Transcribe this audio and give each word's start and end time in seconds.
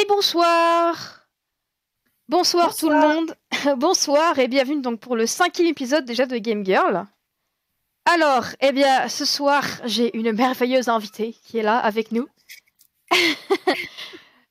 Et 0.00 0.06
bonsoir 0.08 1.26
Bonsoir, 2.28 2.74
tout 2.74 2.88
le 2.88 2.96
monde 2.96 3.34
Bonsoir 3.76 4.38
et 4.38 4.48
bienvenue 4.48 4.80
donc 4.80 5.00
pour 5.00 5.14
le 5.14 5.26
cinquième 5.26 5.66
épisode 5.66 6.06
déjà 6.06 6.24
de 6.24 6.38
Game 6.38 6.64
Girl. 6.64 7.04
Alors, 8.06 8.46
eh 8.60 8.72
bien, 8.72 9.08
ce 9.08 9.26
soir, 9.26 9.62
j'ai 9.84 10.16
une 10.16 10.32
merveilleuse 10.32 10.88
invitée 10.88 11.36
qui 11.44 11.58
est 11.58 11.62
là 11.62 11.78
avec 11.78 12.12
nous. 12.12 12.26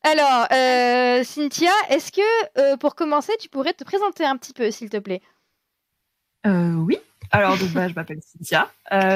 Alors, 0.04 0.47
euh, 0.51 1.24
Cynthia, 1.24 1.72
est-ce 1.90 2.12
que 2.12 2.60
euh, 2.60 2.78
pour 2.78 2.94
commencer, 2.94 3.34
tu 3.40 3.50
pourrais 3.50 3.74
te 3.74 3.84
présenter 3.84 4.26
un 4.26 4.38
petit 4.38 4.54
peu, 4.54 4.70
s'il 4.70 4.90
te 4.90 4.97
plaît? 4.97 5.22
Euh, 6.46 6.74
Oui. 6.76 6.97
Alors, 7.31 7.58
donc, 7.58 7.70
bah, 7.70 7.88
je 7.88 7.94
m'appelle 7.96 8.20
Cynthia, 8.22 8.72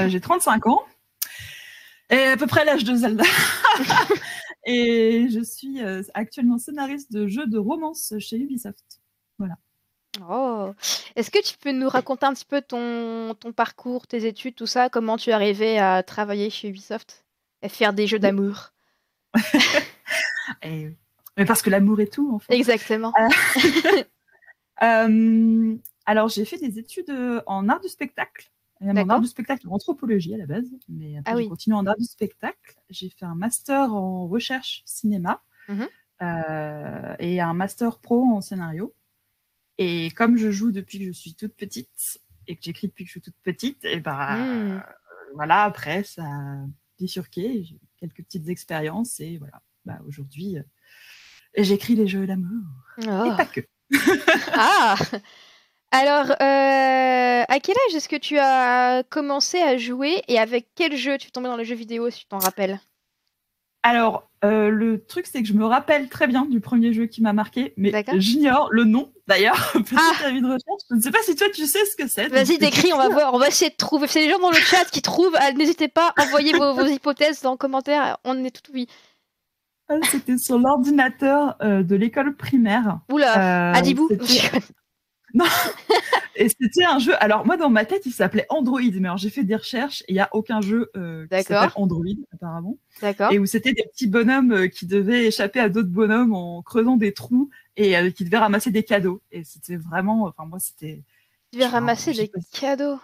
j'ai 0.08 0.20
35 0.20 0.66
ans, 0.68 0.84
et 2.10 2.24
à 2.24 2.38
peu 2.38 2.48
près 2.48 2.66
l'âge 2.66 2.84
de 2.84 2.96
Zelda. 2.96 3.24
et 4.66 5.28
je 5.30 5.44
suis 5.44 5.82
actuellement 6.14 6.58
scénariste 6.58 7.12
de 7.12 7.28
jeux 7.28 7.48
de 7.48 7.58
romance 7.58 8.14
chez 8.20 8.38
Ubisoft. 8.38 9.02
Voilà. 9.38 9.56
Oh, 10.30 10.72
est-ce 11.16 11.32
que 11.32 11.42
tu 11.42 11.58
peux 11.58 11.72
nous 11.72 11.90
raconter 11.90 12.26
un 12.26 12.34
petit 12.34 12.46
peu 12.46 12.62
ton, 12.62 13.34
ton 13.40 13.52
parcours, 13.52 14.06
tes 14.06 14.26
études, 14.26 14.56
tout 14.56 14.68
ça, 14.68 14.90
comment 14.90 15.18
tu 15.18 15.32
es 15.32 15.34
arrivé 15.34 15.80
à 15.80 16.04
travailler 16.04 16.50
chez 16.50 16.70
Ubisoft 16.70 17.26
et 17.62 17.70
faire 17.70 17.94
des 17.94 18.06
jeux 18.06 18.20
d'amour? 18.20 18.74
Mais 21.38 21.46
parce 21.46 21.62
que 21.62 21.70
l'amour 21.70 22.00
est 22.00 22.14
tout, 22.14 22.34
en 22.34 22.40
fait. 22.40 22.54
Exactement. 22.54 23.12
Euh, 23.20 24.04
euh, 24.84 25.76
alors, 26.06 26.30
j'ai 26.30 26.46
fait 26.46 26.58
des 26.58 26.78
études 26.80 27.10
euh, 27.10 27.42
en 27.48 27.70
art 27.70 27.80
du 27.80 27.90
spectacle. 27.90 28.52
En 28.84 29.10
art 29.10 29.22
du 29.22 29.28
spectacle, 29.28 29.68
en 29.68 29.74
anthropologie 29.74 30.34
à 30.34 30.38
la 30.38 30.46
base, 30.46 30.70
mais 30.90 31.18
après 31.18 31.34
ah 31.34 31.38
j'ai 31.38 31.48
continué 31.48 31.76
en 31.76 31.86
art 31.86 31.98
du 31.98 32.06
spectacle. 32.06 32.76
J'ai 32.90 33.10
fait 33.10 33.26
un 33.26 33.36
master 33.36 33.94
en 33.94 34.28
recherche 34.28 34.84
cinéma 34.86 35.42
mmh 35.68 35.84
et 37.20 37.42
un 37.42 37.54
master 37.54 38.00
pro 38.00 38.24
en 38.24 38.40
scénario. 38.40 38.94
Et 39.78 40.10
comme 40.12 40.38
je 40.38 40.52
joue 40.52 40.72
depuis 40.72 41.00
que 41.00 41.06
je 41.06 41.12
suis 41.12 41.34
toute 41.34 41.54
petite 41.54 42.22
et 42.48 42.56
que 42.56 42.64
j'écris 42.64 42.88
depuis 42.88 43.04
que 43.04 43.10
je 43.10 43.12
suis 43.14 43.22
toute 43.22 43.36
petite, 43.44 43.84
et 43.84 44.00
ben 44.00 44.38
mmh. 44.38 44.84
voilà, 45.34 45.64
après 45.64 46.04
ça 46.04 46.24
a 46.24 46.66
bifurqué, 46.98 47.66
j'ai 47.66 47.78
quelques 47.98 48.24
petites 48.24 48.48
expériences 48.48 49.20
et 49.20 49.38
voilà 49.38 49.62
bah, 49.86 50.00
aujourd'hui, 50.08 50.58
euh, 50.58 50.64
j'écris 51.58 51.96
les 51.96 52.08
jeux 52.08 52.26
d'amour. 52.26 52.64
Et 53.00 53.06
oh. 53.08 53.36
pas 53.36 53.46
que. 53.46 53.62
ah 54.54 54.96
Alors, 55.96 56.32
euh, 56.32 57.44
à 57.48 57.60
quel 57.62 57.76
âge 57.88 57.96
est-ce 57.96 58.10
que 58.10 58.16
tu 58.16 58.40
as 58.40 59.04
commencé 59.12 59.60
à 59.60 59.78
jouer 59.78 60.24
et 60.28 60.40
avec 60.40 60.70
quel 60.74 60.98
jeu 60.98 61.20
tu 61.20 61.28
es 61.28 61.30
tombé 61.30 61.48
dans 61.48 61.56
les 61.56 61.66
jeux 61.66 61.76
vidéo, 61.76 62.10
si 62.10 62.22
tu 62.22 62.26
t'en 62.26 62.40
rappelles? 62.40 62.80
Alors, 63.84 64.28
euh, 64.44 64.70
le 64.70 65.06
truc, 65.06 65.28
c'est 65.28 65.44
que 65.44 65.48
je 65.48 65.54
me 65.54 65.66
rappelle 65.66 66.10
très 66.10 66.26
bien 66.26 66.46
du 66.46 66.62
premier 66.62 66.94
jeu 66.94 67.06
qui 67.06 67.22
m'a 67.22 67.32
marqué, 67.32 67.76
mais 67.78 67.94
j'ignore 68.16 68.70
le 68.72 68.86
nom 68.86 69.14
d'ailleurs. 69.28 69.72
Petite 69.74 70.00
ah. 70.00 70.26
avis 70.26 70.42
de 70.42 70.48
recherche. 70.48 70.82
Je 70.90 70.96
ne 70.96 71.02
sais 71.02 71.12
pas 71.12 71.22
si 71.22 71.36
toi 71.36 71.48
tu 71.54 71.68
sais 71.68 71.86
ce 71.86 71.96
que 71.96 72.08
c'est. 72.08 72.28
Vas-y, 72.28 72.58
décris, 72.58 72.92
on 72.92 72.98
va 72.98 73.10
voir. 73.10 73.36
On 73.36 73.38
va 73.38 73.50
essayer 73.50 73.70
de 73.70 73.76
trouver. 73.76 74.08
C'est 74.08 74.26
les 74.26 74.32
gens 74.32 74.40
dans 74.40 74.50
le 74.50 74.56
chat 74.56 74.86
qui 74.86 75.04
trouvent. 75.04 75.38
N'hésitez 75.56 75.90
pas, 75.90 76.12
envoyez 76.18 76.54
vos, 76.54 76.74
vos 76.74 76.88
hypothèses 76.88 77.42
dans 77.44 77.52
les 77.52 77.58
commentaires. 77.58 78.18
On 78.24 78.44
est 78.44 78.50
tout 78.50 78.72
oui. 78.74 78.88
Ah, 79.90 79.96
c'était 80.10 80.38
sur 80.38 80.58
l'ordinateur 80.58 81.56
euh, 81.62 81.84
de 81.84 81.96
l'école 81.96 82.36
primaire. 82.36 83.02
Oula, 83.12 83.74
euh, 83.74 83.78
Adibou 83.78 84.10
Non 85.40 85.46
Et 86.36 86.48
c'était 86.50 86.86
un 86.86 87.00
jeu. 87.00 87.14
Alors, 87.20 87.46
moi, 87.46 87.58
dans 87.58 87.70
ma 87.70 87.86
tête, 87.86 88.06
il 88.06 88.12
s'appelait 88.12 88.46
Android. 88.50 88.82
Mais 88.82 89.08
alors, 89.08 89.18
j'ai 89.18 89.30
fait 89.30 89.44
des 89.44 89.56
recherches 89.56 90.02
et 90.04 90.06
il 90.10 90.14
n'y 90.14 90.20
a 90.20 90.30
aucun 90.32 90.62
jeu 90.62 90.92
euh, 90.96 91.28
qui 91.28 91.44
s'appelle 91.44 91.72
Android, 91.76 92.04
apparemment. 92.34 92.78
D'accord. 93.02 93.32
Et 93.32 93.40
où 93.40 93.46
c'était 93.46 93.74
des 93.74 93.84
petits 93.84 94.08
bonhommes 94.08 94.52
euh, 94.52 94.68
qui 94.68 94.86
devaient 94.86 95.26
échapper 95.26 95.60
à 95.60 95.70
d'autres 95.70 95.90
bonhommes 95.90 96.34
en 96.34 96.62
creusant 96.62 96.98
des 96.98 97.14
trous 97.14 97.50
et 97.78 97.96
qui 98.14 98.26
devaient 98.26 98.38
ramasser 98.38 98.72
des 98.72 98.84
cadeaux. 98.84 99.22
Et 99.32 99.44
c'était 99.44 99.76
vraiment. 99.76 100.26
Enfin, 100.26 100.46
moi, 100.48 100.60
c'était. 100.60 101.04
Tu 101.52 101.60
devais 101.60 101.68
ramasser 101.68 102.14
des 102.14 102.32
cadeaux 102.52 103.00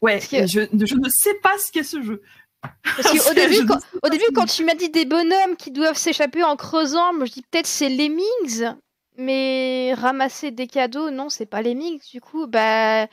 Ouais, 0.00 0.20
je, 0.20 0.46
je, 0.46 0.94
ne 0.94 1.08
sais 1.08 1.34
pas 1.42 1.58
ce 1.58 1.72
qu'est 1.72 1.82
ce 1.82 2.02
jeu. 2.02 2.22
Parce 2.62 3.10
qu'au 3.10 3.34
début, 3.34 3.66
quand, 3.66 3.78
au 4.02 4.08
début, 4.08 4.24
quand 4.34 4.46
tu 4.46 4.64
m'as 4.64 4.74
dit 4.74 4.90
des 4.90 5.04
bonhommes 5.04 5.56
qui 5.56 5.70
doivent 5.70 5.96
s'échapper 5.96 6.42
en 6.42 6.56
creusant, 6.56 7.12
moi 7.14 7.26
je 7.26 7.32
dis 7.32 7.42
peut-être 7.42 7.66
c'est 7.66 7.88
Lemmings, 7.88 8.74
mais 9.18 9.94
ramasser 9.94 10.50
des 10.50 10.66
cadeaux, 10.66 11.10
non, 11.10 11.28
c'est 11.28 11.46
pas 11.46 11.60
Lemmings. 11.60 12.00
Du 12.10 12.20
coup, 12.20 12.46
bah, 12.46 13.06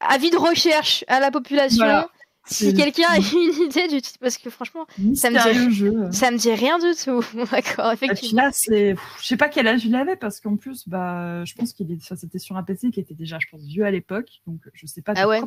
avis 0.00 0.30
de 0.30 0.36
recherche 0.36 1.04
à 1.08 1.20
la 1.20 1.30
population. 1.30 1.86
Si 2.44 2.74
quelqu'un 2.74 3.06
a 3.08 3.16
une 3.32 3.64
idée 3.64 3.88
du 3.88 4.00
parce 4.20 4.36
que 4.36 4.50
franchement, 4.50 4.86
ça 5.14 5.30
me, 5.30 5.70
dit... 5.70 6.16
ça 6.16 6.30
me 6.30 6.36
dit 6.36 6.52
rien 6.52 6.78
du 6.78 6.92
tout. 6.96 7.24
D'accord, 7.50 7.92
effectivement. 7.92 8.42
là, 8.42 8.50
c'est, 8.52 8.96
je 9.20 9.26
sais 9.26 9.36
pas 9.36 9.48
quel 9.48 9.68
âge 9.68 9.84
il 9.84 9.94
avait 9.94 10.16
parce 10.16 10.40
qu'en 10.40 10.56
plus, 10.56 10.88
bah, 10.88 11.44
je 11.44 11.54
pense 11.54 11.72
qu'il 11.72 11.90
est, 11.92 11.98
c'était 12.16 12.38
sur 12.38 12.56
un 12.56 12.62
PC 12.62 12.90
qui 12.90 13.00
était 13.00 13.14
déjà, 13.14 13.38
je 13.38 13.46
pense, 13.50 13.62
vieux 13.62 13.84
à 13.84 13.90
l'époque, 13.90 14.28
donc 14.46 14.60
je 14.74 14.86
sais 14.86 15.02
pas. 15.02 15.12
Ah 15.16 15.28
ouais. 15.28 15.40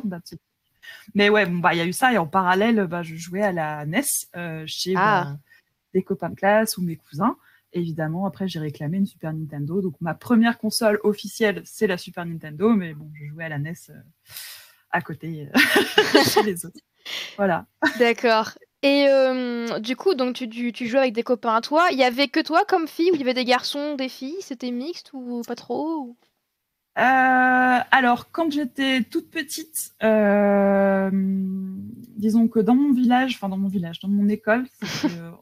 Mais 1.14 1.28
ouais, 1.28 1.46
bon, 1.46 1.58
bah, 1.58 1.74
il 1.74 1.78
y 1.78 1.80
a 1.80 1.86
eu 1.86 1.92
ça. 1.92 2.12
Et 2.12 2.18
en 2.18 2.26
parallèle, 2.26 2.86
bah, 2.86 3.02
je 3.02 3.14
jouais 3.16 3.42
à 3.42 3.52
la 3.52 3.84
NES 3.84 4.02
euh, 4.36 4.64
chez 4.66 4.94
ah. 4.96 5.24
bah, 5.24 5.38
des 5.94 6.02
copains 6.02 6.30
de 6.30 6.34
classe 6.34 6.78
ou 6.78 6.82
mes 6.82 6.96
cousins. 6.96 7.36
Évidemment, 7.76 8.26
après, 8.26 8.48
j'ai 8.48 8.58
réclamé 8.58 8.98
une 8.98 9.06
Super 9.06 9.32
Nintendo. 9.32 9.80
Donc, 9.80 9.94
ma 10.00 10.14
première 10.14 10.58
console 10.58 10.98
officielle, 11.04 11.62
c'est 11.64 11.86
la 11.86 11.98
Super 11.98 12.26
Nintendo. 12.26 12.70
Mais 12.70 12.94
bon, 12.94 13.10
je 13.14 13.26
jouais 13.26 13.44
à 13.44 13.48
la 13.48 13.58
NES 13.58 13.74
euh, 13.90 13.94
à 14.90 15.00
côté 15.00 15.48
euh, 15.54 16.22
chez 16.24 16.42
les 16.42 16.66
autres. 16.66 16.80
Voilà. 17.36 17.66
D'accord. 17.98 18.52
Et 18.82 19.06
du 19.80 19.96
coup, 19.96 20.14
donc 20.14 20.36
tu, 20.36 20.48
tu, 20.48 20.72
tu, 20.72 20.86
jouais 20.86 21.00
avec 21.00 21.14
des 21.14 21.24
copains 21.24 21.56
à 21.56 21.60
toi. 21.60 21.88
Il 21.90 21.98
y 21.98 22.04
avait 22.04 22.28
que 22.28 22.38
toi 22.38 22.64
comme 22.68 22.86
fille 22.86 23.10
ou 23.10 23.14
il 23.14 23.20
y 23.20 23.22
avait 23.22 23.34
des 23.34 23.44
garçons, 23.44 23.96
des 23.96 24.08
filles? 24.08 24.36
C'était 24.40 24.70
mixte 24.70 25.10
ou 25.12 25.42
pas 25.44 25.56
trop 25.56 26.14
euh, 26.98 27.78
alors, 27.90 28.30
quand 28.30 28.50
j'étais 28.50 29.02
toute 29.02 29.30
petite, 29.30 29.92
euh, 30.02 31.10
disons 31.12 32.48
que 32.48 32.58
dans 32.58 32.74
mon 32.74 32.94
village, 32.94 33.34
enfin 33.34 33.50
dans 33.50 33.58
mon 33.58 33.68
village, 33.68 34.00
dans 34.00 34.08
mon 34.08 34.28
école, 34.28 34.66
c'était 34.82 35.14
euh, 35.18 35.32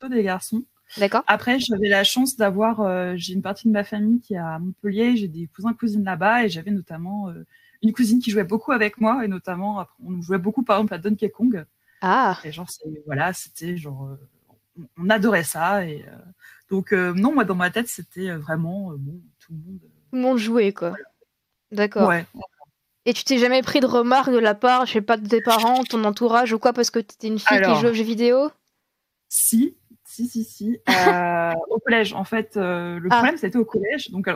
plutôt 0.00 0.12
des 0.12 0.24
garçons. 0.24 0.64
D'accord. 0.98 1.22
Après, 1.26 1.58
j'avais 1.58 1.88
la 1.88 2.04
chance 2.04 2.36
d'avoir, 2.36 3.16
j'ai 3.16 3.32
une 3.32 3.42
partie 3.42 3.68
de 3.68 3.72
ma 3.72 3.84
famille 3.84 4.20
qui 4.20 4.34
est 4.34 4.38
à 4.38 4.58
Montpellier, 4.58 5.16
j'ai 5.16 5.28
des 5.28 5.48
cousins 5.48 5.72
cousines 5.72 6.04
là-bas, 6.04 6.44
et 6.44 6.48
j'avais 6.48 6.70
notamment 6.70 7.32
une 7.82 7.92
cousine 7.92 8.20
qui 8.20 8.30
jouait 8.30 8.44
beaucoup 8.44 8.72
avec 8.72 9.00
moi, 9.00 9.24
et 9.24 9.28
notamment, 9.28 9.86
on 10.04 10.22
jouait 10.22 10.38
beaucoup 10.38 10.62
par 10.62 10.76
exemple 10.78 10.94
à 10.94 10.98
Donkey 10.98 11.30
Kong. 11.30 11.64
Ah. 12.00 12.38
Et 12.44 12.52
genre, 12.52 12.68
voilà, 13.06 13.32
c'était 13.32 13.76
genre, 13.76 14.16
on 14.96 15.10
adorait 15.10 15.44
ça, 15.44 15.86
et 15.86 16.04
donc 16.70 16.92
non, 16.92 17.34
moi 17.34 17.44
dans 17.44 17.54
ma 17.54 17.70
tête, 17.70 17.88
c'était 17.88 18.30
vraiment 18.32 18.92
bon, 18.96 19.20
tout 19.40 19.52
le 19.52 19.58
monde 19.58 19.80
tout 19.80 20.16
le 20.16 20.20
monde 20.20 20.38
jouait, 20.38 20.72
quoi. 20.72 20.94
D'accord. 21.72 22.12
Et 23.04 23.12
tu 23.12 23.24
t'es 23.24 23.38
jamais 23.38 23.62
pris 23.62 23.80
de 23.80 23.86
remarques 23.86 24.30
de 24.30 24.38
la 24.38 24.54
part, 24.54 24.86
je 24.86 24.92
sais 24.92 25.02
pas, 25.02 25.16
de 25.16 25.28
tes 25.28 25.42
parents, 25.42 25.82
ton 25.82 26.04
entourage 26.04 26.52
ou 26.52 26.58
quoi, 26.58 26.72
parce 26.72 26.90
que 26.90 27.00
tu 27.00 27.14
étais 27.14 27.26
une 27.26 27.38
fille 27.38 27.60
qui 27.60 27.74
joue 27.80 27.88
aux 27.88 27.94
jeux 27.94 28.04
vidéo? 28.04 28.50
Si, 29.28 29.76
si, 30.14 30.28
si, 30.28 30.44
si. 30.44 30.78
Euh, 30.88 31.52
au 31.68 31.80
collège, 31.80 32.12
en 32.12 32.24
fait, 32.24 32.56
euh, 32.56 32.98
le 33.00 33.08
ah. 33.10 33.16
problème, 33.16 33.36
c'était 33.36 33.58
au 33.58 33.64
collège. 33.64 34.10
Donc, 34.10 34.28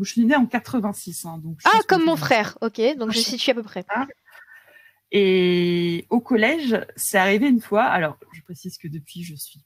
je 0.00 0.10
suis 0.10 0.24
née 0.24 0.36
en 0.36 0.46
86. 0.46 1.24
Hein, 1.24 1.40
donc 1.42 1.58
ah, 1.64 1.80
comme 1.88 2.04
mon 2.04 2.16
frère, 2.16 2.58
ok. 2.60 2.80
Donc, 2.96 3.12
je 3.12 3.18
situe 3.18 3.50
à 3.50 3.54
peu 3.54 3.62
près. 3.62 3.84
Et 5.12 6.06
au 6.10 6.20
collège, 6.20 6.84
c'est 6.96 7.18
arrivé 7.18 7.48
une 7.48 7.60
fois. 7.60 7.84
Alors, 7.84 8.16
je 8.32 8.42
précise 8.42 8.76
que 8.78 8.88
depuis, 8.88 9.22
je 9.22 9.34
suis 9.34 9.60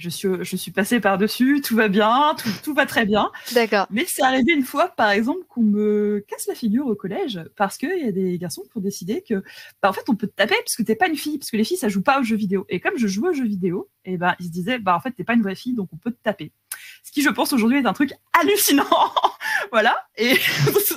je 0.00 0.08
suis, 0.08 0.28
je 0.40 0.56
suis 0.56 0.70
passée 0.70 0.98
par-dessus, 0.98 1.60
tout 1.62 1.76
va 1.76 1.88
bien, 1.88 2.34
tout, 2.64 2.72
va 2.72 2.86
très 2.86 3.04
bien. 3.04 3.30
D'accord. 3.52 3.86
Mais 3.90 4.06
c'est 4.08 4.22
arrivé 4.22 4.52
une 4.52 4.64
fois, 4.64 4.88
par 4.88 5.10
exemple, 5.10 5.40
qu'on 5.48 5.62
me 5.62 6.24
casse 6.26 6.46
la 6.46 6.54
figure 6.54 6.86
au 6.86 6.94
collège 6.94 7.40
parce 7.54 7.76
qu'il 7.76 7.98
y 8.02 8.08
a 8.08 8.12
des 8.12 8.38
garçons 8.38 8.62
qui 8.62 8.78
ont 8.78 8.80
décidé 8.80 9.22
que, 9.22 9.42
bah, 9.82 9.90
en 9.90 9.92
fait, 9.92 10.08
on 10.08 10.16
peut 10.16 10.26
te 10.26 10.34
taper 10.34 10.56
parce 10.64 10.74
que 10.74 10.82
t'es 10.82 10.96
pas 10.96 11.06
une 11.06 11.16
fille, 11.16 11.38
parce 11.38 11.50
que 11.50 11.56
les 11.58 11.64
filles, 11.64 11.76
ça 11.76 11.88
joue 11.88 12.02
pas 12.02 12.18
aux 12.18 12.22
jeux 12.22 12.36
vidéo. 12.36 12.64
Et 12.70 12.80
comme 12.80 12.96
je 12.96 13.06
jouais 13.06 13.28
aux 13.28 13.34
jeux 13.34 13.46
vidéo, 13.46 13.90
et 14.06 14.14
eh 14.14 14.16
ben, 14.16 14.34
ils 14.40 14.46
se 14.46 14.50
disaient, 14.50 14.78
bah, 14.78 14.96
en 14.96 15.00
fait, 15.00 15.12
t'es 15.12 15.24
pas 15.24 15.34
une 15.34 15.42
vraie 15.42 15.54
fille, 15.54 15.74
donc 15.74 15.90
on 15.92 15.98
peut 15.98 16.12
te 16.12 16.22
taper. 16.22 16.52
Ce 17.04 17.12
qui, 17.12 17.22
je 17.22 17.28
pense, 17.28 17.52
aujourd'hui 17.52 17.78
est 17.78 17.86
un 17.86 17.92
truc 17.92 18.14
hallucinant. 18.32 18.84
voilà. 19.70 19.94
Et 20.16 20.34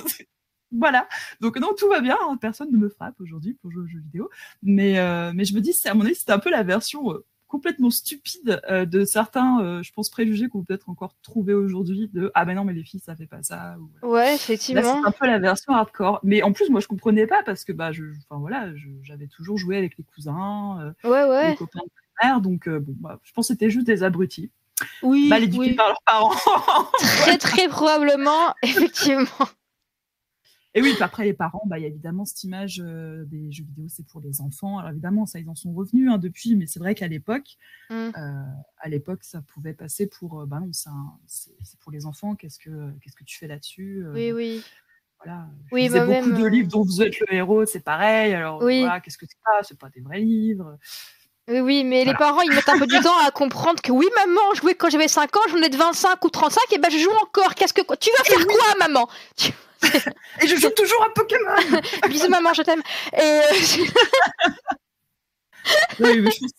voilà. 0.72 1.06
Donc 1.40 1.58
non, 1.58 1.72
tout 1.76 1.88
va 1.88 2.00
bien. 2.00 2.16
Hein. 2.22 2.38
Personne 2.40 2.72
ne 2.72 2.78
me 2.78 2.88
frappe 2.88 3.20
aujourd'hui 3.20 3.54
pour 3.60 3.70
jouer 3.70 3.82
aux 3.84 3.88
jeux 3.88 4.00
vidéo. 4.00 4.30
Mais, 4.62 4.98
euh, 4.98 5.32
mais 5.34 5.44
je 5.44 5.54
me 5.54 5.60
dis, 5.60 5.74
à 5.84 5.92
mon 5.92 6.06
avis, 6.06 6.14
c'était 6.14 6.32
un 6.32 6.38
peu 6.38 6.50
la 6.50 6.62
version 6.62 7.12
euh, 7.12 7.24
complètement 7.48 7.90
stupide 7.90 8.60
euh, 8.68 8.84
de 8.84 9.04
certains, 9.04 9.60
euh, 9.60 9.82
je 9.82 9.92
pense, 9.92 10.10
préjugés 10.10 10.48
qu'on 10.48 10.60
peut 10.60 10.74
peut-être 10.74 10.88
encore 10.88 11.14
trouver 11.22 11.54
aujourd'hui 11.54 12.10
de 12.12 12.30
ah 12.34 12.44
ben 12.44 12.54
non 12.54 12.64
mais 12.64 12.72
les 12.72 12.84
filles 12.84 13.00
ça 13.00 13.14
fait 13.14 13.26
pas 13.26 13.42
ça. 13.42 13.76
ouais, 14.02 14.34
effectivement. 14.34 15.02
c'est 15.02 15.08
un 15.08 15.12
peu 15.12 15.26
la 15.26 15.38
version 15.38 15.72
hardcore. 15.72 16.20
Mais 16.22 16.42
en 16.42 16.52
plus 16.52 16.70
moi 16.70 16.80
je 16.80 16.88
comprenais 16.88 17.26
pas 17.26 17.42
parce 17.44 17.64
que 17.64 17.72
bah 17.72 17.92
je, 17.92 18.04
enfin 18.28 18.40
voilà, 18.40 18.68
j'avais 19.02 19.26
toujours 19.26 19.58
joué 19.58 19.76
avec 19.76 19.96
les 19.98 20.04
cousins, 20.04 20.94
euh, 21.04 21.08
ouais, 21.08 21.24
ouais. 21.28 21.50
les 21.50 21.56
copains 21.56 21.80
de 21.84 22.26
mère, 22.26 22.40
donc 22.40 22.68
bon 22.68 22.94
bah, 22.98 23.20
je 23.22 23.32
pense 23.32 23.48
que 23.48 23.54
c'était 23.54 23.70
juste 23.70 23.86
des 23.86 24.02
abrutis. 24.02 24.50
Oui. 25.02 25.28
Mal 25.28 25.44
éduqués 25.44 25.74
par 25.74 25.88
leurs 25.88 26.02
parents. 26.04 26.34
très 26.98 27.38
très 27.38 27.68
probablement, 27.68 28.54
effectivement. 28.62 29.26
Et 30.76 30.82
oui, 30.82 30.92
après 31.00 31.24
les 31.24 31.34
parents, 31.34 31.62
bah, 31.66 31.78
il 31.78 31.82
y 31.82 31.84
a 31.84 31.88
évidemment 31.88 32.24
cette 32.24 32.42
image 32.42 32.82
euh, 32.84 33.24
des 33.26 33.52
jeux 33.52 33.62
vidéo, 33.64 33.84
c'est 33.88 34.04
pour 34.06 34.20
les 34.20 34.40
enfants. 34.40 34.78
Alors 34.78 34.90
évidemment, 34.90 35.24
ça, 35.24 35.38
ils 35.38 35.48
en 35.48 35.54
sont 35.54 35.72
revenus 35.72 36.10
hein, 36.10 36.18
depuis, 36.18 36.56
mais 36.56 36.66
c'est 36.66 36.80
vrai 36.80 36.94
qu'à 36.94 37.06
l'époque, 37.08 37.56
Mm. 37.90 38.10
euh, 38.16 38.42
à 38.78 38.88
l'époque, 38.88 39.22
ça 39.22 39.40
pouvait 39.42 39.74
passer 39.74 40.06
pour, 40.06 40.40
euh, 40.40 40.46
bah 40.46 40.58
non, 40.58 40.70
c'est 41.26 41.78
pour 41.80 41.92
les 41.92 42.06
enfants. 42.06 42.34
Qu'est-ce 42.34 42.58
que, 42.58 42.90
qu'est-ce 43.00 43.14
que 43.14 43.24
tu 43.24 43.38
fais 43.38 43.46
là-dessus 43.46 44.04
Oui, 44.12 44.32
oui. 44.32 44.64
Voilà. 45.22 45.46
Je 45.70 45.74
Oui, 45.74 45.88
bah, 45.90 46.00
beaucoup 46.06 46.30
même, 46.30 46.38
de 46.42 46.46
livres 46.46 46.68
dont 46.68 46.82
vous 46.82 47.02
êtes 47.02 47.18
le 47.20 47.34
héros, 47.34 47.64
c'est 47.66 47.80
pareil. 47.84 48.34
Alors 48.34 48.60
Oui. 48.62 48.80
voilà, 48.80 49.00
qu'est-ce 49.00 49.18
que 49.18 49.26
c'est 49.26 49.38
pas 49.44 49.62
C'est 49.62 49.78
pas 49.78 49.90
des 49.90 50.00
vrais 50.00 50.20
livres. 50.20 50.76
Oui, 51.46 51.60
oui, 51.60 51.84
mais 51.84 52.04
les 52.06 52.14
parents, 52.14 52.40
ils 52.40 52.52
mettent 52.54 52.70
un 52.70 52.78
peu 52.78 52.86
du 52.86 52.98
temps 53.00 53.18
à 53.26 53.30
comprendre 53.30 53.80
que 53.82 53.92
oui, 53.92 54.06
maman, 54.16 54.40
je 54.54 54.62
jouais 54.62 54.74
quand 54.74 54.88
j'avais 54.90 55.08
5 55.08 55.36
ans, 55.36 55.40
j'en 55.50 55.58
ai 55.62 55.68
de 55.68 55.76
25 55.76 56.24
ou 56.24 56.30
35, 56.30 56.60
et 56.72 56.78
ben 56.78 56.90
je 56.90 56.96
joue 56.98 57.12
encore. 57.22 57.54
Qu'est-ce 57.54 57.74
que 57.74 57.82
tu 57.96 58.10
vas 58.18 58.24
faire 58.24 58.46
quoi, 58.46 58.74
maman? 58.88 59.06
Tu- 59.36 59.52
Et 60.42 60.46
je 60.46 60.56
joue 60.56 60.70
toujours 60.70 61.02
à 61.04 61.10
Pokémon. 61.14 61.80
Bisous, 62.08 62.28
maman, 62.28 62.52
je 62.54 62.62
t'aime. 62.62 62.82
Et 63.12 63.20
euh, 63.20 63.42
Oui, 66.00 66.20
mais 66.20 66.30
je 66.30 66.38
pense- 66.40 66.52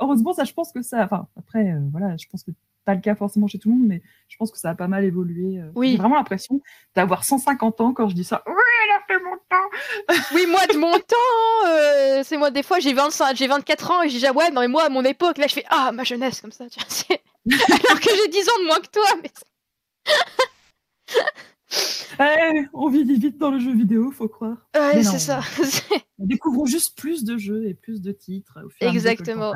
heureusement, 0.00 0.32
ça, 0.32 0.44
je 0.44 0.52
pense 0.52 0.72
que 0.72 0.82
ça. 0.82 1.02
Enfin, 1.04 1.26
après, 1.38 1.70
euh, 1.72 1.78
voilà, 1.92 2.16
je 2.16 2.26
pense 2.30 2.42
que 2.44 2.50
pas 2.86 2.94
le 2.94 3.00
cas 3.02 3.14
forcément 3.14 3.46
chez 3.46 3.58
tout 3.58 3.68
le 3.68 3.74
monde, 3.74 3.86
mais 3.86 4.00
je 4.28 4.36
pense 4.38 4.50
que 4.50 4.56
ça 4.58 4.70
a 4.70 4.74
pas 4.74 4.88
mal 4.88 5.04
évolué. 5.04 5.58
euh. 5.60 5.70
Oui. 5.74 5.90
J'ai 5.92 5.96
vraiment 5.98 6.14
l'impression 6.16 6.62
d'avoir 6.96 7.24
150 7.24 7.78
ans 7.82 7.92
quand 7.92 8.08
je 8.08 8.14
dis 8.14 8.24
ça. 8.24 8.42
Oui, 8.46 8.54
elle 8.84 8.90
a 8.96 9.00
fait 9.06 9.22
mon 9.22 9.36
temps. 9.36 9.68
oui, 10.34 10.46
moi, 10.46 10.66
de 10.66 10.78
mon 10.78 10.98
temps, 10.98 11.66
euh, 11.68 12.22
c'est 12.24 12.38
moi, 12.38 12.50
des 12.50 12.62
fois, 12.62 12.78
j'ai 12.80 12.94
25, 12.94 13.36
j'ai 13.36 13.48
24 13.48 13.90
ans, 13.90 14.02
et 14.02 14.08
je 14.08 14.16
dis, 14.16 14.26
ah 14.26 14.32
ouais, 14.32 14.50
non, 14.50 14.62
mais 14.62 14.68
moi, 14.68 14.84
à 14.84 14.88
mon 14.88 15.04
époque, 15.04 15.36
là, 15.36 15.46
je 15.46 15.52
fais, 15.54 15.64
ah, 15.68 15.92
ma 15.92 16.04
jeunesse, 16.04 16.40
comme 16.40 16.52
ça, 16.52 16.64
tu 16.70 16.80
vois, 16.80 16.88
c'est- 16.88 17.20
Alors 17.86 18.00
que 18.00 18.08
j'ai 18.16 18.28
10 18.28 18.48
ans 18.48 18.58
de 18.62 18.66
moins 18.66 18.80
que 18.80 18.88
toi, 18.88 19.04
mais 19.22 19.30
Eh, 22.18 22.64
on 22.74 22.88
vit 22.88 23.04
vite 23.04 23.38
dans 23.38 23.50
le 23.50 23.58
jeu 23.58 23.72
vidéo, 23.72 24.10
faut 24.10 24.28
croire. 24.28 24.56
ouais, 24.74 25.02
c'est 25.02 25.18
ça. 25.18 25.40
On 26.18 26.26
découvre 26.26 26.66
juste 26.66 26.98
plus 26.98 27.24
de 27.24 27.38
jeux 27.38 27.66
et 27.66 27.74
plus 27.74 28.02
de 28.02 28.12
titres. 28.12 28.58
au 28.64 28.68
fur 28.68 28.88
Exactement. 28.88 29.52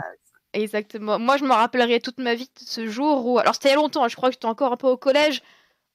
Exactement. 0.52 1.18
Moi, 1.18 1.36
je 1.36 1.44
me 1.44 1.52
rappellerai 1.52 2.00
toute 2.00 2.18
ma 2.18 2.34
vie 2.34 2.46
de 2.46 2.64
ce 2.64 2.86
jour 2.86 3.26
où. 3.26 3.38
Alors, 3.38 3.54
c'était 3.54 3.68
il 3.68 3.72
y 3.72 3.74
a 3.74 3.76
longtemps, 3.76 4.04
hein, 4.04 4.08
je 4.08 4.14
crois 4.16 4.28
que 4.30 4.34
j'étais 4.34 4.46
encore 4.46 4.72
un 4.72 4.76
peu 4.76 4.86
au 4.86 4.96
collège, 4.96 5.42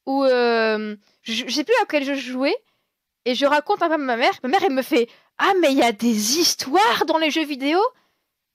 où. 0.06 0.24
euh, 0.26 0.96
Je 1.24 1.46
je 1.48 1.54
sais 1.54 1.64
plus 1.64 1.74
à 1.82 1.86
quel 1.88 2.04
jeu 2.04 2.14
je 2.16 2.32
jouais, 2.32 2.56
et 3.26 3.36
je 3.36 3.46
raconte 3.46 3.82
un 3.82 3.88
peu 3.88 3.94
à 3.94 3.98
ma 3.98 4.18
mère. 4.18 4.34
Ma 4.44 4.50
mère, 4.50 4.64
elle 4.64 4.74
me 4.74 4.82
fait 4.82 5.08
Ah, 5.38 5.54
mais 5.62 5.72
il 5.72 5.78
y 5.78 5.84
a 5.84 5.94
des 5.94 6.38
histoires 6.40 7.06
dans 7.08 7.18
les 7.18 7.32
jeux 7.32 7.46
vidéo 7.46 7.80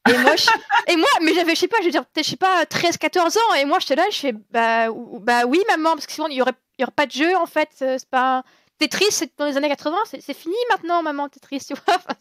et 0.06 0.18
moi, 0.18 0.36
je... 0.36 0.46
et 0.92 0.96
moi, 0.96 1.08
mais 1.22 1.32
j'avais, 1.32 1.54
je 1.54 1.60
sais 1.60 1.68
pas, 1.68 1.78
je 1.80 1.86
veux 1.86 1.90
dire, 1.90 2.04
je 2.14 2.22
sais 2.22 2.36
pas, 2.36 2.66
13, 2.66 2.98
14 2.98 3.38
ans, 3.38 3.54
et 3.58 3.64
moi, 3.64 3.78
j'étais 3.78 3.96
là, 3.96 4.04
je 4.12 4.18
fais, 4.18 4.32
bah, 4.50 4.88
bah 5.22 5.46
oui, 5.46 5.58
maman, 5.70 5.92
parce 5.94 6.06
que 6.06 6.12
sinon, 6.12 6.28
il 6.28 6.36
y 6.36 6.42
aurait, 6.42 6.52
il 6.78 6.82
y 6.82 6.84
aurait 6.84 6.92
pas 6.92 7.06
de 7.06 7.12
jeu, 7.12 7.36
en 7.36 7.46
fait, 7.46 7.70
euh, 7.82 7.96
c'est 7.98 8.08
pas. 8.08 8.42
Tetris, 8.78 9.06
c'est 9.10 9.30
dans 9.38 9.46
les 9.46 9.56
années 9.56 9.68
80, 9.68 9.96
c'est 10.20 10.34
fini 10.34 10.54
maintenant, 10.70 11.02
maman, 11.02 11.28
Tetris, 11.28 11.60
tu 11.66 11.74
vois. 11.74 11.94
Enfin, 11.96 12.14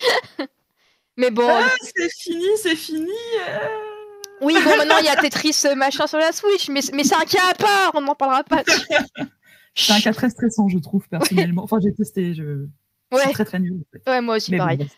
mais 1.16 1.30
bon. 1.30 1.48
Ah, 1.48 1.70
c'est 1.80 2.10
fini, 2.20 2.46
c'est 2.60 2.74
fini. 2.76 3.08
euh. 3.48 3.68
Oui, 4.40 4.54
bon, 4.64 4.76
maintenant 4.76 4.98
il 4.98 5.04
y 5.04 5.08
a 5.08 5.16
Tetris 5.22 5.56
euh, 5.66 5.74
machin 5.76 6.06
sur 6.08 6.18
la 6.18 6.32
Switch, 6.32 6.68
mais, 6.68 6.80
mais 6.92 7.04
c'est 7.04 7.14
un 7.14 7.24
cas 7.24 7.50
à 7.50 7.54
part, 7.54 7.92
on 7.94 8.00
n'en 8.00 8.14
parlera 8.16 8.42
pas. 8.44 8.62
C'est 9.76 9.92
un 9.92 10.00
cas 10.00 10.12
très 10.12 10.30
stressant, 10.30 10.68
je 10.68 10.78
trouve, 10.78 11.08
personnellement. 11.08 11.64
Enfin, 11.64 11.78
j'ai 11.82 11.92
testé, 11.92 12.32
je... 12.32 12.66
c'est 13.12 13.16
Ouais, 13.26 13.32
très 13.32 13.44
très 13.44 13.58
nul. 13.58 13.72
en 13.80 13.84
fait. 13.92 14.08
ouais, 14.08 14.20
moi 14.20 14.36
aussi, 14.36 14.52
Mais 14.52 14.58
bon, 14.58 14.62
pareil. 14.64 14.88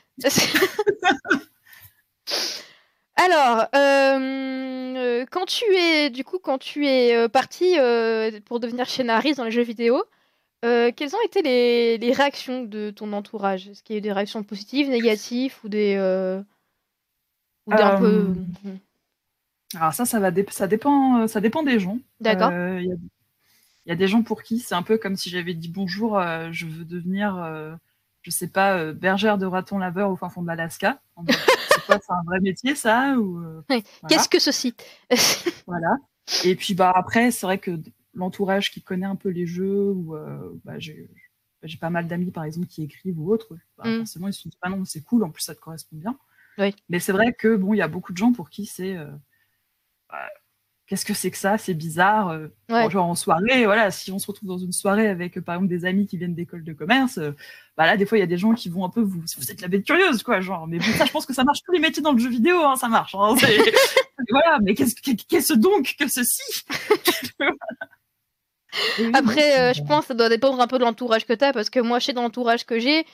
Alors, 3.16 3.66
euh, 3.74 4.94
euh, 4.96 5.26
quand 5.30 5.46
tu 5.46 5.64
es, 5.74 6.10
du 6.10 6.22
coup, 6.24 6.38
quand 6.38 6.58
tu 6.58 6.86
es 6.86 7.16
euh, 7.16 7.28
parti 7.28 7.78
euh, 7.78 8.30
pour 8.44 8.60
devenir 8.60 8.88
scénariste 8.88 9.38
dans 9.38 9.44
les 9.44 9.50
jeux 9.50 9.62
vidéo, 9.62 10.04
euh, 10.64 10.92
quelles 10.94 11.14
ont 11.14 11.22
été 11.24 11.42
les, 11.42 11.98
les 11.98 12.12
réactions 12.12 12.62
de 12.64 12.90
ton 12.90 13.12
entourage? 13.12 13.68
Est-ce 13.68 13.82
qu'il 13.82 13.94
y 13.94 13.96
a 13.96 14.00
eu 14.00 14.02
des 14.02 14.12
réactions 14.12 14.42
positives, 14.42 14.88
négatives 14.90 15.56
ou 15.64 15.68
des, 15.68 15.96
ou 17.66 17.72
des 17.74 17.82
un 17.82 17.96
peu... 17.98 18.06
Euh, 18.06 18.34
Alors 19.74 19.94
ça, 19.94 20.04
ça 20.04 20.20
va, 20.20 20.30
dé- 20.30 20.46
ça 20.50 20.66
dépend, 20.66 21.26
ça 21.26 21.40
dépend 21.40 21.62
des 21.62 21.80
gens. 21.80 21.98
D'accord. 22.20 22.50
Il 22.52 22.86
y, 22.86 22.92
a, 22.92 22.96
il 23.86 23.88
y 23.88 23.92
a 23.92 23.96
des 23.96 24.08
gens 24.08 24.22
pour 24.22 24.42
qui 24.42 24.58
c'est 24.58 24.74
un 24.74 24.82
peu 24.82 24.98
comme 24.98 25.16
si 25.16 25.30
j'avais 25.30 25.54
dit 25.54 25.68
bonjour, 25.68 26.20
je 26.52 26.66
veux 26.66 26.84
devenir, 26.84 27.36
je 28.26 28.32
sais 28.32 28.48
pas, 28.48 28.76
euh, 28.76 28.92
bergère 28.92 29.38
de 29.38 29.46
ratons 29.46 29.78
laveurs 29.78 30.10
au 30.10 30.16
fin 30.16 30.28
fond 30.28 30.42
de 30.42 30.48
l'Alaska. 30.48 31.00
C'est 31.28 31.86
quoi, 31.86 32.00
c'est 32.04 32.12
un 32.12 32.24
vrai 32.26 32.40
métier 32.40 32.74
ça 32.74 33.16
ou 33.16 33.38
euh, 33.38 33.62
voilà, 33.68 33.82
Qu'est-ce 34.08 34.28
que 34.28 34.40
ceci 34.40 34.74
voilà. 35.68 35.96
Et 36.44 36.56
puis 36.56 36.74
bah 36.74 36.92
après, 36.92 37.30
c'est 37.30 37.46
vrai 37.46 37.58
que 37.58 37.78
l'entourage 38.14 38.72
qui 38.72 38.82
connaît 38.82 39.06
un 39.06 39.14
peu 39.14 39.28
les 39.28 39.46
jeux 39.46 39.92
ou 39.92 40.16
euh, 40.16 40.58
bah, 40.64 40.80
j'ai 40.80 41.08
j'ai 41.62 41.78
pas 41.78 41.88
mal 41.88 42.08
d'amis 42.08 42.32
par 42.32 42.42
exemple 42.42 42.66
qui 42.66 42.82
écrivent 42.82 43.20
ou 43.20 43.30
autres. 43.32 43.56
Bah, 43.78 43.84
Mm. 43.88 43.98
Forcément, 43.98 44.26
ils 44.26 44.32
se 44.32 44.48
dit 44.48 44.58
ah 44.60 44.70
non, 44.70 44.84
c'est 44.84 45.02
cool, 45.02 45.22
en 45.22 45.30
plus 45.30 45.42
ça 45.42 45.54
te 45.54 45.60
correspond 45.60 45.96
bien. 45.96 46.18
Oui. 46.58 46.74
Mais 46.88 46.98
c'est 46.98 47.12
vrai 47.12 47.32
que 47.32 47.54
bon, 47.54 47.74
il 47.74 47.76
y 47.76 47.82
a 47.82 47.88
beaucoup 47.88 48.12
de 48.12 48.18
gens 48.18 48.32
pour 48.32 48.50
qui 48.50 48.66
c'est 48.66 48.96
bah, 50.10 50.28
qu'est-ce 50.86 51.04
que 51.04 51.14
c'est 51.14 51.30
que 51.30 51.36
ça 51.38 51.58
C'est 51.58 51.74
bizarre. 51.74 52.28
euh, 52.30 52.48
Ouais. 52.70 52.88
genre 52.90 53.06
en 53.06 53.14
soirée, 53.14 53.64
voilà, 53.64 53.90
si 53.90 54.10
on 54.12 54.18
se 54.18 54.26
retrouve 54.26 54.48
dans 54.48 54.58
une 54.58 54.72
soirée 54.72 55.08
avec 55.08 55.36
euh, 55.38 55.40
par 55.40 55.54
exemple 55.56 55.68
des 55.70 55.84
amis 55.84 56.06
qui 56.06 56.16
viennent 56.16 56.34
d'école 56.34 56.64
de 56.64 56.72
commerce, 56.72 57.18
euh, 57.18 57.32
bah 57.76 57.86
là 57.86 57.96
des 57.96 58.06
fois 58.06 58.18
il 58.18 58.20
y 58.20 58.24
a 58.24 58.26
des 58.26 58.38
gens 58.38 58.54
qui 58.54 58.68
vont 58.68 58.84
un 58.84 58.88
peu 58.90 59.00
vous 59.02 59.20
vous 59.38 59.50
êtes 59.50 59.60
la 59.60 59.68
bête 59.68 59.84
curieuse 59.84 60.22
quoi, 60.22 60.40
genre. 60.40 60.66
Mais 60.66 60.78
bon, 60.78 60.84
ça 60.96 61.04
je 61.04 61.12
pense 61.12 61.26
que 61.26 61.34
ça 61.34 61.44
marche 61.44 61.60
tous 61.64 61.72
les 61.72 61.78
métiers 61.80 62.02
dans 62.02 62.12
le 62.12 62.18
jeu 62.18 62.28
vidéo, 62.30 62.56
hein, 62.64 62.76
ça 62.76 62.88
marche. 62.88 63.14
hein, 63.14 63.34
voilà, 64.30 64.58
mais 64.62 64.74
qu'est-ce 64.74 64.94
que- 64.94 65.22
qu'est-ce 65.28 65.52
donc 65.54 65.94
que 65.98 66.08
ceci? 66.08 66.64
Après, 69.14 69.58
euh, 69.60 69.72
je 69.72 69.82
pense 69.82 70.02
que 70.02 70.08
ça 70.08 70.14
doit 70.14 70.28
dépendre 70.28 70.60
un 70.60 70.66
peu 70.66 70.78
de 70.78 70.84
l'entourage 70.84 71.24
que 71.26 71.32
t'as, 71.32 71.52
parce 71.52 71.70
que 71.70 71.80
moi, 71.80 71.98
je 71.98 72.06
sais 72.06 72.12
dans 72.12 72.22
l'entourage 72.22 72.66
que 72.66 72.78
j'ai, 72.78 73.06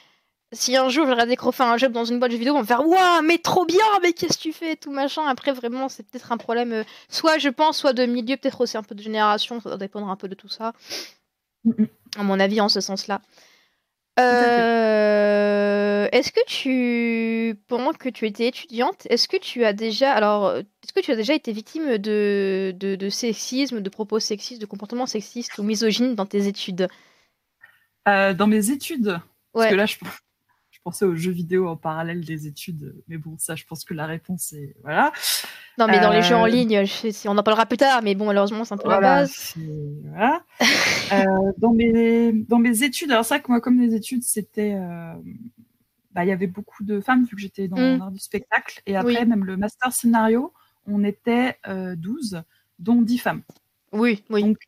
si 0.52 0.76
un 0.76 0.88
jour 0.88 1.06
j'aurais 1.06 1.26
décroché 1.26 1.62
un 1.62 1.76
job 1.78 1.92
dans 1.92 2.04
une 2.04 2.18
boîte 2.18 2.32
de 2.32 2.36
vidéo, 2.36 2.52
on 2.54 2.56
va 2.56 2.62
me 2.62 2.66
faire 2.66 2.86
Waouh, 2.86 3.22
mais 3.22 3.38
trop 3.38 3.64
bien, 3.66 3.78
mais 4.02 4.12
qu'est-ce 4.12 4.36
que 4.38 4.42
tu 4.42 4.52
fais, 4.52 4.76
tout 4.76 4.90
machin. 4.92 5.26
Après, 5.26 5.52
vraiment, 5.52 5.88
c'est 5.88 6.02
peut-être 6.04 6.32
un 6.32 6.36
problème, 6.36 6.72
euh, 6.72 6.84
soit 7.08 7.38
je 7.38 7.48
pense, 7.48 7.78
soit 7.78 7.92
de 7.92 8.04
milieu, 8.06 8.36
peut-être 8.36 8.60
aussi 8.60 8.76
un 8.76 8.82
peu 8.82 8.94
de 8.94 9.02
génération, 9.02 9.60
ça 9.60 9.70
doit 9.70 9.78
dépendre 9.78 10.08
un 10.10 10.16
peu 10.16 10.28
de 10.28 10.34
tout 10.34 10.48
ça, 10.48 10.72
à 12.16 12.22
mon 12.22 12.38
avis, 12.40 12.60
en 12.60 12.68
ce 12.68 12.80
sens-là. 12.80 13.20
Euh, 14.20 16.06
est-ce 16.12 16.32
que 16.32 16.40
tu, 16.46 17.56
pendant 17.66 17.92
que 17.94 18.10
tu 18.10 18.26
étais 18.26 18.46
étudiante, 18.48 19.06
est-ce 19.08 19.26
que 19.28 19.38
tu 19.38 19.64
as 19.64 19.72
déjà, 19.72 20.12
alors, 20.12 20.54
est-ce 20.56 20.92
que 20.92 21.00
tu 21.00 21.12
as 21.12 21.16
déjà 21.16 21.34
été 21.34 21.52
victime 21.52 21.96
de, 21.98 22.74
de, 22.76 22.94
de 22.96 23.08
sexisme, 23.08 23.80
de 23.80 23.88
propos 23.90 24.20
sexistes, 24.20 24.60
de 24.60 24.66
comportements 24.66 25.06
sexistes 25.06 25.56
ou 25.58 25.62
misogynes 25.62 26.14
dans 26.14 26.26
tes 26.26 26.46
études? 26.46 26.88
Euh, 28.08 28.34
dans 28.34 28.46
mes 28.48 28.70
études, 28.70 29.20
parce 29.54 29.66
Ouais. 29.66 29.70
que 29.70 29.74
là 29.74 29.86
je, 29.86 29.96
je 29.96 30.08
pensais 30.82 31.04
aux 31.04 31.14
jeux 31.16 31.32
vidéo 31.32 31.68
en 31.68 31.76
parallèle 31.76 32.24
des 32.24 32.46
études, 32.46 32.94
mais 33.08 33.16
bon 33.18 33.36
ça 33.38 33.54
je 33.54 33.64
pense 33.64 33.84
que 33.84 33.94
la 33.94 34.06
réponse 34.06 34.52
est 34.52 34.74
voilà. 34.82 35.12
Non, 35.78 35.86
mais 35.86 36.00
dans 36.00 36.10
les 36.10 36.22
jeux 36.22 36.34
en 36.34 36.44
Euh, 36.44 36.48
ligne, 36.48 36.84
je 36.84 36.92
sais 36.92 37.12
si 37.12 37.28
on 37.28 37.38
en 37.38 37.42
parlera 37.42 37.64
plus 37.66 37.78
tard, 37.78 38.02
mais 38.02 38.14
bon, 38.14 38.26
malheureusement, 38.26 38.64
c'est 38.64 38.74
un 38.74 38.76
peu 38.76 38.88
la 38.90 38.96
Voilà, 38.96 39.16
base. 39.20 39.30
c'est- 39.32 39.60
voilà. 40.04 40.44
Euh, 41.12 41.52
dans, 41.56 41.72
mes, 41.72 42.32
dans 42.32 42.58
mes 42.58 42.82
études, 42.82 43.10
alors 43.10 43.26
que 43.26 43.48
moi, 43.48 43.60
comme 43.60 43.80
les 43.80 43.94
études, 43.94 44.22
c'était. 44.22 44.74
euh, 44.74 45.14
bah, 46.12 46.24
Il 46.24 46.28
y 46.28 46.32
avait 46.32 46.46
beaucoup 46.46 46.84
de 46.84 47.00
femmes, 47.00 47.24
vu 47.24 47.36
que 47.36 47.40
j'étais 47.40 47.68
dans 47.68 47.78
Mm. 47.78 47.98
l'art 47.98 48.10
du 48.10 48.18
spectacle. 48.18 48.82
Et 48.86 48.96
après, 48.96 49.20
Oui. 49.22 49.26
même 49.26 49.44
le 49.46 49.56
master 49.56 49.92
scénario, 49.92 50.52
on 50.86 51.04
était 51.04 51.56
euh, 51.68 51.96
12, 51.96 52.42
dont 52.78 53.00
10 53.00 53.16
femmes. 53.18 53.42
Oui, 53.92 54.22
oui. 54.28 54.42
Donc, 54.42 54.58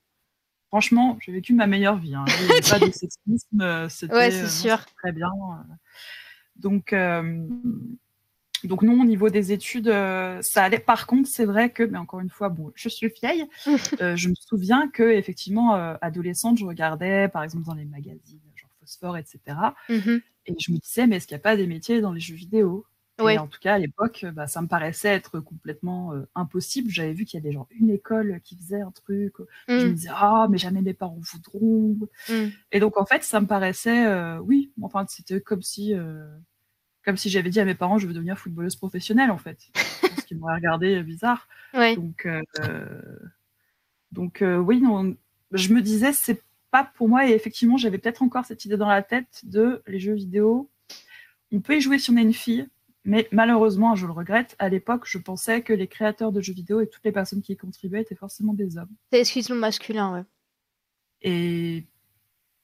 franchement, 0.74 1.16
j'ai 1.24 1.30
vécu 1.30 1.54
ma 1.54 1.68
meilleure 1.68 1.98
vie. 1.98 2.16
hein. 2.16 2.24
Il 2.40 2.46
n'y 2.46 2.50
avait 2.50 2.68
pas 2.68 2.80
de 2.80 2.90
sexisme. 2.92 3.60
euh, 3.60 3.88
C'était 3.88 4.12
Ouais, 4.12 4.30
c'est 4.32 4.42
euh, 4.42 4.48
c'était 4.48 4.92
très 4.96 5.12
bien. 5.12 5.28
euh. 5.28 5.74
Donc, 6.56 6.92
euh, 6.92 7.46
donc 8.64 8.82
non, 8.82 9.00
au 9.00 9.04
niveau 9.04 9.28
des 9.28 9.52
études, 9.52 9.86
euh, 9.86 10.40
ça 10.42 10.64
allait. 10.64 10.80
Par 10.80 11.06
contre, 11.06 11.28
c'est 11.28 11.44
vrai 11.44 11.70
que, 11.70 11.84
mais 11.84 11.96
encore 11.98 12.18
une 12.18 12.28
fois, 12.30 12.48
bon, 12.48 12.72
je 12.74 12.88
suis 12.88 13.06
vieille. 13.06 13.46
je 13.66 14.28
me 14.28 14.34
souviens 14.34 14.88
que 14.88 15.04
effectivement, 15.04 15.74
adolescente, 16.00 16.58
je 16.58 16.64
regardais, 16.64 17.28
par 17.28 17.44
exemple, 17.44 17.64
dans 17.66 17.74
les 17.74 17.84
magazines, 17.84 18.40
genre 18.56 18.70
Phosphore, 18.80 19.16
etc. 19.16 19.38
Mhm. 19.88 20.20
Et 20.46 20.54
je 20.58 20.72
me 20.72 20.78
disais, 20.78 21.06
mais 21.06 21.16
est-ce 21.16 21.28
qu'il 21.28 21.36
n'y 21.36 21.40
a 21.40 21.42
pas 21.42 21.56
des 21.56 21.68
métiers 21.68 22.00
dans 22.00 22.12
les 22.12 22.20
jeux 22.20 22.34
vidéo? 22.34 22.84
Ouais. 23.20 23.34
Et 23.34 23.38
en 23.38 23.46
tout 23.46 23.60
cas, 23.60 23.74
à 23.74 23.78
l'époque, 23.78 24.26
bah, 24.32 24.46
ça 24.48 24.60
me 24.60 24.66
paraissait 24.66 25.08
être 25.08 25.38
complètement 25.40 26.12
euh, 26.14 26.26
impossible. 26.34 26.90
J'avais 26.90 27.12
vu 27.12 27.24
qu'il 27.24 27.38
y 27.38 27.42
avait 27.42 27.52
genre 27.52 27.68
une 27.70 27.90
école 27.90 28.40
qui 28.42 28.56
faisait 28.56 28.80
un 28.80 28.90
truc. 28.90 29.34
Je 29.68 29.74
me 29.74 29.90
Mm, 29.90 29.94
disais, 29.94 30.08
ah, 30.12 30.46
mais 30.50 30.58
jamais 30.58 30.82
mes 30.82 30.94
parents 30.94 31.20
voudront. 31.32 31.96
mm. 32.28 32.48
Et 32.72 32.80
donc, 32.80 32.96
en 32.98 33.06
fait, 33.06 33.22
ça 33.22 33.40
me 33.40 33.46
paraissait, 33.46 34.06
euh, 34.06 34.38
oui, 34.40 34.72
enfin, 34.82 35.06
c'était 35.08 35.40
comme 35.40 35.62
si, 35.62 35.94
euh, 35.94 36.26
comme 37.04 37.16
si 37.16 37.30
j'avais 37.30 37.50
dit 37.50 37.60
à 37.60 37.64
mes 37.64 37.74
parents, 37.76 37.98
je 37.98 38.06
veux 38.08 38.14
devenir 38.14 38.36
footballeuse 38.38 38.76
professionnelle, 38.76 39.30
en 39.30 39.38
fait. 39.38 39.58
Pense 40.00 40.24
qu'ils 40.24 40.38
m'auraient 40.38 40.56
regardé 40.56 40.96
euh, 40.96 41.02
bizarre. 41.04 41.46
Ouais. 41.72 41.94
Donc, 41.94 42.26
euh, 42.26 42.42
donc 44.12 44.42
euh, 44.42 44.56
oui, 44.56 44.80
non, 44.80 45.14
je 45.52 45.72
me 45.72 45.82
disais, 45.82 46.12
c'est 46.12 46.42
pas 46.70 46.84
pour 46.96 47.08
moi. 47.08 47.28
Et 47.28 47.32
effectivement, 47.32 47.76
j'avais 47.76 47.98
peut-être 47.98 48.22
encore 48.22 48.44
cette 48.44 48.64
idée 48.64 48.76
dans 48.76 48.88
la 48.88 49.02
tête 49.02 49.42
de 49.44 49.82
les 49.86 49.98
jeux 50.00 50.14
vidéo. 50.14 50.68
On 51.52 51.60
peut 51.60 51.76
y 51.76 51.80
jouer 51.80 51.98
si 51.98 52.10
on 52.10 52.16
est 52.16 52.22
une 52.22 52.32
fille, 52.32 52.66
mais 53.04 53.28
malheureusement, 53.32 53.94
je 53.94 54.06
le 54.06 54.12
regrette, 54.12 54.56
à 54.58 54.68
l'époque, 54.68 55.02
je 55.04 55.18
pensais 55.18 55.62
que 55.62 55.72
les 55.72 55.88
créateurs 55.88 56.32
de 56.32 56.40
jeux 56.40 56.54
vidéo 56.54 56.80
et 56.80 56.88
toutes 56.88 57.04
les 57.04 57.12
personnes 57.12 57.42
qui 57.42 57.52
y 57.52 57.56
contribuaient 57.56 58.00
étaient 58.00 58.14
forcément 58.14 58.54
des 58.54 58.78
hommes. 58.78 58.88
C'est 59.12 59.20
exclusivement 59.20 59.60
masculin, 59.60 60.14
ouais. 60.14 60.24
Et 61.20 61.84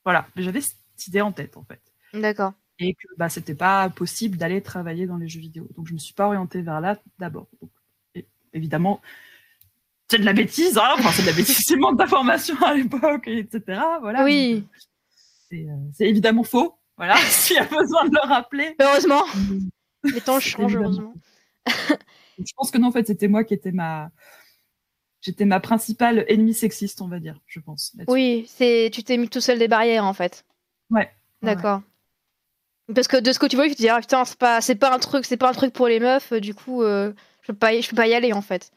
Voilà, 0.05 0.27
j'avais 0.37 0.61
cette 0.61 1.07
idée 1.07 1.21
en 1.21 1.33
tête 1.33 1.57
en 1.57 1.65
fait. 1.65 1.81
D'accord. 2.15 2.53
Et 2.79 2.95
que 2.95 3.07
bah, 3.19 3.29
c'était 3.29 3.55
pas 3.55 3.91
possible 3.91 4.39
d'aller 4.39 4.63
travailler 4.63 5.07
dans 5.07 5.19
les 5.19 5.29
jeux 5.29 5.41
vidéo. 5.41 5.69
Donc 5.77 5.87
je 5.87 5.93
me 5.93 5.99
suis 5.99 6.15
pas 6.15 6.27
orientée 6.27 6.63
vers 6.63 6.81
là 6.81 6.99
d'abord. 7.19 7.49
Évidemment, 8.53 9.01
c'est 10.11 10.19
de 10.19 10.25
la 10.25 10.33
bêtise, 10.33 10.77
hein 10.77 10.95
enfin, 10.99 11.11
c'est 11.13 11.23
de 11.23 11.29
la 11.29 11.35
bêtise, 11.35 11.59
c'est 11.67 11.77
manque 11.77 11.99
d'informations 11.99 12.61
à 12.63 12.75
l'époque, 12.75 13.29
etc. 13.29 13.81
Voilà. 14.01 14.25
Oui. 14.25 14.67
Euh, 15.53 15.57
c'est 15.93 16.09
évidemment 16.09 16.45
faux. 16.45 16.77
Voilà, 16.97 17.17
s'il 17.29 17.57
y 17.57 17.59
a 17.59 17.65
besoin 17.65 18.07
de 18.07 18.15
le 18.15 18.29
rappeler. 18.29 18.75
Heureusement. 18.81 19.25
Les 20.05 20.21
temps 20.21 20.41
changent, 20.41 20.77
heureusement. 20.77 21.15
je 21.67 22.53
pense 22.57 22.71
que 22.71 22.79
non, 22.79 22.89
en 22.89 22.93
fait, 22.93 23.07
c'était 23.07 23.29
moi 23.29 23.45
qui 23.45 23.55
étais 23.55 23.73
ma. 23.73 24.11
J'étais 25.21 25.45
ma 25.45 25.61
principale 25.61 26.25
ennemie 26.29 26.55
sexiste, 26.55 27.03
on 27.03 27.09
va 27.09 27.21
dire, 27.21 27.41
je 27.47 27.61
pense. 27.61 27.95
Oui, 28.09 28.47
c'est 28.49 28.91
tu 28.93 29.05
t'es 29.05 29.19
mis 29.19 29.29
tout 29.29 29.43
seul 29.43 29.59
des 29.59 29.69
barrières, 29.69 30.07
en 30.07 30.15
fait. 30.15 30.47
Ouais. 30.91 31.11
D'accord. 31.43 31.83
Parce 32.95 33.07
que 33.07 33.19
de 33.19 33.31
ce 33.33 33.39
que 33.39 33.47
tu 33.47 33.57
vois, 33.57 33.69
tu 33.69 33.75
te 33.75 33.79
dis, 33.79 33.89
ah 33.89 34.01
putain, 34.01 34.25
c'est 34.25 34.39
pas, 34.39 34.61
c'est 34.61 34.75
pas 34.75 34.95
un 34.95 34.99
truc, 34.99 35.25
c'est 35.27 35.37
pas 35.37 35.51
un 35.51 35.53
truc 35.53 35.73
pour 35.73 35.89
les 35.89 36.01
meufs, 36.01 36.33
du 36.33 36.55
coup, 36.55 36.83
euh, 36.83 37.13
je 37.43 37.53
peux 37.53 37.59
pas, 37.59 37.79
je 37.79 37.89
peux 37.89 37.97
pas 37.97 38.09
y 38.09 38.15
aller, 38.15 38.33
en 38.33 38.41
fait. 38.41 38.73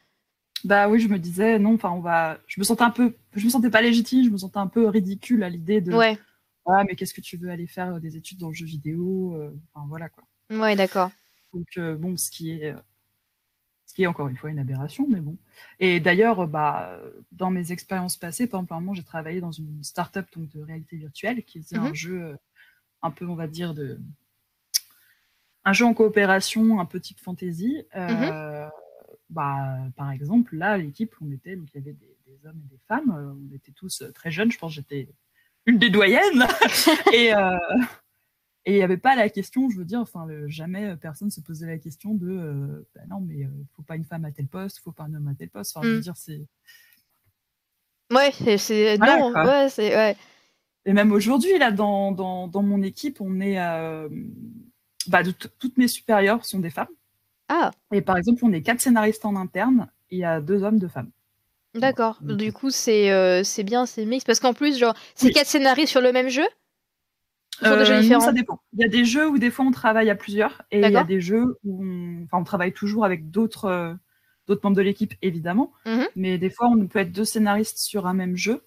Bah 0.63 0.88
oui, 0.88 1.00
je 1.00 1.08
me 1.08 1.20
disais, 1.20 1.60
non, 1.60 1.75
enfin, 1.75 1.92
on 1.92 2.00
va. 2.00 2.39
Je 2.48 2.60
me 2.60 2.63
sentais 2.63 2.84
un 2.84 2.92
peu. 2.92 3.15
Je 3.34 3.46
me 3.46 3.50
sentais 3.50 3.70
pas 3.70 3.82
légitime, 3.82 4.24
je 4.25 4.30
me 4.30 4.38
sentais 4.38 4.60
un 4.60 4.68
peu 4.68 4.88
ridicule 4.88 5.44
à 5.44 5.50
l'idée 5.50 5.82
de. 5.82 5.94
Ouais. 5.94 6.18
Ah, 6.65 6.84
mais 6.86 6.96
qu'est-ce 6.96 7.13
que 7.13 7.22
tu 7.22 7.38
veux 7.38 7.50
aller 7.50 7.68
faire 7.68 7.96
euh, 7.96 8.00
des 8.00 8.15
études 8.15 8.39
dans 8.39 8.48
le 8.48 8.53
jeu 8.53 8.65
vidéo 8.65 9.36
euh, 9.36 9.51
Enfin, 9.74 9.86
voilà 9.89 10.08
quoi. 10.08 10.24
Ouais, 10.60 10.75
d'accord. 10.75 11.12
Donc, 11.53 11.67
euh, 11.77 11.95
bon, 11.95 12.17
ce 12.17 12.31
qui 12.31 12.51
est. 12.51 12.75
Ce 13.86 13.93
qui 13.93 14.03
est 14.03 14.07
encore 14.07 14.27
une 14.27 14.38
fois 14.38 14.50
une 14.50 14.57
aberration, 14.57 15.05
mais 15.07 15.19
bon. 15.19 15.38
Et 15.79 16.00
d'ailleurs, 16.00 16.48
bah, 16.48 17.00
dans 17.31 17.51
mes 17.51 17.72
expériences 17.72 18.17
passées, 18.17 18.48
par 18.48 18.62
exemple, 18.62 18.95
j'ai 18.95 19.03
travaillé 19.03 19.39
dans 19.39 19.51
une 19.51 19.83
start-up 19.83 20.25
donc, 20.36 20.50
de 20.50 20.63
réalité 20.63 20.95
virtuelle 20.98 21.43
qui 21.43 21.62
faisait 21.62 21.77
un 21.77 21.89
mhm. 21.89 21.95
jeu 21.95 22.38
un 23.03 23.12
peu, 23.12 23.27
on 23.27 23.36
va 23.36 23.48
dire, 23.48 23.74
de. 23.75 24.00
Un 25.65 25.74
jeu 25.74 25.86
en 25.86 25.93
coopération, 25.93 26.79
un 26.79 26.86
peu 26.86 27.00
type 27.00 27.19
fantasy. 27.19 27.83
Mhm. 27.95 28.72
bah, 29.29 29.77
par 29.95 30.12
exemple, 30.12 30.55
là, 30.55 30.77
l'équipe, 30.77 31.13
on 31.22 31.31
était, 31.31 31.55
donc 31.55 31.67
il 31.74 31.77
y 31.77 31.81
avait 31.81 31.93
des, 31.93 32.17
des, 32.25 32.48
hommes 32.48 32.62
et 32.65 32.69
des 32.69 32.81
femmes, 32.88 33.38
on 33.51 33.55
était 33.55 33.72
tous 33.72 34.03
très 34.15 34.31
jeunes, 34.31 34.51
je 34.51 34.57
pense 34.57 34.72
que 34.72 34.75
j'étais 34.75 35.07
une 35.65 35.77
des 35.77 35.89
doyennes. 35.89 36.45
et 37.13 37.33
euh, 37.33 37.57
et 38.65 38.72
il 38.72 38.75
n'y 38.75 38.84
avait 38.84 38.98
pas 38.98 39.15
la 39.15 39.29
question, 39.29 39.70
je 39.70 39.77
veux 39.77 39.86
dire, 39.86 40.00
enfin, 40.00 40.27
jamais 40.48 40.86
euh, 40.86 40.96
personne 40.96 41.29
se 41.29 41.41
posait 41.41 41.67
la 41.67 41.77
question 41.77 42.13
de 42.13 42.29
euh, 42.29 42.88
bah 42.96 43.01
non, 43.10 43.20
mais 43.20 43.39
il 43.39 43.50
faut 43.75 43.82
pas 43.84 43.96
une 43.96 44.05
femme 44.05 44.25
à 44.25 44.32
tel 44.32 44.48
poste, 44.48 44.79
faut 44.79 44.91
pas 44.91 45.03
un 45.03 45.13
homme 45.13 45.27
à 45.27 45.36
tel 45.36 45.50
poste. 45.50 45.75
Enfin, 45.75 45.86
je 45.86 45.93
veux 45.93 45.98
mm. 45.98 46.01
dire, 46.01 46.17
c'est. 46.17 46.41
Ouais, 48.12 48.32
c'est. 48.58 48.98
non, 48.98 49.34
ouais, 49.34 49.70
c'est. 49.70 49.96
Ouais. 49.96 50.15
Et 50.86 50.93
même 50.93 51.12
aujourd'hui, 51.12 51.58
là, 51.58 51.72
dans, 51.72 52.12
dans, 52.12 52.48
dans, 52.48 52.63
mon 52.63 52.82
équipe, 52.82 53.20
on 53.22 53.39
est. 53.41 53.55
bah, 55.08 55.24
de 55.24 55.32
toutes 55.32 55.77
mes 55.77 55.88
supérieures 55.88 56.46
sont 56.46 56.60
des 56.60 56.70
femmes. 56.70 56.88
Ah. 57.50 57.72
Et 57.91 58.01
par 58.01 58.17
exemple, 58.17 58.46
on 58.46 58.53
est 58.53 58.62
quatre 58.62 58.82
scénaristes 58.82 59.25
en 59.25 59.36
interne, 59.36 59.89
et 60.10 60.15
il 60.15 60.20
y 60.20 60.25
a 60.25 60.39
deux 60.39 60.63
hommes, 60.63 60.79
deux 60.79 60.88
femmes. 60.88 61.12
D'accord. 61.75 62.20
Du 62.22 62.53
coup, 62.53 62.70
c'est 62.70 63.12
euh, 63.12 63.43
c'est 63.43 63.63
bien, 63.63 63.86
c'est 63.86 64.05
mix. 64.05 64.24
Parce 64.24 64.39
qu'en 64.39 64.53
plus, 64.53 64.77
genre, 64.77 64.96
c'est 65.15 65.32
quatre 65.32 65.48
scénaristes 65.48 65.89
sur 65.89 66.01
le 66.01 66.12
même 66.12 66.29
jeu? 66.29 66.48
Euh, 67.62 68.19
ça 68.19 68.31
dépend. 68.31 68.62
Il 68.74 68.79
y 68.79 68.86
a 68.86 68.88
des 68.88 69.05
jeux 69.05 69.29
où 69.29 69.38
des 69.38 69.51
fois 69.51 69.65
on 69.65 69.72
travaille 69.72 70.10
à 70.10 70.15
plusieurs 70.15 70.63
et 70.72 70.81
il 70.81 70.91
y 70.91 70.98
a 70.98 71.03
des 71.03 71.22
jeux 71.22 71.60
où 71.63 71.83
on, 71.83 72.24
enfin, 72.24 72.39
on 72.39 72.43
travaille 72.43 72.74
toujours 72.74 73.05
avec 73.05 73.29
d'autres 73.29 73.65
euh, 73.65 73.93
d'autres 74.48 74.62
membres 74.63 74.75
de 74.75 74.81
l'équipe, 74.81 75.13
évidemment. 75.22 75.72
Mmh 75.86 76.03
Mais 76.15 76.38
des 76.38 76.50
fois, 76.50 76.67
on 76.67 76.88
peut 76.88 77.00
être 77.00 77.12
deux 77.12 77.25
scénaristes 77.25 77.77
sur 77.77 78.07
un 78.07 78.13
même 78.13 78.36
jeu 78.36 78.65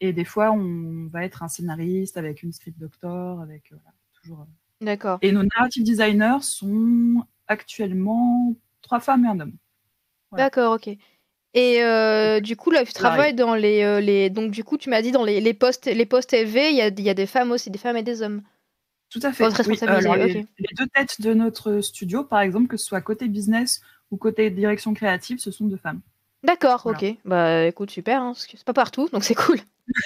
et 0.00 0.12
des 0.12 0.24
fois, 0.24 0.52
on 0.52 1.08
va 1.08 1.24
être 1.24 1.42
un 1.42 1.48
scénariste 1.48 2.16
avec 2.16 2.42
une 2.42 2.52
script 2.52 2.78
doctor, 2.78 3.40
avec 3.40 3.72
toujours. 4.14 4.46
D'accord. 4.80 5.18
Et 5.22 5.32
nos 5.32 5.42
narrative 5.42 5.82
designers 5.82 6.38
sont 6.40 7.24
actuellement 7.48 8.54
trois 8.82 9.00
femmes 9.00 9.24
et 9.24 9.28
un 9.28 9.40
homme. 9.40 9.56
D'accord, 10.32 10.74
ok. 10.74 10.96
Et 11.54 11.82
euh, 11.82 12.40
du 12.40 12.56
coup, 12.56 12.70
là, 12.70 12.84
tu 12.84 12.92
travailles 12.92 13.34
dans 13.34 13.54
les, 13.54 13.82
euh, 13.82 14.00
les, 14.00 14.30
Donc, 14.30 14.50
du 14.50 14.64
coup, 14.64 14.76
tu 14.76 14.90
m'as 14.90 15.02
dit 15.02 15.12
dans 15.12 15.24
les, 15.24 15.40
les 15.40 15.54
postes, 15.54 15.86
les 15.86 16.06
postes 16.06 16.32
élevés, 16.32 16.70
il 16.70 16.76
y 16.76 16.82
a, 16.82 16.88
y 16.88 17.10
a 17.10 17.14
des 17.14 17.26
femmes 17.26 17.52
aussi, 17.52 17.70
des 17.70 17.78
femmes 17.78 17.96
et 17.96 18.02
des 18.02 18.22
hommes. 18.22 18.42
Tout 19.10 19.20
à 19.22 19.32
fait. 19.32 19.48
les, 19.48 20.46
deux 20.76 20.86
têtes 20.94 21.20
de 21.20 21.32
notre 21.32 21.80
studio, 21.80 22.24
par 22.24 22.40
exemple, 22.40 22.68
que 22.68 22.76
ce 22.76 22.84
soit 22.84 23.00
côté 23.00 23.26
business 23.28 23.80
ou 24.10 24.18
côté 24.18 24.50
direction 24.50 24.92
créative, 24.92 25.38
ce 25.38 25.50
sont 25.50 25.64
deux 25.64 25.78
femmes. 25.78 26.00
D'accord, 26.42 26.82
ok. 26.84 27.04
Bah 27.24 27.64
écoute, 27.64 27.90
super, 27.90 28.22
hein, 28.22 28.32
c'est 28.36 28.62
pas 28.64 28.74
partout, 28.74 29.08
donc 29.12 29.24
c'est 29.24 29.34
cool. 29.34 29.58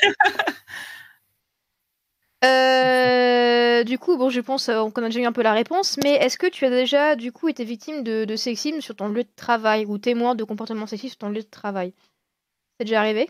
Euh, 2.44 3.84
du 3.84 3.98
coup, 3.98 4.16
bon, 4.16 4.28
je 4.28 4.40
pense 4.40 4.68
euh, 4.68 4.88
qu'on 4.90 5.02
a 5.02 5.06
déjà 5.06 5.20
eu 5.20 5.24
un 5.24 5.32
peu 5.32 5.42
la 5.42 5.52
réponse, 5.52 5.98
mais 6.02 6.14
est-ce 6.14 6.36
que 6.36 6.48
tu 6.48 6.64
as 6.64 6.70
déjà, 6.70 7.14
du 7.14 7.30
coup, 7.30 7.48
été 7.48 7.64
victime 7.64 8.02
de, 8.02 8.36
sexisme 8.36 8.80
sur 8.80 8.96
ton 8.96 9.08
lieu 9.08 9.22
de 9.22 9.28
travail 9.36 9.86
ou 9.86 9.98
témoin 9.98 10.34
de 10.34 10.42
comportement 10.44 10.86
sexiste 10.86 11.12
sur 11.12 11.18
ton 11.18 11.28
lieu 11.28 11.42
de 11.42 11.48
travail? 11.48 11.94
C'est 12.78 12.84
déjà 12.84 13.00
arrivé? 13.00 13.28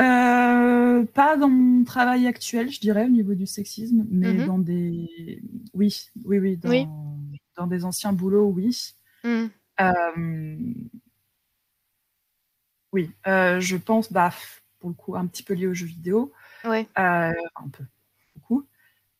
Euh, 0.00 1.04
Pas 1.14 1.36
dans 1.36 1.48
mon 1.48 1.84
travail 1.84 2.26
actuel, 2.26 2.70
je 2.70 2.80
dirais, 2.80 3.06
au 3.06 3.10
niveau 3.10 3.34
du 3.34 3.46
sexisme, 3.46 4.06
mais 4.10 4.34
mm-hmm. 4.34 4.46
dans 4.46 4.58
des. 4.58 5.40
Oui, 5.72 6.10
oui, 6.24 6.38
oui, 6.38 6.56
dans, 6.56 7.18
dans 7.56 7.66
des 7.66 7.84
anciens 7.84 8.12
boulots, 8.12 8.52
oui. 8.54 8.94
Mm. 9.24 9.46
Oui, 12.92 13.10
je 13.24 13.76
pense, 13.76 14.12
bah, 14.12 14.30
pour 14.78 14.90
le 14.90 14.94
coup, 14.94 15.16
un 15.16 15.26
petit 15.26 15.42
peu 15.42 15.54
lié 15.54 15.66
aux 15.66 15.74
jeux 15.74 15.86
vidéo. 15.86 16.32
Ouais. 16.64 16.88
Euh, 16.98 17.32
un 17.56 17.68
peu, 17.70 17.84
beaucoup. 18.34 18.66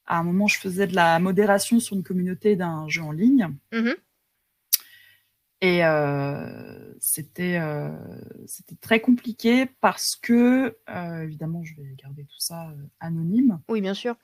À 0.07 0.19
un 0.19 0.23
moment, 0.23 0.47
je 0.47 0.59
faisais 0.59 0.87
de 0.87 0.95
la 0.95 1.19
modération 1.19 1.81
sur 1.81 1.97
une 1.97 2.03
communauté 2.03 2.57
d'un 2.57 2.89
jeu 2.89 3.03
en 3.03 3.13
ligne. 3.13 3.55
Mmh 3.73 3.91
Et 5.61 5.85
euh, 5.85 6.95
c'était 7.01 7.59
euh, 7.59 7.91
c'était 8.47 8.77
très 8.77 9.01
compliqué 9.01 9.67
parce 9.81 10.17
que, 10.17 10.77
évidemment, 11.23 11.63
je 11.65 11.75
vais 11.75 11.95
garder 12.03 12.25
tout 12.25 12.41
ça 12.41 12.73
anonyme. 13.01 13.61
Oui, 13.69 13.81
bien 13.81 13.95
sûr. 13.95 14.17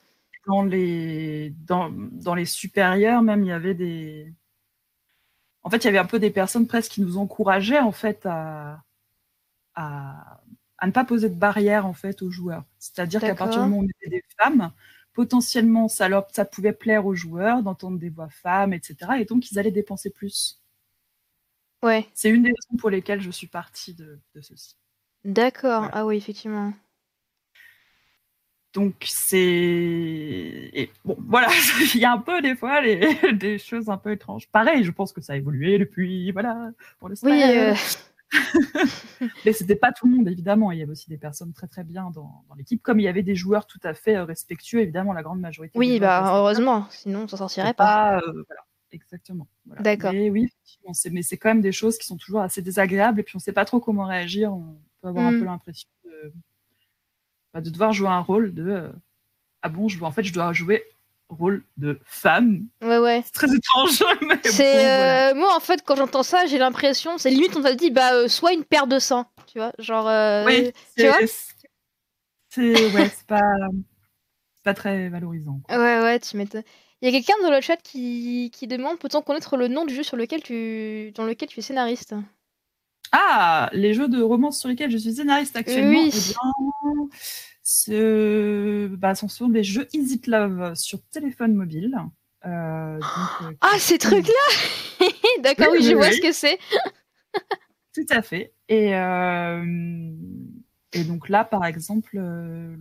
Dans 0.47 0.63
les, 0.63 1.55
dans, 1.65 1.89
dans, 1.91 2.35
les 2.35 2.45
supérieurs, 2.45 3.23
même, 3.23 3.43
il 3.43 3.47
y 3.47 3.51
avait 3.51 3.73
des. 3.73 4.31
En 5.63 5.71
fait, 5.71 5.77
il 5.77 5.85
y 5.85 5.87
avait 5.87 5.97
un 5.97 6.05
peu 6.05 6.19
des 6.19 6.29
personnes 6.29 6.67
presque 6.67 6.91
qui 6.91 7.01
nous 7.01 7.17
encourageaient 7.17 7.79
en 7.79 7.91
fait 7.91 8.27
à, 8.27 8.83
à 9.73 10.41
à 10.77 10.87
ne 10.87 10.91
pas 10.91 11.05
poser 11.05 11.29
de 11.29 11.35
barrière 11.35 11.85
en 11.85 11.93
fait 11.93 12.21
aux 12.21 12.31
joueurs. 12.31 12.63
C'est-à-dire 12.79 13.21
qu'à 13.21 13.35
partir 13.35 13.63
du 13.63 13.69
moment 13.69 13.81
où 13.81 13.85
on 13.85 13.87
était 13.87 14.09
des 14.09 14.23
femmes, 14.37 14.71
potentiellement 15.13 15.87
ça, 15.87 16.09
leur, 16.09 16.27
ça 16.31 16.45
pouvait 16.45 16.73
plaire 16.73 17.05
aux 17.05 17.15
joueurs 17.15 17.63
d'entendre 17.63 17.97
des 17.97 18.09
voix 18.09 18.29
femmes, 18.29 18.73
etc. 18.73 19.13
Et 19.19 19.25
donc 19.25 19.49
ils 19.49 19.57
allaient 19.57 19.71
dépenser 19.71 20.11
plus. 20.11 20.61
Ouais. 21.81 22.07
C'est 22.13 22.29
une 22.29 22.43
des 22.43 22.49
raisons 22.49 22.77
pour 22.77 22.89
lesquelles 22.89 23.21
je 23.21 23.31
suis 23.31 23.47
partie 23.47 23.93
de, 23.93 24.19
ceci. 24.41 24.75
D'accord. 25.23 25.89
Ah 25.93 26.05
oui, 26.05 26.17
effectivement. 26.17 26.73
Donc 28.73 28.95
c'est 29.07 30.89
bon 31.05 31.15
voilà, 31.29 31.47
il 31.93 32.01
y 32.01 32.03
a 32.03 32.11
un 32.11 32.17
peu 32.17 32.41
des 32.41 32.55
fois 32.57 32.81
des 33.33 33.57
choses 33.57 33.89
un 33.89 33.97
peu 33.97 34.11
étranges. 34.11 34.49
Pareil, 34.49 34.83
je 34.83 34.91
pense 34.91 35.13
que 35.13 35.21
ça 35.21 35.33
a 35.33 35.35
évolué 35.37 35.79
depuis 35.79 36.31
voilà 36.33 36.71
pour 36.99 37.07
le 37.07 37.15
Oui. 37.23 37.41
Euh, 37.41 37.73
Mais 39.45 39.53
c'était 39.53 39.75
pas 39.75 39.91
tout 39.91 40.07
le 40.07 40.15
monde, 40.15 40.27
évidemment. 40.27 40.71
Il 40.71 40.79
y 40.79 40.81
avait 40.81 40.91
aussi 40.91 41.09
des 41.09 41.17
personnes 41.17 41.53
très 41.53 41.67
très 41.67 41.83
bien 41.83 42.11
dans, 42.11 42.45
l'équipe, 42.57 42.81
comme 42.81 42.99
il 42.99 43.03
y 43.03 43.07
avait 43.07 43.23
des 43.23 43.35
joueurs 43.35 43.67
tout 43.67 43.79
à 43.83 43.93
fait 43.93 44.15
euh, 44.15 44.25
respectueux, 44.25 44.81
évidemment, 44.81 45.13
la 45.13 45.23
grande 45.23 45.39
majorité. 45.39 45.77
Oui, 45.77 45.99
bah 45.99 46.37
heureusement, 46.37 46.87
sinon 46.89 47.23
on 47.23 47.27
s'en 47.27 47.37
sortirait 47.37 47.73
pas. 47.73 48.17
Euh, 48.17 48.43
voilà, 48.47 48.61
exactement. 48.91 49.47
D'accord. 49.79 50.13
Mais 50.13 50.29
oui, 50.29 50.49
mais 51.11 51.21
c'est 51.21 51.37
quand 51.37 51.49
même 51.49 51.61
des 51.61 51.71
choses 51.71 51.97
qui 51.97 52.05
sont 52.05 52.17
toujours 52.17 52.41
assez 52.41 52.61
désagréables 52.61 53.19
et 53.19 53.23
puis 53.23 53.35
on 53.35 53.39
sait 53.39 53.53
pas 53.53 53.65
trop 53.65 53.79
comment 53.79 54.05
réagir. 54.05 54.53
On 54.53 54.77
peut 55.01 55.07
avoir 55.09 55.27
un 55.27 55.31
mm. 55.31 55.39
peu 55.39 55.45
l'impression 55.45 55.89
de, 56.05 56.33
bah, 57.53 57.61
de, 57.61 57.69
devoir 57.69 57.93
jouer 57.93 58.09
un 58.09 58.19
rôle 58.19 58.53
de 58.53 58.67
euh, 58.67 58.91
ah 59.61 59.69
bon, 59.69 59.87
je, 59.87 60.03
en 60.03 60.11
fait, 60.11 60.23
je 60.23 60.31
dois 60.31 60.53
jouer 60.53 60.83
rôle 61.29 61.63
de 61.77 61.99
femme. 62.05 62.67
Ouais, 62.81 62.97
ouais. 62.97 63.21
C'est 63.25 63.33
très 63.33 63.53
étrange. 63.53 64.03
C'est 64.43 65.31
euh, 65.31 65.35
moi 65.35 65.55
en 65.55 65.59
fait 65.59 65.81
quand 65.85 65.95
j'entends 65.95 66.23
ça, 66.23 66.45
j'ai 66.45 66.57
l'impression, 66.57 67.17
c'est 67.17 67.29
limite 67.29 67.55
on 67.55 67.61
t'a 67.61 67.75
dit 67.75 67.91
bah 67.91 68.13
euh, 68.13 68.27
soit 68.27 68.53
une 68.53 68.63
paire 68.63 68.87
de 68.87 68.99
sang, 68.99 69.25
tu 69.47 69.57
vois, 69.57 69.71
genre. 69.79 70.07
Euh, 70.07 70.45
oui. 70.45 70.71
Tu 70.97 71.07
vois 71.07 71.17
C'est 72.49 72.93
ouais, 72.93 73.09
c'est 73.09 73.27
pas 73.27 73.41
pas 74.63 74.73
très 74.73 75.09
valorisant. 75.09 75.61
Ouais, 75.69 75.77
ouais, 76.01 76.19
tu 76.19 76.37
m'étonnes. 76.37 76.63
Il 77.01 77.11
y 77.11 77.15
a 77.15 77.19
quelqu'un 77.19 77.39
dans 77.43 77.51
le 77.51 77.61
chat 77.61 77.77
qui, 77.77 78.51
qui 78.53 78.67
demande 78.67 78.97
peut-on 78.97 79.21
connaître 79.21 79.57
le 79.57 79.67
nom 79.67 79.85
du 79.85 79.93
jeu 79.93 80.03
sur 80.03 80.17
lequel 80.17 80.41
tu 80.41 81.11
dans 81.15 81.25
lequel 81.25 81.49
tu 81.49 81.59
es 81.59 81.63
scénariste? 81.63 82.15
Ah, 83.11 83.69
les 83.73 83.93
jeux 83.93 84.07
de 84.07 84.21
romance 84.21 84.59
sur 84.59 84.69
lesquels 84.69 84.91
je 84.91 84.97
suis 84.97 85.13
scénariste 85.13 85.55
actuellement. 85.55 85.99
Oui. 85.99 86.11
Eh 86.13 86.19
bien, 86.19 87.09
ce 87.65 88.87
bah, 88.87 89.15
ce 89.15 89.27
sont 89.27 89.49
des 89.49 89.63
jeux 89.63 89.87
Easy 89.91 90.21
Love 90.27 90.75
sur 90.75 91.01
téléphone 91.11 91.55
mobile. 91.55 91.97
Euh, 92.45 92.49
euh, 92.49 93.53
ah, 93.59 93.79
ces 93.79 93.97
trucs-là 93.97 95.07
D'accord, 95.43 95.69
oui, 95.71 95.83
je 95.83 95.95
vois 95.95 96.11
ce 96.11 96.21
que 96.21 96.31
c'est. 96.31 96.59
Tout 97.93 98.05
à 98.11 98.21
fait. 98.21 98.53
Et, 98.69 98.95
euh, 98.95 100.13
et 100.93 101.03
donc 101.05 101.27
là, 101.27 101.43
par 101.43 101.65
exemple, 101.65 102.11
le 102.13 102.77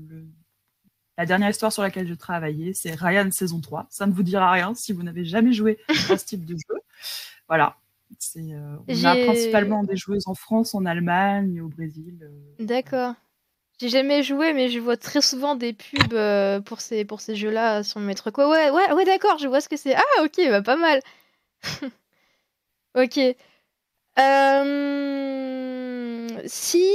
La 1.16 1.24
dernière 1.24 1.48
histoire 1.48 1.72
sur 1.72 1.82
laquelle 1.82 2.06
je 2.06 2.14
travaillais, 2.14 2.74
c'est 2.74 2.94
Ryan 2.94 3.30
saison 3.30 3.62
3. 3.62 3.86
Ça 3.88 4.06
ne 4.06 4.12
vous 4.12 4.22
dira 4.22 4.50
rien 4.52 4.74
si 4.74 4.92
vous 4.92 5.02
n'avez 5.02 5.24
jamais 5.24 5.54
joué 5.54 5.78
à 6.10 6.18
ce 6.18 6.26
type 6.26 6.44
de 6.44 6.56
jeu. 6.56 6.80
Voilà. 7.48 7.78
On 8.36 9.04
a 9.04 9.16
principalement 9.24 9.82
des 9.82 9.96
joueuses 9.96 10.28
en 10.28 10.34
France, 10.34 10.74
en 10.74 10.84
Allemagne, 10.84 11.62
au 11.62 11.68
Brésil. 11.68 12.30
D'accord. 12.58 13.14
J'ai 13.84 13.90
jamais 13.90 14.22
joué, 14.22 14.54
mais 14.54 14.70
je 14.70 14.78
vois 14.80 14.96
très 14.96 15.20
souvent 15.20 15.56
des 15.56 15.74
pubs 15.74 16.14
euh, 16.14 16.58
pour 16.58 16.80
ces, 16.80 17.04
pour 17.04 17.20
ces 17.20 17.36
jeux-là 17.36 17.82
sur 17.82 18.00
le 18.00 18.06
maître 18.06 18.30
quoi. 18.30 18.48
Ouais, 18.48 18.70
ouais, 18.70 18.92
ouais, 18.94 19.04
d'accord, 19.04 19.36
je 19.36 19.46
vois 19.46 19.60
ce 19.60 19.68
que 19.68 19.76
c'est. 19.76 19.94
Ah, 19.94 20.22
ok, 20.22 20.40
bah, 20.48 20.62
pas 20.62 20.76
mal. 20.76 21.00
ok. 22.94 23.36
Si, 26.46 26.88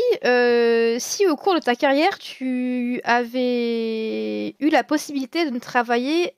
si 1.00 1.28
au 1.28 1.36
cours 1.36 1.54
de 1.54 1.60
ta 1.60 1.76
carrière, 1.76 2.18
tu 2.18 3.02
avais 3.04 4.56
eu 4.60 4.70
la 4.72 4.84
possibilité 4.84 5.46
de 5.46 5.52
ne 5.52 5.60
travailler 5.60 6.34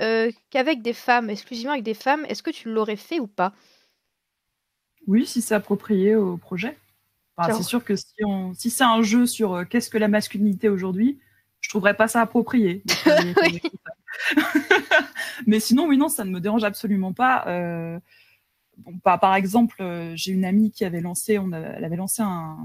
qu'avec 0.50 0.82
des 0.82 0.92
femmes, 0.92 1.30
exclusivement 1.30 1.72
avec 1.72 1.84
des 1.84 1.94
femmes, 1.94 2.26
est-ce 2.28 2.44
que 2.44 2.52
tu 2.52 2.70
l'aurais 2.70 2.98
fait 2.98 3.22
ou 3.22 3.28
pas? 3.28 3.54
Oui, 5.08 5.26
si 5.26 5.42
c'est 5.42 5.56
approprié 5.56 6.18
au 6.18 6.36
projet. 6.36 6.78
C'est 7.48 7.64
sûr 7.64 7.84
que 7.84 7.96
si, 7.96 8.06
si 8.56 8.70
c'est 8.70 8.84
un 8.84 9.02
jeu 9.02 9.26
sur 9.26 9.54
euh, 9.54 9.64
qu'est-ce 9.66 9.90
que 9.90 9.98
la 9.98 10.08
masculinité 10.08 10.70
aujourd'hui, 10.70 11.20
je 11.60 11.70
trouverais 11.70 11.96
pas 11.96 12.08
ça 12.08 12.22
approprié. 12.22 12.84
Mais 15.48 15.60
sinon, 15.60 15.88
oui, 15.88 15.98
non, 15.98 16.10
ça 16.10 16.24
ne 16.26 16.32
me 16.32 16.40
dérange 16.40 16.64
absolument 16.64 17.14
pas. 17.14 17.46
Euh, 17.48 18.00
par, 19.04 19.36
exemple, 19.36 19.82
euh, 19.82 20.14
j'ai 20.16 20.32
une 20.32 20.46
amie 20.46 20.72
qui 20.72 20.86
avait 20.86 21.02
lancé, 21.02 21.38
on 21.38 21.52
elle 21.52 21.84
avait 21.84 21.96
lancé 21.96 22.22
un, 22.22 22.58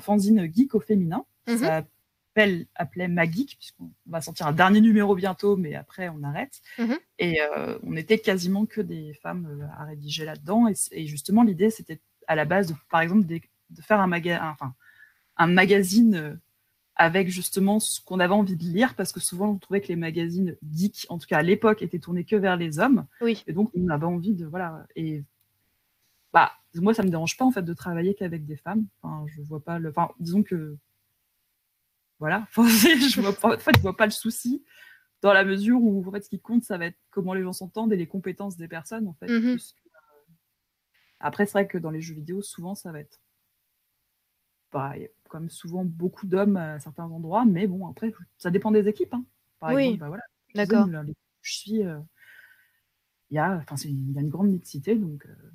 fanzine 0.00 0.50
geek 0.52 0.74
au 0.74 0.80
féminin. 0.80 1.24
Mm-hmm 1.46 1.84
appelle, 2.34 2.66
appelait 2.74 3.08
Magic, 3.08 3.56
puisqu'on 3.58 3.90
va 4.06 4.20
sortir 4.20 4.46
un 4.46 4.52
dernier 4.52 4.80
numéro 4.80 5.14
bientôt, 5.14 5.56
mais 5.56 5.74
après 5.74 6.08
on 6.08 6.22
arrête. 6.24 6.60
Mhm. 6.78 6.98
Et 7.18 7.40
euh, 7.40 7.78
on 7.84 7.96
était 7.96 8.18
quasiment 8.18 8.66
que 8.66 8.80
des 8.80 9.14
femmes 9.14 9.46
euh, 9.46 9.66
à 9.78 9.84
rédiger 9.84 10.24
là-dedans. 10.24 10.66
Et, 10.90 11.06
justement, 11.06 11.44
l'idée, 11.44 11.70
c'était 11.70 12.00
à 12.26 12.34
la 12.34 12.44
base, 12.44 12.68
de, 12.68 12.74
par 12.90 13.02
exemple, 13.02 13.24
de, 13.70 13.82
faire 13.82 14.00
un, 14.00 14.10
enfin, 14.50 14.74
un 15.36 15.46
magazine 15.46 16.14
euh, 16.14 16.34
avec 16.96 17.28
justement 17.28 17.80
ce 17.80 18.00
qu'on 18.00 18.20
avait 18.20 18.34
envie 18.34 18.56
de 18.56 18.62
lire, 18.62 18.94
parce 18.94 19.12
que 19.12 19.20
souvent 19.20 19.50
on 19.50 19.58
trouvait 19.58 19.80
que 19.80 19.88
les 19.88 19.96
magazines 19.96 20.56
geeks, 20.72 21.06
en 21.08 21.18
tout 21.18 21.26
cas 21.26 21.38
à 21.38 21.42
l'époque, 21.42 21.82
étaient 21.82 21.98
tournés 21.98 22.24
que 22.24 22.36
vers 22.36 22.56
les 22.56 22.78
hommes. 22.78 23.06
Oui. 23.20 23.42
Et 23.46 23.52
donc 23.52 23.70
on 23.74 23.88
avait 23.88 24.06
envie 24.06 24.34
de 24.34 24.46
voilà. 24.46 24.86
Et 24.94 25.24
bah 26.32 26.52
moi 26.74 26.94
ça 26.94 27.02
me 27.02 27.08
dérange 27.08 27.36
pas 27.36 27.44
en 27.44 27.50
fait 27.50 27.62
de 27.62 27.74
travailler 27.74 28.14
qu'avec 28.14 28.46
des 28.46 28.56
femmes. 28.56 28.86
Enfin, 29.02 29.24
je 29.28 29.42
vois 29.42 29.62
pas 29.62 29.78
le. 29.78 29.90
Enfin, 29.90 30.10
disons 30.20 30.42
que 30.42 30.76
voilà. 32.20 32.46
je 32.56 33.20
vois 33.20 33.32
pas, 33.32 33.54
en 33.54 33.58
fait, 33.58 33.76
je 33.76 33.82
vois 33.82 33.96
pas 33.96 34.06
le 34.06 34.12
souci 34.12 34.64
dans 35.24 35.32
la 35.32 35.44
mesure 35.44 35.82
où 35.82 36.06
en 36.06 36.12
fait, 36.12 36.22
ce 36.22 36.28
qui 36.28 36.38
compte, 36.38 36.64
ça 36.64 36.76
va 36.76 36.86
être 36.86 36.98
comment 37.10 37.32
les 37.32 37.42
gens 37.42 37.54
s'entendent 37.54 37.92
et 37.94 37.96
les 37.96 38.06
compétences 38.06 38.58
des 38.58 38.68
personnes. 38.68 39.08
En 39.08 39.14
fait, 39.14 39.26
mhm. 39.26 39.56
euh, 39.56 39.58
Après, 41.18 41.46
c'est 41.46 41.52
vrai 41.52 41.66
que 41.66 41.78
dans 41.78 41.90
les 41.90 42.02
jeux 42.02 42.14
vidéo, 42.14 42.42
souvent, 42.42 42.74
ça 42.74 42.92
va 42.92 43.00
être. 43.00 43.20
Bah, 44.74 44.92
il 44.96 45.02
y 45.02 45.04
a 45.04 45.08
quand 45.28 45.48
souvent 45.50 45.84
beaucoup 45.84 46.26
d'hommes 46.26 46.56
à 46.56 46.80
certains 46.80 47.04
endroits, 47.04 47.44
mais 47.44 47.68
bon, 47.68 47.86
après, 47.86 48.12
ça 48.38 48.50
dépend 48.50 48.72
des 48.72 48.88
équipes. 48.88 49.14
Hein. 49.14 49.24
Par 49.60 49.72
oui. 49.72 49.84
exemple, 49.84 50.00
bah, 50.00 50.08
voilà. 50.08 50.24
D'accord. 50.54 50.88
Je 51.42 51.52
suis. 51.52 51.84
Euh, 51.84 52.00
il 53.30 53.36
y, 53.36 53.38
a, 53.38 53.64
il 53.84 54.12
y 54.14 54.18
a 54.18 54.20
une 54.20 54.28
grande 54.28 54.48
mixité, 54.48 54.96
donc. 54.96 55.26
Euh, 55.26 55.50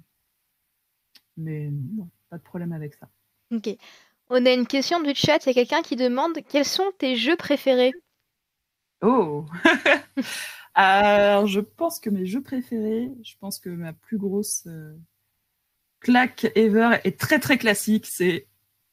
mais 1.35 1.69
non, 1.69 2.09
pas 2.29 2.37
de 2.37 2.43
problème 2.43 2.71
avec 2.71 2.93
ça. 2.93 3.09
Ok. 3.51 3.69
On 4.29 4.45
a 4.45 4.53
une 4.53 4.67
question 4.67 5.01
du 5.01 5.13
chat. 5.13 5.45
Il 5.45 5.47
y 5.47 5.51
a 5.51 5.53
quelqu'un 5.53 5.81
qui 5.81 5.97
demande 5.97 6.37
quels 6.47 6.65
sont 6.65 6.91
tes 6.97 7.17
jeux 7.17 7.35
préférés? 7.35 7.91
Oh 9.01 9.45
Alors, 10.75 11.45
je 11.47 11.59
pense 11.59 11.99
que 11.99 12.09
mes 12.09 12.25
jeux 12.25 12.41
préférés, 12.41 13.11
je 13.21 13.33
pense 13.39 13.59
que 13.59 13.69
ma 13.69 13.91
plus 13.91 14.17
grosse 14.17 14.65
euh, 14.67 14.95
claque 15.99 16.49
ever 16.55 16.99
est 17.03 17.19
très 17.19 17.39
très 17.39 17.57
classique. 17.57 18.05
C'est 18.05 18.47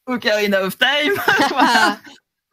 Ocarina 0.07 0.63
of 0.63 0.77
Time. 0.79 1.15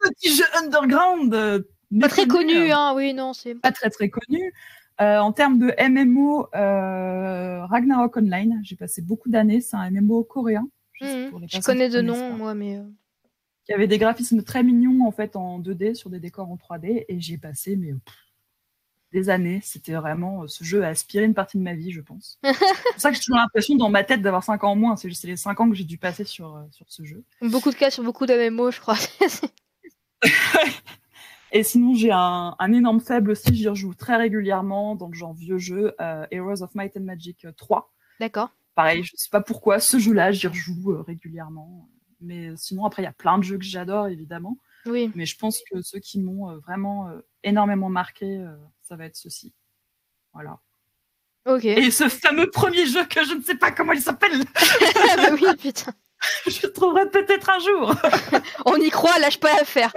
Petit 0.00 0.36
jeu 0.36 0.44
underground. 0.62 1.34
Euh, 1.34 1.62
pas 2.00 2.08
très 2.08 2.26
connu, 2.26 2.72
hein. 2.72 2.92
oui, 2.94 3.14
non, 3.14 3.32
c'est 3.32 3.54
pas 3.54 3.72
très 3.72 3.90
très 3.90 4.08
connu. 4.08 4.52
Euh, 5.00 5.18
en 5.18 5.32
termes 5.32 5.58
de 5.58 5.72
MMO, 5.88 6.48
Ragnarok 6.52 8.16
Online, 8.16 8.60
j'ai 8.62 8.76
passé 8.76 9.02
beaucoup 9.02 9.28
d'années. 9.28 9.60
C'est 9.60 9.76
un 9.76 9.90
MMO 9.90 10.24
coréen. 10.24 10.68
Mhm. 11.00 11.46
Je, 11.46 11.60
connais 11.60 11.88
de 11.88 12.00
nom, 12.00 12.32
moi, 12.34 12.54
mais. 12.54 12.78
Euh. 12.78 12.84
Il 13.68 13.72
y 13.72 13.74
avait 13.74 13.86
des 13.86 13.96
graphismes 13.96 14.42
très 14.42 14.62
mignons 14.62 15.06
en 15.06 15.10
fait 15.10 15.36
en 15.36 15.58
2D 15.58 15.94
sur 15.94 16.10
des 16.10 16.20
décors 16.20 16.50
en 16.50 16.56
3D 16.56 17.06
et 17.08 17.20
j'ai 17.20 17.38
passé 17.38 17.76
mais 17.76 17.94
des 19.14 19.30
années. 19.30 19.60
C'était 19.62 19.94
vraiment 19.94 20.42
euh, 20.42 20.48
ce 20.48 20.64
jeu 20.64 20.84
a 20.84 20.88
aspiré 20.88 21.24
une 21.24 21.34
partie 21.34 21.56
de 21.56 21.62
ma 21.62 21.74
vie, 21.74 21.90
je 21.90 22.00
pense. 22.00 22.38
c'est 22.44 22.52
pour 22.52 22.98
ça 22.98 23.10
que 23.10 23.16
j'ai 23.16 23.22
toujours 23.22 23.38
l'impression 23.38 23.76
dans 23.76 23.88
ma 23.88 24.04
tête 24.04 24.20
d'avoir 24.20 24.44
5 24.44 24.62
ans 24.64 24.72
en 24.72 24.76
moins. 24.76 24.96
C'est 24.96 25.08
les 25.24 25.36
5 25.36 25.60
ans 25.60 25.70
que 25.70 25.74
j'ai 25.74 25.84
dû 25.84 25.96
passer 25.96 26.24
sur, 26.24 26.56
euh, 26.56 26.62
sur 26.70 26.86
ce 26.88 27.04
jeu. 27.04 27.24
Beaucoup 27.40 27.70
de 27.70 27.76
cas 27.76 27.90
sur 27.90 28.04
beaucoup 28.04 28.26
d'MMO, 28.26 28.70
je 28.70 28.80
crois. 28.80 28.98
Et 31.52 31.62
sinon, 31.62 31.94
j'ai 31.94 32.10
un, 32.10 32.56
énorme 32.72 33.00
faible 33.00 33.30
aussi. 33.30 33.54
J'y 33.54 33.68
rejoue 33.68 33.94
très 33.94 34.16
régulièrement 34.16 34.96
dans 34.96 35.08
le 35.08 35.14
genre 35.14 35.34
vieux 35.34 35.58
jeu, 35.58 35.94
Heroes 36.32 36.62
of 36.62 36.74
Might 36.74 36.96
and 36.96 37.02
Magic 37.02 37.46
3. 37.56 37.92
D'accord 38.18 38.50
pareil, 38.74 39.02
je 39.04 39.12
sais 39.14 39.30
pas 39.30 39.40
pourquoi, 39.40 39.80
ce 39.80 39.98
jeu-là, 39.98 40.32
j'y 40.32 40.46
rejoue 40.46 40.92
euh, 40.92 41.02
régulièrement. 41.02 41.88
Mais 42.20 42.50
sinon, 42.56 42.84
après, 42.84 43.02
il 43.02 43.06
y 43.06 43.08
a 43.08 43.12
plein 43.12 43.38
de 43.38 43.44
jeux 43.44 43.58
que 43.58 43.64
j'adore, 43.64 44.08
évidemment. 44.08 44.58
Oui. 44.86 45.10
Mais 45.14 45.26
je 45.26 45.36
pense 45.38 45.60
que 45.70 45.82
ceux 45.82 45.98
qui 45.98 46.20
m'ont 46.20 46.50
euh, 46.50 46.58
vraiment 46.58 47.08
euh, 47.08 47.20
énormément 47.42 47.88
marqué, 47.88 48.44
ça 48.84 48.96
va 48.96 49.06
être 49.06 49.16
ceci. 49.16 49.52
Voilà. 50.32 50.60
Ok. 51.46 51.64
Et 51.64 51.90
ce 51.90 52.08
fameux 52.08 52.50
premier 52.50 52.86
jeu 52.86 53.04
que 53.06 53.24
je 53.24 53.34
ne 53.34 53.42
sais 53.42 53.56
pas 53.56 53.72
comment 53.72 53.92
il 53.92 54.00
s'appelle. 54.00 54.38
bah 55.16 55.30
oui, 55.32 55.56
putain. 55.60 55.92
je 56.46 56.66
le 56.66 56.72
trouverai 56.72 57.10
peut-être 57.10 57.50
un 57.50 57.58
jour. 57.58 57.94
On 58.66 58.76
y 58.76 58.90
croit, 58.90 59.18
lâche 59.18 59.40
pas 59.40 59.54
l'affaire. 59.56 59.92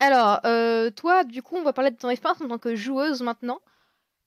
Alors, 0.00 0.40
toi, 0.96 1.24
du 1.24 1.42
coup, 1.42 1.56
on 1.56 1.62
va 1.62 1.72
parler 1.72 1.90
de 1.90 1.96
ton 1.96 2.10
expérience 2.10 2.40
en 2.40 2.48
tant 2.48 2.58
que 2.58 2.74
joueuse 2.74 3.22
maintenant. 3.22 3.60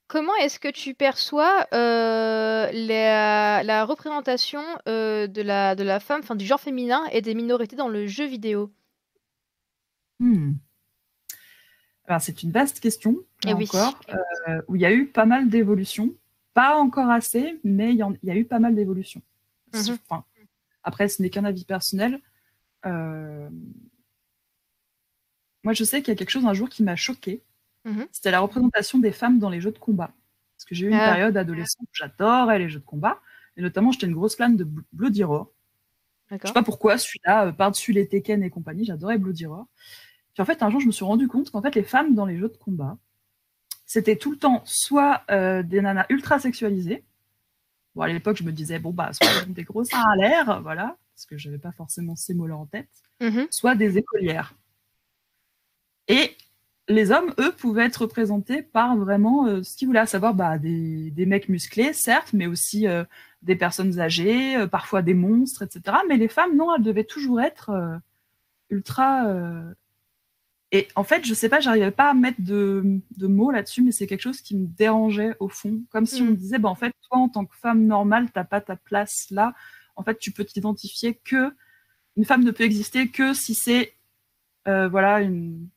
Comment 0.08 0.36
est-ce 0.36 0.60
que 0.60 0.68
tu 0.68 0.94
perçois 0.94 1.66
euh, 1.74 2.70
la, 2.72 3.86
représentation 3.86 4.62
euh, 4.88 5.26
de, 5.26 5.42
la, 5.42 5.74
de 5.74 5.84
la 5.84 6.00
femme, 6.00 6.20
enfin 6.22 6.36
du 6.36 6.46
genre 6.46 6.60
féminin 6.60 7.04
et 7.12 7.22
des 7.22 7.34
minorités 7.34 7.76
dans 7.76 7.88
le 7.88 8.06
jeu 8.06 8.26
vidéo? 8.26 8.72
Hmm. 10.24 10.56
Alors 12.08 12.22
c'est 12.22 12.44
une 12.44 12.52
vaste 12.52 12.80
question, 12.80 13.24
Et 13.46 13.50
eh 13.50 13.54
encore, 13.54 14.00
euh, 14.10 14.62
où 14.68 14.76
il 14.76 14.82
y 14.82 14.86
a 14.86 14.94
eu 14.94 15.08
pas 15.08 15.26
mal 15.26 15.50
d'évolutions. 15.50 16.14
Pas 16.54 16.76
encore 16.78 17.10
assez, 17.10 17.60
mais 17.64 17.94
il 17.94 18.18
y, 18.24 18.32
a 18.32 18.36
eu 18.36 18.46
pas 18.46 18.60
mal 18.60 18.76
d'évolutions. 18.76 19.22
Mhm. 19.74 19.98
après, 20.84 21.08
ce 21.08 21.22
n'est 21.22 21.32
qu'un 21.32 21.46
avis 21.46 21.66
personnel. 21.66 22.20
moi, 22.84 23.50
je 25.74 25.84
sais 25.84 26.02
qu'il 26.02 26.12
y 26.12 26.16
a 26.16 26.16
quelque 26.16 26.30
chose 26.30 26.46
un 26.46 26.54
jour 26.54 26.70
qui 26.70 26.84
m'a 26.84 26.96
choqué 26.96 27.42
Mhm. 27.86 28.08
C'était 28.12 28.32
la 28.32 28.40
représentation 28.40 29.00
des 29.00 29.12
femmes 29.12 29.40
dans 29.40 29.50
les 29.50 29.62
jeux 29.62 29.72
de 29.72 29.80
combat. 29.80 30.12
Parce 30.56 30.66
que 30.66 30.76
j'ai 30.76 30.86
eu 30.86 30.90
une 30.90 30.96
ah. 30.96 31.14
période 31.14 31.36
adolescente 31.36 31.88
où 31.88 31.94
j'adorais 31.94 32.60
les 32.60 32.70
jeux 32.70 32.80
de 32.80 32.86
combat. 32.86 33.20
Et 33.58 33.62
notamment, 33.62 33.92
j'étais 33.92 34.08
une 34.08 34.14
grosse 34.14 34.36
fan 34.36 34.56
de 34.56 34.68
Bloody 34.94 35.24
Roar. 35.24 35.48
Je 36.32 36.48
sais 36.48 36.54
pas 36.54 36.64
pourquoi, 36.64 36.98
celui-là, 36.98 37.48
euh, 37.48 37.52
par-dessus 37.52 37.92
les 37.92 38.08
Tekken 38.08 38.42
et 38.42 38.50
compagnie, 38.50 38.86
j'adorais 38.86 39.18
Bloody 39.18 39.46
Roar. 39.46 39.68
Puis 40.34 40.42
en 40.42 40.46
fait, 40.46 40.64
un 40.64 40.70
jour, 40.70 40.80
je 40.80 40.88
me 40.88 40.92
suis 40.92 41.06
rendu 41.06 41.28
compte 41.28 41.52
qu'en 41.52 41.62
fait, 41.62 41.76
les 41.76 41.84
femmes 41.84 42.16
dans 42.16 42.26
les 42.26 42.38
jeux 42.38 42.50
de 42.50 42.58
combat, 42.58 42.98
c'était 43.86 44.16
tout 44.16 44.32
le 44.32 44.38
temps 44.38 44.62
soit 44.66 45.24
euh, 45.30 45.62
des 45.62 45.82
nanas 45.82 46.06
ultra 46.10 46.40
sexualisées. 46.40 47.04
Bon, 47.96 48.02
à 48.02 48.08
l'époque, 48.08 48.38
je 48.38 48.44
me 48.44 48.52
disais, 48.52 48.80
bon, 48.80 48.92
bah, 48.92 49.12
soit 49.14 49.46
des 49.48 49.64
gros 49.64 49.84
seins 49.84 50.02
à 50.02 50.16
l'air, 50.16 50.62
voilà, 50.62 50.98
parce 51.14 51.26
que 51.26 51.38
j'avais 51.38 51.60
pas 51.60 51.72
forcément 51.72 52.16
ces 52.16 52.34
mots-là 52.34 52.58
en 52.58 52.66
tête, 52.66 52.90
mhm. 53.22 53.48
soit 53.52 53.76
des 53.76 53.98
écolières. 53.98 54.56
Et 56.08 56.36
les 56.88 57.12
hommes, 57.12 57.34
eux, 57.40 57.52
pouvaient 57.52 57.86
être 57.86 58.02
représentés 58.02 58.62
par 58.62 58.98
vraiment 58.98 59.48
euh, 59.48 59.64
ce 59.64 59.78
qu'ils 59.78 59.88
voulaient, 59.88 60.00
à 60.00 60.06
savoir 60.06 60.34
bah, 60.34 60.58
des, 60.58 61.12
des, 61.12 61.26
mecs 61.26 61.50
musclés, 61.50 61.94
certes, 61.94 62.34
mais 62.34 62.48
aussi 62.48 62.88
euh, 62.88 63.04
des 63.42 63.56
personnes 63.56 64.00
âgées, 64.00 64.58
euh, 64.58 64.68
parfois 64.68 65.02
des 65.02 65.14
monstres, 65.14 65.62
etc. 65.62 65.98
Mais 66.10 66.18
les 66.18 66.28
femmes, 66.28 66.56
non, 66.58 66.76
elles 66.76 66.84
devaient 66.84 67.04
toujours 67.04 67.42
être 67.42 68.00
ultra. 68.70 69.26
Et 70.74 70.90
en 70.96 71.06
fait, 71.06 71.26
je 71.26 71.34
sais 71.34 71.48
pas, 71.48 71.62
j'arrivais 71.62 71.92
pas 71.92 72.10
à 72.10 72.14
mettre 72.14 72.42
de, 72.42 73.00
de 73.16 73.28
mots 73.28 73.52
là-dessus, 73.52 73.82
mais 73.82 73.92
c'est 73.92 74.08
quelque 74.08 74.22
chose 74.22 74.42
qui 74.42 74.58
me 74.58 74.66
dérangeait 74.66 75.36
au 75.40 75.48
fond. 75.48 75.82
Comme 75.90 76.06
si 76.06 76.22
on 76.22 76.26
me 76.26 76.32
mm. 76.32 76.36
disait, 76.36 76.60
bah, 76.60 76.68
en 76.68 76.76
fait, 76.76 76.94
toi, 77.08 77.20
en 77.20 77.30
tant 77.30 77.46
que 77.46 77.56
femme 77.56 77.86
normale, 77.86 78.30
t'as 78.34 78.44
pas 78.44 78.60
ta 78.60 78.76
place 78.76 79.28
là. 79.32 79.54
En 79.96 80.04
fait, 80.04 80.18
tu 80.18 80.32
peux 80.32 80.44
t'identifier 80.44 81.16
que. 81.24 81.54
Une 82.16 82.26
femme 82.26 82.44
ne 82.44 82.52
peut 82.52 82.64
exister 82.64 83.10
que 83.10 83.34
si 83.34 83.56
c'est 83.56 83.96
voilà 84.66 85.22
une 85.22 85.68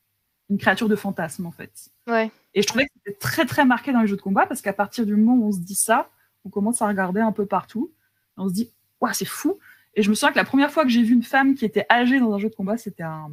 une 0.51 0.59
créature 0.59 0.89
de 0.89 0.97
fantasme 0.97 1.47
en 1.47 1.51
fait. 1.51 1.91
Ouais. 2.07 2.31
Et 2.55 2.63
je 2.63 2.67
trouvais 2.67 2.85
que 2.85 2.93
c'était 2.97 3.19
très 3.19 3.47
très 3.47 3.65
marqué 3.65 3.93
dans 3.93 4.01
les 4.01 4.07
jeux 4.07 4.17
de 4.17 4.23
combat 4.23 4.47
parce 4.47 4.63
qu'à 4.63 4.73
partir 4.73 5.07
du 5.07 5.17
moment 5.17 5.45
où 5.45 5.49
on 5.49 5.53
se 5.53 5.61
dit 5.61 5.75
ça, 5.75 6.11
on 6.45 6.51
commence 6.51 6.83
à 6.83 6.89
regarder 6.89 7.21
un 7.21 7.33
peu 7.33 7.47
partout. 7.47 7.93
on 8.37 8.49
se 8.49 8.55
dit, 8.55 8.73
waouh, 9.01 9.13
c'est 9.13 9.25
fou. 9.25 9.59
Et 9.95 10.03
je 10.03 10.11
me 10.11 10.15
souviens 10.15 10.31
que 10.31 10.39
la 10.39 10.45
première 10.45 10.71
fois 10.71 10.85
que 10.85 10.91
j'ai 10.91 11.03
vu 11.03 11.15
une 11.15 11.23
femme 11.23 11.55
qui 11.55 11.65
était 11.65 11.87
âgée 11.91 12.21
dans 12.21 12.33
un 12.35 12.39
jeu 12.39 12.49
de 12.49 12.55
combat, 12.55 12.77
c'était 12.77 13.03
un, 13.03 13.31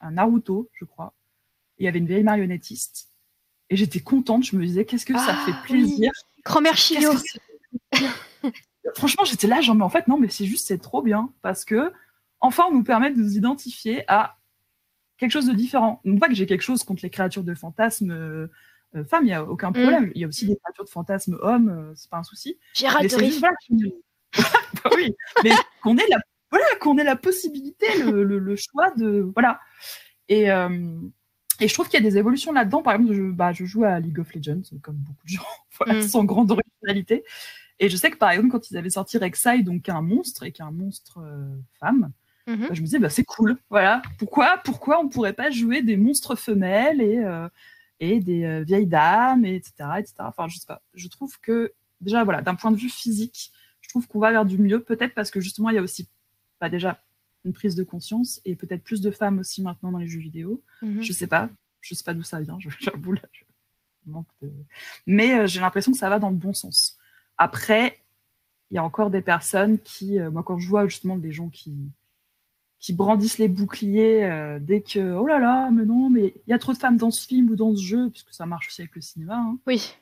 un 0.00 0.12
Naruto, 0.12 0.68
je 0.74 0.84
crois. 0.84 1.14
il 1.78 1.84
y 1.84 1.88
avait 1.88 1.98
une 1.98 2.06
vieille 2.06 2.22
marionnettiste. 2.24 3.10
Et 3.70 3.76
j'étais 3.76 4.00
contente, 4.00 4.44
je 4.44 4.56
me 4.56 4.64
disais, 4.66 4.84
qu'est-ce 4.84 5.06
que 5.06 5.14
ça 5.14 5.28
Ah, 5.38 5.46
fait 5.46 5.54
plaisir. 5.66 6.10
Grand-mère 6.44 6.76
Chio. 6.76 6.98
Qu'est-ce 7.00 7.22
que 7.22 7.28
c'est- 8.42 8.52
Franchement, 8.96 9.24
j'étais 9.24 9.46
là, 9.46 9.60
genre, 9.60 9.76
mais 9.76 9.84
en 9.84 9.88
fait, 9.88 10.08
non, 10.08 10.18
mais 10.18 10.28
c'est 10.28 10.44
juste, 10.46 10.66
c'est 10.66 10.78
trop 10.78 11.02
bien. 11.02 11.32
Parce 11.42 11.64
que, 11.64 11.92
enfin, 12.40 12.64
on 12.70 12.74
nous 12.74 12.82
permet 12.84 13.10
de 13.10 13.16
nous 13.20 13.36
identifier 13.36 14.04
à 14.10 14.38
quelque 15.18 15.30
chose 15.32 15.46
de 15.46 15.52
différent. 15.52 16.00
Non 16.04 16.18
pas 16.18 16.28
que 16.28 16.34
j'ai 16.34 16.46
quelque 16.46 16.62
chose 16.62 16.82
contre 16.82 17.02
les 17.02 17.10
créatures 17.10 17.44
de 17.44 17.54
fantasmes 17.54 18.10
euh, 18.10 18.48
euh, 18.96 19.04
femmes, 19.04 19.24
il 19.24 19.28
n'y 19.28 19.34
a 19.34 19.44
aucun 19.44 19.70
problème. 19.70 20.10
Il 20.14 20.20
y 20.20 20.24
a 20.24 20.28
aussi 20.28 20.46
des 20.46 20.56
créatures 20.56 20.84
de 20.84 20.90
fantasmes 20.90 21.38
hommes, 21.42 21.68
euh, 21.68 21.92
c'est 21.94 22.10
pas 22.10 22.16
un 22.16 22.24
souci. 22.24 22.58
Gérald 22.74 23.08
de 23.08 23.38
voilà, 23.38 23.54
Bah 24.84 24.90
oui, 24.96 25.14
mais 25.44 25.50
qu'on 25.82 25.96
ait 25.98 26.06
la, 26.08 26.16
voilà, 26.50 26.64
qu'on 26.80 26.98
ait 26.98 27.04
la 27.04 27.16
possibilité, 27.16 27.86
le, 28.04 28.22
le- 28.24 28.38
le 28.38 28.56
choix 28.56 28.90
de, 28.96 29.30
voilà. 29.34 29.60
Et, 30.28 30.50
euh, 30.50 30.98
et 31.60 31.68
je 31.68 31.74
trouve 31.74 31.88
qu'il 31.88 32.02
y 32.02 32.06
a 32.06 32.08
des 32.10 32.16
évolutions 32.18 32.52
là-dedans. 32.52 32.82
Par 32.82 32.94
exemple, 32.94 33.12
je, 33.14 33.22
bah, 33.22 33.52
je 33.52 33.64
joue 33.64 33.84
à 33.84 33.98
League 34.00 34.18
of 34.18 34.32
Legends, 34.34 34.62
comme 34.82 34.96
beaucoup 34.96 35.24
de 35.24 35.30
gens, 35.32 35.42
voilà, 35.78 35.94
Mm. 35.94 36.02
sans 36.02 36.24
grande 36.24 36.50
originalité. 36.50 37.24
Et 37.78 37.88
je 37.88 37.96
sais 37.96 38.10
que 38.10 38.16
par 38.16 38.30
exemple, 38.30 38.50
quand 38.50 38.70
ils 38.70 38.76
avaient 38.76 38.90
sorti 38.90 39.16
Rek'Sai, 39.18 39.62
donc 39.62 39.88
un 39.88 40.02
monstre 40.02 40.42
et 40.44 40.52
qu'un 40.52 40.70
monstre 40.70 41.18
euh, 41.22 41.48
femme, 41.78 42.12
Mhm. 42.46 42.68
bah, 42.68 42.74
je 42.74 42.80
me 42.80 42.86
disais, 42.86 42.98
bah, 42.98 43.10
c'est 43.10 43.24
cool. 43.24 43.56
Voilà. 43.68 44.02
Pourquoi, 44.18 44.58
pourquoi 44.64 44.98
on 45.00 45.08
pourrait 45.08 45.34
pas 45.34 45.50
jouer 45.50 45.82
des 45.82 45.96
monstres 45.96 46.34
femelles 46.36 47.00
et, 47.00 47.18
euh, 47.18 47.48
et 48.00 48.18
des 48.18 48.64
vieilles 48.64 48.86
dames, 48.86 49.44
et 49.44 49.54
etc., 49.56 49.72
etc. 49.98 50.14
Enfin, 50.20 50.48
je 50.48 50.58
sais 50.58 50.66
pas. 50.66 50.82
Je 50.94 51.06
trouve 51.08 51.38
que, 51.40 51.72
déjà, 52.00 52.24
voilà, 52.24 52.40
d'un 52.40 52.54
point 52.54 52.70
de 52.72 52.76
vue 52.78 52.88
physique, 52.88 53.52
je 53.82 53.88
trouve 53.90 54.08
qu'on 54.08 54.18
va 54.20 54.30
vers 54.32 54.46
du 54.46 54.56
mieux, 54.58 54.82
peut-être 54.82 55.14
parce 55.14 55.30
que 55.30 55.40
justement, 55.40 55.68
il 55.68 55.76
y 55.76 55.78
a 55.78 55.82
aussi, 55.82 56.08
bah, 56.60 56.68
déjà, 56.68 57.02
une 57.44 57.52
prise 57.52 57.74
de 57.74 57.84
conscience 57.84 58.40
et 58.44 58.54
peut-être 58.54 58.82
plus 58.82 59.00
de 59.00 59.10
femmes 59.10 59.38
aussi 59.38 59.62
maintenant 59.62 59.92
dans 59.92 59.98
les 59.98 60.08
jeux 60.08 60.20
vidéo. 60.20 60.62
Mhm. 60.82 61.02
Je 61.02 61.12
sais 61.12 61.26
pas. 61.26 61.48
Je 61.80 61.94
sais 61.94 62.04
pas 62.04 62.14
d'où 62.14 62.22
ça 62.22 62.40
vient. 62.40 62.58
J'avoue, 62.80 63.12
là, 63.12 63.22
je 63.32 63.42
manque 64.06 64.28
de... 64.42 64.52
Mais 65.06 65.38
euh, 65.38 65.46
j'ai 65.46 65.60
l'impression 65.60 65.92
que 65.92 65.98
ça 65.98 66.10
va 66.10 66.18
dans 66.18 66.30
le 66.30 66.36
bon 66.36 66.52
sens. 66.52 66.98
Après, 67.38 67.98
il 68.70 68.74
y 68.74 68.78
a 68.78 68.84
encore 68.84 69.10
des 69.10 69.22
personnes 69.22 69.78
qui, 69.78 70.18
euh, 70.18 70.30
moi, 70.30 70.42
quand 70.42 70.58
je 70.58 70.68
vois 70.68 70.86
justement 70.86 71.16
des 71.16 71.32
gens 71.32 71.48
qui, 71.48 71.74
qui 72.78 72.92
brandissent 72.92 73.38
les 73.38 73.48
boucliers 73.48 74.24
euh, 74.24 74.58
dès 74.60 74.82
que, 74.82 75.14
oh 75.14 75.26
là 75.26 75.38
là, 75.38 75.70
mais 75.70 75.84
non, 75.84 76.10
mais 76.10 76.34
il 76.46 76.50
y 76.50 76.52
a 76.52 76.58
trop 76.58 76.72
de 76.72 76.78
femmes 76.78 76.96
dans 76.96 77.10
ce 77.10 77.26
film 77.26 77.50
ou 77.50 77.56
dans 77.56 77.74
ce 77.74 77.82
jeu, 77.82 78.10
puisque 78.10 78.32
ça 78.32 78.46
marche 78.46 78.68
aussi 78.68 78.82
avec 78.82 78.94
le 78.94 79.00
cinéma, 79.00 79.36
hein. 79.36 79.58
Oui. 79.66 79.96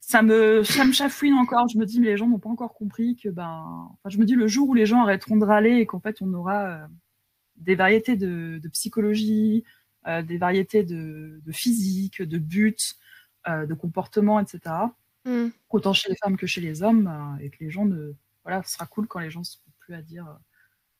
Ça, 0.00 0.22
me, 0.22 0.62
ça 0.64 0.84
me 0.84 0.92
chafouine 0.92 1.34
encore. 1.34 1.68
Je 1.68 1.78
me 1.78 1.86
dis, 1.86 2.00
mais 2.00 2.08
les 2.08 2.16
gens 2.16 2.28
n'ont 2.28 2.38
pas 2.38 2.48
encore 2.50 2.74
compris 2.74 3.16
que, 3.16 3.28
ben, 3.28 3.88
enfin, 3.92 4.08
je 4.10 4.18
me 4.18 4.24
dis, 4.24 4.34
le 4.34 4.46
jour 4.48 4.68
où 4.68 4.74
les 4.74 4.86
gens 4.86 5.02
arrêteront 5.02 5.36
de 5.36 5.44
râler 5.44 5.76
et 5.76 5.86
qu'en 5.86 6.00
fait, 6.00 6.16
on 6.22 6.32
aura 6.34 6.66
euh, 6.66 6.86
des 7.56 7.74
variétés 7.74 8.16
de, 8.16 8.58
de 8.62 8.68
psychologie, 8.68 9.64
euh, 10.06 10.22
des 10.22 10.38
variétés 10.38 10.82
de, 10.84 11.40
de 11.44 11.52
physique, 11.52 12.22
de 12.22 12.38
buts, 12.38 12.76
euh, 13.48 13.66
de 13.66 13.74
comportement, 13.74 14.40
etc 14.40 14.60
Mhm. 15.26 15.52
autant 15.68 15.92
chez 15.92 16.08
les 16.08 16.16
femmes 16.16 16.38
que 16.38 16.46
chez 16.46 16.62
les 16.62 16.82
hommes, 16.82 17.06
euh, 17.06 17.44
et 17.44 17.50
que 17.50 17.62
les 17.62 17.70
gens 17.70 17.84
ne. 17.84 18.14
Voilà, 18.42 18.62
ce 18.62 18.72
sera 18.72 18.86
cool 18.86 19.06
quand 19.06 19.18
les 19.20 19.30
gens 19.30 19.40
ne 19.40 19.44
seront 19.44 19.60
plus 19.80 19.94
à 19.94 20.00
dire 20.00 20.26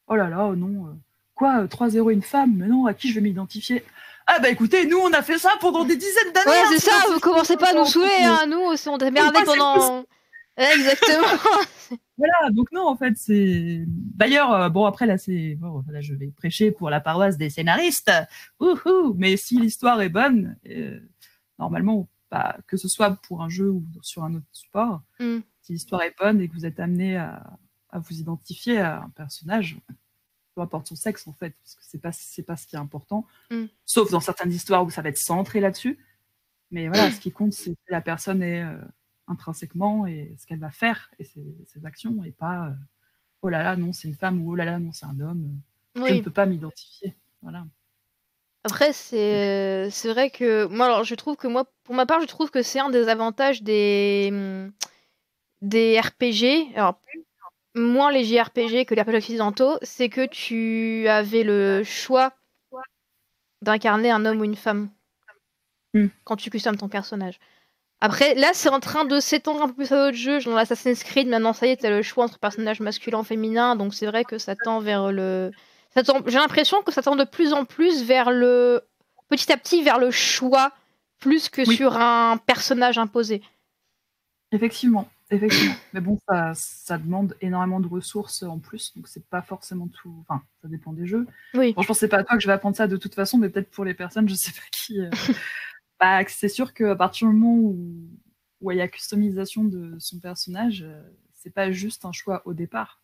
Oh 0.08 0.16
là 0.16 0.28
là, 0.28 0.46
oh 0.46 0.56
non, 0.56 0.98
quoi, 1.34 1.62
euh, 1.62 1.66
3-0 1.66 2.10
une 2.10 2.22
femme, 2.22 2.56
mais 2.56 2.66
non, 2.68 2.86
à 2.86 2.94
qui 2.94 3.08
je 3.08 3.14
vais 3.14 3.20
m'identifier? 3.22 3.82
Ah 4.26 4.38
bah 4.38 4.48
écoutez, 4.50 4.86
nous 4.86 4.98
on 4.98 5.12
a 5.12 5.22
fait 5.22 5.38
ça 5.38 5.50
pendant 5.60 5.84
des 5.84 5.96
dizaines 5.96 6.32
d'années 6.32 6.50
Ouais, 6.50 6.62
hein, 6.64 6.68
c'est 6.72 6.80
ça, 6.80 6.92
vous 7.12 7.20
commencez 7.20 7.56
pas 7.56 7.70
à 7.70 7.74
nous 7.74 7.84
saouler, 7.84 8.22
hein, 8.22 8.46
nous 8.48 8.60
aussi, 8.60 8.88
on 8.88 8.98
démerdait 8.98 9.42
pendant. 9.44 10.04
Ouais, 10.58 10.74
exactement. 10.74 11.26
Voilà, 12.18 12.50
donc 12.50 12.70
non, 12.70 12.86
en 12.86 12.96
fait, 12.96 13.14
c'est. 13.16 13.82
D'ailleurs, 13.86 14.52
euh, 14.52 14.68
bon, 14.68 14.84
après, 14.84 15.06
là, 15.06 15.16
c'est. 15.16 15.54
Bon, 15.54 15.82
là, 15.90 16.02
je 16.02 16.12
vais 16.12 16.26
prêcher 16.26 16.70
pour 16.70 16.90
la 16.90 17.00
paroisse 17.00 17.38
des 17.38 17.48
scénaristes. 17.48 18.12
Ouhou 18.60 19.14
Mais 19.16 19.38
si 19.38 19.58
l'histoire 19.58 20.02
est 20.02 20.10
bonne, 20.10 20.58
euh, 20.68 21.00
normalement, 21.58 22.10
bah, 22.30 22.58
que 22.66 22.76
ce 22.76 22.88
soit 22.88 23.16
pour 23.26 23.42
un 23.42 23.48
jeu 23.48 23.70
ou 23.70 23.82
sur 24.02 24.22
un 24.22 24.34
autre 24.34 24.44
support, 24.52 25.00
Mm. 25.18 25.38
si 25.62 25.72
l'histoire 25.72 26.02
est 26.02 26.14
bonne 26.18 26.42
et 26.42 26.48
que 26.48 26.52
vous 26.52 26.66
êtes 26.66 26.78
amené 26.78 27.16
à, 27.16 27.42
à 27.88 27.98
vous 27.98 28.20
identifier 28.20 28.78
à 28.80 28.98
un 29.00 29.08
personnage, 29.16 29.78
peu 30.68 30.76
importe 30.76 30.88
son 30.88 30.96
sexe, 30.96 31.26
en 31.28 31.32
fait, 31.32 31.50
parce 31.62 31.74
que 31.76 31.82
c'est 31.84 31.98
pas, 32.00 32.12
c'est 32.12 32.42
pas 32.42 32.56
ce 32.56 32.66
qui 32.66 32.76
est 32.76 32.78
important. 32.78 33.26
Mm. 33.50 33.66
Sauf 33.86 34.10
dans 34.10 34.20
certaines 34.20 34.52
histoires 34.52 34.84
où 34.84 34.90
ça 34.90 35.02
va 35.02 35.08
être 35.10 35.18
centré 35.18 35.60
là-dessus. 35.60 35.98
Mais 36.70 36.88
voilà, 36.88 37.10
ce 37.10 37.20
qui 37.20 37.32
compte, 37.32 37.52
c'est 37.54 37.72
que 37.74 37.92
la 37.92 38.00
personne 38.02 38.42
est. 38.42 38.62
euh, 38.64 38.78
intrinsèquement 39.28 40.06
et 40.08 40.34
ce 40.40 40.46
qu'elle 40.46 40.58
va 40.58 40.70
faire 40.72 41.10
et 41.20 41.24
ses, 41.24 41.42
ses 41.66 41.86
actions 41.86 42.24
et 42.24 42.32
pas 42.32 42.66
euh, 42.68 42.72
oh 43.42 43.48
là 43.48 43.62
là 43.62 43.76
non 43.76 43.92
c'est 43.92 44.08
une 44.08 44.14
femme 44.16 44.42
ou 44.42 44.52
oh 44.52 44.56
là 44.56 44.64
là 44.64 44.78
non 44.80 44.92
c'est 44.92 45.06
un 45.06 45.20
homme 45.20 45.60
je 46.04 46.14
ne 46.14 46.18
Oui. 46.18 46.22
peux 46.22 46.32
pas 46.32 46.46
m'identifier 46.46 47.14
voilà 47.42 47.64
Après, 48.64 48.92
c'est 48.92 49.88
c'est 49.90 50.08
vrai 50.12 50.30
que 50.30 50.66
moi, 50.66 50.86
alors, 50.86 51.04
je 51.04 51.14
trouve 51.14 51.36
que 51.36 51.46
moi, 51.48 51.64
pour 51.84 51.94
ma 51.94 52.04
part, 52.06 52.20
je 52.20 52.26
trouve 52.26 52.50
que 52.50 52.62
c'est 52.62 52.78
un 52.78 52.90
des 52.90 53.08
avantages 53.08 53.62
des 53.62 54.30
des 55.62 55.98
RPG. 56.00 56.72
Alors, 56.74 57.00
moins 57.74 58.10
les 58.10 58.24
JRPG 58.24 58.84
que 58.84 58.94
les 58.94 59.02
RPG 59.02 59.16
occidentaux, 59.16 59.78
c'est 59.82 60.08
que 60.08 60.26
tu 60.26 61.06
avais 61.08 61.42
le 61.42 61.82
choix 61.84 62.32
d'incarner 63.62 64.10
un 64.10 64.24
homme 64.24 64.40
ou 64.40 64.44
une 64.44 64.56
femme 64.56 64.90
Hmm. 65.92 66.06
quand 66.22 66.36
tu 66.36 66.50
customes 66.50 66.76
ton 66.76 66.88
personnage. 66.88 67.40
Après, 68.00 68.34
là, 68.36 68.50
c'est 68.54 68.68
en 68.68 68.78
train 68.78 69.04
de 69.04 69.18
s'étendre 69.18 69.60
un 69.62 69.66
peu 69.66 69.74
plus 69.74 69.90
à 69.92 69.96
d'autres 69.96 70.16
jeux. 70.16 70.38
Genre 70.38 70.52
dans 70.54 70.58
Assassin's 70.60 71.02
Creed, 71.02 71.26
maintenant, 71.28 71.52
ça 71.52 71.66
y 71.66 71.70
est, 71.70 71.76
t'as 71.78 71.90
le 71.90 72.00
choix 72.02 72.24
entre 72.24 72.38
personnages 72.38 72.78
masculins, 72.80 73.24
féminins. 73.24 73.74
Donc, 73.74 73.92
c'est 73.92 74.06
vrai 74.06 74.24
que 74.24 74.38
ça 74.38 74.54
tend 74.54 74.78
vers 74.78 75.10
le. 75.10 75.50
tend- 76.06 76.22
J'ai 76.26 76.38
l'impression 76.38 76.80
que 76.82 76.92
ça 76.92 77.02
tend 77.02 77.16
de 77.16 77.24
plus 77.24 77.52
en 77.52 77.64
plus 77.64 78.04
vers 78.04 78.30
le. 78.30 78.82
Petit 79.28 79.52
à 79.52 79.56
petit, 79.56 79.82
vers 79.82 79.98
le 79.98 80.12
choix, 80.12 80.70
plus 81.18 81.48
que 81.48 81.62
Oui. 81.68 81.76
sur 81.76 81.96
un 81.96 82.36
personnage 82.38 82.96
imposé. 82.98 83.42
effectivement 84.52 85.08
effectivement 85.30 85.74
mais 85.92 86.00
bon 86.00 86.18
ça, 86.28 86.52
ça 86.54 86.98
demande 86.98 87.36
énormément 87.40 87.80
de 87.80 87.86
ressources 87.86 88.42
en 88.42 88.58
plus 88.58 88.92
donc 88.96 89.08
c'est 89.08 89.24
pas 89.26 89.42
forcément 89.42 89.88
tout 89.88 90.14
enfin 90.28 90.42
ça 90.62 90.68
dépend 90.68 90.92
des 90.92 91.06
jeux 91.06 91.26
Oui. 91.54 91.72
bon 91.74 91.82
je 91.82 91.86
pense 91.86 91.98
c'est 91.98 92.08
pas 92.08 92.18
à 92.18 92.24
toi 92.24 92.36
que 92.36 92.42
je 92.42 92.46
vais 92.46 92.52
apprendre 92.52 92.76
ça 92.76 92.86
de 92.86 92.96
toute 92.96 93.14
façon 93.14 93.38
mais 93.38 93.48
peut-être 93.48 93.70
pour 93.70 93.84
les 93.84 93.94
personnes 93.94 94.28
je 94.28 94.34
sais 94.34 94.52
pas 94.52 94.60
qui 94.72 95.00
euh, 95.00 95.10
bah, 95.98 96.20
c'est 96.28 96.48
sûr 96.48 96.74
qu'à 96.74 96.96
partir 96.96 97.28
du 97.28 97.34
moment 97.34 97.56
où 97.56 97.76
où 98.60 98.70
il 98.72 98.78
y 98.78 98.80
a 98.80 98.88
customisation 98.88 99.64
de 99.64 99.96
son 99.98 100.18
personnage 100.18 100.82
euh, 100.82 101.02
c'est 101.34 101.54
pas 101.54 101.70
juste 101.70 102.04
un 102.04 102.12
choix 102.12 102.42
au 102.44 102.52
départ 102.52 103.00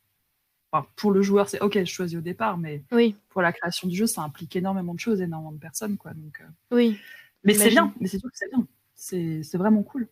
enfin, 0.72 0.86
pour 0.96 1.12
le 1.12 1.22
joueur 1.22 1.48
c'est 1.48 1.60
ok 1.60 1.78
je 1.78 1.84
choisis 1.84 2.18
au 2.18 2.22
départ 2.22 2.58
mais 2.58 2.82
Oui, 2.92 3.16
pour 3.30 3.42
la 3.42 3.52
création 3.52 3.86
du 3.88 3.94
jeu, 3.96 4.06
ça 4.06 4.22
implique 4.22 4.56
énormément 4.56 4.94
de 4.94 4.98
choses, 5.00 5.20
énormément 5.20 5.52
de 5.52 5.58
personnes, 5.58 5.98
quoi. 5.98 6.14
Donc, 6.14 6.40
euh, 6.40 6.74
oui. 6.74 6.98
mais 7.44 7.52
c'est 7.52 7.68
bien, 7.68 7.92
mais 8.00 8.08
c'est 8.08 8.18
sûr 8.18 8.30
que 8.30 8.36
c'est 8.38 8.48
bien. 8.48 8.66
C'est 8.94 9.42
c'est 9.42 9.58
vraiment 9.58 9.82
cool. 9.82 10.08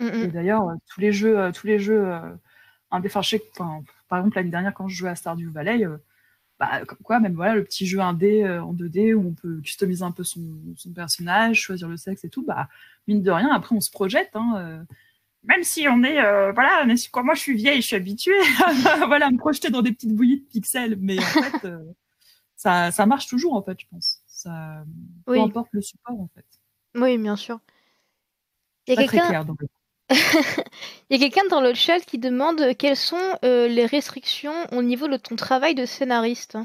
Mm, 0.00 0.06
mm. 0.06 0.24
Et 0.24 0.28
d'ailleurs, 0.28 0.68
euh, 0.68 0.74
tous 0.92 1.00
les 1.00 1.12
jeux, 1.12 1.38
euh, 1.38 1.52
tous 1.52 1.66
les 1.66 1.78
jeux, 1.78 2.06
euh, 2.06 2.20
enfin, 2.90 3.22
je 3.22 3.28
sais 3.28 3.38
que, 3.40 3.44
enfin, 3.58 3.82
par 4.08 4.18
exemple 4.20 4.36
l'année 4.36 4.50
dernière 4.50 4.74
quand 4.74 4.88
je 4.88 4.96
jouais 4.96 5.10
à 5.10 5.14
Stardew 5.16 5.50
Valley, 5.50 5.84
bah, 6.60 6.84
comme 6.86 6.98
quoi, 6.98 7.20
même 7.20 7.34
voilà, 7.34 7.54
le 7.54 7.64
petit 7.64 7.86
jeu 7.86 8.00
indé 8.00 8.42
euh, 8.44 8.62
en 8.62 8.72
2D 8.74 9.14
où 9.14 9.28
on 9.28 9.32
peut 9.34 9.60
customiser 9.60 10.02
un 10.04 10.10
peu 10.12 10.24
son, 10.24 10.40
son 10.76 10.92
personnage, 10.92 11.60
choisir 11.60 11.88
le 11.88 11.96
sexe 11.96 12.24
et 12.24 12.28
tout, 12.30 12.44
bah 12.44 12.68
mine 13.06 13.22
de 13.22 13.30
rien, 13.30 13.50
après 13.54 13.74
on 13.76 13.80
se 13.80 13.90
projette. 13.90 14.30
Hein, 14.34 14.54
euh, 14.58 14.82
même 15.44 15.62
si 15.64 15.86
on 15.88 16.02
est, 16.02 16.20
euh, 16.24 16.52
voilà, 16.52 16.84
mais 16.86 16.96
si- 16.96 17.10
quand 17.10 17.24
moi 17.24 17.34
je 17.34 17.40
suis 17.40 17.54
vieille, 17.54 17.80
je 17.82 17.86
suis 17.86 17.96
habituée, 17.96 18.32
voilà, 19.06 19.26
à 19.26 19.30
me 19.30 19.38
projeter 19.38 19.70
dans 19.70 19.82
des 19.82 19.92
petites 19.92 20.14
bouillies 20.14 20.40
de 20.40 20.46
pixels, 20.46 20.96
mais 21.00 21.18
en 21.18 21.22
fait, 21.22 21.68
ça, 22.56 22.90
ça 22.90 23.06
marche 23.06 23.28
toujours 23.28 23.54
en 23.54 23.62
fait, 23.62 23.78
je 23.80 23.86
pense. 23.90 24.20
Ça, 24.26 24.84
peu 25.26 25.32
importe 25.44 25.68
le 25.72 25.80
support 25.82 26.20
en 26.20 26.28
fait. 26.34 26.44
Oui, 26.96 27.18
bien 27.18 27.36
sûr. 27.36 27.60
Il 28.88 28.94
y 28.94 28.96
a 28.98 29.02
quelqu'un 29.12 29.44
il 31.10 31.10
y 31.10 31.14
a 31.14 31.18
quelqu'un 31.18 31.46
dans 31.48 31.60
le 31.60 31.74
chat 31.74 32.00
qui 32.00 32.18
demande 32.18 32.60
euh, 32.60 32.74
quelles 32.76 32.96
sont 32.96 33.38
euh, 33.44 33.68
les 33.68 33.86
restrictions 33.86 34.54
au 34.72 34.82
niveau 34.82 35.08
de 35.08 35.16
ton 35.16 35.36
travail 35.36 35.74
de 35.74 35.84
scénariste? 35.84 36.56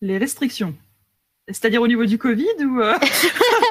les 0.00 0.18
restrictions. 0.18 0.74
C'est-à-dire 1.48 1.82
au 1.82 1.88
niveau 1.88 2.06
du 2.06 2.18
Covid 2.18 2.64
ou 2.64 2.80
euh, 2.80 2.94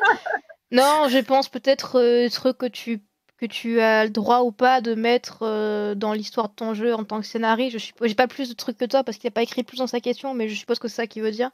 Non, 0.72 1.08
je 1.10 1.20
pense 1.20 1.50
peut-être 1.50 2.00
euh, 2.00 2.54
que 2.54 2.66
tu 2.68 3.02
que 3.38 3.46
tu 3.46 3.82
as 3.82 4.06
le 4.06 4.12
droit 4.12 4.44
ou 4.44 4.52
pas 4.54 4.80
de 4.80 4.96
mettre 4.96 5.40
euh, 5.42 5.94
dans 5.94 6.14
l'histoire 6.14 6.48
de 6.48 6.56
ton 6.56 6.74
jeu 6.74 6.94
en 6.94 7.04
tant 7.04 7.20
que 7.20 7.26
scénariste. 7.26 7.78
Je 7.78 8.08
j'ai 8.08 8.16
pas 8.16 8.28
plus 8.28 8.48
de 8.48 8.54
trucs 8.54 8.78
que 8.78 8.86
toi 8.86 9.04
parce 9.04 9.18
qu'il 9.18 9.28
a 9.28 9.32
pas 9.32 9.44
écrit 9.44 9.64
plus 9.64 9.78
dans 9.78 9.88
sa 9.88 10.00
question, 10.00 10.34
mais 10.34 10.48
je 10.48 10.56
suppose 10.56 10.80
que 10.80 10.88
c'est 10.88 10.96
ça 10.96 11.08
qu'il 11.08 11.22
veut 11.22 11.32
dire. 11.32 11.52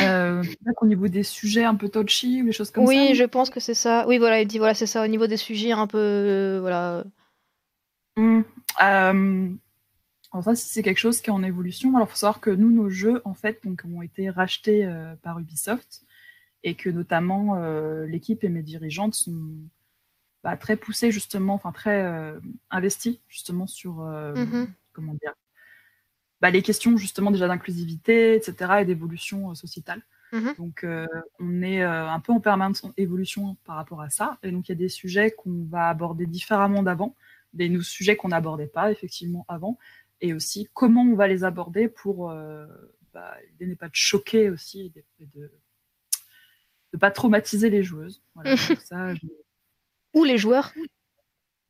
Euh, 0.00 0.42
au 0.80 0.86
niveau 0.86 1.08
des 1.08 1.22
sujets 1.22 1.64
un 1.64 1.74
peu 1.74 1.88
touchy 1.88 2.42
ou 2.42 2.46
des 2.46 2.52
choses 2.52 2.70
comme 2.70 2.84
oui, 2.84 3.08
ça 3.08 3.14
je 3.14 3.24
pense 3.24 3.50
que 3.50 3.60
c'est 3.60 3.74
ça. 3.74 4.06
Oui, 4.06 4.18
voilà, 4.18 4.40
il 4.40 4.46
dit 4.46 4.58
voilà, 4.58 4.74
c'est 4.74 4.86
ça 4.86 5.04
au 5.04 5.06
niveau 5.06 5.26
des 5.26 5.36
sujets 5.36 5.72
un 5.72 5.86
peu 5.86 5.98
euh, 5.98 6.58
voilà. 6.60 7.04
Hmm. 8.16 8.42
Euh, 8.82 9.50
alors 10.32 10.44
ça, 10.44 10.54
si 10.54 10.68
c'est 10.68 10.82
quelque 10.82 10.98
chose 10.98 11.20
qui 11.20 11.30
est 11.30 11.32
en 11.32 11.42
évolution. 11.42 11.96
Alors, 11.96 12.08
faut 12.08 12.16
savoir 12.16 12.40
que 12.40 12.50
nous, 12.50 12.70
nos 12.70 12.90
jeux, 12.90 13.22
en 13.24 13.34
fait, 13.34 13.60
donc, 13.64 13.82
ont 13.84 14.02
été 14.02 14.30
rachetés 14.30 14.84
euh, 14.84 15.14
par 15.22 15.38
Ubisoft 15.38 16.02
et 16.64 16.74
que 16.74 16.90
notamment 16.90 17.56
l'équipe 18.06 18.42
et 18.42 18.48
mes 18.48 18.62
dirigeantes 18.62 19.14
sont 19.14 19.38
bah, 20.42 20.56
très 20.56 20.76
poussé 20.76 21.10
justement, 21.10 21.52
enfin 21.52 21.72
très 21.72 22.34
investi 22.70 23.20
justement 23.28 23.66
sur 23.66 23.96
Mmh 23.96 24.66
comment 24.94 25.14
dire 25.14 25.34
bah, 26.44 26.50
les 26.50 26.60
questions 26.60 26.98
justement 26.98 27.30
déjà 27.30 27.48
d'inclusivité, 27.48 28.34
etc. 28.34 28.72
et 28.80 28.84
d'évolution 28.84 29.54
sociétale. 29.54 30.02
Mmh 30.30 30.50
Donc, 30.58 30.86
on 31.40 31.62
est 31.62 31.80
un 31.82 32.20
peu 32.20 32.32
en 32.32 32.40
permanente 32.40 32.82
évolution 32.98 33.56
par 33.64 33.76
rapport 33.76 34.02
à 34.02 34.10
ça. 34.10 34.36
Et 34.42 34.50
donc, 34.50 34.68
il 34.68 34.72
y 34.72 34.74
a 34.74 34.78
des 34.78 34.90
sujets 34.90 35.30
qu'on 35.30 35.64
va 35.64 35.88
aborder 35.88 36.26
différemment 36.26 36.82
d'avant, 36.82 37.16
des 37.54 37.80
sujets 37.80 38.16
qu'on 38.16 38.28
n'abordait 38.28 38.66
pas 38.66 38.92
effectivement 38.92 39.46
avant, 39.48 39.78
et 40.20 40.34
aussi 40.34 40.68
comment 40.74 41.04
on 41.04 41.14
va 41.14 41.28
les 41.28 41.44
aborder 41.44 41.88
pour 41.88 42.28
bah, 43.14 43.36
ne 43.58 43.74
pas 43.74 43.88
de 43.88 43.94
choquer 43.94 44.50
aussi, 44.50 44.92
et 45.18 45.24
de 45.24 45.50
ne 46.92 46.98
pas 46.98 47.10
traumatiser 47.10 47.70
les 47.70 47.82
joueuses. 47.82 48.22
Voilà, 48.34 49.14
Ou 50.12 50.24
les 50.24 50.36
joueurs 50.36 50.74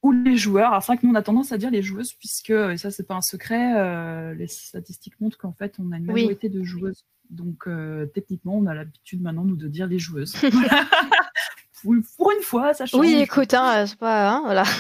ou 0.04 0.12
les 0.12 0.36
joueurs. 0.36 0.68
Alors 0.68 0.82
c'est 0.82 0.92
vrai 0.92 0.98
que 0.98 1.06
nous 1.06 1.12
on 1.12 1.16
a 1.16 1.22
tendance 1.22 1.50
à 1.50 1.58
dire 1.58 1.70
les 1.70 1.82
joueuses 1.82 2.12
puisque 2.12 2.50
et 2.50 2.76
ça 2.76 2.90
c'est 2.90 3.08
pas 3.08 3.14
un 3.14 3.22
secret, 3.22 3.74
euh, 3.74 4.34
les 4.34 4.46
statistiques 4.46 5.18
montrent 5.18 5.38
qu'en 5.38 5.54
fait 5.54 5.76
on 5.80 5.90
a 5.92 5.96
une 5.96 6.04
majorité 6.04 6.50
de 6.50 6.62
joueuses. 6.62 7.06
Donc 7.30 7.66
euh, 7.66 8.04
techniquement 8.06 8.54
on 8.58 8.66
a 8.66 8.74
l'habitude 8.74 9.22
maintenant 9.22 9.44
nous 9.44 9.56
de 9.56 9.66
dire 9.66 9.86
les 9.86 9.98
joueuses. 9.98 10.36
Pour 11.82 12.32
une 12.32 12.42
fois 12.42 12.74
ça 12.74 12.84
change. 12.84 13.00
Oui 13.00 13.14
écoute 13.14 13.54
hein, 13.54 13.86
c'est 13.86 13.98
pas 13.98 14.30
hein, 14.30 14.42
voilà. 14.44 14.64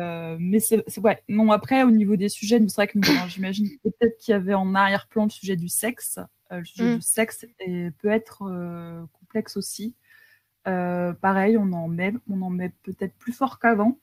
Euh, 0.00 0.38
mais 0.40 0.58
c'est 0.58 0.82
ouais 0.98 1.22
non 1.28 1.52
après 1.52 1.82
au 1.82 1.90
niveau 1.90 2.16
des 2.16 2.30
sujets 2.30 2.58
c'est 2.66 2.74
vrai 2.74 2.88
que 2.88 2.98
j'imagine 3.28 3.68
peut-être 3.84 4.16
qu'il 4.16 4.32
y 4.32 4.34
avait 4.34 4.54
en 4.54 4.74
arrière-plan 4.74 5.24
le 5.24 5.30
sujet 5.30 5.54
du 5.54 5.68
sexe. 5.68 6.18
le 6.50 6.64
sujet 6.64 6.94
mm. 6.94 6.96
du 6.96 7.02
sexe 7.02 7.44
et 7.60 7.90
peut 8.00 8.08
être 8.08 8.38
complexe 9.12 9.58
aussi. 9.58 9.94
pareil, 10.64 11.58
on 11.58 11.70
en 11.72 11.88
met, 11.88 12.14
on 12.30 12.40
en 12.40 12.48
met 12.48 12.72
peut-être 12.84 13.14
plus 13.18 13.34
fort 13.34 13.58
qu'avant. 13.58 13.98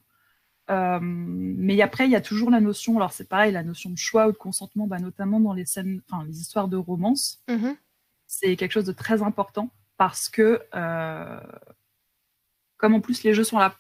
Euh, 0.70 1.00
mais 1.02 1.82
après, 1.82 2.06
il 2.06 2.12
y 2.12 2.16
a 2.16 2.22
toujours 2.22 2.50
la 2.50 2.62
notion, 2.62 2.96
alors 2.98 3.12
c'est 3.12 3.28
pareil, 3.28 3.52
la 3.52 3.64
notion 3.64 3.90
de 3.90 3.98
choix 3.98 4.28
ou 4.28 4.32
de 4.32 4.38
consentement, 4.38 4.88
bah, 4.88 5.00
notamment 5.00 5.40
dans 5.40 5.54
les 5.54 5.66
scènes, 5.66 6.02
enfin 6.10 6.24
les 6.26 6.40
histoires 6.40 6.68
de 6.68 6.78
romance, 6.78 7.44
mm-hmm. 7.50 7.76
c'est 8.28 8.56
quelque 8.56 8.72
chose 8.72 8.86
de 8.86 8.94
très 8.94 9.22
important 9.22 9.70
parce 9.98 10.30
que, 10.30 10.62
euh, 10.74 11.40
comme 12.78 12.94
en 12.94 13.02
plus 13.02 13.24
les 13.24 13.34
jeux 13.34 13.44
sont 13.44 13.58
à 13.58 13.70
la 13.70 13.76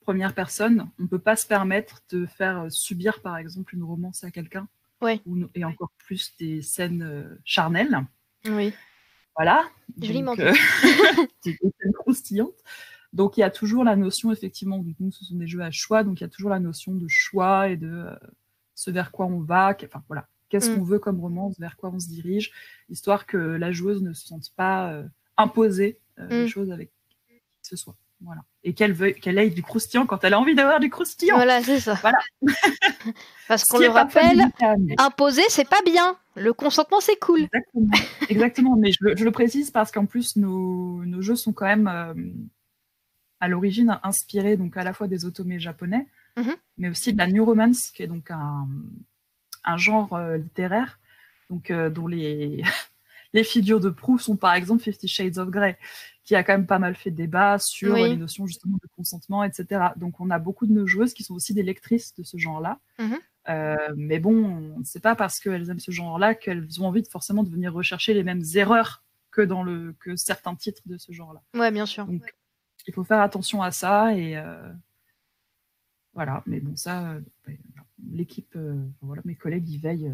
première 0.00 0.34
personne, 0.34 0.90
on 0.98 1.04
ne 1.04 1.08
peut 1.08 1.20
pas 1.20 1.36
se 1.36 1.46
permettre 1.46 2.02
de 2.10 2.26
faire 2.26 2.66
subir, 2.70 3.22
par 3.22 3.36
exemple, 3.36 3.74
une 3.74 3.84
romance 3.84 4.24
à 4.24 4.30
quelqu'un, 4.30 4.68
ouais. 5.00 5.20
et 5.54 5.64
encore 5.64 5.92
plus 5.98 6.34
des 6.38 6.60
scènes 6.60 7.02
euh, 7.02 7.40
charnelles. 7.44 8.04
Oui. 8.46 8.74
Voilà. 9.36 9.64
Joliment. 10.00 10.34
des 10.34 10.52
scènes 11.44 11.92
croustillantes. 11.94 12.62
Donc 13.12 13.36
il 13.36 13.40
y 13.40 13.44
a 13.44 13.50
toujours 13.50 13.84
la 13.84 13.96
notion, 13.96 14.32
effectivement, 14.32 14.78
du 14.78 14.94
coup, 14.94 15.10
ce 15.10 15.24
sont 15.24 15.36
des 15.36 15.46
jeux 15.46 15.62
à 15.62 15.70
choix, 15.70 16.04
donc 16.04 16.20
il 16.20 16.24
y 16.24 16.26
a 16.26 16.28
toujours 16.28 16.50
la 16.50 16.60
notion 16.60 16.94
de 16.94 17.06
choix 17.08 17.68
et 17.68 17.76
de 17.76 17.88
euh, 17.88 18.14
ce 18.74 18.90
vers 18.90 19.10
quoi 19.10 19.26
on 19.26 19.40
va, 19.40 19.76
enfin 19.84 20.02
voilà, 20.08 20.28
qu'est-ce 20.48 20.70
qu'on 20.70 20.82
mm. 20.82 20.88
veut 20.88 20.98
comme 20.98 21.20
romance, 21.20 21.58
vers 21.58 21.76
quoi 21.76 21.90
on 21.90 21.98
se 21.98 22.08
dirige, 22.08 22.52
histoire 22.88 23.26
que 23.26 23.36
la 23.36 23.72
joueuse 23.72 24.02
ne 24.02 24.12
se 24.12 24.26
sente 24.26 24.50
pas 24.56 24.92
euh, 24.92 25.04
imposer 25.36 25.98
euh, 26.18 26.28
les 26.28 26.44
mm. 26.44 26.48
choses 26.48 26.70
avec 26.70 26.90
qui 27.08 27.16
que 27.62 27.68
ce 27.68 27.76
soit. 27.76 27.96
Voilà. 28.22 28.40
Et 28.64 28.72
qu'elle 28.72 28.94
veuille, 28.94 29.14
qu'elle 29.14 29.38
ait 29.38 29.50
du 29.50 29.62
croustillant 29.62 30.06
quand 30.06 30.24
elle 30.24 30.32
a 30.32 30.40
envie 30.40 30.54
d'avoir 30.54 30.80
du 30.80 30.88
croustillant. 30.88 31.36
Voilà, 31.36 31.62
c'est 31.62 31.80
ça. 31.80 31.98
Voilà. 32.00 32.16
Parce 33.48 33.64
qu'on 33.64 33.78
le 33.78 33.88
rappelle, 33.88 34.40
imposer, 34.96 35.42
c'est 35.48 35.68
pas 35.68 35.82
bien. 35.84 36.16
Le 36.34 36.54
consentement, 36.54 37.00
c'est 37.00 37.18
cool. 37.18 37.40
Exactement. 37.42 37.90
Exactement. 38.30 38.76
Mais 38.76 38.92
je, 38.92 39.24
le 39.24 39.30
précise 39.30 39.70
parce 39.70 39.90
qu'en 39.92 40.06
plus, 40.06 40.36
nos, 40.36 41.04
nos, 41.04 41.22
jeux 41.22 41.36
sont 41.36 41.52
quand 41.52 41.64
même 41.64 42.48
à 43.40 43.48
l'origine 43.48 43.98
inspiré 44.02 44.56
donc 44.56 44.76
à 44.76 44.84
la 44.84 44.92
fois 44.92 45.08
des 45.08 45.24
automés 45.24 45.58
japonais, 45.58 46.06
mhm. 46.36 46.54
mais 46.78 46.88
aussi 46.88 47.12
de 47.12 47.18
la 47.18 47.26
new 47.26 47.44
romance, 47.44 47.90
qui 47.90 48.02
est 48.02 48.06
donc 48.06 48.30
un, 48.30 48.66
un 49.64 49.76
genre 49.76 50.14
euh, 50.14 50.38
littéraire, 50.38 50.98
donc 51.50 51.70
euh, 51.70 51.90
dont 51.90 52.06
les 52.06 52.62
les 53.32 53.44
figures 53.44 53.80
de 53.80 53.90
proue 53.90 54.18
sont 54.18 54.36
par 54.36 54.54
exemple 54.54 54.82
Fifty 54.82 55.08
Shades 55.08 55.38
of 55.38 55.50
Grey, 55.50 55.78
qui 56.24 56.34
a 56.34 56.42
quand 56.42 56.54
même 56.54 56.66
pas 56.66 56.78
mal 56.78 56.94
fait 56.94 57.10
débat 57.10 57.58
sur 57.58 57.94
les 57.94 58.16
notions 58.16 58.46
justement 58.46 58.78
de 58.82 58.88
consentement, 58.96 59.44
etc. 59.44 59.90
Donc 59.96 60.20
on 60.20 60.30
a 60.30 60.38
beaucoup 60.38 60.66
de 60.66 60.72
nos 60.72 60.86
joueuses 60.86 61.14
qui 61.14 61.22
sont 61.22 61.34
aussi 61.34 61.54
des 61.54 61.62
lectrices 61.62 62.14
de 62.14 62.22
ce 62.22 62.36
genre-là. 62.36 62.80
Mhm. 62.98 63.18
Euh, 63.48 63.76
mais 63.96 64.18
bon, 64.18 64.76
c'est 64.82 65.02
pas 65.02 65.14
parce 65.14 65.38
qu'elles 65.38 65.70
aiment 65.70 65.78
ce 65.78 65.92
genre-là 65.92 66.34
qu'elles 66.34 66.80
ont 66.80 66.86
envie 66.86 67.02
de 67.02 67.08
forcément 67.08 67.44
de 67.44 67.50
venir 67.50 67.72
rechercher 67.72 68.12
les 68.12 68.24
mêmes 68.24 68.42
erreurs 68.54 69.04
que 69.30 69.42
dans 69.42 69.62
le 69.62 69.94
que 70.00 70.16
certains 70.16 70.56
titres 70.56 70.82
de 70.86 70.98
ce 70.98 71.12
genre-là. 71.12 71.42
Ouais, 71.54 71.70
bien 71.70 71.86
sûr 71.86 72.08
il 72.86 72.94
faut 72.94 73.04
faire 73.04 73.20
attention 73.20 73.62
à 73.62 73.70
ça 73.70 74.14
et 74.14 74.36
euh, 74.36 74.72
voilà. 76.14 76.42
Mais 76.46 76.60
bon, 76.60 76.76
ça, 76.76 77.10
euh, 77.10 77.20
ben, 77.46 77.56
l'équipe, 78.12 78.54
euh, 78.56 78.82
voilà, 79.02 79.22
mes 79.24 79.34
collègues 79.34 79.68
y 79.68 79.78
veillent 79.78 80.12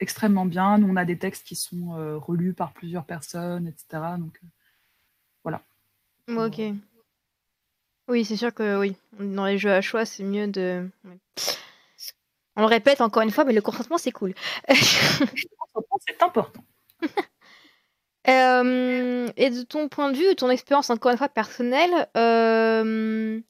extrêmement 0.00 0.46
bien. 0.46 0.78
Nous, 0.78 0.88
on 0.88 0.96
a 0.96 1.04
des 1.04 1.18
textes 1.18 1.46
qui 1.46 1.54
sont 1.54 2.18
relus 2.18 2.54
par 2.54 2.72
plusieurs 2.72 3.04
personnes, 3.04 3.68
etc. 3.68 4.02
Donc 4.18 4.40
voilà. 5.44 5.62
Ok. 6.28 6.60
Oui, 8.08 8.24
c'est 8.24 8.36
sûr 8.36 8.52
que 8.52 8.78
oui. 8.78 8.96
Dans 9.20 9.46
les 9.46 9.58
jeux 9.58 9.72
à 9.72 9.80
choix, 9.80 10.04
c'est 10.04 10.24
mieux 10.24 10.48
de. 10.48 10.88
On 12.56 12.60
le 12.60 12.66
répète 12.66 13.00
encore 13.00 13.22
une 13.22 13.30
fois, 13.30 13.44
mais 13.44 13.52
le 13.52 13.62
consentement, 13.62 13.96
c'est 13.96 14.12
cool. 14.12 14.34
le 14.68 15.56
consentement, 15.58 15.98
c'est 16.06 16.22
important. 16.22 16.64
Euh, 18.28 19.28
et 19.36 19.50
de 19.50 19.62
ton 19.62 19.88
point 19.88 20.12
de 20.12 20.16
vue, 20.16 20.28
de 20.28 20.34
ton 20.34 20.50
expérience 20.50 20.90
encore 20.90 21.10
une 21.10 21.18
fois 21.18 21.28
personnelle, 21.28 22.08
euh, 22.16 23.40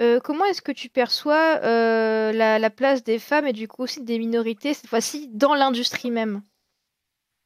euh, 0.00 0.20
comment 0.20 0.44
est-ce 0.44 0.62
que 0.62 0.70
tu 0.70 0.88
perçois 0.88 1.58
la, 1.60 2.70
place 2.70 3.02
des 3.02 3.18
femmes 3.18 3.46
et 3.46 3.52
du 3.52 3.66
coup 3.66 3.82
aussi 3.82 4.02
des 4.02 4.18
minorités, 4.18 4.74
cette 4.74 4.88
fois-ci, 4.88 5.28
dans 5.28 5.54
l'industrie 5.54 6.10
même 6.10 6.42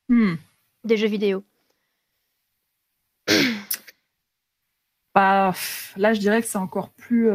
hmm. 0.08 0.34
des 0.84 0.96
jeux 0.96 1.08
vidéo? 1.08 1.44
Bah, 5.14 5.54
Là, 5.96 6.12
je 6.12 6.20
dirais 6.20 6.42
que 6.42 6.46
c'est 6.46 6.58
encore 6.58 6.90
plus 6.90 7.30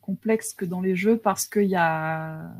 complexe 0.00 0.54
que 0.54 0.64
dans 0.64 0.80
les 0.80 0.94
jeux 0.94 1.18
parce 1.18 1.48
qu'il 1.48 1.64
y 1.64 1.74
a 1.74 2.52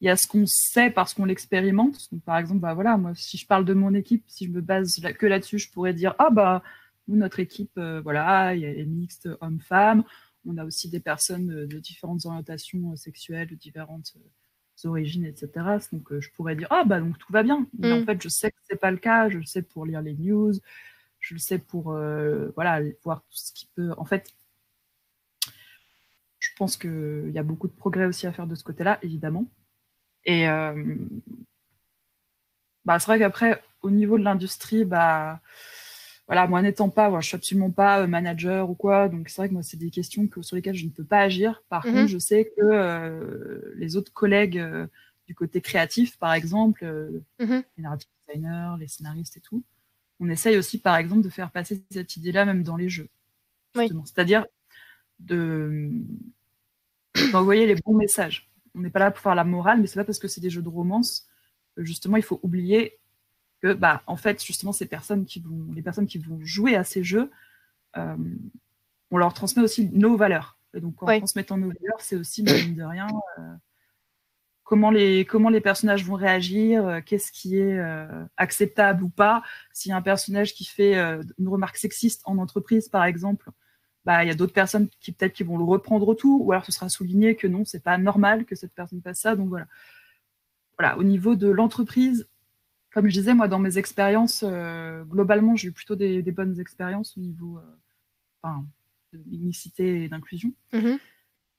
il 0.00 0.06
y 0.06 0.10
a 0.10 0.16
ce 0.16 0.26
qu'on 0.26 0.46
sait 0.46 0.90
parce 0.90 1.14
qu'on 1.14 1.24
l'expérimente. 1.24 2.08
par 2.24 2.38
exemple, 2.38 2.60
bah 2.60 2.74
voilà, 2.74 2.96
moi, 2.96 3.12
si 3.14 3.36
je 3.36 3.46
parle 3.46 3.64
de 3.64 3.74
mon 3.74 3.94
équipe, 3.94 4.24
si 4.28 4.46
je 4.46 4.50
me 4.50 4.60
base 4.60 5.00
que 5.18 5.26
là-dessus, 5.26 5.58
je 5.58 5.70
pourrais 5.70 5.94
dire 5.94 6.14
ah 6.18 6.30
bah 6.30 6.62
nous 7.08 7.16
notre 7.16 7.40
équipe, 7.40 7.72
euh, 7.78 8.00
voilà, 8.02 8.26
a 8.26 8.54
les 8.54 8.84
mixtes 8.84 9.28
hommes-femmes. 9.40 10.04
On 10.46 10.56
a 10.58 10.64
aussi 10.64 10.88
des 10.90 11.00
personnes 11.00 11.66
de, 11.66 11.78
différentes 11.78 12.26
orientations 12.26 12.92
euh, 12.92 12.96
sexuelles, 12.96 13.48
de 13.48 13.54
différentes 13.54 14.14
euh, 14.16 14.88
origines, 14.88 15.24
etc. 15.24 15.50
Donc 15.92 16.16
je 16.18 16.30
pourrais 16.36 16.54
dire 16.54 16.68
ah 16.70 16.84
bah 16.84 17.00
donc 17.00 17.18
tout 17.18 17.32
va 17.32 17.42
bien. 17.42 17.66
Mais 17.78 17.92
en 17.92 18.00
mm. 18.00 18.06
fait, 18.06 18.22
je 18.22 18.28
sais 18.28 18.50
que 18.50 18.58
c'est 18.68 18.80
pas 18.80 18.90
le 18.90 18.98
cas. 18.98 19.28
Je 19.30 19.38
le 19.38 19.44
sais 19.44 19.62
pour 19.62 19.86
lire 19.86 20.02
les 20.02 20.14
news. 20.14 20.52
Je 21.20 21.34
le 21.34 21.40
sais 21.40 21.58
pour 21.58 21.94
voilà 22.54 22.80
voir 23.02 23.22
tout 23.22 23.36
ce 23.36 23.52
qui 23.52 23.68
peut. 23.74 23.92
En 23.96 24.04
fait, 24.04 24.32
je 26.38 26.50
pense 26.56 26.76
qu'il 26.76 27.30
y 27.32 27.38
a 27.38 27.42
beaucoup 27.42 27.66
de 27.68 27.72
progrès 27.72 28.06
aussi 28.06 28.26
à 28.26 28.32
faire 28.32 28.46
de 28.46 28.54
ce 28.54 28.62
côté-là, 28.62 28.98
évidemment. 29.02 29.48
Et 30.24 30.48
euh, 30.48 30.96
bah, 32.84 32.98
c'est 32.98 33.06
vrai 33.06 33.18
qu'après, 33.18 33.62
au 33.82 33.90
niveau 33.90 34.18
de 34.18 34.24
l'industrie, 34.24 34.84
bah, 34.84 35.40
voilà, 36.26 36.46
moi 36.46 36.60
n'étant 36.62 36.90
pas, 36.90 37.10
je 37.16 37.20
je 37.22 37.26
suis 37.28 37.36
absolument 37.36 37.70
pas 37.70 38.00
euh, 38.00 38.06
manager 38.06 38.68
ou 38.68 38.74
quoi, 38.74 39.08
donc 39.08 39.28
c'est 39.28 39.40
vrai 39.40 39.48
que 39.48 39.54
moi 39.54 39.62
c'est 39.62 39.78
des 39.78 39.90
questions 39.90 40.26
que, 40.26 40.42
sur 40.42 40.56
lesquelles 40.56 40.74
je 40.74 40.84
ne 40.84 40.90
peux 40.90 41.04
pas 41.04 41.20
agir. 41.20 41.62
Par 41.68 41.86
mhm. 41.86 41.92
contre, 41.92 42.08
je 42.08 42.18
sais 42.18 42.52
que 42.56 42.62
euh, 42.62 43.72
les 43.76 43.96
autres 43.96 44.12
collègues 44.12 44.62
du 45.26 45.34
côté 45.34 45.60
créatif, 45.60 46.18
par 46.18 46.34
exemple, 46.34 46.84
mhm. 47.38 47.62
les 47.76 47.82
narrative 47.82 48.08
designers, 48.28 48.74
les 48.78 48.88
scénaristes 48.88 49.36
et 49.36 49.40
tout, 49.40 49.62
on 50.20 50.28
essaye 50.28 50.56
aussi, 50.56 50.78
par 50.78 50.96
exemple, 50.96 51.22
de 51.22 51.30
faire 51.30 51.50
passer 51.50 51.82
cette 51.90 52.16
idée-là 52.16 52.44
même 52.44 52.62
dans 52.62 52.76
les 52.76 52.88
jeux. 52.88 53.08
C'est-à-dire 53.74 54.44
de 55.20 55.90
d'envoyer 57.32 57.66
les 57.66 57.74
bons 57.76 57.94
messages 57.94 58.47
on 58.78 58.82
n'est 58.82 58.90
pas 58.90 59.00
là 59.00 59.10
pour 59.10 59.20
faire 59.20 59.34
la 59.34 59.44
morale, 59.44 59.80
mais 59.80 59.86
c'est 59.86 60.00
pas 60.00 60.04
parce 60.04 60.18
que 60.18 60.28
c'est 60.28 60.40
des 60.40 60.50
jeux 60.50 60.62
de 60.62 60.68
romance 60.68 61.28
justement 61.78 62.16
il 62.16 62.22
faut 62.22 62.40
oublier 62.42 62.98
que 63.62 63.72
bah 63.72 64.02
en 64.06 64.16
fait 64.16 64.44
justement 64.44 64.72
ces 64.72 64.86
personnes 64.86 65.24
qui 65.24 65.40
vont 65.40 65.72
les 65.74 65.82
personnes 65.82 66.06
qui 66.06 66.18
vont 66.18 66.38
jouer 66.42 66.76
à 66.76 66.84
ces 66.84 67.02
jeux 67.02 67.30
euh, 67.96 68.16
on 69.10 69.16
leur 69.16 69.32
transmet 69.32 69.62
aussi 69.62 69.88
nos 69.92 70.16
valeurs. 70.16 70.58
Et 70.74 70.80
donc 70.80 71.02
en 71.02 71.06
transmettant 71.06 71.56
nos 71.56 71.68
valeurs 71.68 72.00
c'est 72.00 72.16
aussi 72.16 72.42
mine 72.42 72.74
de 72.74 72.82
rien 72.82 73.08
euh, 73.38 73.54
comment 74.64 74.90
les 74.90 75.24
comment 75.24 75.48
les 75.48 75.60
personnages 75.60 76.04
vont 76.04 76.14
réagir 76.14 76.86
euh, 76.86 77.00
qu'est-ce 77.04 77.32
qui 77.32 77.56
est 77.56 77.80
acceptable 78.36 79.02
ou 79.02 79.08
pas. 79.08 79.42
S'il 79.72 79.90
y 79.90 79.92
a 79.92 79.96
un 79.96 80.02
personnage 80.02 80.54
qui 80.54 80.64
fait 80.64 80.94
une 81.38 81.48
remarque 81.48 81.76
sexiste 81.76 82.22
en 82.24 82.38
entreprise 82.38 82.88
par 82.88 83.04
exemple 83.04 83.50
bah, 84.04 84.24
il 84.24 84.28
y 84.28 84.30
a 84.30 84.34
d'autres 84.34 84.52
personnes 84.52 84.88
qui 85.00 85.12
peut-être 85.12 85.34
qui 85.34 85.44
vont 85.44 85.58
le 85.58 85.64
reprendre 85.64 86.08
autour, 86.08 86.44
ou 86.46 86.52
alors 86.52 86.64
ce 86.64 86.72
sera 86.72 86.88
souligné 86.88 87.36
que 87.36 87.46
non, 87.46 87.64
c'est 87.64 87.82
pas 87.82 87.98
normal 87.98 88.44
que 88.44 88.54
cette 88.54 88.72
personne 88.72 89.02
fasse 89.02 89.20
ça. 89.20 89.36
Donc 89.36 89.48
voilà. 89.48 89.66
Voilà, 90.78 90.96
au 90.96 91.02
niveau 91.02 91.34
de 91.34 91.48
l'entreprise, 91.48 92.28
comme 92.92 93.08
je 93.08 93.12
disais, 93.12 93.34
moi, 93.34 93.48
dans 93.48 93.58
mes 93.58 93.78
expériences, 93.78 94.44
euh, 94.46 95.02
globalement, 95.04 95.56
j'ai 95.56 95.68
eu 95.68 95.72
plutôt 95.72 95.96
des, 95.96 96.22
bonnes 96.22 96.60
expériences 96.60 97.16
au 97.16 97.20
niveau. 97.20 97.58
Euh, 97.58 97.76
enfin, 98.42 98.64
mixité 99.26 100.04
et 100.04 100.08
d'inclusion. 100.08 100.52
Mhm. 100.72 100.98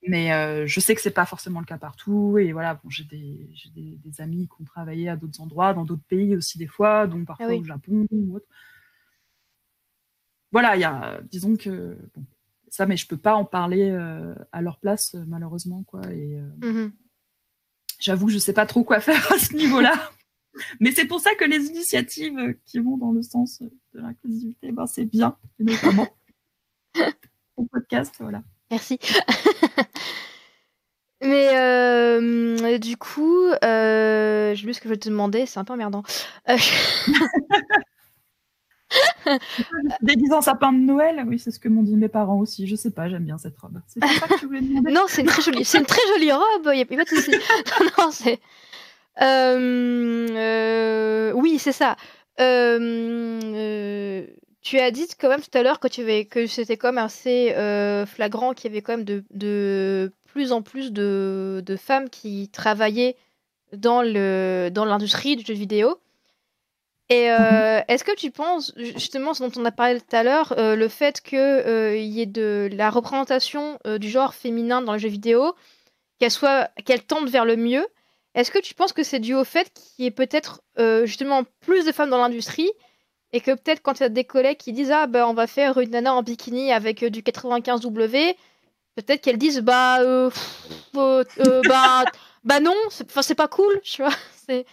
Mais 0.08 0.34
euh, 0.34 0.66
je 0.66 0.80
sais 0.80 0.96
que 0.96 1.02
c'est 1.02 1.12
pas 1.12 1.26
forcément 1.26 1.60
le 1.60 1.66
cas 1.66 1.78
partout. 1.78 2.38
Et 2.38 2.54
voilà, 2.54 2.76
bon, 2.76 2.90
j'ai 2.90 3.04
des, 3.04 3.50
des, 3.76 3.98
des, 4.04 4.22
amis 4.22 4.48
qui 4.48 4.62
ont 4.62 4.66
travaillé 4.66 5.10
à 5.10 5.18
d'autres 5.18 5.42
endroits, 5.42 5.74
dans 5.74 5.84
d'autres 5.84 6.06
pays 6.08 6.36
aussi 6.36 6.58
des 6.58 6.68
fois, 6.68 7.06
donc 7.06 7.28
parfois 7.28 7.48
ah 7.50 7.56
au 7.56 7.64
Japon 7.64 8.08
ou 8.12 8.36
autre. 8.36 8.48
Voilà, 10.52 10.76
il 10.76 10.82
y 10.82 10.86
a, 10.86 11.22
disons 11.30 11.56
que 11.56 11.98
bon, 12.16 12.26
ça, 12.70 12.86
mais 12.86 12.98
je 12.98 13.08
peux 13.08 13.18
pas 13.18 13.36
en 13.36 13.46
parler 13.46 13.90
euh, 13.90 14.34
à 14.52 14.62
leur 14.62 14.80
place 14.80 15.16
malheureusement 15.28 15.84
quoi. 15.84 16.02
Et 16.12 16.40
euh, 16.40 16.68
mhm. 16.68 16.92
j'avoue, 18.00 18.30
je 18.30 18.38
sais 18.38 18.54
pas 18.54 18.66
trop 18.66 18.84
quoi 18.84 19.00
faire 19.00 19.32
à 19.32 19.38
ce 19.38 19.56
niveau-là. 19.56 19.94
mais 20.80 20.92
c'est 20.92 21.06
pour 21.06 21.20
ça 21.20 21.36
que 21.36 21.46
les 21.46 21.68
initiatives 21.68 22.56
qui 22.66 22.80
vont 22.80 22.98
dans 22.98 23.12
le 23.12 23.22
sens 23.22 23.62
de 23.62 24.00
l'inclusivité, 24.00 24.72
ben, 24.72 24.88
c'est 24.88 25.06
bien, 25.06 25.38
notamment 25.60 26.08
au 27.58 27.66
podcast, 27.66 28.16
voilà. 28.20 28.44
Merci. 28.72 29.00
Mais 31.22 31.50
euh, 31.58 32.78
du 32.78 32.96
coup, 32.96 33.48
euh, 33.64 34.56
j'ai 34.56 34.66
vu 34.66 34.74
ce 34.74 34.80
que 34.80 34.88
je 34.88 34.94
vais 34.94 35.00
te 35.00 35.10
demander, 35.10 35.46
c'est 35.46 35.60
un 35.60 35.66
peu 35.66 35.74
emmerdant. 35.74 36.04
Euh... 36.48 36.58
Déguisant 40.02 40.42
sapin 40.42 40.72
de 40.74 40.80
Noël, 40.80 41.24
oui, 41.28 41.40
c'est 41.40 41.52
ce 41.52 41.60
que 41.60 41.70
m'ont 41.70 41.84
dit 41.84 41.96
mes 41.96 42.08
parents 42.08 42.40
aussi. 42.40 42.68
Je 42.68 42.76
sais 42.76 42.92
pas, 42.92 43.10
j'aime 43.10 43.26
bien 43.26 43.38
cette 43.38 43.58
robe. 43.58 43.82
C'est 43.88 44.00
ça 44.04 44.28
que 44.28 44.40
tu 44.40 44.46
voulais 44.46 44.62
demander 44.62 44.92
Non, 44.92 45.06
c'est 45.08 45.22
une 45.22 45.28
très 45.28 45.42
jolie, 45.42 45.66
c'est 45.66 45.80
une 45.80 45.86
très 45.86 46.02
jolie 46.14 46.32
robe. 46.32 46.70
Il 46.74 46.80
y 46.80 46.82
a 46.82 46.86
pas 46.86 47.04
de 47.04 47.10
souci. 47.10 47.32
non, 47.98 48.12
c'est. 48.12 48.40
Euh, 49.22 50.28
euh, 50.32 51.32
oui, 51.34 51.60
c'est 51.60 51.72
ça. 51.72 51.96
Euh, 52.40 54.26
tu 54.62 54.80
as 54.80 54.92
dit 54.92 55.08
quand 55.20 55.30
même 55.30 55.42
tout 55.42 55.58
à 55.58 55.64
l'heure 55.64 55.80
que, 55.80 55.88
tu 55.88 56.02
avais, 56.02 56.26
que 56.26 56.48
c'était 56.48 56.78
comme 56.78 56.98
assez 56.98 57.54
euh, 57.54 58.06
flagrant 58.06 58.54
qu'il 58.54 58.70
y 58.72 58.74
avait 58.74 58.82
quand 58.82 58.98
même 58.98 59.06
de, 59.06 59.24
de 59.32 60.14
plus 60.26 60.52
en 60.52 60.62
plus 60.62 60.92
de, 60.92 61.64
de, 61.66 61.76
femmes 61.76 62.10
qui 62.10 62.50
travaillaient 62.50 63.16
dans, 63.74 64.02
le, 64.02 64.70
dans 64.72 64.86
l'industrie 64.86 65.36
du 65.36 65.46
jeu 65.46 65.54
vidéo. 65.54 66.00
Et 67.10 67.32
euh, 67.32 67.78
mhm. 67.78 67.84
est-ce 67.88 68.04
que 68.04 68.16
tu 68.16 68.30
penses, 68.30 68.72
justement, 68.76 69.34
ce 69.34 69.44
dont 69.44 69.52
on 69.60 69.66
a 69.66 69.72
parlé 69.72 70.00
tout 70.00 70.16
à 70.16 70.24
l'heure, 70.24 70.54
euh, 70.58 70.76
le 70.76 70.88
fait 70.88 71.22
qu'il 71.22 71.38
y 71.38 72.22
ait 72.22 72.28
de 72.28 72.70
la 72.72 72.90
représentation 72.90 73.80
du 74.00 74.10
genre 74.10 74.34
féminin 74.34 74.82
dans 74.82 74.94
le 74.94 75.00
jeu 75.00 75.10
vidéo, 75.10 75.56
qu'elle, 76.20 76.32
soit, 76.32 76.70
qu'elle 76.86 77.04
tende 77.04 77.30
vers 77.30 77.46
le 77.46 77.56
mieux, 77.56 77.88
est-ce 78.36 78.52
que 78.52 78.60
tu 78.60 78.76
penses 78.76 78.94
que 78.94 79.04
c'est 79.04 79.20
dû 79.20 79.34
au 79.34 79.44
fait 79.44 79.72
qu'il 79.74 80.06
y 80.06 80.08
ait 80.08 80.12
peut-être 80.12 80.62
justement 81.06 81.44
plus 81.62 81.86
de 81.86 81.92
femmes 81.92 82.12
dans 82.12 82.20
l'industrie 82.20 82.70
et 83.32 83.42
que 83.42 83.52
peut-être 83.52 83.82
quand 83.82 84.00
il 84.00 84.04
y 84.04 84.06
a 84.06 84.10
des 84.10 84.24
collègues 84.24 84.58
qui 84.58 84.74
disent 84.74 84.92
ah 84.92 85.08
bah 85.08 85.28
on 85.28 85.34
va 85.34 85.48
faire 85.48 85.78
une 85.80 85.92
nana 85.92 86.14
en 86.14 86.24
bikini 86.24 86.72
avec 86.72 87.04
euh, 87.04 87.10
du 87.10 87.22
95W, 87.22 88.36
peut-être 88.96 89.22
qu'elles 89.22 89.38
disent 89.38 89.62
bah 89.62 90.02
euh, 90.02 90.30
euh, 90.96 91.24
bah 91.68 92.06
bah 92.44 92.60
non, 92.60 92.76
c'est 92.90 93.36
pas 93.36 93.48
cool, 93.48 93.80
tu 93.84 94.02
vois. 94.02 94.14
C'est 94.48 94.66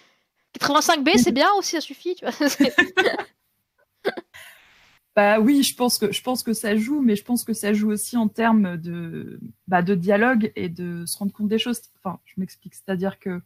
85B, 0.58 1.18
c'est 1.18 1.32
bien 1.32 1.48
aussi, 1.58 1.72
ça 1.72 1.80
suffit, 1.80 2.16
bah 5.16 5.40
oui, 5.40 5.62
je 5.62 5.74
pense 5.74 5.98
que 5.98 6.06
que 6.42 6.52
ça 6.52 6.76
joue, 6.76 7.00
mais 7.00 7.16
je 7.16 7.24
pense 7.24 7.44
que 7.44 7.52
ça 7.52 7.72
joue 7.72 7.90
aussi 7.90 8.16
en 8.16 8.28
termes 8.28 8.76
de 8.76 9.40
bah, 9.66 9.82
de 9.82 9.94
dialogue 9.94 10.52
et 10.56 10.68
de 10.68 11.04
se 11.06 11.18
rendre 11.18 11.32
compte 11.32 11.48
des 11.48 11.58
choses. 11.58 11.80
Enfin, 12.02 12.20
je 12.24 12.34
m'explique, 12.38 12.74
c'est-à-dire 12.74 13.18
que 13.18 13.40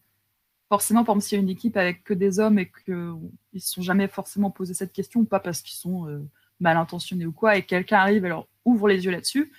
forcément, 0.69 1.05
par 1.05 1.15
exemple, 1.15 1.27
s'il 1.27 1.39
y 1.39 1.41
a 1.41 1.43
une 1.43 1.51
équipe 1.51 1.77
avec 1.77 2.05
que 2.05 2.15
des 2.15 2.39
hommes 2.39 2.59
et 2.59 2.71
qu'ils 2.85 2.95
ne 2.95 3.59
se 3.59 3.73
sont 3.73 3.83
jamais 3.83 4.09
forcément 4.09 4.51
posé 4.51 4.75
cette 4.75 4.93
question, 4.93 5.25
pas 5.25 5.41
parce 5.41 5.63
qu'ils 5.63 5.79
sont 5.79 6.09
euh, 6.09 6.21
mal 6.61 6.77
intentionnés 6.77 7.27
ou 7.27 7.33
quoi, 7.33 7.57
et 7.57 7.65
quelqu'un 7.65 7.99
arrive 7.99 8.25
et 8.25 8.33
ouvre 8.65 8.89
les 8.89 9.05
yeux 9.05 9.11
là-dessus, 9.11 9.53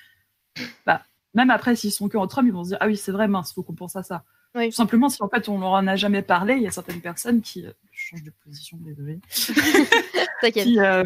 bah, 0.85 1.03
même 1.33 1.49
après, 1.49 1.75
s'ils 1.75 1.91
sont 1.91 2.09
que 2.09 2.17
entre 2.17 2.39
hommes, 2.39 2.47
ils 2.47 2.53
vont 2.53 2.63
se 2.63 2.69
dire 2.69 2.77
Ah 2.81 2.87
oui, 2.87 2.97
c'est 2.97 3.11
vrai, 3.11 3.27
mince, 3.27 3.53
faut 3.53 3.63
qu'on 3.63 3.75
pense 3.75 3.95
à 3.95 4.03
ça. 4.03 4.23
Tout 4.53 4.71
simplement, 4.71 5.09
si 5.09 5.23
en 5.23 5.29
fait 5.29 5.47
on 5.47 5.59
leur 5.59 5.71
en 5.71 5.87
a 5.87 5.95
jamais 5.95 6.21
parlé, 6.21 6.55
il 6.55 6.61
y 6.61 6.67
a 6.67 6.71
certaines 6.71 7.01
personnes 7.01 7.41
qui. 7.41 7.65
Euh, 7.65 7.71
je 7.91 8.07
change 8.07 8.23
de 8.23 8.31
position, 8.43 8.77
désolé. 8.81 9.19
qui, 10.53 10.79
euh, 10.79 11.03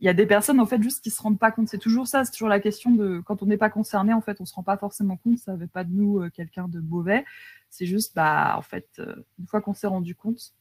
il 0.00 0.06
y 0.06 0.08
a 0.08 0.14
des 0.14 0.26
personnes 0.26 0.60
en 0.60 0.66
fait 0.66 0.82
juste 0.82 1.02
qui 1.02 1.10
se 1.10 1.22
rendent 1.22 1.38
pas 1.38 1.50
compte. 1.50 1.68
C'est 1.68 1.78
toujours 1.78 2.06
ça, 2.06 2.24
c'est 2.24 2.32
toujours 2.32 2.48
la 2.48 2.60
question 2.60 2.90
de 2.90 3.22
quand 3.24 3.42
on 3.42 3.46
n'est 3.46 3.56
pas 3.56 3.70
concerné, 3.70 4.12
en 4.12 4.20
fait, 4.20 4.40
on 4.40 4.44
se 4.44 4.54
rend 4.54 4.62
pas 4.62 4.76
forcément 4.76 5.16
compte. 5.16 5.38
Ça 5.38 5.52
ne 5.52 5.58
veut 5.58 5.66
pas 5.66 5.84
de 5.84 5.92
nous 5.92 6.28
quelqu'un 6.30 6.68
de 6.68 6.80
mauvais. 6.80 7.24
C'est 7.70 7.86
juste, 7.86 8.14
bah, 8.14 8.54
en 8.58 8.62
fait, 8.62 8.88
euh, 8.98 9.14
une 9.38 9.46
fois 9.46 9.60
qu'on 9.60 9.74
s'est 9.74 9.86
rendu 9.86 10.14
compte, 10.14 10.52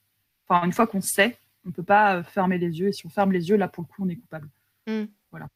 enfin, 0.48 0.65
une 0.65 0.72
fois 0.72 0.88
qu'on 0.88 1.02
sait, 1.02 1.38
on 1.65 1.72
peut 1.72 1.84
pas 1.84 2.17
euh, 2.17 2.24
fermer 2.24 2.60
les 2.60 2.80
yeux. 2.80 2.88
Et 2.88 2.91
si 2.91 3.06
on 3.06 3.10
ferme 3.10 3.32
les 3.32 3.50
yeux, 3.50 3.58
là, 3.58 3.67
pour 3.67 3.84
le 3.84 3.88
coup, 3.88 4.06
on 4.06 4.10
est 4.10 4.15
coupable. 4.15 4.48
Mm. 4.88 5.06
Voilà. 5.32 5.50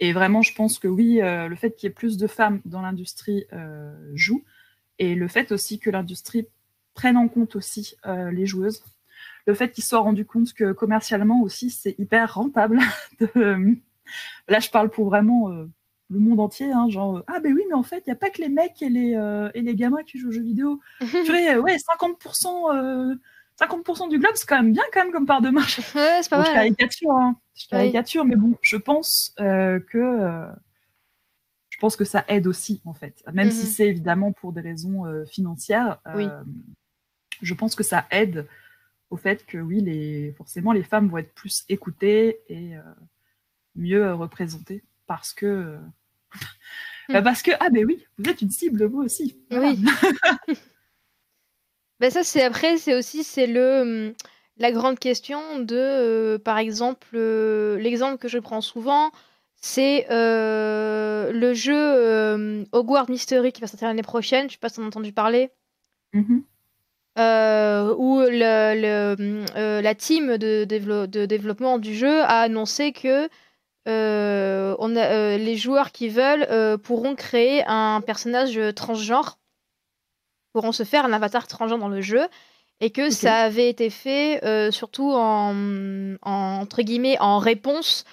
Et 0.00 0.12
vraiment, 0.12 0.42
je 0.42 0.52
pense 0.52 0.78
que 0.78 0.88
oui, 0.88 1.22
euh, 1.22 1.46
le 1.46 1.56
fait 1.56 1.70
qu'il 1.70 1.86
y 1.86 1.90
ait 1.90 1.94
plus 1.94 2.16
de 2.16 2.26
femmes 2.26 2.60
dans 2.64 2.82
l'industrie 2.82 3.44
joue. 4.14 4.42
Et 5.00 5.16
le 5.16 5.26
fait 5.26 5.50
aussi 5.50 5.80
que 5.80 5.90
l'industrie 5.90 6.46
prenne 6.94 7.16
en 7.16 7.26
compte 7.26 7.56
aussi 7.56 7.96
les 8.04 8.46
joueuses. 8.46 8.84
Le 9.46 9.54
fait 9.54 9.70
qu'ils 9.70 9.82
soient 9.82 10.00
rendus 10.00 10.26
compte 10.26 10.52
que 10.52 10.70
commercialement 10.72 11.42
aussi, 11.42 11.70
c'est 11.70 11.98
hyper 11.98 12.34
rentable. 12.34 12.78
Là, 13.34 14.60
je 14.60 14.70
parle 14.70 14.90
pour 14.90 15.06
vraiment 15.06 15.66
le 16.10 16.18
monde 16.18 16.40
entier, 16.40 16.72
hein, 16.72 16.88
genre 16.88 17.22
ah 17.28 17.38
ben 17.40 17.52
oui 17.54 17.62
mais 17.68 17.74
en 17.74 17.82
fait 17.82 18.02
il 18.06 18.10
y 18.10 18.12
a 18.12 18.16
pas 18.16 18.30
que 18.30 18.42
les 18.42 18.48
mecs 18.48 18.82
et 18.82 18.88
les 18.88 19.14
euh, 19.14 19.48
et 19.54 19.62
les 19.62 19.76
gamins 19.76 20.02
qui 20.04 20.18
jouent 20.18 20.28
aux 20.28 20.32
jeux 20.32 20.42
vidéo. 20.42 20.80
ouais 21.00 21.76
50% 21.76 23.16
50% 23.60 24.04
euh, 24.04 24.08
du 24.08 24.18
globe 24.18 24.32
c'est 24.34 24.46
quand 24.46 24.56
même 24.56 24.72
bien 24.72 24.82
quand 24.92 25.04
même 25.04 25.12
comme 25.12 25.26
part 25.26 25.40
de 25.40 25.50
marché. 25.50 25.82
Ouais, 25.94 26.18
c'est 26.22 26.30
pas 26.30 26.44
Je 26.44 26.52
caricature, 26.52 27.12
hein. 27.12 27.36
je 27.54 27.68
caricature, 27.68 28.24
mais 28.24 28.36
bon 28.36 28.56
je 28.60 28.76
pense 28.76 29.34
euh, 29.40 29.78
que 29.78 30.46
pense 31.80 31.96
que 31.96 32.04
ça 32.04 32.24
aide 32.28 32.46
aussi 32.46 32.80
en 32.84 32.94
fait, 32.94 33.24
même 33.32 33.50
si 33.50 33.66
mhm. 33.66 33.72
c'est 33.72 33.88
évidemment 33.88 34.32
pour 34.32 34.52
des 34.52 34.60
raisons 34.60 35.04
financières. 35.26 35.98
Oui. 36.14 36.28
Je 37.42 37.54
pense 37.54 37.74
que 37.74 37.82
ça 37.82 38.06
aide 38.10 38.46
au 39.08 39.16
fait 39.16 39.44
que 39.44 39.58
oui 39.58 39.80
les 39.80 40.32
forcément 40.36 40.72
les 40.72 40.84
femmes 40.84 41.08
vont 41.08 41.18
être 41.18 41.34
plus 41.34 41.64
écoutées 41.68 42.40
et 42.48 42.74
mieux 43.74 44.14
représentées 44.14 44.84
parce 45.06 45.32
que 45.32 45.78
bah, 47.08 47.22
parce 47.22 47.42
que, 47.42 47.50
ah 47.60 47.70
ben 47.70 47.84
oui, 47.84 48.04
vous 48.18 48.30
êtes 48.30 48.42
une 48.42 48.50
cible, 48.50 48.84
vous 48.84 49.02
aussi. 49.02 49.36
Oui. 49.50 49.82
ben 52.00 52.10
ça, 52.10 52.22
c'est 52.22 52.42
après, 52.42 52.78
c'est 52.78 52.94
aussi 52.94 53.24
c'est 53.24 53.46
le 53.46 53.80
hum, 53.80 54.14
la 54.58 54.72
grande 54.72 54.98
question 54.98 55.58
de, 55.60 55.76
euh, 55.76 56.38
par 56.38 56.58
exemple, 56.58 57.08
euh, 57.14 57.78
l'exemple 57.78 58.18
que 58.18 58.28
je 58.28 58.38
prends 58.38 58.60
souvent, 58.60 59.10
c'est 59.60 60.06
euh, 60.10 61.32
le 61.32 61.54
jeu 61.54 62.66
Hogwarts 62.72 63.10
Mystery 63.10 63.52
qui 63.52 63.60
va 63.60 63.66
sortir 63.66 63.88
l'année 63.88 64.02
prochaine. 64.02 64.48
Je 64.48 64.54
sais 64.54 64.58
pas 64.58 64.68
si 64.68 64.76
tu 64.76 64.80
as 64.80 64.84
entendu 64.84 65.12
parler. 65.12 65.50
Mm-hmm. 66.12 66.42
où 67.96 68.20
le, 68.20 69.14
hum, 69.18 69.44
la 69.54 69.94
team 69.94 70.38
de, 70.38 70.64
de, 70.64 71.26
développement 71.26 71.78
du 71.78 71.94
jeu 71.94 72.22
a 72.22 72.40
annoncé 72.40 72.92
que 72.92 73.28
euh, 73.88 74.76
on 74.78 74.94
a, 74.94 75.04
euh, 75.06 75.38
les 75.38 75.56
joueurs 75.56 75.90
qui 75.90 76.08
veulent 76.08 76.46
euh, 76.50 76.76
pourront 76.76 77.14
créer 77.14 77.64
un 77.66 78.02
personnage 78.02 78.58
transgenre, 78.74 79.38
pourront 80.52 80.72
se 80.72 80.84
faire 80.84 81.04
un 81.04 81.12
avatar 81.12 81.46
transgenre 81.46 81.78
dans 81.78 81.88
le 81.88 82.00
jeu, 82.00 82.26
et 82.80 82.90
que 82.90 83.10
ça 83.10 83.36
avait 83.36 83.68
été 83.68 83.90
fait 83.90 84.40
surtout 84.72 85.12
en, 85.12 86.16
entre 86.22 86.82
guillemets 86.82 87.18
en 87.20 87.38
réponse 87.38 88.04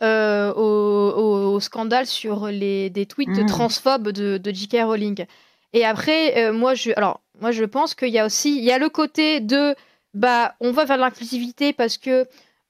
au, 0.00 1.58
scandale 1.60 2.06
sur 2.06 2.48
les, 2.48 2.90
des 2.90 3.06
tweets 3.06 3.28
mmh. 3.28 3.46
transphobes 3.46 4.08
de, 4.10 4.38
de 4.38 4.50
J.K. 4.50 4.78
Rowling. 4.84 5.26
Et 5.72 5.84
après, 5.84 6.52
moi, 6.52 6.74
je, 6.74 6.90
alors, 6.96 7.20
moi, 7.40 7.52
je 7.52 7.64
pense 7.64 7.94
qu'il 7.94 8.10
y 8.10 8.18
a 8.18 8.26
aussi, 8.26 8.56
il 8.56 8.64
y 8.64 8.72
a 8.72 8.78
le 8.78 8.88
côté 8.88 9.40
de, 9.40 9.74
bah, 10.14 10.54
on 10.60 10.72
va 10.72 10.84
vers 10.84 10.96
l'inclusivité 10.96 11.72
parce 11.72 11.98
que 11.98 12.26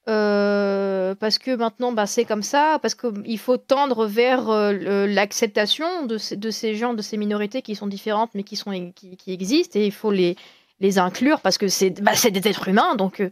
euh, 0.07 1.15
parce 1.15 1.39
que 1.39 1.57
maintenant 1.57 1.93
bah, 1.93 2.07
c'est 2.07 2.27
comme 2.27 2.43
ça, 2.43 2.79
parce 2.83 2.95
qu'il 2.95 3.39
faut 3.39 3.57
tendre 3.57 4.07
vers 4.07 4.51
euh, 4.51 5.07
l'acceptation 5.07 6.05
de, 6.05 6.19
de, 6.37 6.51
ces 6.51 6.75
gens, 6.75 6.93
de 6.93 7.01
ces 7.01 7.17
minorités 7.17 7.63
qui 7.63 7.75
sont 7.75 7.87
différentes 7.87 8.31
mais 8.35 8.43
qui, 8.43 8.57
sont, 8.57 8.93
qui, 8.95 9.17
qui 9.17 9.33
existent 9.33 9.79
et 9.79 9.87
il 9.87 9.93
faut 9.93 10.11
les, 10.11 10.37
les 10.81 10.99
inclure 10.99 11.41
parce 11.41 11.57
que 11.57 11.69
c'est 11.69 12.03
bah, 12.03 12.13
des 12.23 12.49
êtres 12.49 12.69
humains, 12.69 12.97
donc 12.97 13.21
euh, 13.21 13.31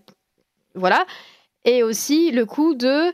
voilà. 0.75 1.05
Et 1.67 1.83
aussi 1.83 2.31
le 2.31 2.47
coup 2.47 2.75
de, 2.75 3.13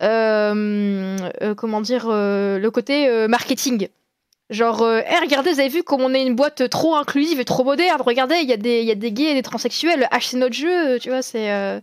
comment 0.00 1.80
dire, 1.80 2.08
le 2.08 2.68
côté 2.68 3.26
marketing. 3.28 3.88
Genre, 4.50 4.88
hey, 4.88 5.20
regardez, 5.20 5.52
vous 5.52 5.60
avez 5.60 5.68
vu 5.68 5.82
comme 5.82 6.00
on 6.00 6.14
est 6.14 6.24
une 6.24 6.34
boîte 6.34 6.70
trop 6.70 6.94
inclusive 6.94 7.38
et 7.38 7.44
trop 7.44 7.64
moderne, 7.64 8.00
regardez, 8.00 8.36
il 8.36 8.48
y, 8.48 8.52
a 8.54 8.56
des, 8.56 8.82
y 8.82 8.90
a 8.90 8.94
des 8.94 9.12
gays 9.12 9.32
et 9.32 9.34
des 9.34 9.42
transsexuels, 9.42 10.08
achetez 10.10 10.38
notre 10.38 10.54
jeu, 10.54 10.98
tu 10.98 11.10
vois, 11.10 11.20
c'est 11.20 11.80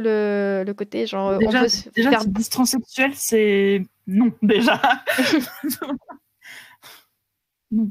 le, 0.00 0.64
le 0.66 0.74
côté 0.74 1.06
genre 1.06 1.38
déjà, 1.38 1.60
on 1.60 1.90
déjà 1.94 2.10
faire... 2.10 2.24
transsexuel 2.50 3.12
c'est 3.14 3.82
non 4.06 4.32
déjà. 4.42 4.80
Non. 7.74 7.90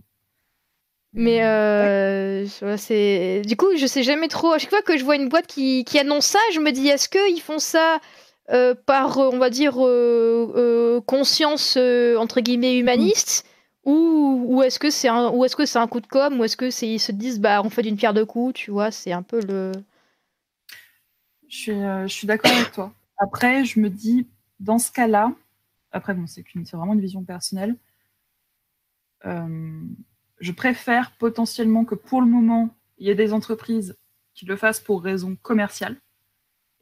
Mais 1.13 1.43
euh, 1.43 2.45
c'est 2.77 3.41
du 3.47 3.57
coup 3.57 3.75
je 3.75 3.87
sais 3.87 4.03
jamais 4.03 4.27
trop. 4.27 4.51
À 4.51 4.59
chaque 4.59 4.69
fois 4.69 4.83
que 4.83 4.95
je 4.95 5.03
vois 5.03 5.15
une 5.15 5.27
boîte 5.27 5.47
qui, 5.47 5.83
qui 5.85 5.97
annonce 5.97 6.27
ça 6.27 6.39
je 6.53 6.59
me 6.59 6.71
dis 6.71 6.87
est-ce 6.87 7.09
qu'ils 7.09 7.41
font 7.41 7.57
ça 7.57 7.99
par, 8.85 9.17
on 9.17 9.37
va 9.37 9.49
dire, 9.49 9.75
conscience 11.05 11.77
entre 11.77 12.41
guillemets 12.41 12.77
humaniste 12.77 13.45
ou, 13.83 14.45
ou 14.47 14.61
est-ce 14.63 14.77
que 14.77 14.89
c'est 14.89 15.07
un 15.07 15.31
ou 15.31 15.43
est-ce 15.45 15.55
que 15.55 15.65
c'est 15.65 15.79
un 15.79 15.87
coup 15.87 16.01
de 16.01 16.07
com 16.07 16.39
ou 16.39 16.43
est-ce 16.43 16.57
que 16.57 16.69
c'est 16.69 16.87
ils 16.87 16.99
se 16.99 17.11
disent 17.11 17.39
bah 17.39 17.61
on 17.63 17.69
fait 17.69 17.81
d'une 17.81 17.95
pierre 17.95 18.13
deux 18.13 18.25
coups, 18.25 18.53
tu 18.53 18.71
vois, 18.71 18.91
c'est 18.91 19.11
un 19.11 19.23
peu 19.23 19.41
le. 19.41 19.71
Je 21.47 21.57
suis, 21.57 21.71
je 21.73 22.07
suis 22.07 22.27
d'accord 22.27 22.51
avec 22.51 22.71
toi. 22.71 22.93
Après, 23.17 23.65
je 23.65 23.79
me 23.79 23.89
dis 23.89 24.27
dans 24.59 24.79
ce 24.79 24.91
cas-là, 24.91 25.33
après 25.91 26.13
bon, 26.13 26.25
c'est 26.27 26.43
vraiment 26.73 26.93
une 26.93 27.01
vision 27.01 27.23
personnelle. 27.23 27.75
je 29.23 30.51
préfère 30.51 31.11
potentiellement 31.17 31.85
que 31.85 31.95
pour 31.95 32.21
le 32.21 32.27
moment, 32.27 32.69
il 32.97 33.07
y 33.07 33.09
ait 33.09 33.15
des 33.15 33.33
entreprises 33.33 33.97
qui 34.33 34.45
le 34.45 34.55
fassent 34.55 34.79
pour 34.79 35.03
raison 35.03 35.35
commerciale 35.41 35.97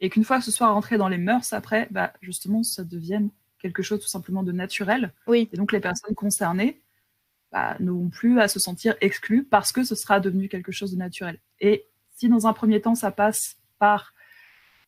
et 0.00 0.10
qu'une 0.10 0.24
fois 0.24 0.38
que 0.38 0.44
ce 0.44 0.50
soit 0.50 0.68
rentré 0.68 0.96
dans 0.96 1.08
les 1.08 1.18
mœurs 1.18 1.52
après, 1.52 1.88
bah, 1.90 2.12
justement, 2.22 2.62
ça 2.62 2.84
devienne 2.84 3.30
quelque 3.58 3.82
chose 3.82 4.00
tout 4.00 4.08
simplement 4.08 4.42
de 4.42 4.52
naturel. 4.52 5.12
Oui. 5.26 5.48
Et 5.52 5.56
donc 5.56 5.72
les 5.72 5.80
personnes 5.80 6.14
concernées 6.14 6.80
bah, 7.52 7.76
n'auront 7.80 8.08
plus 8.08 8.40
à 8.40 8.48
se 8.48 8.58
sentir 8.58 8.94
exclues 9.00 9.44
parce 9.44 9.72
que 9.72 9.84
ce 9.84 9.94
sera 9.94 10.20
devenu 10.20 10.48
quelque 10.48 10.72
chose 10.72 10.92
de 10.92 10.96
naturel. 10.96 11.38
Et 11.60 11.86
si 12.16 12.28
dans 12.28 12.46
un 12.46 12.52
premier 12.52 12.80
temps 12.80 12.94
ça 12.94 13.10
passe 13.10 13.56
par 13.78 14.14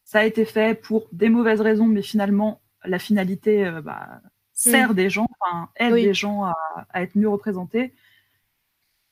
ça 0.05 0.21
a 0.21 0.25
été 0.25 0.45
fait 0.45 0.81
pour 0.81 1.07
des 1.13 1.29
mauvaises 1.29 1.61
raisons, 1.61 1.87
mais 1.87 2.03
finalement 2.03 2.61
la 2.85 2.99
finalité 2.99 3.67
euh, 3.67 3.83
bah, 3.83 4.21
sert 4.53 4.93
mm. 4.93 4.95
des 4.95 5.11
gens, 5.11 5.29
aide 5.77 5.95
des 5.95 6.15
gens 6.15 6.45
à, 6.45 6.55
à, 6.91 7.03
être 7.03 7.17
mieux 7.17 7.29
représentés. 7.29 7.95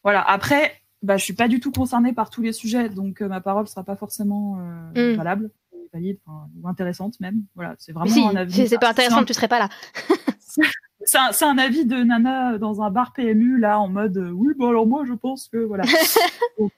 Voilà. 0.03 0.22
Après, 0.22 0.80
bah, 1.03 1.16
je 1.16 1.24
suis 1.24 1.34
pas 1.34 1.48
du 1.48 1.61
tout 1.61 1.70
concernée 1.70 2.12
par 2.12 2.30
tous 2.30 2.42
les 2.42 2.53
sujets, 2.53 2.88
donc 2.88 3.22
euh, 3.22 3.28
ma 3.28 3.40
parole 3.40 3.66
sera 3.66 3.84
pas 3.84 3.96
forcément 3.96 4.59
euh, 4.94 5.12
mm. 5.12 5.16
valable, 5.16 5.51
valide, 5.93 6.18
ou 6.26 6.68
intéressante 6.68 7.18
même. 7.20 7.45
Voilà, 7.55 7.74
c'est 7.78 7.93
vraiment 7.93 8.30
un 8.30 8.36
avis. 8.36 8.53
Si 8.53 8.68
c'est 8.68 8.78
pas 8.78 8.91
intéressant, 8.91 9.24
tu 9.24 9.34
serais 9.34 9.49
pas 9.49 9.59
là. 9.59 9.68
c'est 11.05 11.18
un, 11.18 11.30
un, 11.49 11.59
avis 11.59 11.84
de 11.84 11.97
nana 12.03 12.59
dans 12.59 12.82
un 12.82 12.91
bar 12.91 13.12
PMU 13.12 13.59
là, 13.59 13.80
en 13.80 13.88
mode 13.88 14.16
euh, 14.18 14.30
oui, 14.30 14.53
bah 14.59 14.68
alors 14.68 14.86
moi 14.86 15.05
je 15.05 15.14
pense 15.14 15.49
que 15.49 15.59
voilà. 15.59 15.84
donc, 16.59 16.72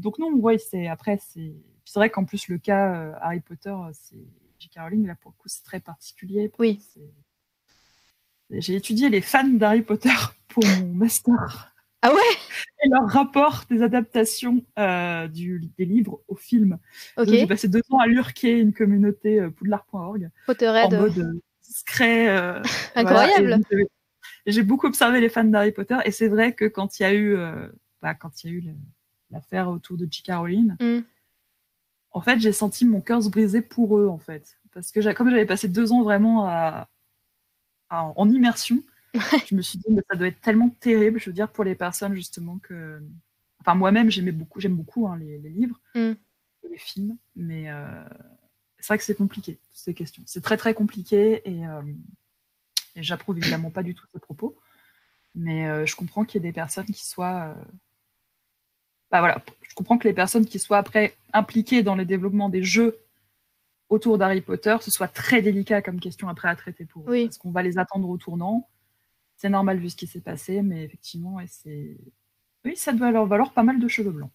donc, 0.00 0.18
non, 0.18 0.32
ouais, 0.34 0.58
c'est 0.58 0.88
après 0.88 1.18
c'est 1.20 1.54
c'est 1.84 1.98
vrai 1.98 2.10
qu'en 2.10 2.24
plus 2.24 2.48
le 2.48 2.58
cas 2.58 3.12
Harry 3.20 3.40
Potter, 3.40 3.74
c'est 3.92 4.18
J.K. 4.58 4.80
Rowling 4.80 5.06
là 5.06 5.14
pour 5.14 5.32
le 5.32 5.42
coup 5.42 5.48
c'est 5.48 5.62
très 5.62 5.80
particulier. 5.80 6.50
Oui. 6.58 6.80
J'ai 8.50 8.76
étudié 8.76 9.08
les 9.08 9.20
fans 9.20 9.44
d'Harry 9.48 9.82
Potter 9.82 10.14
pour 10.48 10.64
mon 10.64 10.94
master. 10.94 11.72
Ah 12.06 12.14
ouais? 12.14 12.84
Et 12.84 12.88
leur 12.88 13.08
rapport 13.08 13.64
des 13.68 13.82
adaptations 13.82 14.64
euh, 14.78 15.26
du, 15.26 15.60
des 15.76 15.84
livres 15.84 16.20
au 16.28 16.36
film. 16.36 16.78
J'ai 17.24 17.46
passé 17.46 17.66
deux 17.68 17.82
ans 17.90 17.98
à 17.98 18.06
lurker 18.06 18.58
une 18.58 18.72
communauté 18.72 19.40
euh, 19.40 19.50
poudlard.org. 19.50 20.30
Potterhead. 20.46 20.94
En 20.94 21.00
mode 21.00 21.18
euh, 21.18 21.32
discret. 21.64 22.28
Euh, 22.28 22.62
Incroyable. 22.94 23.60
J'ai 24.46 24.62
beaucoup 24.62 24.86
observé 24.86 25.20
les 25.20 25.28
fans 25.28 25.42
d'Harry 25.42 25.72
Potter 25.72 25.96
et 26.04 26.12
c'est 26.12 26.28
vrai 26.28 26.52
que 26.52 26.64
quand 26.66 27.00
il 27.00 27.02
y 27.02 27.06
a 27.06 27.14
eu, 27.14 27.36
bah, 28.00 28.14
quand 28.14 28.44
il 28.44 28.46
y 28.46 28.50
a 28.50 28.56
eu 28.56 28.64
l'affaire 29.32 29.68
autour 29.68 29.96
de 29.96 30.06
J.K. 30.08 30.34
Rowling, 30.34 30.74
mm. 30.78 31.00
en 32.12 32.20
fait, 32.20 32.38
j'ai 32.38 32.52
senti 32.52 32.84
mon 32.84 33.00
cœur 33.00 33.20
se 33.20 33.28
briser 33.28 33.60
pour 33.60 33.98
eux, 33.98 34.06
en 34.06 34.18
fait. 34.18 34.58
Parce 34.72 34.92
que 34.92 35.12
comme 35.14 35.30
j'avais 35.30 35.46
passé 35.46 35.66
deux 35.66 35.90
ans 35.90 36.04
vraiment 36.04 36.46
à, 36.46 36.88
en 37.90 38.28
immersion, 38.30 38.80
je 39.46 39.54
me 39.54 39.62
suis 39.62 39.78
dit, 39.78 39.86
mais 39.90 40.02
ça 40.10 40.16
doit 40.16 40.28
être 40.28 40.40
tellement 40.40 40.68
terrible, 40.68 41.20
je 41.20 41.30
veux 41.30 41.34
dire, 41.34 41.50
pour 41.50 41.64
les 41.64 41.74
personnes 41.74 42.14
justement 42.14 42.58
que. 42.58 43.00
Enfin, 43.60 43.74
moi-même, 43.74 44.10
j'aimais 44.10 44.32
beaucoup, 44.32 44.60
j'aime 44.60 44.76
beaucoup 44.76 45.08
hein, 45.08 45.18
les, 45.18 45.38
livres, 45.38 45.80
mm. 45.94 46.12
les 46.70 46.78
films, 46.78 47.16
mais 47.34 47.70
euh, 47.70 48.04
c'est 48.78 48.88
vrai 48.88 48.98
que 48.98 49.04
c'est 49.04 49.16
compliqué, 49.16 49.58
ces 49.72 49.92
questions. 49.92 50.22
C'est 50.26 50.42
très 50.42 50.56
très 50.56 50.72
compliqué 50.72 51.42
et, 51.44 51.66
euh, 51.66 51.82
et 52.94 53.02
j'approuve 53.02 53.38
évidemment 53.38 53.70
pas 53.70 53.82
du 53.82 53.94
tout 53.94 54.06
ces 54.12 54.20
propos, 54.20 54.56
mais 55.34 55.68
euh, 55.68 55.84
je 55.84 55.96
comprends 55.96 56.24
qu'il 56.24 56.40
y 56.40 56.44
ait 56.44 56.48
des 56.48 56.54
personnes 56.54 56.86
qui 56.86 57.04
soient. 57.04 57.56
Bah 59.10 59.20
voilà, 59.20 59.42
je 59.62 59.74
comprends 59.74 59.98
que 59.98 60.06
les 60.06 60.14
personnes 60.14 60.46
qui 60.46 60.58
soient 60.58 60.78
après 60.78 61.16
impliquées 61.32 61.82
dans 61.82 61.96
le 61.96 62.04
développement 62.04 62.48
des 62.48 62.62
jeux 62.62 62.98
autour 63.88 64.18
d'Harry 64.18 64.40
Potter, 64.40 64.76
ce 64.80 64.90
soit 64.90 65.08
très 65.08 65.42
délicat 65.42 65.82
comme 65.82 66.00
question 66.00 66.28
après 66.28 66.48
à 66.48 66.56
traiter 66.56 66.84
pour 66.84 67.02
eux. 67.02 67.12
Oui. 67.12 67.24
Parce 67.26 67.38
qu'on 67.38 67.50
va 67.50 67.62
les 67.62 67.78
attendre 67.78 68.08
au 68.08 68.16
tournant 68.16 68.68
c'est 69.36 69.48
normal 69.48 69.78
vu 69.78 69.90
ce 69.90 69.96
qui 69.96 70.06
s'est 70.06 70.20
passé, 70.20 70.62
mais 70.62 70.84
effectivement, 70.84 71.38
c'est... 71.46 71.96
oui, 72.64 72.76
ça 72.76 72.92
doit 72.92 73.10
leur 73.10 73.26
valoir 73.26 73.52
pas 73.52 73.62
mal 73.62 73.78
de 73.78 73.88
cheveux 73.88 74.10
blancs. 74.10 74.30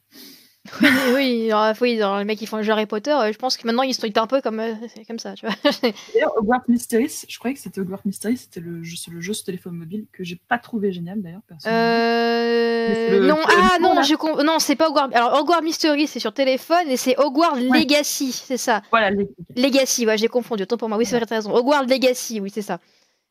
oui, 1.15 1.51
oui, 1.81 1.95
les 1.95 2.23
mecs 2.23 2.37
qui 2.37 2.45
font 2.45 2.57
le 2.57 2.63
jeu 2.63 2.71
Harry 2.71 2.85
Potter, 2.85 3.11
euh, 3.11 3.31
je 3.33 3.37
pense 3.39 3.57
que 3.57 3.65
maintenant 3.65 3.81
ils 3.81 3.95
sont 3.95 4.07
un 4.15 4.27
peu 4.27 4.41
comme, 4.41 4.59
euh, 4.59 4.75
comme 5.07 5.17
ça, 5.17 5.33
tu 5.33 5.47
vois. 5.47 5.55
D'ailleurs, 6.13 6.37
Hogwarts 6.37 6.65
Mysteries, 6.67 7.25
je 7.27 7.39
croyais 7.39 7.55
que 7.55 7.59
c'était 7.59 7.81
Hogwarts 7.81 8.03
Mysteries, 8.05 8.37
c'était 8.37 8.59
le 8.59 8.83
jeu, 8.83 8.95
le 9.11 9.21
jeu 9.21 9.33
sur 9.33 9.43
téléphone 9.43 9.73
mobile 9.73 10.05
que 10.11 10.23
j'ai 10.23 10.39
pas 10.47 10.59
trouvé 10.59 10.91
génial 10.91 11.19
d'ailleurs. 11.19 11.41
Euh... 11.65 13.27
non, 13.27 13.37
ah 13.47 13.79
non, 13.81 14.03
je 14.03 14.43
non, 14.43 14.59
c'est 14.59 14.75
pas 14.75 14.89
Hogwarts. 14.89 15.09
Alors 15.13 15.33
Hogwarts 15.39 15.63
Mysteries, 15.63 16.05
c'est 16.05 16.19
sur 16.19 16.31
téléphone 16.33 16.87
et 16.89 16.97
c'est 16.97 17.19
Hogwarts 17.19 17.55
Legacy, 17.55 18.31
c'est 18.31 18.57
ça. 18.57 18.83
Voilà, 18.91 19.09
Legacy, 19.55 20.05
ouais, 20.05 20.19
j'ai 20.19 20.27
confondu. 20.27 20.61
Autant 20.61 20.77
pour 20.77 20.89
moi, 20.89 20.99
oui, 20.99 21.07
c'est 21.07 21.17
vrai, 21.17 21.25
t'as 21.25 21.37
raison. 21.37 21.55
Hogwarts 21.55 21.85
Legacy, 21.85 22.39
oui, 22.39 22.51
c'est 22.53 22.61
ça. 22.61 22.79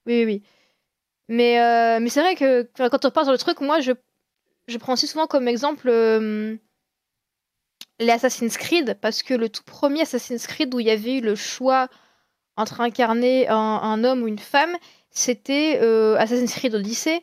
Oui, 0.05 0.25
oui, 0.25 0.25
oui. 0.25 0.43
Mais, 1.31 1.61
euh, 1.61 2.01
mais 2.01 2.09
c'est 2.09 2.20
vrai 2.20 2.35
que 2.35 2.68
quand 2.76 3.05
on 3.05 3.11
parle 3.12 3.26
sur 3.26 3.33
le 3.33 3.39
truc, 3.39 3.61
moi, 3.61 3.78
je, 3.81 3.93
je 4.66 4.76
prends 4.78 4.95
aussi 4.95 5.07
souvent 5.07 5.28
comme 5.28 5.47
exemple 5.47 5.89
euh, 5.89 6.57
les 8.01 8.11
Assassin's 8.11 8.57
Creed, 8.57 8.99
parce 9.01 9.22
que 9.22 9.35
le 9.35 9.49
tout 9.49 9.62
premier 9.64 10.03
Assassin's 10.03 10.49
Creed 10.49 10.74
où 10.74 10.81
il 10.81 10.87
y 10.87 10.91
avait 10.91 11.18
eu 11.18 11.20
le 11.20 11.37
choix 11.37 11.87
entre 12.57 12.81
incarner 12.81 13.47
un, 13.49 14.03
homme 14.03 14.24
ou 14.24 14.26
une 14.26 14.41
femme, 14.41 14.76
c'était 15.12 15.78
euh, 15.81 16.16
Assassin's 16.16 16.53
Creed 16.53 16.74
Odyssey. 16.74 17.22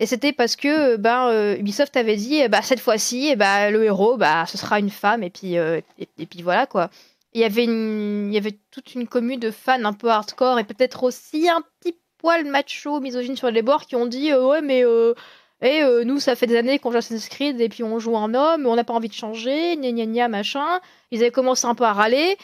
Et 0.00 0.06
c'était 0.06 0.32
parce 0.32 0.56
que 0.56 0.96
ben, 0.96 1.56
Ubisoft 1.58 1.94
avait 1.98 2.16
dit, 2.16 2.48
bah, 2.48 2.62
cette 2.62 2.80
fois-ci, 2.80 3.28
eh 3.32 3.36
bah, 3.36 3.70
le 3.70 3.84
héros, 3.84 4.16
bah, 4.16 4.46
ce 4.46 4.56
sera 4.56 4.78
une 4.78 4.90
femme, 4.90 5.22
et 5.22 5.30
puis, 5.30 5.56
et, 5.56 6.26
puis 6.26 6.40
voilà 6.40 6.66
quoi. 6.66 6.88
Il 7.34 7.42
y, 7.42 7.44
avait 7.44 7.64
il 7.64 8.32
y 8.32 8.38
avait 8.38 8.58
toute 8.70 8.94
une 8.94 9.06
commune 9.06 9.40
de 9.40 9.50
fans 9.50 9.84
un 9.84 9.92
peu 9.92 10.08
hardcore 10.08 10.58
et 10.58 10.64
peut-être 10.64 11.04
aussi 11.04 11.50
un 11.50 11.62
petit 11.80 11.94
poil 12.26 12.44
macho, 12.44 12.98
misogyne 12.98 13.36
sur 13.36 13.52
les 13.52 13.62
bords 13.62 13.86
qui 13.86 13.94
ont 13.94 14.06
dit 14.06 14.32
euh, 14.32 14.44
ouais 14.44 14.60
mais 14.60 14.84
euh, 14.84 15.14
et 15.62 15.84
euh, 15.84 16.02
nous 16.02 16.18
ça 16.18 16.34
fait 16.34 16.48
des 16.48 16.56
années 16.56 16.80
qu'on 16.80 16.90
joue 16.90 16.98
Assassin's 16.98 17.28
Creed 17.28 17.60
et 17.60 17.68
puis 17.68 17.84
on 17.84 18.00
joue 18.00 18.16
un 18.16 18.34
homme, 18.34 18.66
on 18.66 18.74
n'a 18.74 18.82
pas 18.82 18.94
envie 18.94 19.08
de 19.08 19.14
changer, 19.14 19.76
gna 19.76 19.92
gna 19.92 20.06
gna 20.06 20.28
machin. 20.28 20.80
Ils 21.12 21.20
avaient 21.22 21.30
commencé 21.30 21.66
un 21.66 21.76
peu 21.76 21.84
à 21.84 21.92
râler. 21.92 22.36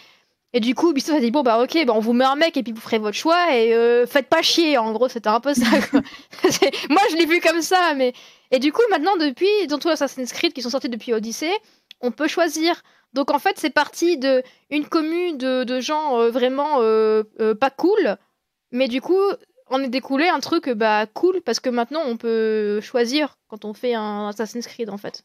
Et 0.52 0.60
du 0.60 0.76
coup, 0.76 0.92
Ubisoft 0.92 1.18
a 1.18 1.20
dit 1.20 1.32
bon 1.32 1.42
bah 1.42 1.60
ok, 1.60 1.84
bah, 1.84 1.94
on 1.96 1.98
vous 1.98 2.12
met 2.12 2.24
un 2.24 2.36
mec 2.36 2.56
et 2.56 2.62
puis 2.62 2.72
vous 2.72 2.80
ferez 2.80 2.98
votre 2.98 3.16
choix 3.16 3.56
et 3.56 3.74
faites 4.06 4.28
pas 4.28 4.40
chier. 4.42 4.78
En 4.78 4.92
gros, 4.92 5.08
c'était 5.08 5.28
un 5.28 5.40
peu 5.40 5.52
ça. 5.52 5.66
Moi, 5.92 7.02
je 7.10 7.16
l'ai 7.16 7.26
vu 7.26 7.40
comme 7.40 7.60
ça, 7.60 7.94
mais 7.96 8.12
et 8.52 8.60
du 8.60 8.70
coup, 8.70 8.82
maintenant 8.88 9.16
depuis 9.16 9.66
dans 9.68 9.78
tous 9.80 9.88
les 9.88 9.94
Assassin's 9.94 10.32
Creed 10.32 10.52
qui 10.52 10.62
sont 10.62 10.70
sortis 10.70 10.90
depuis 10.90 11.12
Odyssey, 11.12 11.52
on 12.00 12.12
peut 12.12 12.28
choisir. 12.28 12.84
Donc 13.14 13.32
en 13.32 13.40
fait, 13.40 13.58
c'est 13.58 13.70
parti 13.70 14.16
de 14.16 14.44
une 14.70 14.86
commune 14.86 15.38
de 15.38 15.80
gens 15.80 16.30
vraiment 16.30 16.78
pas 17.60 17.70
cool, 17.70 18.16
mais 18.70 18.88
du 18.88 19.00
coup, 19.00 19.20
on 19.70 19.82
est 19.82 19.88
découlé 19.88 20.28
un 20.28 20.40
truc 20.40 20.68
bah, 20.70 21.06
cool 21.06 21.40
parce 21.42 21.60
que 21.60 21.70
maintenant 21.70 22.02
on 22.06 22.16
peut 22.16 22.80
choisir 22.80 23.38
quand 23.48 23.64
on 23.64 23.74
fait 23.74 23.94
un 23.94 24.28
Assassin's 24.28 24.66
Creed 24.66 24.90
en 24.90 24.98
fait. 24.98 25.24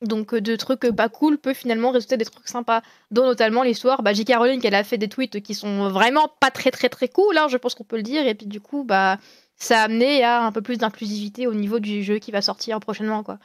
Donc 0.00 0.34
de 0.34 0.56
trucs 0.56 0.88
pas 0.94 1.08
cool 1.08 1.38
peut 1.38 1.54
finalement 1.54 1.90
résulter 1.90 2.16
des 2.16 2.24
trucs 2.24 2.46
sympas, 2.48 2.82
dont 3.10 3.24
notamment 3.24 3.64
l'histoire, 3.64 4.02
bah, 4.02 4.12
J.K. 4.12 4.36
Rowling 4.36 4.60
elle 4.64 4.74
a 4.76 4.84
fait 4.84 4.98
des 4.98 5.08
tweets 5.08 5.42
qui 5.42 5.54
sont 5.54 5.88
vraiment 5.88 6.28
pas 6.40 6.50
très 6.52 6.70
très 6.70 6.88
très 6.88 7.08
cool, 7.08 7.36
hein, 7.36 7.48
je 7.48 7.56
pense 7.56 7.74
qu'on 7.74 7.84
peut 7.84 7.96
le 7.96 8.02
dire, 8.02 8.26
et 8.26 8.34
puis 8.34 8.46
du 8.46 8.60
coup 8.60 8.84
bah 8.84 9.18
ça 9.56 9.80
a 9.80 9.84
amené 9.84 10.22
à 10.22 10.44
un 10.44 10.52
peu 10.52 10.62
plus 10.62 10.78
d'inclusivité 10.78 11.46
au 11.48 11.54
niveau 11.54 11.80
du 11.80 12.02
jeu 12.04 12.18
qui 12.18 12.30
va 12.30 12.42
sortir 12.42 12.78
prochainement 12.80 13.24
quoi. 13.24 13.38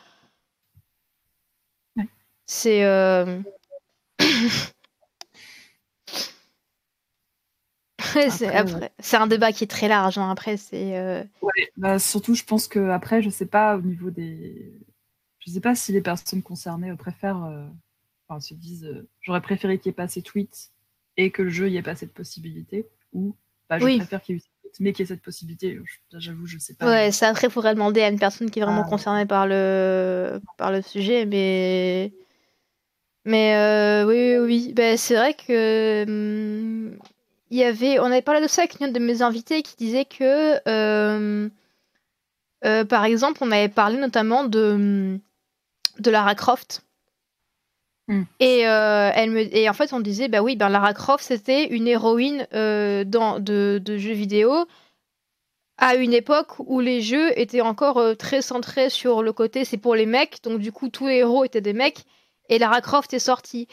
C'est 2.45 2.83
euh, 2.85 3.39
c'est 8.99 9.17
un 9.17 9.27
débat 9.27 9.51
qui 9.51 9.63
est 9.63 9.67
très 9.67 9.87
large. 9.87 10.17
Hein. 10.17 10.29
Après, 10.29 10.57
c'est. 10.57 10.97
Euh, 10.97 11.23
bah, 11.77 11.99
surtout, 11.99 12.35
je 12.35 12.43
pense 12.43 12.67
que 12.67 12.89
après, 12.89 13.21
je 13.21 13.29
sais 13.29 13.45
pas 13.45 13.77
au 13.77 13.81
niveau 13.81 14.09
des. 14.09 14.73
Je 15.39 15.51
sais 15.51 15.59
pas 15.59 15.75
si 15.75 15.91
les 15.91 16.01
personnes 16.01 16.41
concernées 16.41 16.93
préfèrent. 16.95 17.43
Euh, 17.45 17.65
enfin, 18.27 18.39
se 18.39 18.53
disent, 18.53 18.85
euh, 18.85 19.07
j'aurais 19.21 19.41
préféré 19.41 19.77
qu'il 19.77 19.89
n'y 19.89 19.93
ait 19.93 19.95
pas 19.95 20.07
ces 20.07 20.21
tweets 20.21 20.71
et 21.17 21.31
que 21.31 21.41
le 21.41 21.49
jeu 21.49 21.67
n'y 21.67 21.77
ait 21.77 21.83
pas 21.83 21.95
cette 21.95 22.13
possibilité, 22.13 22.87
ou 23.13 23.35
bah, 23.69 23.79
je 23.79 23.85
préfère 23.85 24.21
qu'il 24.21 24.35
y 24.35 24.37
ait 24.37 24.41
eu 24.41 24.43
mais 24.79 24.91
qu'il 24.91 25.03
y 25.03 25.05
ait 25.05 25.13
cette 25.13 25.21
possibilité. 25.21 25.79
J'avoue, 26.13 26.47
je 26.47 26.57
sais 26.57 26.73
pas. 26.73 26.87
Ouais, 26.87 27.11
ça 27.11 27.29
après, 27.29 27.47
faudrait 27.47 27.75
demander 27.75 28.01
à 28.01 28.09
une 28.09 28.17
personne 28.17 28.49
qui 28.49 28.57
est 28.57 28.63
vraiment 28.63 28.85
ah. 28.87 28.89
concernée 28.89 29.27
par 29.27 29.45
le 29.45 30.41
par 30.57 30.71
le 30.71 30.81
sujet, 30.81 31.25
mais. 31.25 32.11
Mais 33.25 34.03
oui, 34.05 34.37
oui, 34.39 34.73
ben, 34.73 34.97
c'est 34.97 35.15
vrai 35.15 35.33
que 35.33 36.03
hum, 36.03 36.97
il 37.53 37.59
y 37.59 37.63
avait, 37.63 37.99
on 37.99 38.05
avait 38.05 38.23
parlé 38.23 38.41
de 38.41 38.47
ça 38.47 38.63
avec 38.63 38.79
une 38.79 38.91
de 38.91 38.97
mes 38.97 39.21
invités 39.21 39.61
qui 39.61 39.75
disait 39.75 40.05
que, 40.05 40.59
euh, 40.67 41.47
euh, 42.65 42.83
par 42.83 43.05
exemple, 43.05 43.43
on 43.43 43.51
avait 43.51 43.69
parlé 43.69 43.97
notamment 43.97 44.43
de, 44.43 45.19
de 45.99 46.11
Lara 46.11 46.33
Croft. 46.33 46.81
Hmm. 48.07 48.23
Et, 48.39 48.61
elle 48.61 49.29
me, 49.29 49.55
et 49.55 49.69
en 49.69 49.73
fait, 49.73 49.93
on 49.93 49.99
disait, 49.99 50.29
bah 50.29 50.41
oui, 50.41 50.55
ben 50.55 50.67
Lara 50.67 50.95
Croft, 50.95 51.23
c'était 51.23 51.67
une 51.67 51.87
héroïne 51.87 52.47
dans, 52.51 53.39
de, 53.39 53.79
de, 53.79 53.97
jeux 53.97 54.13
vidéo 54.13 54.65
à 55.77 55.93
une 55.93 56.13
époque 56.13 56.57
où 56.57 56.79
les 56.79 57.01
jeux 57.01 57.39
étaient 57.39 57.61
encore 57.61 58.17
très 58.17 58.41
centrés 58.41 58.89
sur 58.89 59.21
le 59.21 59.31
côté 59.31 59.63
c'est 59.63 59.77
pour 59.77 59.93
les 59.93 60.07
mecs, 60.07 60.41
donc 60.41 60.59
du 60.59 60.71
coup, 60.71 60.89
tous 60.89 61.05
les 61.05 61.17
héros 61.17 61.43
étaient 61.45 61.61
des 61.61 61.73
mecs, 61.73 62.03
et 62.49 62.57
Lara 62.57 62.81
Croft 62.81 63.13
est 63.13 63.19
sortie. 63.19 63.67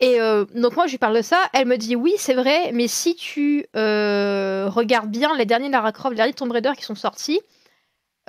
Et 0.00 0.20
euh, 0.20 0.44
donc 0.54 0.76
moi 0.76 0.86
je 0.86 0.92
lui 0.92 0.98
parle 0.98 1.16
de 1.16 1.22
ça, 1.22 1.42
elle 1.54 1.66
me 1.66 1.78
dit 1.78 1.96
oui 1.96 2.14
c'est 2.18 2.34
vrai, 2.34 2.70
mais 2.72 2.86
si 2.86 3.16
tu 3.16 3.66
euh, 3.76 4.68
regardes 4.68 5.10
bien 5.10 5.34
les 5.36 5.46
derniers 5.46 5.70
Lara 5.70 5.90
Croft, 5.92 6.10
les 6.10 6.16
derniers 6.16 6.34
Tomb 6.34 6.52
Raider 6.52 6.72
qui 6.76 6.84
sont 6.84 6.94
sortis, 6.94 7.40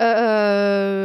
euh, 0.00 1.02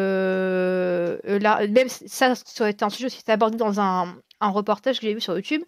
même 1.69 1.89
ça, 1.89 2.35
ça 2.35 2.65
a 2.65 2.69
été 2.69 2.85
un 2.85 2.89
sujet 2.89 3.09
qui 3.09 3.29
abordé 3.29 3.57
dans 3.57 3.81
un, 3.81 4.15
un 4.39 4.49
reportage 4.49 5.01
que 5.01 5.07
j'ai 5.07 5.13
vu 5.13 5.21
sur 5.21 5.35
YouTube, 5.35 5.63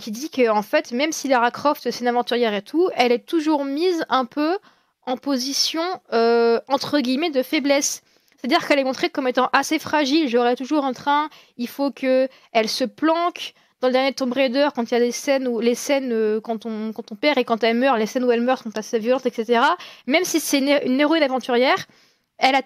qui 0.00 0.10
dit 0.10 0.30
que 0.30 0.48
en 0.48 0.62
fait 0.62 0.92
même 0.92 1.12
si 1.12 1.28
Lara 1.28 1.50
Croft 1.50 1.82
c'est 1.82 2.00
une 2.00 2.08
aventurière 2.08 2.54
et 2.54 2.62
tout, 2.62 2.88
elle 2.94 3.12
est 3.12 3.26
toujours 3.26 3.66
mise 3.66 4.02
un 4.08 4.24
peu 4.24 4.56
en 5.02 5.18
position 5.18 5.82
entre 6.10 7.00
guillemets 7.00 7.30
de 7.30 7.42
faiblesse. 7.42 8.02
C'est-à-dire 8.36 8.66
qu'elle 8.66 8.78
est 8.78 8.84
montrée 8.84 9.10
comme 9.10 9.28
étant 9.28 9.50
assez 9.52 9.78
fragile, 9.78 10.28
j'aurais 10.28 10.56
toujours 10.56 10.84
en 10.84 10.92
train, 10.92 11.28
il 11.58 11.68
faut 11.68 11.90
que 11.90 12.28
elle 12.52 12.68
se 12.68 12.84
planque, 12.84 13.54
dans 13.80 13.88
le 13.88 13.92
dernier 13.92 14.12
Tomb 14.12 14.32
Raider, 14.32 14.68
quand 14.74 14.90
il 14.90 14.94
y 14.94 14.96
a 14.96 15.00
des 15.00 15.12
scènes 15.12 15.46
où 15.46 15.60
les 15.60 15.74
scènes 15.74 16.12
euh, 16.12 16.40
quand 16.40 16.64
on 16.66 16.92
quand 16.92 17.12
on 17.12 17.14
perd 17.14 17.38
et 17.38 17.44
quand 17.44 17.62
elle 17.62 17.76
meurt, 17.76 17.98
les 17.98 18.06
scènes 18.06 18.24
où 18.24 18.30
elle 18.30 18.40
meurt 18.40 18.62
sont 18.62 18.76
assez 18.76 18.98
violentes, 18.98 19.26
etc. 19.26 19.60
Même 20.06 20.24
si 20.24 20.40
c'est 20.40 20.58
une, 20.58 21.00
héroïne 21.00 21.22
aventurière, 21.22 21.86
elle 22.38 22.54
a 22.54 22.62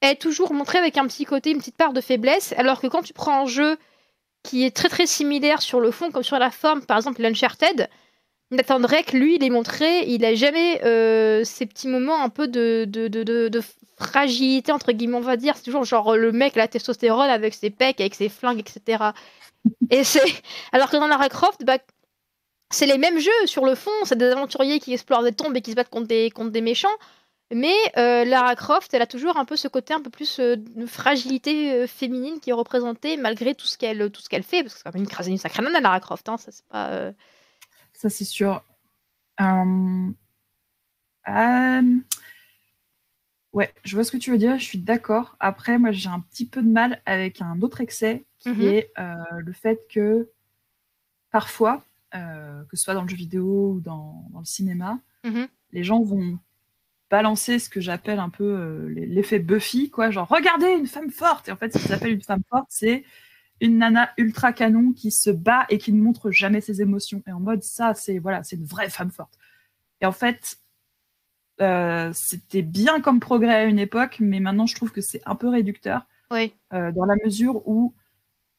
est 0.00 0.20
toujours 0.20 0.52
montrée 0.52 0.78
avec 0.78 0.98
un 0.98 1.06
petit 1.06 1.24
côté, 1.24 1.52
une 1.52 1.58
petite 1.58 1.76
part 1.76 1.92
de 1.92 2.00
faiblesse, 2.00 2.54
alors 2.56 2.80
que 2.80 2.88
quand 2.88 3.02
tu 3.02 3.12
prends 3.12 3.42
un 3.42 3.46
jeu 3.46 3.76
qui 4.42 4.64
est 4.64 4.74
très 4.74 4.88
très 4.88 5.06
similaire 5.06 5.62
sur 5.62 5.78
le 5.78 5.92
fond 5.92 6.10
comme 6.10 6.24
sur 6.24 6.40
la 6.40 6.50
forme, 6.50 6.84
par 6.84 6.96
exemple 6.96 7.22
l'Uncharted, 7.22 7.88
on 8.50 8.58
attendrait 8.58 9.04
que 9.04 9.16
lui, 9.16 9.36
il 9.36 9.44
est 9.44 9.50
montré, 9.50 10.04
il 10.08 10.24
a 10.24 10.34
jamais 10.34 10.84
euh, 10.84 11.42
ces 11.44 11.66
petits 11.66 11.88
moments 11.88 12.20
un 12.20 12.28
peu 12.28 12.48
de, 12.48 12.84
de, 12.86 13.08
de, 13.08 13.22
de, 13.22 13.60
fragilité, 13.96 14.72
entre 14.72 14.92
guillemets, 14.92 15.16
on 15.16 15.20
va 15.20 15.36
dire. 15.36 15.56
C'est 15.56 15.62
toujours 15.62 15.84
genre 15.84 16.16
le 16.16 16.32
mec, 16.32 16.56
la 16.56 16.66
testostérone 16.66 17.30
avec 17.30 17.54
ses 17.54 17.70
pecs, 17.70 18.00
avec 18.00 18.14
ses 18.14 18.28
flingues, 18.28 18.58
etc. 18.58 19.04
Et 19.90 20.04
c'est 20.04 20.20
alors 20.72 20.90
que 20.90 20.96
dans 20.96 21.06
Lara 21.06 21.28
Croft, 21.28 21.64
bah, 21.64 21.78
c'est 22.70 22.86
les 22.86 22.98
mêmes 22.98 23.18
jeux 23.18 23.46
sur 23.46 23.64
le 23.64 23.74
fond. 23.74 23.90
C'est 24.04 24.18
des 24.18 24.30
aventuriers 24.30 24.80
qui 24.80 24.92
explorent 24.92 25.22
des 25.22 25.32
tombes 25.32 25.56
et 25.56 25.60
qui 25.60 25.70
se 25.70 25.76
battent 25.76 25.90
contre 25.90 26.08
des, 26.08 26.30
contre 26.30 26.50
des 26.50 26.62
méchants. 26.62 26.96
Mais 27.54 27.74
euh, 27.98 28.24
Lara 28.24 28.56
Croft, 28.56 28.94
elle 28.94 29.02
a 29.02 29.06
toujours 29.06 29.36
un 29.36 29.44
peu 29.44 29.56
ce 29.56 29.68
côté 29.68 29.92
un 29.92 30.00
peu 30.00 30.08
plus 30.08 30.38
euh, 30.38 30.56
de 30.56 30.86
fragilité 30.86 31.72
euh, 31.74 31.86
féminine 31.86 32.40
qui 32.40 32.48
est 32.48 32.54
représentée 32.54 33.18
malgré 33.18 33.54
tout 33.54 33.66
ce 33.66 33.76
qu'elle 33.76 34.10
tout 34.10 34.22
ce 34.22 34.30
qu'elle 34.30 34.42
fait 34.42 34.62
parce 34.62 34.72
que 34.72 34.78
c'est 34.78 34.84
quand 34.84 34.94
même 34.94 35.04
une, 35.04 35.32
une 35.32 35.38
sacrée 35.38 35.62
nana 35.62 35.80
Lara 35.80 36.00
Croft 36.00 36.30
hein, 36.30 36.38
ça 36.38 36.50
c'est 36.50 36.64
pas 36.64 37.12
ça 37.92 38.08
c'est 38.08 38.24
sûr 38.24 38.64
Ouais, 43.52 43.72
je 43.84 43.94
vois 43.94 44.04
ce 44.04 44.10
que 44.10 44.16
tu 44.16 44.30
veux 44.30 44.38
dire, 44.38 44.58
je 44.58 44.64
suis 44.64 44.78
d'accord. 44.78 45.36
Après, 45.38 45.78
moi, 45.78 45.92
j'ai 45.92 46.08
un 46.08 46.20
petit 46.20 46.46
peu 46.46 46.62
de 46.62 46.68
mal 46.68 47.02
avec 47.04 47.42
un 47.42 47.60
autre 47.60 47.80
excès 47.82 48.24
qui 48.38 48.48
mhm. 48.48 48.62
est 48.62 48.90
euh, 48.98 49.14
le 49.38 49.52
fait 49.52 49.86
que 49.90 50.30
parfois, 51.30 51.84
euh, 52.14 52.62
que 52.64 52.76
ce 52.76 52.84
soit 52.84 52.94
dans 52.94 53.02
le 53.02 53.08
jeu 53.08 53.16
vidéo 53.16 53.74
ou 53.74 53.80
dans, 53.80 54.24
le 54.38 54.44
cinéma, 54.44 55.00
mhm. 55.24 55.48
les 55.72 55.84
gens 55.84 56.02
vont 56.02 56.38
balancer 57.10 57.58
ce 57.58 57.68
que 57.68 57.80
j'appelle 57.80 58.20
un 58.20 58.30
peu 58.30 58.44
euh, 58.44 58.88
l'effet 58.88 59.38
Buffy, 59.38 59.90
quoi. 59.90 60.10
Genre, 60.10 60.26
regardez 60.26 60.68
une 60.68 60.86
femme 60.86 61.10
forte. 61.10 61.48
Et 61.48 61.52
en 61.52 61.56
fait, 61.56 61.74
ce 61.74 61.78
qu'ils 61.78 61.92
appellent 61.92 62.14
une 62.14 62.22
femme 62.22 62.42
forte, 62.48 62.68
c'est 62.70 63.04
une 63.60 63.78
nana 63.78 64.10
ultra 64.16 64.54
canon 64.54 64.92
qui 64.92 65.10
se 65.10 65.28
bat 65.28 65.66
et 65.68 65.76
qui 65.76 65.92
ne 65.92 66.00
montre 66.00 66.30
jamais 66.30 66.62
ses 66.62 66.80
émotions. 66.80 67.22
Et 67.26 67.32
en 67.32 67.40
mode, 67.40 67.62
ça, 67.62 67.92
c'est 67.92 68.18
voilà, 68.18 68.42
c'est 68.44 68.56
une 68.56 68.64
vraie 68.64 68.88
femme 68.88 69.10
forte. 69.10 69.38
Et 70.00 70.06
en 70.06 70.12
fait, 70.12 70.56
euh, 71.62 72.10
c'était 72.12 72.62
bien 72.62 73.00
comme 73.00 73.20
progrès 73.20 73.54
à 73.54 73.64
une 73.64 73.78
époque, 73.78 74.16
mais 74.20 74.40
maintenant 74.40 74.66
je 74.66 74.74
trouve 74.74 74.92
que 74.92 75.00
c'est 75.00 75.22
un 75.26 75.34
peu 75.34 75.48
réducteur. 75.48 76.06
Oui. 76.30 76.54
Euh, 76.72 76.92
dans 76.92 77.04
la 77.04 77.14
mesure 77.24 77.66
où, 77.68 77.94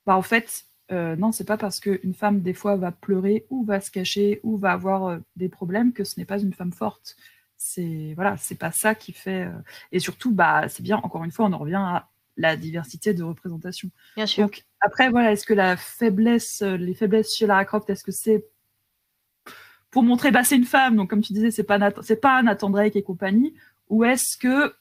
bah, 0.05 0.15
en 0.15 0.21
fait, 0.21 0.65
euh, 0.91 1.15
non, 1.15 1.31
c'est 1.31 1.45
pas 1.45 1.57
parce 1.57 1.79
qu'une 1.79 2.13
femme, 2.13 2.41
des 2.41 2.53
fois, 2.53 2.75
va 2.75 2.91
pleurer 2.91 3.45
ou 3.49 3.65
va 3.65 3.81
se 3.81 3.91
cacher 3.91 4.39
ou 4.43 4.57
va 4.57 4.71
avoir 4.71 5.19
des 5.35 5.49
problèmes 5.49 5.93
que 5.93 6.03
ce 6.03 6.19
n'est 6.19 6.25
pas 6.25 6.39
une 6.39 6.53
femme 6.53 6.73
forte. 6.73 7.15
C'est 7.57 8.13
voilà, 8.15 8.37
c'est 8.37 8.57
pas 8.57 8.71
ça 8.71 8.95
qui 8.95 9.13
fait. 9.13 9.47
Et 9.91 9.99
surtout, 9.99 10.31
bah, 10.31 10.67
c'est 10.69 10.83
bien, 10.83 10.97
encore 10.97 11.23
une 11.23 11.31
fois, 11.31 11.45
on 11.45 11.53
en 11.53 11.57
revient 11.57 11.75
à 11.75 12.09
la 12.37 12.57
diversité 12.57 13.13
de 13.13 13.23
représentation. 13.23 13.89
Bien 14.15 14.25
sûr. 14.25 14.43
Donc, 14.43 14.65
après, 14.81 15.09
voilà, 15.09 15.31
est-ce 15.31 15.45
que 15.45 15.53
la 15.53 15.77
faiblesse, 15.77 16.61
les 16.61 16.93
faiblesses 16.93 17.35
chez 17.35 17.47
Lara 17.47 17.65
Croft, 17.65 17.89
est-ce 17.89 18.03
que 18.03 18.11
c'est 18.11 18.45
pour 19.93 20.03
montrer 20.03 20.31
bah 20.31 20.43
c'est 20.43 20.57
une 20.57 20.65
femme. 20.65 20.97
Donc 20.97 21.09
comme 21.09 21.21
tu 21.21 21.31
disais 21.33 21.51
c'est 21.51 21.63
pas 21.63 21.79
c'est 22.01 22.19
pas 22.19 22.41
Nathan 22.41 22.69
Drake 22.69 22.95
et 22.95 23.03
compagnie. 23.03 23.53
Ou 23.89 24.03
est-ce 24.03 24.37
que 24.37 24.73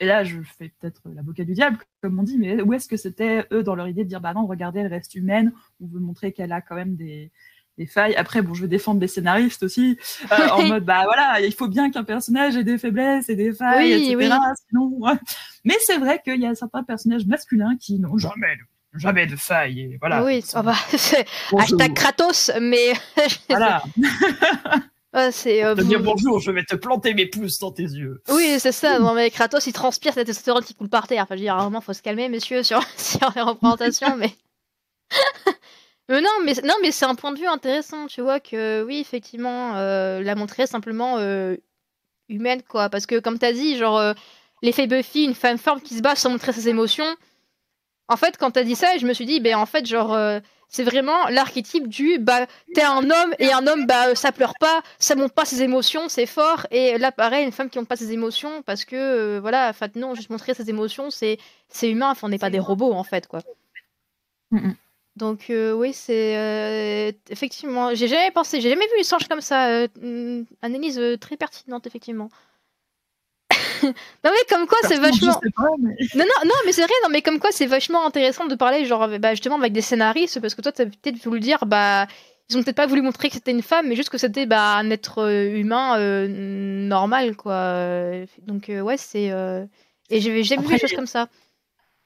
et 0.00 0.06
là 0.06 0.24
je 0.24 0.40
fais 0.40 0.72
peut-être 0.80 1.02
l'avocat 1.14 1.44
du 1.44 1.52
diable 1.52 1.78
comme 2.02 2.18
on 2.18 2.22
dit 2.22 2.38
mais 2.38 2.60
où 2.62 2.72
est-ce 2.72 2.88
que 2.88 2.96
c'était 2.96 3.46
eux 3.52 3.62
dans 3.62 3.76
leur 3.76 3.86
idée 3.86 4.04
de 4.04 4.08
dire 4.08 4.20
bah 4.20 4.32
non 4.34 4.46
regardez 4.46 4.80
elle 4.80 4.88
reste 4.88 5.14
humaine. 5.14 5.52
On 5.80 5.86
veut 5.86 6.00
montrer 6.00 6.32
qu'elle 6.32 6.50
a 6.50 6.62
quand 6.62 6.74
même 6.74 6.96
des, 6.96 7.30
des 7.76 7.86
failles. 7.86 8.16
Après 8.16 8.40
bon 8.40 8.54
je 8.54 8.62
veux 8.62 8.68
défendre 8.68 9.00
les 9.02 9.06
scénaristes 9.06 9.62
aussi 9.62 9.98
euh, 10.32 10.48
en 10.52 10.66
mode 10.66 10.84
bah 10.86 11.04
voilà 11.04 11.40
il 11.42 11.52
faut 11.52 11.68
bien 11.68 11.90
qu'un 11.90 12.04
personnage 12.04 12.56
ait 12.56 12.64
des 12.64 12.78
faiblesses 12.78 13.28
et 13.28 13.36
des 13.36 13.52
failles 13.52 13.92
etc 13.92 14.34
sinon 14.68 14.98
mais 15.64 15.76
c'est 15.84 15.98
vrai 15.98 16.22
qu'il 16.24 16.40
y 16.40 16.46
a 16.46 16.54
certains 16.54 16.84
personnages 16.84 17.26
masculins 17.26 17.76
qui 17.78 17.98
n'ont 17.98 18.16
jamais 18.16 18.56
jamais 18.96 19.26
de 19.26 19.36
faille. 19.36 19.80
Et 19.80 19.96
voilà. 20.00 20.24
Oui, 20.24 20.42
ça 20.42 20.62
va. 20.62 20.74
Hashtag 21.58 21.94
Kratos, 21.94 22.50
mais. 22.60 22.92
voilà. 23.48 23.82
c'est 25.30 25.64
euh, 25.64 25.74
dire 25.74 26.02
bonjour, 26.02 26.40
je 26.40 26.50
vais 26.50 26.64
te 26.64 26.74
planter 26.74 27.14
mes 27.14 27.26
pouces 27.26 27.58
dans 27.58 27.70
tes 27.70 27.82
yeux. 27.82 28.22
Oui, 28.30 28.56
c'est 28.58 28.72
ça. 28.72 28.98
Non, 28.98 29.14
mais 29.14 29.30
Kratos, 29.30 29.66
il 29.66 29.72
transpire 29.72 30.14
cette 30.14 30.26
testostérone 30.26 30.64
qui 30.64 30.74
coule 30.74 30.88
par 30.88 31.06
terre. 31.06 31.22
Enfin, 31.22 31.34
je 31.34 31.40
veux 31.40 31.44
dire, 31.44 31.56
à 31.56 31.60
un 31.60 31.64
moment, 31.64 31.80
faut 31.80 31.92
se 31.92 32.02
calmer, 32.02 32.28
messieurs, 32.28 32.62
sur, 32.62 32.82
sur 32.96 33.32
les 33.34 33.42
représentations, 33.42 34.16
mais. 34.16 34.32
mais 36.08 36.20
non, 36.20 36.30
mais 36.44 36.54
non, 36.64 36.74
mais 36.82 36.90
c'est 36.90 37.06
un 37.06 37.14
point 37.14 37.32
de 37.32 37.38
vue 37.38 37.46
intéressant. 37.46 38.06
Tu 38.06 38.20
vois 38.20 38.40
que 38.40 38.82
oui, 38.84 38.98
effectivement, 38.98 39.76
euh, 39.76 40.20
la 40.20 40.34
montrer 40.34 40.66
simplement 40.66 41.18
euh, 41.18 41.56
humaine, 42.28 42.62
quoi. 42.62 42.88
Parce 42.88 43.06
que 43.06 43.18
comme 43.20 43.38
t'as 43.38 43.52
dit, 43.52 43.76
genre 43.76 43.98
euh, 43.98 44.14
l'effet 44.62 44.86
Buffy, 44.86 45.24
une 45.24 45.34
femme 45.34 45.58
forte 45.58 45.82
qui 45.82 45.94
se 45.94 46.02
bat 46.02 46.16
sans 46.16 46.30
montrer 46.30 46.52
ses 46.52 46.68
émotions 46.68 47.16
en 48.08 48.16
fait, 48.16 48.36
quand 48.36 48.50
t'as 48.52 48.64
dit 48.64 48.74
ça, 48.74 48.96
je 48.98 49.06
me 49.06 49.14
suis 49.14 49.26
dit, 49.26 49.40
ben 49.40 49.56
en 49.56 49.66
fait, 49.66 49.86
genre, 49.86 50.12
euh, 50.12 50.40
c'est 50.68 50.84
vraiment 50.84 51.28
l'archétype 51.28 51.88
du, 51.88 52.18
bah, 52.18 52.46
t'es 52.74 52.82
un 52.82 53.10
homme 53.10 53.34
et 53.38 53.52
un 53.52 53.66
homme, 53.66 53.86
bah, 53.86 54.14
ça 54.14 54.32
pleure 54.32 54.54
pas, 54.60 54.82
ça 54.98 55.14
montre 55.14 55.34
pas 55.34 55.44
ses 55.44 55.62
émotions, 55.62 56.08
c'est 56.08 56.26
fort. 56.26 56.66
Et 56.70 56.98
là, 56.98 57.12
pareil, 57.12 57.44
une 57.44 57.52
femme 57.52 57.70
qui 57.70 57.78
montre 57.78 57.88
pas 57.88 57.96
ses 57.96 58.12
émotions 58.12 58.62
parce 58.62 58.84
que, 58.84 58.96
euh, 58.96 59.40
voilà, 59.40 59.68
enfin, 59.70 59.88
non, 59.94 60.14
juste 60.14 60.30
montrer 60.30 60.52
ses 60.54 60.68
émotions, 60.68 61.10
c'est, 61.10 61.38
c'est 61.68 61.90
humain. 61.90 62.10
Enfin, 62.10 62.26
on 62.26 62.30
n'est 62.30 62.38
pas 62.38 62.50
des 62.50 62.58
robots, 62.58 62.92
en 62.92 63.04
fait, 63.04 63.26
quoi. 63.26 63.40
Donc, 65.16 65.48
euh, 65.48 65.72
oui, 65.72 65.92
c'est 65.92 67.14
effectivement, 67.30 67.94
j'ai 67.94 68.08
jamais 68.08 68.32
pensé, 68.32 68.60
j'ai 68.60 68.68
jamais 68.70 68.86
vu 68.86 68.98
une 68.98 69.04
songe 69.04 69.28
comme 69.28 69.40
ça. 69.40 69.86
analyse 70.60 71.00
très 71.20 71.36
pertinente, 71.36 71.86
effectivement. 71.86 72.30
Non 73.84 74.30
mais 74.30 74.56
comme 74.56 74.66
quoi 74.66 74.78
c'est 74.82 74.98
vachement. 74.98 75.40
Non 76.14 76.24
non 76.24 76.24
non 76.44 76.54
mais 76.66 76.72
c'est 76.72 76.82
vrai 76.82 76.92
non 77.02 77.10
mais 77.10 77.22
comme 77.22 77.38
quoi 77.38 77.50
c'est 77.52 77.66
vachement 77.66 78.06
intéressant 78.06 78.46
de 78.46 78.54
parler 78.54 78.84
genre 78.84 79.08
bah, 79.18 79.30
justement 79.30 79.56
avec 79.56 79.72
des 79.72 79.80
scénaristes 79.80 80.40
parce 80.40 80.54
que 80.54 80.62
toi 80.62 80.72
t'as 80.72 80.86
peut-être 80.86 81.22
voulu 81.24 81.40
dire 81.40 81.66
bah 81.66 82.06
ils 82.50 82.58
ont 82.58 82.62
peut-être 82.62 82.76
pas 82.76 82.86
voulu 82.86 83.02
montrer 83.02 83.28
que 83.28 83.34
c'était 83.34 83.50
une 83.50 83.62
femme 83.62 83.88
mais 83.88 83.96
juste 83.96 84.10
que 84.10 84.18
c'était 84.18 84.46
bah, 84.46 84.76
un 84.76 84.90
être 84.90 85.18
euh, 85.18 85.56
humain 85.56 85.98
euh, 85.98 86.28
normal 86.28 87.36
quoi 87.36 88.10
donc 88.42 88.68
euh, 88.68 88.80
ouais 88.80 88.96
c'est 88.96 89.32
et 90.10 90.20
j'ai 90.20 90.42
jamais 90.42 90.62
vu 90.62 90.74
des 90.74 90.78
choses 90.78 90.92
comme 90.92 91.06
ça 91.06 91.28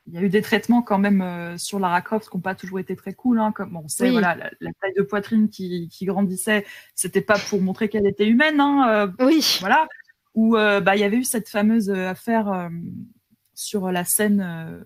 il 0.06 0.14
y 0.14 0.18
a 0.18 0.22
eu 0.22 0.30
des 0.30 0.40
traitements 0.40 0.80
quand 0.80 0.98
même 0.98 1.58
sur 1.58 1.78
Lara 1.78 2.00
Croft 2.00 2.30
qui 2.30 2.36
n'ont 2.36 2.40
pas 2.40 2.54
toujours 2.54 2.78
été 2.78 2.96
très 2.96 3.12
cool. 3.12 3.38
Hein, 3.40 3.52
comme 3.54 3.76
on 3.76 3.88
sait, 3.88 4.10
voilà, 4.10 4.34
la, 4.36 4.70
taille 4.80 4.94
de 4.96 5.02
poitrine 5.02 5.50
qui, 5.50 5.90
qui 5.92 6.06
grandissait, 6.06 6.64
c'était 6.94 7.20
pas 7.20 7.38
pour 7.38 7.60
montrer 7.60 7.90
qu'elle 7.90 8.06
était 8.06 8.26
humaine. 8.26 8.58
Hein, 8.58 9.12
oui. 9.20 9.58
Voilà 9.60 9.86
où 10.38 10.56
euh, 10.56 10.80
bah, 10.80 10.94
il 10.94 11.00
y 11.00 11.04
avait 11.04 11.16
eu 11.16 11.24
cette 11.24 11.48
fameuse 11.48 11.90
euh, 11.90 12.10
affaire 12.10 12.48
euh, 12.48 12.68
sur 13.54 13.90
la 13.90 14.04
scène 14.04 14.84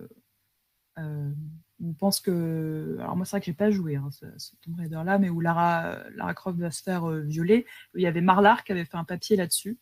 on 0.97 1.93
pense 1.93 2.19
que 2.19 2.97
alors 2.99 3.15
moi 3.15 3.25
c'est 3.25 3.31
vrai 3.31 3.39
que 3.41 3.45
j'ai 3.45 3.53
pas 3.53 3.69
joué 3.69 3.95
hein, 3.97 4.09
ce, 4.11 4.55
Tomb 4.61 4.75
Raider 4.77 5.01
là 5.05 5.19
mais 5.19 5.29
où 5.29 5.41
Lara 5.41 5.97
Lara 6.15 6.33
Croft 6.33 6.57
va 6.57 6.71
se 6.71 6.81
faire 6.81 7.07
violer 7.07 7.67
il 7.93 8.01
y 8.01 8.07
avait 8.07 8.21
Marlar 8.21 8.63
qui 8.63 8.71
avait 8.71 8.85
fait 8.85 8.97
un 8.97 9.03
papier 9.03 9.35
là-dessus 9.35 9.77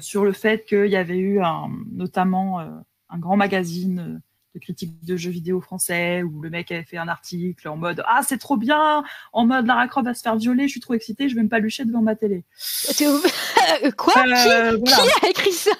sur 0.00 0.24
le 0.24 0.32
fait 0.32 0.64
qu'il 0.64 0.86
y 0.86 0.96
avait 0.96 1.18
eu 1.18 1.40
notamment 1.92 2.60
un 2.60 3.18
grand 3.18 3.36
magazine 3.36 4.20
de 4.54 4.60
critiques 4.60 5.04
de 5.04 5.16
jeux 5.16 5.30
vidéo 5.30 5.60
français 5.60 6.22
où 6.22 6.40
le 6.42 6.50
mec 6.50 6.70
avait 6.70 6.84
fait 6.84 6.98
un 6.98 7.08
article 7.08 7.68
en 7.68 7.76
mode 7.76 8.02
ah 8.06 8.20
c'est 8.26 8.38
trop 8.38 8.56
bien 8.56 9.02
en 9.32 9.46
mode 9.46 9.66
Lara 9.66 9.88
Croft 9.88 10.06
va 10.06 10.14
se 10.14 10.22
faire 10.22 10.36
violer 10.36 10.68
je 10.68 10.72
suis 10.72 10.80
trop 10.80 10.94
excitée 10.94 11.28
je 11.28 11.34
vais 11.34 11.42
me 11.42 11.48
palucher 11.48 11.84
devant 11.84 12.02
ma 12.02 12.16
télé 12.16 12.44
quoi? 13.96 14.14
Euh, 14.26 14.78
qui, 14.78 14.92
a 15.26 15.28
écrit 15.28 15.52
ça? 15.52 15.70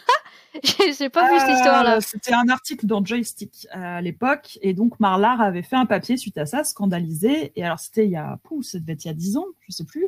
J'ai 0.99 1.09
pas 1.09 1.31
vu 1.31 1.39
cette 1.39 1.49
Euh, 1.49 1.55
histoire-là. 1.55 2.01
C'était 2.01 2.35
un 2.35 2.49
article 2.49 2.87
dans 2.87 3.05
Joystick 3.05 3.66
à 3.70 4.01
l'époque, 4.03 4.59
et 4.61 4.75
donc 4.75 5.01
Marlar 5.01 5.41
avait 5.41 5.62
fait 5.62 5.77
un 5.77 5.87
papier 5.87 6.16
suite 6.16 6.39
à 6.39 6.47
ça, 6.47 6.64
scandalisé. 6.64 7.53
Et 7.57 7.64
alors 7.64 7.79
c'était 7.79 8.05
il 8.05 8.11
y 8.11 8.16
a, 8.16 8.39
pouh, 8.43 8.62
ça 8.62 8.79
devait 8.79 8.93
être 8.93 9.05
il 9.05 9.09
y 9.09 9.11
a 9.11 9.14
10 9.14 9.37
ans, 9.39 9.47
je 9.61 9.73
sais 9.73 9.85
plus. 9.85 10.07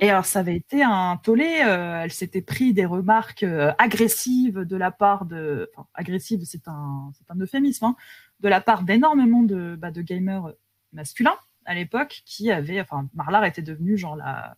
Et 0.00 0.10
alors 0.10 0.24
ça 0.24 0.40
avait 0.40 0.56
été 0.56 0.82
un 0.82 1.16
tollé. 1.22 1.62
euh, 1.64 2.02
elle 2.02 2.12
s'était 2.12 2.40
pris 2.42 2.72
des 2.72 2.86
remarques 2.86 3.42
euh, 3.42 3.72
agressives 3.78 4.60
de 4.60 4.76
la 4.76 4.90
part 4.90 5.26
de, 5.26 5.70
enfin 5.76 5.86
agressives, 5.94 6.42
c'est 6.44 6.68
un, 6.68 7.10
c'est 7.18 7.30
un 7.30 7.38
euphémisme, 7.38 7.84
hein, 7.84 7.96
de 8.40 8.48
la 8.48 8.60
part 8.60 8.82
d'énormément 8.82 9.42
de, 9.42 9.76
bah, 9.78 9.90
de 9.90 10.02
gamers 10.02 10.52
masculins 10.92 11.36
à 11.66 11.74
l'époque 11.74 12.22
qui 12.26 12.50
avaient, 12.50 12.80
enfin 12.80 13.08
Marlar 13.14 13.44
était 13.44 13.62
devenue 13.62 13.96
genre 13.98 14.16
la 14.16 14.56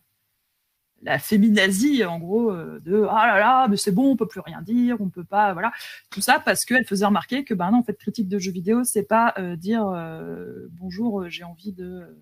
la 1.03 1.19
féminazie 1.19 2.03
en 2.05 2.17
gros 2.17 2.51
euh, 2.51 2.79
de 2.83 3.05
ah 3.09 3.27
là 3.27 3.39
là 3.39 3.67
mais 3.67 3.77
c'est 3.77 3.91
bon 3.91 4.11
on 4.11 4.15
peut 4.15 4.27
plus 4.27 4.39
rien 4.39 4.63
dire 4.63 4.97
on 4.99 5.09
peut 5.09 5.23
pas 5.23 5.53
voilà 5.53 5.71
tout 6.09 6.21
ça 6.21 6.39
parce 6.39 6.65
qu'elle 6.65 6.85
faisait 6.85 7.05
remarquer 7.05 7.43
que 7.43 7.53
ben 7.53 7.69
non 7.69 7.79
en 7.79 7.83
fait 7.83 7.95
critique 7.97 8.27
de 8.27 8.39
jeux 8.39 8.51
vidéo 8.51 8.83
c'est 8.83 9.03
pas 9.03 9.35
dire 9.57 9.85
bonjour 10.71 11.29
j'ai 11.29 11.43
envie 11.43 11.71
de 11.71 12.17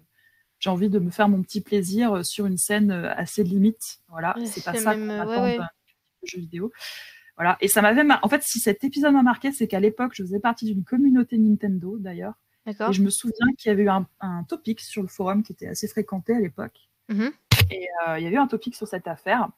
j'ai 0.59 0.69
envie 0.69 0.89
de 0.89 0.99
me 0.99 1.11
faire 1.11 1.29
mon 1.29 1.41
petit 1.43 1.61
plaisir 1.61 2.17
euh, 2.17 2.23
sur 2.23 2.45
une 2.45 2.57
scène 2.57 2.91
euh, 2.91 3.13
assez 3.15 3.43
limite 3.43 3.99
voilà 4.09 4.35
c'est 4.45 4.63
pas 4.63 4.73
ça 4.75 4.95
qu'on 4.95 5.09
euh, 5.09 5.21
attend 5.21 5.43
ouais, 5.43 5.51
ouais. 5.51 5.57
d'un 5.57 5.67
jeux 6.23 6.39
vidéo 6.39 6.71
voilà 7.37 7.57
et 7.61 7.67
ça 7.67 7.81
m'avait 7.81 8.03
mar- 8.03 8.19
en 8.23 8.29
fait 8.29 8.41
si 8.43 8.59
cet 8.59 8.83
épisode 8.83 9.13
m'a 9.13 9.23
marqué 9.23 9.51
c'est 9.51 9.67
qu'à 9.67 9.79
l'époque 9.79 10.13
je 10.15 10.23
faisais 10.23 10.39
partie 10.39 10.65
d'une 10.65 10.83
communauté 10.83 11.37
Nintendo 11.37 11.97
d'ailleurs 11.99 12.33
D'accord. 12.65 12.89
et 12.89 12.93
je 12.93 13.01
me 13.03 13.09
souviens 13.09 13.47
qu'il 13.57 13.69
y 13.69 13.71
avait 13.71 13.83
eu 13.83 13.89
un, 13.89 14.07
un 14.21 14.43
topic 14.43 14.79
sur 14.81 15.01
le 15.01 15.07
forum 15.07 15.43
qui 15.43 15.51
était 15.51 15.67
assez 15.67 15.87
fréquenté 15.87 16.33
à 16.33 16.39
l'époque 16.39 16.89
Mhm. 17.09 17.31
et 17.69 17.87
euh, 18.07 18.17
il 18.17 18.23
y 18.23 18.27
a 18.27 18.31
eu 18.31 18.37
un 18.37 18.47
topic 18.47 18.75
sur 18.75 18.87
cette 18.87 19.07
affaire. 19.07 19.49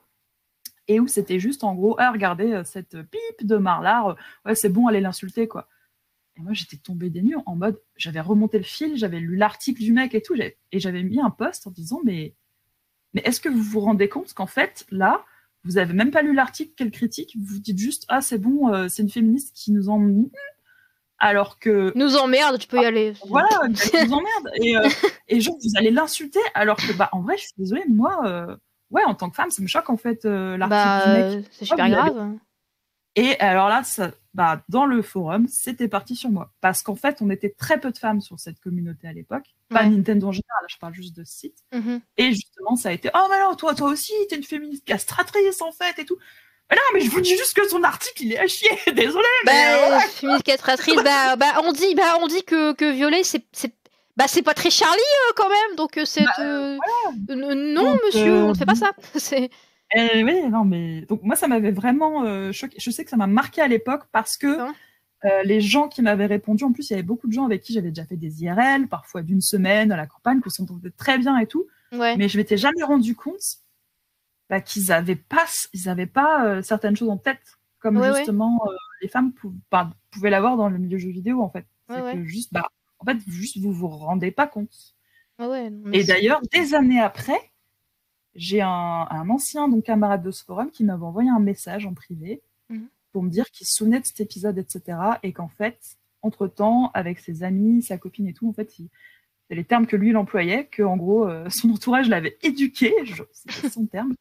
Et 0.89 0.99
où 0.99 1.07
c'était 1.07 1.39
juste 1.39 1.63
en 1.63 1.73
gros, 1.75 1.95
ah, 1.97 2.11
regardez 2.11 2.61
cette 2.65 3.01
pipe 3.03 3.45
de 3.47 3.55
Marlar, 3.57 4.17
ouais, 4.45 4.53
c'est 4.55 4.67
bon, 4.69 4.87
allez 4.87 4.99
l'insulter, 5.01 5.47
quoi. 5.47 5.67
Et 6.37 6.41
moi, 6.41 6.53
j'étais 6.53 6.77
tombée 6.77 7.09
des 7.09 7.21
nues 7.23 7.37
en 7.45 7.55
mode, 7.55 7.79
j'avais 7.95 8.19
remonté 8.21 8.57
le 8.59 8.63
fil, 8.63 8.95
j'avais 8.95 9.19
lu 9.19 9.35
l'article 9.35 9.81
du 9.81 9.91
mec 9.91 10.13
et 10.13 10.21
tout, 10.21 10.35
et 10.35 10.79
j'avais 10.79 11.01
mis 11.03 11.19
un 11.19 11.31
post 11.31 11.65
en 11.65 11.71
disant, 11.71 11.99
mais, 12.03 12.35
mais 13.13 13.21
est-ce 13.25 13.41
que 13.41 13.49
vous 13.49 13.63
vous 13.63 13.79
rendez 13.79 14.07
compte 14.07 14.33
qu'en 14.33 14.45
fait, 14.45 14.85
là, 14.91 15.25
vous 15.63 15.79
avez 15.79 15.93
même 15.93 16.11
pas 16.11 16.21
lu 16.21 16.33
l'article, 16.35 16.73
quelle 16.77 16.91
critique, 16.91 17.35
vous 17.43 17.59
dites 17.59 17.77
juste, 17.79 18.05
ah, 18.07 18.21
c'est 18.21 18.37
bon, 18.37 18.71
euh, 18.73 18.87
c'est 18.87 19.01
une 19.01 19.09
féministe 19.09 19.55
qui 19.55 19.71
nous 19.71 19.89
en. 19.89 19.99
Alors 21.19 21.57
que 21.57 21.91
Nous 21.95 22.15
emmerde, 22.15 22.59
tu 22.59 22.67
peux 22.67 22.79
y 22.79 22.85
aller. 22.85 23.13
voilà, 23.27 23.47
elle 23.63 23.71
vous 24.07 24.13
emmerde. 24.13 24.49
Et, 24.61 24.77
euh, 24.77 24.87
et 25.27 25.41
genre, 25.41 25.57
vous 25.63 25.71
allez 25.75 25.89
l'insulter, 25.89 26.39
alors 26.53 26.77
que, 26.77 26.93
bah, 26.93 27.09
en 27.11 27.21
vrai, 27.21 27.35
je 27.37 27.41
suis 27.43 27.53
désolée, 27.57 27.83
moi, 27.89 28.21
euh, 28.27 28.55
ouais, 28.91 29.03
en 29.03 29.15
tant 29.15 29.29
que 29.31 29.35
femme, 29.35 29.49
ça 29.49 29.63
me 29.63 29.67
choque, 29.67 29.89
en 29.89 29.97
fait, 29.97 30.25
l'article 30.25 30.69
Bah, 30.69 31.29
du 31.31 31.37
mec. 31.37 31.45
c'est 31.51 31.65
super 31.65 31.85
vous 31.87 31.91
l'avez- 31.91 32.11
grave. 32.11 32.33
Et 33.17 33.37
alors 33.39 33.67
là, 33.67 33.83
ça, 33.83 34.11
bah, 34.35 34.61
dans 34.69 34.85
le 34.85 35.01
forum, 35.01 35.47
c'était 35.49 35.87
parti 35.87 36.15
sur 36.15 36.29
moi. 36.29 36.51
Parce 36.61 36.83
qu'en 36.83 36.95
fait, 36.95 37.17
on 37.21 37.29
était 37.31 37.49
très 37.49 37.79
peu 37.79 37.91
de 37.91 37.97
femmes 37.97 38.21
sur 38.21 38.39
cette 38.39 38.59
communauté 38.59 39.07
à 39.07 39.11
l'époque. 39.13 39.45
Pas 39.69 39.81
Ouais. 39.83 39.89
Nintendo 39.89 40.27
en 40.27 40.31
général, 40.31 40.65
je 40.69 40.77
parle 40.77 40.93
juste 40.93 41.17
de 41.17 41.23
ce 41.23 41.33
site. 41.33 41.57
Mhm. 41.73 41.99
Et 42.17 42.29
justement, 42.31 42.75
ça 42.75 42.89
a 42.89 42.91
été, 42.91 43.09
oh, 43.15 43.27
mais 43.31 43.39
non, 43.39 43.55
toi, 43.55 43.73
toi 43.73 43.89
aussi, 43.89 44.13
t'es 44.29 44.35
une 44.37 44.43
féministe 44.43 44.85
castratrice, 44.85 45.61
en 45.61 45.71
fait, 45.71 45.97
et 45.99 46.05
tout. 46.05 46.17
Mais 46.69 46.75
non, 46.75 46.81
mais 46.93 47.01
je 47.01 47.09
vous 47.09 47.21
dis 47.21 47.35
juste 47.35 47.53
que 47.55 47.67
son 47.67 47.81
article, 47.83 48.23
il 48.23 48.33
est 48.33 48.39
à 48.39 48.45
chier, 48.47 48.69
désolé, 48.93 49.25
Bah, 49.45 49.51
mais 49.51 49.73
euh, 49.73 49.77
voilà. 49.87 49.99
féministe 50.01 50.43
castratrice, 50.45 51.01
bah, 51.03 51.35
bah, 51.37 51.61
on 51.63 51.71
dit, 51.73 51.95
bah, 51.95 52.17
on 52.21 52.27
dit 52.27 52.43
que, 52.43 52.73
que 52.73 52.91
violer, 52.91 53.23
c'est, 53.23 53.43
bah, 54.15 54.25
c'est 54.27 54.41
pas 54.43 54.53
très 54.53 54.69
Charlie 54.69 54.99
euh, 55.29 55.33
quand 55.35 55.49
même, 55.49 55.75
donc 55.75 55.97
euh, 55.97 56.05
c'est, 56.05 56.23
Bah, 56.23 56.31
euh, 56.41 56.77
euh, 57.31 57.35
non, 57.55 57.93
Donc, 57.93 58.01
monsieur, 58.05 58.31
on 58.43 58.49
ne 58.49 58.53
fait 58.53 58.65
pas 58.65 58.75
ça. 58.75 58.91
C'est, 59.15 59.49
Eh 59.95 60.23
oui, 60.23 60.49
non, 60.49 60.65
mais 60.65 61.01
donc 61.01 61.23
moi, 61.23 61.35
ça 61.35 61.47
m'avait 61.47 61.71
vraiment 61.71 62.23
euh, 62.25 62.51
choqué. 62.51 62.77
Je 62.79 62.91
sais 62.91 63.03
que 63.03 63.09
ça 63.09 63.17
m'a 63.17 63.27
marqué 63.27 63.61
à 63.61 63.67
l'époque 63.67 64.03
parce 64.11 64.35
que 64.37 64.47
euh, 65.25 65.43
les 65.43 65.61
gens 65.61 65.87
qui 65.87 66.01
m'avaient 66.01 66.25
répondu, 66.25 66.63
en 66.63 66.73
plus, 66.73 66.89
il 66.89 66.93
y 66.93 66.95
avait 66.95 67.03
beaucoup 67.03 67.27
de 67.27 67.33
gens 67.33 67.45
avec 67.45 67.61
qui 67.63 67.73
j'avais 67.73 67.89
déjà 67.89 68.05
fait 68.05 68.17
des 68.17 68.43
IRL, 68.43 68.87
parfois 68.87 69.21
d'une 69.23 69.41
semaine 69.41 69.91
à 69.91 69.97
la 69.97 70.05
campagne, 70.07 70.41
qu'on 70.41 70.49
s'entendait 70.49 70.91
très 70.91 71.17
bien 71.17 71.37
et 71.39 71.47
tout, 71.47 71.65
ouais. 71.93 72.17
mais 72.17 72.27
je 72.29 72.37
m'étais 72.37 72.57
jamais 72.57 72.83
rendu 72.83 73.15
compte 73.15 73.41
bah, 74.49 74.61
qu'ils 74.61 74.91
avaient 74.91 75.15
pas, 75.15 75.45
ils 75.73 75.89
avaient 75.89 76.05
pas 76.05 76.45
euh, 76.45 76.61
certaines 76.61 76.95
choses 76.95 77.09
en 77.09 77.17
tête, 77.17 77.57
comme 77.79 77.97
Ouais, 77.97 78.09
justement 78.17 78.59
les 79.01 79.07
femmes 79.07 79.31
pou- 79.33 79.55
bah, 79.71 79.89
pouvaient 80.11 80.29
l'avoir 80.29 80.57
dans 80.57 80.69
le 80.69 80.77
milieu 80.77 80.97
jeu 80.97 81.09
vidéo 81.09 81.41
en 81.41 81.49
fait. 81.49 81.65
Que 82.13 82.23
juste, 82.25 82.51
bah, 82.53 82.67
en 82.99 83.05
fait, 83.05 83.17
juste 83.27 83.57
vous 83.59 83.71
vous 83.71 83.87
rendez 83.87 84.31
pas 84.31 84.47
compte. 84.47 84.95
Mais 85.85 85.99
Et 85.99 86.03
d'ailleurs, 86.03 86.41
des 86.51 86.73
années 86.75 86.99
après, 86.99 87.39
j'ai 88.37 88.61
un, 88.61 88.69
un 89.09 89.29
ancien 89.29 89.67
donc, 89.67 89.83
camarade 89.83 90.23
de 90.23 90.31
ce 90.31 90.43
forum 90.45 90.71
qui 90.71 90.83
m'avait 90.85 91.03
envoyé 91.03 91.29
un 91.29 91.39
message 91.39 91.85
en 91.85 91.93
privé 91.93 92.41
Mhm. 92.69 92.87
pour 93.11 93.23
me 93.23 93.29
dire 93.29 93.49
qu'il 93.51 93.67
se 93.67 93.73
souvenait 93.75 93.99
de 93.99 94.05
cet 94.05 94.19
épisode, 94.21 94.57
etc. 94.57 95.19
Et 95.23 95.33
qu'en 95.33 95.47
fait, 95.49 95.79
entre-temps, 96.21 96.91
avec 96.93 97.19
ses 97.19 97.43
amis, 97.43 97.81
sa 97.81 97.97
copine 97.97 98.27
et 98.27 98.33
tout, 98.33 98.47
en 98.47 98.53
fait, 98.53 98.77
il- 98.79 98.89
c'est 99.49 99.55
les 99.55 99.63
termes 99.63 99.87
que 99.87 99.95
lui, 99.95 100.09
il 100.09 100.17
employait, 100.17 100.65
que 100.65 100.83
en 100.83 100.97
gros, 100.97 101.27
euh, 101.27 101.45
son 101.67 101.69
entourage 101.71 102.07
l'avait 102.09 102.37
éduqué, 102.43 102.93
je- 103.03 103.23
c'était 103.33 103.69
son 103.69 103.85
terme, 103.85 104.13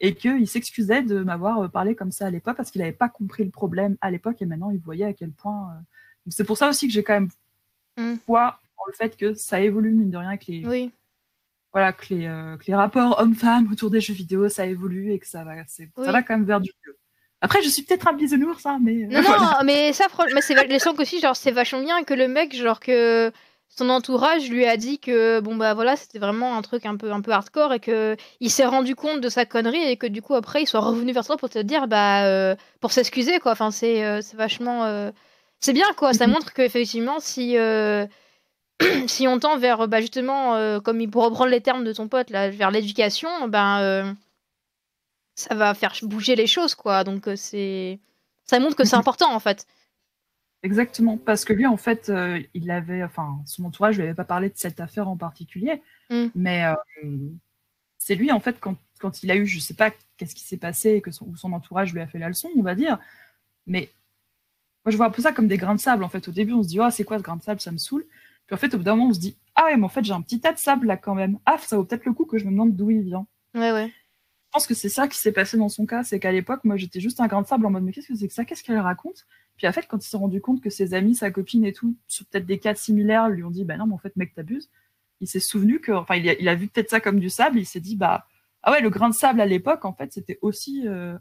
et 0.00 0.14
qu'il 0.14 0.46
s'excusait 0.48 1.02
de 1.02 1.22
m'avoir 1.22 1.60
euh, 1.60 1.68
parlé 1.68 1.94
comme 1.94 2.10
ça 2.12 2.26
à 2.26 2.30
l'époque 2.30 2.56
parce 2.56 2.70
qu'il 2.70 2.80
n'avait 2.80 2.92
pas 2.92 3.08
compris 3.08 3.44
le 3.44 3.50
problème 3.50 3.96
à 4.00 4.10
l'époque 4.10 4.42
et 4.42 4.46
maintenant 4.46 4.70
il 4.70 4.78
voyait 4.80 5.04
à 5.06 5.12
quel 5.12 5.30
point. 5.30 5.70
euh, 5.70 5.76
donc 6.26 6.32
C'est 6.32 6.44
pour 6.44 6.56
ça 6.58 6.68
aussi 6.68 6.88
que 6.88 6.92
j'ai 6.92 7.02
quand 7.04 7.14
même 7.14 7.28
Mhm. 7.98 8.18
foi 8.26 8.58
en 8.78 8.82
le 8.88 8.92
fait 8.94 9.16
que 9.16 9.34
ça 9.34 9.60
évolue, 9.60 9.92
mine 9.94 10.10
de 10.10 10.16
rien, 10.16 10.36
que 10.36 10.44
les, 10.50 10.66
oui. 10.66 10.90
Voilà, 11.72 11.92
que 11.92 12.14
les, 12.14 12.26
euh, 12.26 12.56
que 12.56 12.64
les 12.66 12.74
rapports 12.74 13.18
hommes-femmes 13.20 13.70
autour 13.72 13.90
des 13.90 14.00
jeux 14.00 14.14
vidéo, 14.14 14.48
ça 14.48 14.66
évolue 14.66 15.12
et 15.12 15.18
que 15.18 15.26
ça 15.26 15.44
va, 15.44 15.52
Oui. 15.56 15.64
ça 16.04 16.12
va 16.12 16.22
quand 16.22 16.34
même 16.36 16.44
vers 16.44 16.60
du 16.60 16.70
mieux. 16.86 16.96
Après, 17.40 17.62
je 17.62 17.68
suis 17.68 17.82
peut-être 17.82 18.06
un 18.08 18.12
bisounours, 18.12 18.64
hein, 18.66 18.78
mais. 18.80 19.04
euh, 19.04 19.08
Non, 19.08 19.20
voilà. 19.22 19.38
non, 19.42 19.46
mais 19.64 19.92
ça, 19.92 20.08
fran- 20.08 20.24
mais 20.34 20.40
c'est 20.42 20.54
les 20.68 20.86
aussi, 20.88 21.20
genre, 21.20 21.34
c'est 21.36 21.50
vachement 21.50 21.82
bien 21.82 22.04
que 22.04 22.14
le 22.14 22.28
mec, 22.28 22.54
genre, 22.54 22.78
que 22.78 23.32
son 23.68 23.88
entourage 23.88 24.50
lui 24.50 24.66
a 24.66 24.76
dit 24.76 24.98
que, 25.00 25.40
bon, 25.40 25.56
bah 25.56 25.72
voilà, 25.74 25.96
c'était 25.96 26.18
vraiment 26.18 26.56
un 26.56 26.62
truc 26.62 26.84
un 26.84 26.96
peu, 26.96 27.10
un 27.10 27.22
peu 27.22 27.30
hardcore 27.32 27.72
et 27.72 27.80
que 27.80 28.16
il 28.40 28.50
s'est 28.50 28.66
rendu 28.66 28.94
compte 28.94 29.20
de 29.22 29.28
sa 29.30 29.46
connerie 29.46 29.82
et 29.82 29.96
que 29.96 30.06
du 30.06 30.20
coup, 30.22 30.34
après, 30.34 30.62
il 30.62 30.66
soit 30.66 30.80
revenu 30.80 31.12
vers 31.12 31.24
toi 31.24 31.36
pour 31.38 31.48
te 31.48 31.58
dire, 31.58 31.88
bah, 31.88 32.26
euh, 32.26 32.54
pour 32.80 32.92
s'excuser, 32.92 33.38
quoi. 33.40 33.52
Enfin, 33.52 33.70
c'est 33.70 34.04
euh, 34.04 34.20
c'est 34.20 34.36
vachement. 34.36 35.10
C'est 35.60 35.72
bien, 35.72 35.86
quoi. 35.96 36.12
Ça 36.12 36.26
Mhm. 36.26 36.34
montre 36.34 36.52
qu'effectivement, 36.52 37.18
si. 37.20 37.56
si 39.06 39.28
on 39.28 39.38
tend 39.38 39.58
vers, 39.58 39.88
bah, 39.88 40.00
justement, 40.00 40.54
euh, 40.54 40.80
comme 40.80 41.00
il 41.00 41.10
pour 41.10 41.24
reprendre 41.24 41.50
les 41.50 41.60
termes 41.60 41.84
de 41.84 41.92
ton 41.92 42.08
pote, 42.08 42.30
là, 42.30 42.50
vers 42.50 42.70
l'éducation, 42.70 43.48
ben, 43.48 43.80
euh, 43.80 44.12
ça 45.34 45.54
va 45.54 45.74
faire 45.74 45.94
bouger 46.02 46.36
les 46.36 46.46
choses, 46.46 46.74
quoi. 46.74 47.04
Donc, 47.04 47.28
euh, 47.28 47.36
c'est. 47.36 48.00
Ça 48.44 48.58
montre 48.60 48.76
que 48.76 48.84
c'est 48.84 48.96
important, 48.96 49.32
en 49.34 49.40
fait. 49.40 49.66
Exactement, 50.62 51.18
parce 51.18 51.44
que 51.44 51.52
lui, 51.52 51.66
en 51.66 51.76
fait, 51.76 52.08
euh, 52.08 52.40
il 52.54 52.70
avait, 52.70 53.02
enfin, 53.02 53.40
son 53.46 53.64
entourage 53.64 53.96
lui 53.96 54.04
avait 54.04 54.14
pas 54.14 54.24
parlé 54.24 54.48
de 54.48 54.56
cette 54.56 54.78
affaire 54.78 55.08
en 55.08 55.16
particulier, 55.16 55.82
Mm. 56.10 56.26
mais 56.34 56.64
euh, 56.66 56.74
c'est 57.98 58.14
lui, 58.14 58.30
en 58.32 58.40
fait, 58.40 58.60
quand, 58.60 58.76
quand 59.00 59.22
il 59.22 59.30
a 59.30 59.36
eu, 59.36 59.46
je 59.46 59.58
sais 59.58 59.74
pas 59.74 59.90
qu'est-ce 60.16 60.34
qui 60.34 60.42
s'est 60.44 60.58
passé 60.58 61.00
que 61.00 61.10
son, 61.10 61.26
ou 61.26 61.36
son 61.36 61.52
entourage 61.52 61.92
lui 61.92 62.00
a 62.00 62.06
fait 62.06 62.18
la 62.18 62.28
leçon, 62.28 62.48
on 62.56 62.62
va 62.62 62.74
dire, 62.74 62.98
mais 63.66 63.90
moi, 64.84 64.90
je 64.92 64.96
vois 64.96 65.06
un 65.06 65.10
peu 65.10 65.22
ça 65.22 65.32
comme 65.32 65.48
des 65.48 65.56
grains 65.56 65.74
de 65.74 65.80
sable, 65.80 66.04
en 66.04 66.08
fait. 66.08 66.28
Au 66.28 66.32
début, 66.32 66.52
on 66.52 66.62
se 66.62 66.68
dit, 66.68 66.80
oh, 66.80 66.90
c'est 66.90 67.04
quoi 67.04 67.18
ce 67.18 67.22
grain 67.22 67.36
de 67.36 67.42
sable, 67.42 67.60
ça 67.60 67.72
me 67.72 67.78
saoule. 67.78 68.04
Puis 68.46 68.54
en 68.54 68.58
fait, 68.58 68.74
au 68.74 68.78
bout 68.78 68.84
d'un 68.84 68.96
moment, 68.96 69.10
on 69.10 69.14
se 69.14 69.20
dit, 69.20 69.36
ah 69.54 69.64
ouais, 69.64 69.76
mais 69.76 69.84
en 69.84 69.88
fait, 69.88 70.04
j'ai 70.04 70.12
un 70.12 70.22
petit 70.22 70.40
tas 70.40 70.52
de 70.52 70.58
sable 70.58 70.86
là 70.86 70.96
quand 70.96 71.14
même. 71.14 71.38
Ah, 71.46 71.56
ça 71.58 71.76
vaut 71.76 71.84
peut-être 71.84 72.04
le 72.04 72.12
coup 72.12 72.24
que 72.24 72.38
je 72.38 72.44
me 72.44 72.50
demande 72.50 72.74
d'où 72.74 72.90
il 72.90 73.02
vient. 73.02 73.26
Ouais, 73.54 73.72
ouais. 73.72 73.88
Je 73.88 74.50
pense 74.52 74.66
que 74.66 74.74
c'est 74.74 74.88
ça 74.88 75.08
qui 75.08 75.18
s'est 75.18 75.32
passé 75.32 75.56
dans 75.56 75.68
son 75.68 75.86
cas, 75.86 76.04
c'est 76.04 76.20
qu'à 76.20 76.32
l'époque, 76.32 76.64
moi, 76.64 76.76
j'étais 76.76 77.00
juste 77.00 77.20
un 77.20 77.26
grain 77.26 77.42
de 77.42 77.46
sable 77.46 77.64
en 77.64 77.70
mode, 77.70 77.84
mais 77.84 77.92
qu'est-ce 77.92 78.08
que 78.08 78.14
c'est 78.14 78.28
que 78.28 78.34
ça? 78.34 78.44
Qu'est-ce 78.44 78.62
qu'elle 78.62 78.78
raconte? 78.78 79.26
Puis 79.56 79.66
en 79.66 79.72
fait, 79.72 79.86
quand 79.88 80.04
il 80.04 80.08
s'est 80.08 80.16
rendu 80.16 80.40
compte 80.40 80.60
que 80.60 80.70
ses 80.70 80.94
amis, 80.94 81.14
sa 81.14 81.30
copine 81.30 81.64
et 81.64 81.72
tout, 81.72 81.96
sur 82.06 82.26
peut-être 82.26 82.46
des 82.46 82.58
cas 82.58 82.74
similaires, 82.74 83.28
lui 83.28 83.44
ont 83.44 83.50
dit, 83.50 83.64
bah 83.64 83.76
non, 83.76 83.86
mais 83.86 83.94
en 83.94 83.98
fait, 83.98 84.14
mec, 84.16 84.34
t'abuses. 84.34 84.70
Il 85.20 85.28
s'est 85.28 85.40
souvenu 85.40 85.80
que, 85.80 85.92
enfin, 85.92 86.16
il 86.16 86.28
a, 86.28 86.34
il 86.34 86.48
a 86.48 86.54
vu 86.54 86.68
peut-être 86.68 86.90
ça 86.90 87.00
comme 87.00 87.20
du 87.20 87.30
sable, 87.30 87.58
il 87.58 87.66
s'est 87.66 87.80
dit, 87.80 87.96
bah, 87.96 88.26
ah 88.62 88.72
ouais, 88.72 88.80
le 88.80 88.90
grain 88.90 89.08
de 89.08 89.14
sable 89.14 89.40
à 89.40 89.46
l'époque, 89.46 89.84
en 89.84 89.92
fait, 89.92 90.12
c'était 90.12 90.38
aussi 90.42 90.86
euh, 90.86 91.16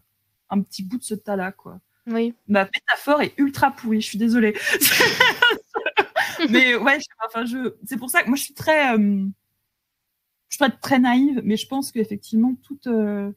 un 0.50 0.62
petit 0.62 0.84
bout 0.84 0.98
de 0.98 1.04
ce 1.04 1.16
tas-là, 1.16 1.52
quoi. 1.52 1.80
Oui. 2.08 2.34
Ma 2.48 2.66
métaphore 2.66 3.22
est 3.22 3.34
ultra 3.38 3.72
pourrie, 3.72 4.02
je 4.02 4.08
suis 4.08 4.18
désolée. 4.18 4.54
mais 6.50 6.76
ouais, 6.76 7.00
je, 7.00 7.06
enfin, 7.26 7.46
je, 7.46 7.76
c'est 7.86 7.98
pour 7.98 8.10
ça 8.10 8.24
que 8.24 8.28
moi, 8.28 8.36
je 8.38 8.44
suis 8.44 8.54
très, 8.54 8.94
euh, 8.96 9.26
je 10.50 10.56
suis 10.56 10.60
pas 10.60 10.70
très 10.70 11.00
naïve, 11.00 11.42
mais 11.44 11.58
je 11.58 11.68
pense 11.68 11.92
qu'effectivement, 11.92 12.56
toute, 12.64 12.88
euh, 12.88 13.32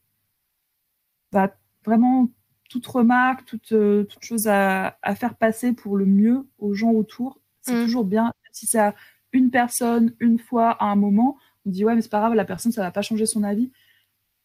bah, 1.31 1.55
vraiment, 1.85 2.29
toute 2.69 2.85
remarque, 2.87 3.45
toute, 3.45 3.71
euh, 3.71 4.03
toute 4.05 4.23
chose 4.23 4.47
à, 4.47 4.97
à 5.01 5.15
faire 5.15 5.35
passer 5.35 5.73
pour 5.73 5.97
le 5.97 6.05
mieux 6.05 6.47
aux 6.57 6.73
gens 6.73 6.91
autour, 6.91 7.39
c'est 7.61 7.75
Mm. 7.75 7.85
toujours 7.85 8.05
bien. 8.05 8.31
Si 8.51 8.67
c'est 8.67 8.79
à 8.79 8.95
une 9.33 9.51
personne, 9.51 10.13
une 10.19 10.39
fois, 10.39 10.71
à 10.71 10.85
un 10.85 10.95
moment, 10.95 11.37
on 11.65 11.69
dit 11.71 11.83
ouais, 11.85 11.95
mais 11.95 12.01
c'est 12.01 12.09
pas 12.09 12.19
grave, 12.19 12.33
la 12.35 12.45
personne, 12.45 12.71
ça 12.71 12.81
va 12.81 12.91
pas 12.91 13.01
changer 13.01 13.25
son 13.25 13.43
avis. 13.43 13.71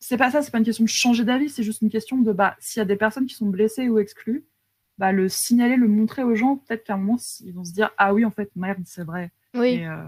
C'est 0.00 0.16
pas 0.18 0.30
ça, 0.30 0.42
c'est 0.42 0.50
pas 0.50 0.58
une 0.58 0.64
question 0.64 0.84
de 0.84 0.88
changer 0.88 1.24
d'avis, 1.24 1.50
c'est 1.50 1.62
juste 1.64 1.82
une 1.82 1.90
question 1.90 2.18
de 2.18 2.32
bah, 2.32 2.56
s'il 2.60 2.80
y 2.80 2.82
a 2.82 2.86
des 2.86 2.96
personnes 2.96 3.26
qui 3.26 3.34
sont 3.36 3.48
blessées 3.48 3.88
ou 3.88 3.98
exclues, 3.98 4.46
bah, 5.00 5.12
le 5.12 5.30
signaler, 5.30 5.76
le 5.76 5.88
montrer 5.88 6.22
aux 6.22 6.34
gens, 6.34 6.58
peut-être 6.58 6.84
qu'à 6.84 6.92
un 6.92 6.98
moment, 6.98 7.18
ils 7.40 7.54
vont 7.54 7.64
se 7.64 7.72
dire 7.72 7.90
ah 7.96 8.12
oui, 8.12 8.26
en 8.26 8.30
fait, 8.30 8.50
merde, 8.54 8.82
c'est 8.84 9.02
vrai. 9.02 9.32
Oui. 9.54 9.68
Et, 9.68 9.88
euh, 9.88 10.04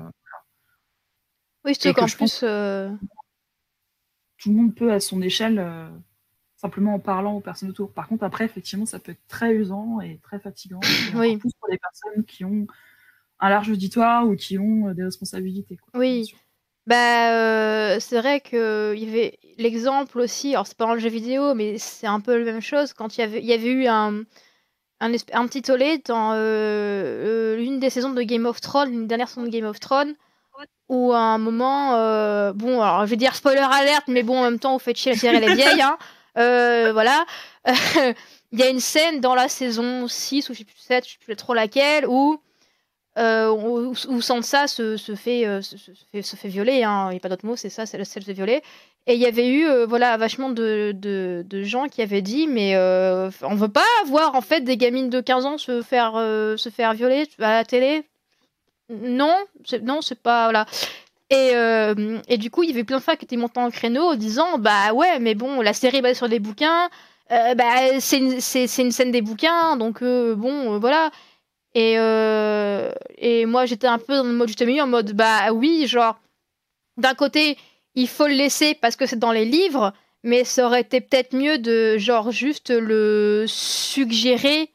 Oui, 1.64 1.74
que 1.78 1.88
qu'en 1.92 2.06
je 2.06 2.16
pense 2.18 2.40
plus. 2.40 2.46
euh, 2.46 2.90
tout 4.36 4.50
le 4.50 4.56
monde 4.56 4.74
peut 4.74 4.92
à 4.92 5.00
son 5.00 5.22
échelle 5.22 5.58
euh, 5.58 5.88
simplement 6.56 6.92
en 6.94 6.98
parlant 6.98 7.32
aux 7.32 7.40
personnes 7.40 7.70
autour. 7.70 7.90
Par 7.90 8.06
contre, 8.06 8.22
après, 8.22 8.44
effectivement, 8.44 8.84
ça 8.84 8.98
peut 8.98 9.12
être 9.12 9.26
très 9.28 9.54
usant 9.54 10.02
et 10.02 10.20
très 10.22 10.38
fatigant. 10.38 10.80
oui. 11.14 11.38
Plus 11.38 11.52
pour 11.58 11.70
les 11.70 11.78
personnes 11.78 12.26
qui 12.26 12.44
ont 12.44 12.66
un 13.40 13.48
large 13.48 13.70
auditoire 13.70 14.28
ou 14.28 14.36
qui 14.36 14.58
ont 14.58 14.92
des 14.92 15.04
responsabilités. 15.04 15.78
oui. 15.94 16.34
Bah, 16.84 17.98
c'est 18.00 18.18
vrai 18.18 18.40
que 18.40 18.92
il 18.96 19.04
y 19.04 19.08
avait 19.08 19.38
l'exemple 19.56 20.18
aussi, 20.18 20.52
alors 20.52 20.66
c'est 20.66 20.76
pas 20.76 20.84
dans 20.84 20.94
le 20.94 21.00
jeu 21.00 21.08
vidéo, 21.08 21.54
mais 21.54 21.78
c'est 21.78 22.08
un 22.08 22.20
peu 22.20 22.36
la 22.36 22.52
même 22.52 22.60
chose 22.60 22.92
quand 22.92 23.16
il 23.16 23.20
y 23.20 23.24
avait, 23.24 23.38
il 23.38 23.46
y 23.46 23.52
avait 23.52 23.70
eu 23.70 23.86
un, 23.86 24.24
un, 25.02 25.46
petit 25.46 25.62
tollé 25.62 25.98
dans 26.06 26.34
l'une 27.56 27.80
des 27.80 27.90
saisons 27.90 28.10
de 28.10 28.22
Game 28.22 28.46
of 28.46 28.60
Thrones, 28.60 28.92
une 28.92 29.06
dernière 29.06 29.28
saison 29.28 29.42
de 29.42 29.48
Game 29.48 29.66
of 29.66 29.80
Thrones, 29.80 30.14
où 30.88 31.12
à 31.12 31.18
un 31.18 31.38
moment, 31.38 31.90
bon, 32.52 32.80
alors 32.80 33.04
je 33.04 33.10
vais 33.10 33.16
dire 33.16 33.34
spoiler 33.34 33.58
alerte, 33.58 34.04
mais 34.08 34.22
bon, 34.22 34.38
en 34.38 34.44
même 34.44 34.58
temps, 34.58 34.72
vous 34.72 34.78
faites 34.78 34.96
chier, 34.96 35.12
la 35.12 35.18
série 35.18 35.36
elle 35.36 35.60
est 35.60 35.82
hein, 35.82 35.98
voilà. 36.92 37.24
Il 38.52 38.58
y 38.58 38.62
a 38.62 38.68
une 38.68 38.80
scène 38.80 39.20
dans 39.20 39.34
la 39.34 39.48
saison 39.48 40.06
6 40.06 40.50
ou 40.50 40.52
je 40.52 40.58
sais 40.58 40.64
plus 40.64 40.76
7, 40.76 41.06
je 41.06 41.12
sais 41.12 41.18
plus 41.18 41.36
trop 41.36 41.54
laquelle, 41.54 42.06
où 42.06 42.38
euh, 43.18 43.92
fait, 43.94 44.78
euh, 44.78 44.96
se, 44.96 45.14
fait, 45.14 46.22
se, 46.22 46.36
fait, 46.36 46.48
violer, 46.48 46.82
hein. 46.82 47.08
il 47.10 47.12
n'y 47.12 47.16
a 47.18 47.20
pas 47.20 47.28
d'autre 47.28 47.44
mot, 47.44 47.56
c'est 47.56 47.68
ça, 47.68 47.84
c'est 47.84 48.02
se 48.02 48.20
fait 48.20 48.32
violer. 48.32 48.62
Et 49.06 49.14
il 49.14 49.20
y 49.20 49.26
avait 49.26 49.48
eu 49.48 49.66
euh, 49.66 49.84
voilà, 49.84 50.16
vachement 50.16 50.48
de, 50.48 50.92
de, 50.94 51.44
de, 51.46 51.62
gens 51.62 51.88
qui 51.88 52.02
avaient 52.02 52.22
dit 52.22 52.46
Mais 52.46 52.76
euh, 52.76 53.30
on 53.42 53.56
veut 53.56 53.68
pas 53.68 53.80
voir 54.06 54.34
en 54.36 54.40
fait 54.40 54.60
des 54.60 54.76
gamines 54.76 55.10
de 55.10 55.20
15 55.20 55.44
ans 55.44 55.58
se 55.58 55.82
faire, 55.82 56.12
se 56.14 56.70
faire 56.70 56.94
violer 56.94 57.28
à 57.40 57.54
la 57.54 57.64
télé 57.64 58.04
Non, 58.88 59.36
non, 59.82 60.00
c'est 60.00 60.22
pas. 60.22 60.44
Voilà. 60.44 60.66
Et, 61.30 61.52
et, 62.28 62.38
du 62.38 62.50
coup, 62.50 62.62
il 62.62 62.70
y 62.70 62.72
avait 62.72 62.84
plein 62.84 62.98
de 62.98 63.02
fois 63.02 63.16
qui 63.16 63.24
étaient 63.24 63.36
montés 63.36 63.58
en 63.60 63.70
créneau 63.70 64.02
en 64.02 64.14
disant 64.14 64.58
Bah 64.58 64.92
ouais, 64.94 65.18
mais 65.18 65.34
bon, 65.34 65.60
la 65.60 65.72
série 65.72 66.00
basée 66.00 66.14
sur 66.14 66.28
des 66.28 66.38
bouquins, 66.38 66.88
bah, 67.28 67.98
c'est 67.98 68.18
une, 68.18 68.38
une, 68.78 68.92
scène 68.92 69.10
des 69.10 69.22
bouquins, 69.22 69.76
donc 69.76 70.02
bon, 70.02 70.78
voilà. 70.78 71.10
Et, 71.74 71.94
euh, 71.98 72.92
et 73.16 73.46
moi, 73.46 73.66
j'étais 73.66 73.86
un 73.86 73.98
peu 73.98 74.16
dans 74.16 74.24
le 74.24 74.32
mode 74.32 74.48
juste 74.48 74.62
milieu, 74.62 74.82
en 74.82 74.86
mode, 74.86 75.12
bah 75.12 75.52
oui, 75.52 75.86
genre, 75.86 76.18
d'un 76.96 77.14
côté, 77.14 77.56
il 77.94 78.08
faut 78.08 78.26
le 78.26 78.34
laisser 78.34 78.74
parce 78.74 78.96
que 78.96 79.06
c'est 79.06 79.18
dans 79.18 79.32
les 79.32 79.44
livres, 79.44 79.92
mais 80.22 80.44
ça 80.44 80.66
aurait 80.66 80.82
été 80.82 81.00
peut-être 81.00 81.34
mieux 81.34 81.58
de, 81.58 81.96
genre, 81.98 82.30
juste 82.30 82.70
le 82.70 83.44
suggérer 83.48 84.70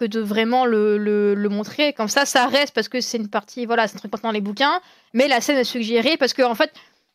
que 0.00 0.04
de 0.04 0.20
vraiment 0.20 0.66
le, 0.66 0.98
le, 0.98 1.48
montrer. 1.48 1.92
Comme 1.92 2.08
ça, 2.08 2.26
ça 2.26 2.46
reste 2.46 2.74
parce 2.74 2.88
que 2.88 3.00
c'est 3.00 3.18
une 3.18 3.28
partie, 3.28 3.64
voilà, 3.64 3.86
c'est 3.86 3.96
un 3.96 3.98
truc 3.98 4.12
dans 4.22 4.32
les 4.32 4.40
bouquins, 4.40 4.80
mais 5.12 5.28
la 5.28 5.40
scène 5.40 5.58
est 5.58 5.64
suggérée 5.64 6.16
parce 6.16 6.32
que, 6.32 6.42
en 6.42 6.56
fait, 6.56 6.72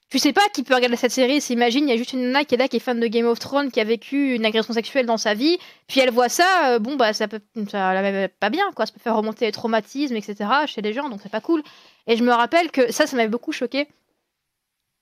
tu 0.10 0.18
sais 0.18 0.34
pas 0.34 0.42
qui 0.54 0.64
peut 0.64 0.74
regarder 0.74 0.96
cette 0.96 1.12
série. 1.12 1.40
S'imagine, 1.40 1.88
il 1.88 1.92
y 1.92 1.94
a 1.94 1.98
juste 1.98 2.14
une 2.14 2.22
nana 2.22 2.44
qui 2.44 2.56
est 2.56 2.58
là, 2.58 2.68
qui 2.68 2.78
est 2.78 2.80
fan 2.80 3.00
de 3.00 3.08
Game 3.08 3.28
of 3.28 3.40
Thrones, 3.40 3.72
qui 3.72 3.80
a 3.80 3.84
vécu 3.84 4.36
une 4.36 4.46
agression 4.46 4.74
sexuelle 4.74 5.06
dans 5.06 5.18
sa 5.18 5.36
vie, 5.36 5.60
puis 5.88 6.00
elle 6.00 6.10
voit 6.10 6.30
ça, 6.30 6.72
euh, 6.72 6.80
bon, 6.80 6.96
bah, 6.96 7.14
ça 7.14 7.28
peut, 7.28 7.42
ça 7.70 7.94
la 7.94 8.28
pas 8.28 8.50
bien, 8.50 8.72
quoi. 8.76 8.86
Ça 8.88 8.94
peut 8.94 9.00
faire 9.00 9.16
remonter 9.16 9.46
les 9.46 9.52
traumatismes, 9.52 10.16
etc. 10.16 10.50
chez 10.66 10.82
les 10.82 10.94
gens, 10.94 11.10
donc 11.10 11.20
c'est 11.22 11.32
pas 11.32 11.42
cool. 11.42 11.62
Et 12.08 12.18
je 12.18 12.24
me 12.24 12.32
rappelle 12.32 12.72
que 12.72 12.92
ça, 12.92 13.06
ça 13.06 13.16
m'avait 13.16 13.30
beaucoup 13.30 13.52
choqué. 13.52 13.88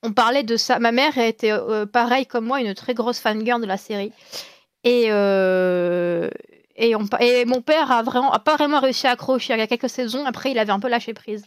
On 0.02 0.12
parlait 0.12 0.44
de 0.44 0.56
ça. 0.56 0.78
Ma 0.78 0.92
mère 0.92 1.16
était, 1.18 1.52
euh, 1.52 1.86
pareil 1.86 2.26
comme 2.26 2.44
moi, 2.44 2.60
une 2.60 2.74
très 2.74 2.94
grosse 2.94 3.18
fangirl 3.18 3.60
de 3.60 3.66
la 3.66 3.78
série. 3.78 4.12
Et, 4.84 5.06
euh, 5.08 6.28
et 6.76 6.94
mon 6.94 7.62
père 7.62 7.90
a, 7.90 8.02
vraiment, 8.02 8.32
a 8.32 8.38
pas 8.38 8.56
vraiment 8.56 8.80
réussi 8.80 9.06
à 9.06 9.12
accrocher. 9.12 9.54
Il 9.54 9.58
y 9.58 9.62
a 9.62 9.66
quelques 9.66 9.88
saisons, 9.88 10.24
après, 10.26 10.50
il 10.50 10.58
avait 10.58 10.70
un 10.70 10.80
peu 10.80 10.88
lâché 10.88 11.14
prise. 11.14 11.44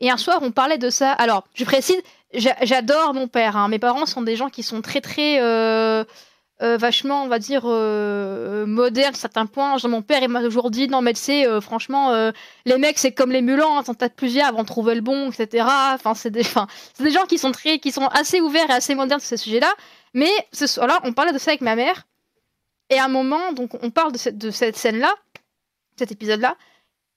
Et 0.00 0.10
un 0.10 0.16
soir, 0.18 0.40
on 0.42 0.50
parlait 0.50 0.76
de 0.76 0.90
ça. 0.90 1.12
Alors, 1.12 1.44
je 1.54 1.64
précise, 1.64 2.02
j'adore 2.32 3.14
mon 3.14 3.28
père. 3.28 3.56
Hein. 3.56 3.68
Mes 3.68 3.78
parents 3.78 4.06
sont 4.06 4.22
des 4.22 4.36
gens 4.36 4.48
qui 4.48 4.62
sont 4.62 4.82
très, 4.82 5.00
très. 5.00 5.40
Euh, 5.40 6.04
euh, 6.62 6.78
vachement, 6.78 7.22
on 7.22 7.28
va 7.28 7.38
dire, 7.38 7.62
euh, 7.66 8.64
modernes 8.64 9.14
à 9.14 9.18
certains 9.18 9.44
points. 9.44 9.76
Genre, 9.76 9.90
mon 9.90 10.00
père, 10.00 10.26
m'a 10.28 10.40
toujours 10.40 10.70
dit 10.70 10.88
non, 10.88 11.02
mais 11.02 11.12
tu 11.12 11.20
sais, 11.20 11.60
franchement, 11.60 12.32
les 12.64 12.78
mecs, 12.78 12.98
c'est 12.98 13.12
comme 13.12 13.30
les 13.30 13.42
mulans, 13.42 13.78
hein, 13.78 13.82
t'en 13.82 13.92
as 13.92 14.08
plusieurs 14.08 14.48
avant 14.48 14.62
de 14.62 14.66
trouver 14.66 14.94
le 14.94 15.02
bon, 15.02 15.30
etc. 15.30 15.66
Enfin, 15.94 16.14
c'est 16.14 16.30
des, 16.30 16.44
des 16.98 17.10
gens 17.10 17.26
qui 17.26 17.38
sont, 17.38 17.52
très, 17.52 17.78
qui 17.78 17.92
sont 17.92 18.06
assez 18.06 18.40
ouverts 18.40 18.70
et 18.70 18.74
assez 18.74 18.94
modernes 18.94 19.20
sur 19.20 19.28
ces 19.28 19.36
sujets-là. 19.36 19.72
Mais 20.14 20.30
ce 20.52 20.66
soir-là, 20.66 21.00
on 21.04 21.12
parlait 21.12 21.32
de 21.32 21.38
ça 21.38 21.50
avec 21.50 21.60
ma 21.60 21.76
mère. 21.76 22.06
Et 22.88 22.98
à 22.98 23.04
un 23.04 23.08
moment, 23.08 23.52
donc, 23.52 23.72
on 23.82 23.90
parle 23.90 24.12
de 24.12 24.18
cette, 24.18 24.38
de 24.38 24.50
cette 24.50 24.76
scène-là, 24.76 25.12
cet 25.98 26.12
épisode-là. 26.12 26.56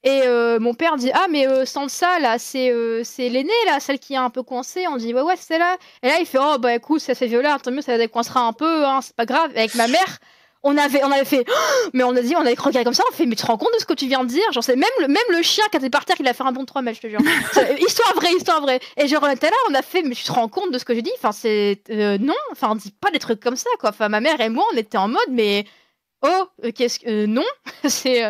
Et 0.04 0.22
euh, 0.24 0.60
mon 0.60 0.74
père 0.74 0.96
dit 0.96 1.12
Ah, 1.14 1.28
mais 1.30 1.48
euh, 1.48 1.66
Sansa, 1.66 2.20
là, 2.20 2.40
c'est 2.40 2.72
euh, 2.72 3.04
l'aînée, 3.18 3.52
là, 3.66 3.80
celle 3.80 4.00
qui 4.00 4.14
est 4.14 4.18
un 4.18 4.30
peu 4.30 4.44
coincée. 4.44 4.88
On 4.88 4.96
dit 4.96 5.14
Ouais, 5.14 5.22
ouais, 5.22 5.36
c'est 5.38 5.58
là. 5.58 5.78
Et 6.04 6.08
là, 6.08 6.20
il 6.20 6.26
fait 6.26 6.40
Oh, 6.42 6.58
bah 6.58 6.76
écoute, 6.76 7.02
ça 7.02 7.14
s'est 7.14 7.28
violé, 7.28 7.54
tant 7.62 7.72
mieux, 7.72 7.82
ça 7.82 7.98
décoincera 7.98 8.42
un 8.42 8.54
peu, 8.54 8.86
hein, 8.86 9.02
c'est 9.02 9.16
pas 9.16 9.26
grave. 9.26 9.52
avec 9.56 9.76
ma 9.76 9.88
mère, 9.88 10.20
on 10.64 10.78
avait, 10.78 11.04
on 11.04 11.12
avait 11.12 11.26
fait 11.26 11.46
Mais 11.94 12.04
on 12.04 12.16
a 12.16 12.22
dit, 12.22 12.34
on 12.36 12.42
avait 12.42 12.56
croqué 12.56 12.82
comme 12.86 12.94
ça, 12.94 13.04
on 13.10 13.14
fait 13.14 13.26
Mais 13.26 13.36
tu 13.36 13.42
te 13.42 13.48
rends 13.48 13.58
compte 13.58 13.74
de 13.74 13.80
ce 13.80 13.86
que 13.86 13.94
tu 13.94 14.08
viens 14.08 14.24
de 14.24 14.30
dire? 14.30 14.50
Genre, 14.54 14.64
c'est 14.64 14.78
même 14.78 14.90
le, 15.02 15.08
même 15.08 15.18
le 15.32 15.42
chien 15.42 15.66
qui 15.70 15.78
était 15.78 15.90
par 15.90 16.06
terre, 16.06 16.16
il 16.20 16.28
a 16.30 16.34
fait 16.34 16.44
un 16.44 16.54
bon 16.54 16.62
de 16.62 16.66
3 16.66 16.82
mètres, 16.82 17.00
je 17.04 17.08
te 17.08 17.12
jure. 17.12 17.20
histoire 17.80 18.14
vraie, 18.16 18.34
histoire 18.34 18.62
vraie. 18.62 18.80
Et 18.96 19.08
genre, 19.10 19.24
on 19.24 19.30
était 19.30 19.50
là, 19.50 19.58
on 19.70 19.74
a 19.74 19.82
fait 19.82 20.04
Mais 20.04 20.16
tu 20.16 20.24
te 20.24 20.32
rends 20.32 20.48
compte 20.48 20.72
de 20.72 20.78
ce 20.78 20.86
que 20.86 20.96
j'ai 20.96 21.02
dit? 21.02 21.12
Enfin, 21.18 21.34
c'est. 21.34 21.82
non, 21.90 22.36
enfin, 22.54 22.70
on 22.72 22.76
dit 22.76 22.92
pas 22.92 23.12
des 23.12 23.20
trucs 23.20 23.42
comme 23.42 23.58
ça, 23.58 23.70
quoi. 23.80 23.90
Enfin, 23.90 24.08
ma 24.08 24.22
mère 24.22 24.40
et 24.40 24.48
moi, 24.48 24.64
on 24.74 24.78
était 24.78 24.98
en 24.98 25.10
mode 25.10 25.30
Mais. 25.30 25.66
Oh, 26.22 26.46
qu'est-ce 26.74 27.00
que. 27.00 27.26
non? 27.26 27.46
C'est. 27.88 28.24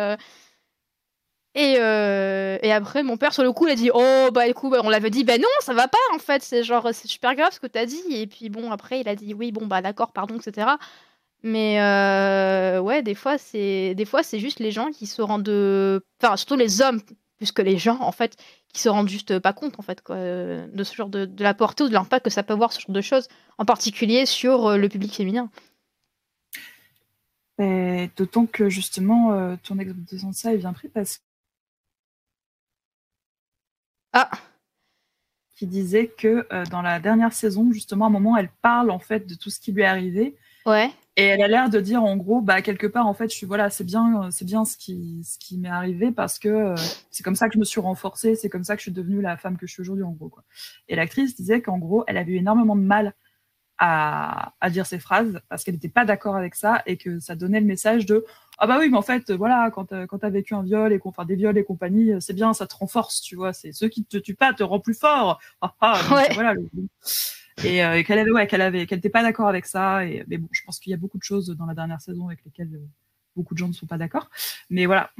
Et, 1.56 1.76
euh, 1.80 2.58
et, 2.62 2.72
après, 2.72 3.02
mon 3.02 3.16
père, 3.16 3.32
sur 3.32 3.42
le 3.42 3.52
coup, 3.52 3.66
il 3.66 3.72
a 3.72 3.74
dit 3.74 3.90
Oh, 3.92 4.28
bah 4.32 4.46
écoute, 4.46 4.72
on 4.84 4.88
l'avait 4.88 5.10
dit, 5.10 5.24
ben 5.24 5.40
non, 5.40 5.48
ça 5.60 5.74
va 5.74 5.88
pas 5.88 5.98
en 6.14 6.18
fait, 6.18 6.42
c'est 6.42 6.62
genre, 6.62 6.90
c'est 6.92 7.08
super 7.08 7.34
grave 7.34 7.52
ce 7.52 7.58
que 7.58 7.66
t'as 7.66 7.86
dit. 7.86 8.02
Et 8.10 8.26
puis 8.28 8.48
bon, 8.50 8.70
après, 8.70 9.00
il 9.00 9.08
a 9.08 9.16
dit 9.16 9.34
Oui, 9.34 9.50
bon, 9.50 9.66
bah 9.66 9.82
d'accord, 9.82 10.12
pardon, 10.12 10.36
etc. 10.36 10.68
Mais 11.42 11.80
euh, 11.80 12.80
ouais, 12.80 13.02
des 13.02 13.14
fois, 13.14 13.38
c'est 13.38 13.94
des 13.94 14.04
fois 14.04 14.22
c'est 14.22 14.38
juste 14.38 14.60
les 14.60 14.70
gens 14.70 14.90
qui 14.92 15.06
se 15.06 15.22
rendent. 15.22 16.02
Enfin, 16.22 16.36
surtout 16.36 16.56
les 16.56 16.82
hommes, 16.82 17.00
plus 17.38 17.50
que 17.52 17.62
les 17.62 17.78
gens, 17.78 17.98
en 18.00 18.12
fait, 18.12 18.36
qui 18.72 18.80
se 18.80 18.88
rendent 18.88 19.08
juste 19.08 19.38
pas 19.40 19.52
compte, 19.52 19.78
en 19.78 19.82
fait, 19.82 20.02
de 20.08 20.84
ce 20.84 20.94
genre 20.94 21.08
de, 21.08 21.24
de 21.24 21.42
la 21.42 21.54
portée 21.54 21.84
ou 21.84 21.88
de 21.88 21.94
l'impact 21.94 22.26
que 22.26 22.30
ça 22.30 22.42
peut 22.44 22.52
avoir, 22.52 22.72
ce 22.72 22.80
genre 22.80 22.94
de 22.94 23.00
choses, 23.00 23.28
en 23.58 23.64
particulier 23.64 24.26
sur 24.26 24.68
euh, 24.68 24.76
le 24.76 24.88
public 24.88 25.14
féminin. 25.14 25.50
D'autant 28.16 28.46
que 28.46 28.70
justement, 28.70 29.54
ton 29.62 29.78
exemple 29.78 30.00
de 30.10 30.32
ça 30.32 30.54
est 30.54 30.56
bien 30.56 30.72
pris 30.72 30.88
parce 30.88 31.20
ah. 34.12 34.30
Qui 35.54 35.66
disait 35.66 36.08
que 36.08 36.46
euh, 36.52 36.64
dans 36.66 36.82
la 36.82 37.00
dernière 37.00 37.32
saison, 37.32 37.70
justement, 37.72 38.06
à 38.06 38.08
un 38.08 38.12
moment, 38.12 38.36
elle 38.36 38.50
parle 38.62 38.90
en 38.90 38.98
fait 38.98 39.26
de 39.26 39.34
tout 39.34 39.50
ce 39.50 39.60
qui 39.60 39.72
lui 39.72 39.82
est 39.82 39.86
arrivé. 39.86 40.36
Ouais. 40.66 40.90
Et 41.16 41.24
elle 41.24 41.42
a 41.42 41.48
l'air 41.48 41.68
de 41.68 41.80
dire 41.80 42.02
en 42.02 42.16
gros, 42.16 42.40
bah 42.40 42.62
quelque 42.62 42.86
part 42.86 43.06
en 43.06 43.14
fait, 43.14 43.30
je 43.30 43.36
suis 43.36 43.46
voilà, 43.46 43.68
c'est 43.68 43.84
bien, 43.84 44.30
c'est 44.30 44.44
bien 44.44 44.64
ce 44.64 44.76
qui, 44.76 45.22
ce 45.24 45.38
qui 45.38 45.58
m'est 45.58 45.68
arrivé 45.68 46.12
parce 46.12 46.38
que 46.38 46.48
euh, 46.48 46.74
c'est 47.10 47.22
comme 47.22 47.34
ça 47.34 47.48
que 47.48 47.54
je 47.54 47.58
me 47.58 47.64
suis 47.64 47.80
renforcée, 47.80 48.36
c'est 48.36 48.48
comme 48.48 48.64
ça 48.64 48.74
que 48.74 48.80
je 48.80 48.84
suis 48.84 48.92
devenue 48.92 49.20
la 49.20 49.36
femme 49.36 49.58
que 49.58 49.66
je 49.66 49.72
suis 49.72 49.82
aujourd'hui 49.82 50.04
en 50.04 50.12
gros 50.12 50.28
quoi. 50.28 50.44
Et 50.88 50.96
l'actrice 50.96 51.36
disait 51.36 51.60
qu'en 51.60 51.78
gros, 51.78 52.04
elle 52.06 52.16
avait 52.16 52.32
eu 52.32 52.36
énormément 52.36 52.76
de 52.76 52.82
mal 52.82 53.14
à, 53.78 54.54
à 54.60 54.70
dire 54.70 54.86
ces 54.86 54.98
phrases 54.98 55.40
parce 55.48 55.64
qu'elle 55.64 55.74
n'était 55.74 55.88
pas 55.88 56.04
d'accord 56.04 56.36
avec 56.36 56.54
ça 56.54 56.82
et 56.86 56.96
que 56.96 57.18
ça 57.18 57.34
donnait 57.34 57.60
le 57.60 57.66
message 57.66 58.06
de 58.06 58.24
ah 58.62 58.66
bah 58.66 58.76
oui 58.78 58.90
mais 58.90 58.98
en 58.98 59.02
fait 59.02 59.32
voilà 59.32 59.70
quand 59.72 59.94
quand 60.06 60.18
t'as 60.18 60.28
vécu 60.28 60.54
un 60.54 60.62
viol 60.62 60.92
et 60.92 61.00
enfin 61.04 61.24
des 61.24 61.34
viols 61.34 61.56
et 61.56 61.64
compagnie 61.64 62.12
c'est 62.20 62.34
bien 62.34 62.52
ça 62.52 62.66
te 62.66 62.74
renforce 62.76 63.22
tu 63.22 63.34
vois. 63.34 63.54
C'est 63.54 63.72
ceux 63.72 63.88
qui 63.88 64.04
te 64.04 64.18
tuent 64.18 64.34
pas 64.34 64.52
te 64.52 64.62
rend 64.62 64.80
plus 64.80 64.94
fort. 64.94 65.40
Ah, 65.62 65.74
ah 65.80 66.00
voilà 66.34 66.54
et, 67.64 67.84
euh, 67.84 67.98
et 67.98 68.04
qu'elle 68.04 68.18
avait 68.18 68.30
ouais 68.30 68.46
qu'elle 68.46 68.60
avait 68.60 68.86
qu'elle 68.86 68.98
n'était 68.98 69.08
pas 69.10 69.22
d'accord 69.22 69.48
avec 69.48 69.66
ça 69.66 70.04
et 70.04 70.24
mais 70.28 70.38
bon 70.38 70.48
je 70.52 70.62
pense 70.64 70.78
qu'il 70.78 70.90
y 70.90 70.94
a 70.94 70.96
beaucoup 70.98 71.18
de 71.18 71.22
choses 71.22 71.48
dans 71.48 71.66
la 71.66 71.74
dernière 71.74 72.00
saison 72.00 72.26
avec 72.28 72.44
lesquelles 72.44 72.74
euh, 72.74 72.86
beaucoup 73.36 73.54
de 73.54 73.58
gens 73.58 73.68
ne 73.68 73.72
sont 73.72 73.86
pas 73.86 73.98
d'accord. 73.98 74.30
Mais 74.68 74.86
voilà 74.86 75.10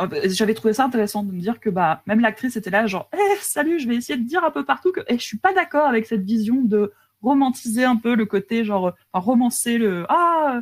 euh, 0.00 0.06
j'avais 0.26 0.54
trouvé 0.54 0.74
ça 0.74 0.84
intéressant 0.84 1.22
de 1.22 1.32
me 1.32 1.40
dire 1.40 1.58
que 1.58 1.70
bah 1.70 2.02
même 2.06 2.20
l'actrice 2.20 2.56
était 2.56 2.70
là 2.70 2.86
genre 2.86 3.08
eh, 3.14 3.36
salut 3.40 3.80
je 3.80 3.88
vais 3.88 3.96
essayer 3.96 4.18
de 4.18 4.26
dire 4.26 4.44
un 4.44 4.50
peu 4.50 4.64
partout 4.64 4.92
que 4.92 5.00
eh, 5.08 5.18
je 5.18 5.24
suis 5.24 5.38
pas 5.38 5.52
d'accord 5.54 5.86
avec 5.86 6.06
cette 6.06 6.22
vision 6.22 6.62
de 6.62 6.92
romantiser 7.22 7.84
un 7.84 7.96
peu 7.96 8.14
le 8.14 8.26
côté 8.26 8.64
genre 8.64 8.94
enfin, 9.12 9.24
romancer 9.24 9.78
le 9.78 10.04
ah 10.08 10.60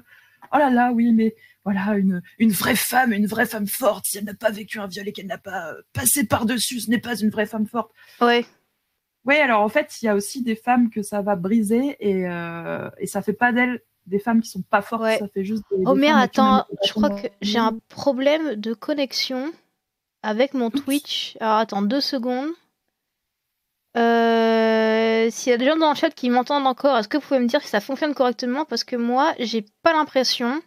oh 0.53 0.59
là 0.59 0.71
là 0.71 0.93
oui 0.93 1.13
mais 1.13 1.35
voilà 1.65 1.97
une, 1.97 2.23
une 2.39 2.53
vraie 2.53 2.77
femme 2.77 3.13
une 3.13 3.27
vraie 3.27 3.47
femme 3.47 3.67
forte. 3.67 4.07
Si 4.07 4.19
elle 4.19 4.25
n'a 4.25 4.35
pas 4.35 4.51
vécu 4.51 4.79
un 4.79 4.87
viol 4.87 5.09
et 5.09 5.13
qu'elle 5.13 5.27
n'a 5.27 5.39
pas 5.39 5.73
euh, 5.73 5.83
passé 5.93 6.25
par 6.27 6.47
dessus 6.47 6.81
ce 6.81 6.91
n'est 6.91 6.99
pas 6.99 7.17
une 7.17 7.31
vraie 7.31 7.47
femme 7.47 7.67
forte. 7.67 7.91
Ouais. 8.21 8.45
Oui 9.25 9.37
alors 9.37 9.63
en 9.63 9.69
fait 9.69 10.01
il 10.01 10.07
y 10.07 10.09
a 10.09 10.15
aussi 10.15 10.43
des 10.43 10.57
femmes 10.57 10.91
que 10.91 11.03
ça 11.03 11.23
va 11.23 11.37
briser 11.37 11.97
et 12.01 12.29
euh, 12.29 12.91
et 12.99 13.07
ça 13.07 13.23
fait 13.23 13.33
pas 13.33 13.53
d'elles 13.53 13.81
des 14.07 14.19
femmes 14.19 14.43
qui 14.43 14.51
sont 14.51 14.63
pas 14.63 14.83
fortes. 14.83 15.05
Ça 15.19 15.29
fait 15.29 15.45
juste 15.45 15.65
des, 15.71 15.83
oh 15.87 15.95
merde 15.95 16.21
attends 16.21 16.67
je 16.85 16.93
crois 16.93 17.11
que 17.11 17.29
j'ai 17.41 17.59
un 17.59 17.79
problème 17.89 18.57
de 18.57 18.75
connexion 18.75 19.51
avec 20.23 20.55
mon 20.55 20.71
Twitch. 20.71 21.37
Alors 21.41 21.57
attends 21.57 21.83
deux 21.83 22.01
secondes. 22.01 22.51
Euh, 23.97 25.31
S'il 25.31 25.51
y 25.51 25.55
a 25.55 25.59
des 25.59 25.67
gens 25.67 25.77
dans 25.77 25.91
le 25.91 25.97
chat 25.97 26.11
qui 26.11 26.29
m'entendent 26.29 26.67
encore, 26.67 26.99
est-ce 26.99 27.09
que 27.09 27.17
vous 27.17 27.23
pouvez 27.23 27.41
me 27.41 27.47
dire 27.47 27.63
si 27.63 27.69
ça 27.69 27.81
fonctionne 27.81 28.13
correctement? 28.15 28.65
Parce 28.65 28.85
que 28.85 28.97
moi, 28.97 29.35
j'ai 29.39 29.65
pas 29.83 29.93
l'impression. 29.93 30.61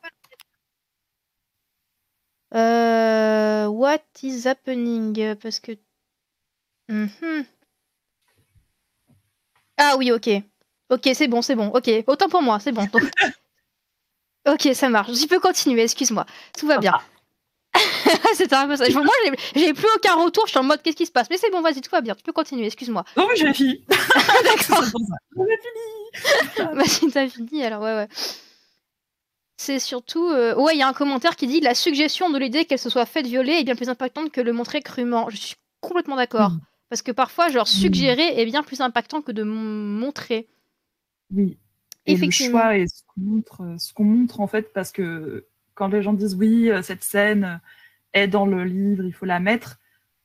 Euh, 2.53 3.67
what 3.67 3.99
is 4.23 4.47
happening? 4.47 5.35
Parce 5.35 5.59
que. 5.59 5.73
Mhm. 6.89 7.45
Ah 9.77 9.95
oui, 9.97 10.11
ok. 10.11 10.29
Ok, 10.89 11.09
c'est 11.13 11.27
bon, 11.27 11.41
c'est 11.41 11.55
bon. 11.55 11.67
Ok, 11.67 11.89
autant 12.07 12.29
pour 12.29 12.41
moi, 12.41 12.59
c'est 12.59 12.71
bon. 12.71 12.87
Ok, 14.47 14.69
ça 14.73 14.87
marche. 14.87 15.11
Je 15.11 15.27
peux 15.27 15.41
continuer, 15.41 15.83
excuse-moi. 15.83 16.25
Tout 16.57 16.67
va 16.67 16.77
bien. 16.77 16.93
c'est 18.35 18.53
un 18.53 18.65
peu 18.65 18.77
ça. 18.77 18.89
Moi, 18.91 19.13
j'ai 19.53 19.73
plus 19.73 19.87
aucun 19.97 20.15
retour. 20.15 20.45
Je 20.45 20.51
suis 20.51 20.59
en 20.59 20.63
mode, 20.63 20.81
qu'est-ce 20.81 20.95
qui 20.95 21.05
se 21.05 21.11
passe? 21.11 21.27
Mais 21.29 21.37
c'est 21.37 21.51
bon, 21.51 21.61
vas-y, 21.61 21.81
tout 21.81 21.91
va 21.91 21.99
bien. 21.99 22.15
Tu 22.15 22.23
peux 22.23 22.31
continuer, 22.31 22.65
excuse-moi. 22.65 23.03
Non, 23.17 23.27
mais 23.27 23.35
j'ai 23.35 23.53
fini. 23.53 23.83
D'accord. 23.89 24.85
J'ai 25.35 25.57
fini. 25.65 26.73
Vas-y, 26.73 27.11
t'as 27.11 27.27
fini, 27.27 27.63
alors, 27.65 27.81
ouais, 27.81 27.93
ouais. 27.93 28.07
C'est 29.57 29.79
surtout. 29.79 30.29
euh, 30.29 30.55
Ouais, 30.55 30.75
il 30.75 30.79
y 30.79 30.83
a 30.83 30.87
un 30.87 30.93
commentaire 30.93 31.35
qui 31.35 31.47
dit 31.47 31.59
La 31.59 31.73
suggestion 31.75 32.29
de 32.29 32.37
l'idée 32.37 32.65
qu'elle 32.65 32.79
se 32.79 32.89
soit 32.89 33.05
faite 33.05 33.25
violer 33.27 33.53
est 33.53 33.63
bien 33.63 33.75
plus 33.75 33.89
impactante 33.89 34.31
que 34.31 34.41
le 34.41 34.53
montrer 34.53 34.81
crûment. 34.81 35.29
Je 35.29 35.37
suis 35.37 35.55
complètement 35.81 36.15
d'accord. 36.15 36.51
Mm. 36.51 36.61
Parce 36.89 37.01
que 37.01 37.11
parfois, 37.11 37.49
genre, 37.49 37.67
suggérer 37.67 38.39
est 38.39 38.45
bien 38.45 38.63
plus 38.63 38.79
impactant 38.79 39.21
que 39.21 39.31
de 39.33 39.43
mon- 39.43 39.99
montrer. 39.99 40.47
Oui. 41.33 41.57
Et 42.05 42.11
le 42.11 42.17
Effectivement. 42.17 42.59
choix 42.59 42.77
et 42.77 42.87
ce 42.87 43.01
qu'on 43.07 43.21
montre, 43.21 43.61
euh, 43.61 43.77
ce 43.77 43.93
qu'on 43.93 44.05
montre 44.05 44.39
en 44.39 44.47
fait, 44.47 44.71
parce 44.71 44.91
que 44.93 45.45
quand 45.73 45.89
les 45.89 46.01
gens 46.01 46.13
disent 46.13 46.35
oui, 46.35 46.69
euh, 46.71 46.81
cette 46.81 47.03
scène 47.03 47.59
est 48.13 48.27
dans 48.29 48.45
le 48.45 48.63
livre, 48.63 49.03
il 49.03 49.11
faut 49.13 49.25
la 49.25 49.41
mettre. 49.41 49.77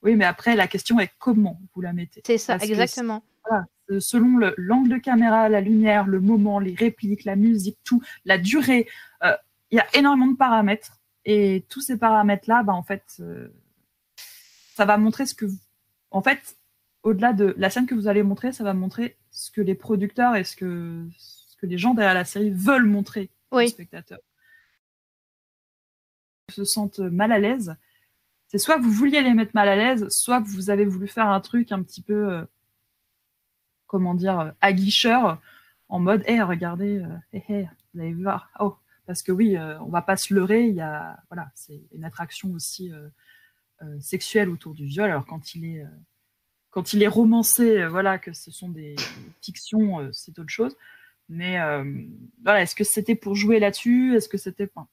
Oui, 0.02 0.14
mais 0.14 0.24
après 0.24 0.54
la 0.54 0.68
question 0.68 1.00
est 1.00 1.10
comment 1.18 1.58
vous 1.74 1.80
la 1.80 1.92
mettez? 1.92 2.22
C'est 2.24 2.38
ça, 2.38 2.54
Parce 2.54 2.66
que 2.66 2.70
exactement. 2.72 3.24
Euh, 3.50 3.56
Selon 4.00 4.36
le- 4.38 4.54
l'angle 4.56 4.90
de 4.90 4.96
caméra, 4.98 5.48
la 5.48 5.60
lumière, 5.60 6.06
le 6.06 6.20
moment, 6.20 6.58
les 6.58 6.74
répliques, 6.74 7.24
la 7.24 7.36
musique, 7.36 7.78
tout, 7.84 8.02
la 8.24 8.38
durée, 8.38 8.88
euh, 9.24 9.36
il 9.70 9.76
y 9.76 9.80
a 9.80 9.86
énormément 9.94 10.30
de 10.32 10.36
paramètres. 10.36 10.98
Et 11.24 11.64
tous 11.68 11.80
ces 11.80 11.98
paramètres-là, 11.98 12.62
bah, 12.62 12.72
en 12.72 12.82
fait, 12.82 13.04
euh, 13.20 13.48
ça 14.74 14.84
va 14.84 14.96
montrer 14.96 15.26
ce 15.26 15.34
que 15.34 15.46
vous... 15.46 15.58
En 16.10 16.22
fait, 16.22 16.56
au-delà 17.02 17.32
de 17.32 17.54
la 17.56 17.70
scène 17.70 17.86
que 17.86 17.94
vous 17.94 18.08
allez 18.08 18.22
montrer, 18.22 18.52
ça 18.52 18.64
va 18.64 18.74
montrer 18.74 19.16
ce 19.30 19.50
que 19.50 19.60
les 19.60 19.74
producteurs 19.74 20.36
et 20.36 20.44
ce 20.44 20.56
que, 20.56 21.06
ce 21.16 21.56
que 21.56 21.66
les 21.66 21.78
gens 21.78 21.94
derrière 21.94 22.14
la 22.14 22.24
série 22.24 22.50
veulent 22.50 22.86
montrer 22.86 23.30
aux 23.50 23.56
spectateurs. 23.68 24.20
Ils 26.48 26.54
se 26.54 26.64
sentent 26.64 26.98
mal 26.98 27.32
à 27.32 27.38
l'aise. 27.38 27.76
C'est 28.48 28.58
soit 28.58 28.76
que 28.76 28.82
vous 28.82 28.90
vouliez 28.90 29.22
les 29.22 29.32
mettre 29.32 29.52
mal 29.54 29.68
à 29.68 29.76
l'aise, 29.76 30.06
soit 30.10 30.42
que 30.42 30.48
vous 30.48 30.68
avez 30.68 30.84
voulu 30.84 31.08
faire 31.08 31.28
un 31.28 31.40
truc 31.40 31.72
un 31.72 31.82
petit 31.82 32.02
peu, 32.02 32.30
euh, 32.30 32.44
comment 33.92 34.14
dire, 34.14 34.40
euh, 34.40 34.50
aguicheur, 34.62 35.40
en 35.90 36.00
mode, 36.00 36.24
hé, 36.26 36.40
regardez, 36.40 37.00
euh, 37.00 37.16
hé, 37.34 37.44
hé, 37.48 37.68
vous 37.92 38.00
allez 38.00 38.14
voir. 38.14 38.50
Oh, 38.58 38.74
parce 39.06 39.22
que 39.22 39.30
oui, 39.30 39.56
euh, 39.56 39.78
on 39.80 39.90
va 39.90 40.00
pas 40.00 40.16
se 40.16 40.32
leurrer, 40.32 40.66
il 40.66 40.74
y 40.74 40.80
a, 40.80 41.22
voilà, 41.28 41.52
c'est 41.54 41.82
une 41.92 42.04
attraction 42.04 42.50
aussi 42.52 42.90
sexuelle 43.98 44.48
autour 44.48 44.74
du 44.74 44.86
viol. 44.86 45.10
Alors 45.10 45.26
quand 45.26 45.56
il 45.56 45.64
est, 45.64 45.84
quand 46.70 46.92
il 46.92 47.02
est 47.02 47.08
romancé, 47.08 47.84
voilà, 47.86 48.16
que 48.16 48.32
ce 48.32 48.52
sont 48.52 48.68
des, 48.68 48.94
fictions, 49.42 50.08
c'est 50.12 50.38
autre 50.38 50.48
chose. 50.48 50.76
Mais 51.28 51.58
voilà, 52.44 52.62
est-ce 52.62 52.76
que 52.76 52.84
c'était 52.84 53.16
pour 53.16 53.34
jouer 53.34 53.58
là-dessus? 53.58 54.16
Est-ce 54.16 54.28
que 54.28 54.38
c'était, 54.38 54.70
enfin, 54.72 54.86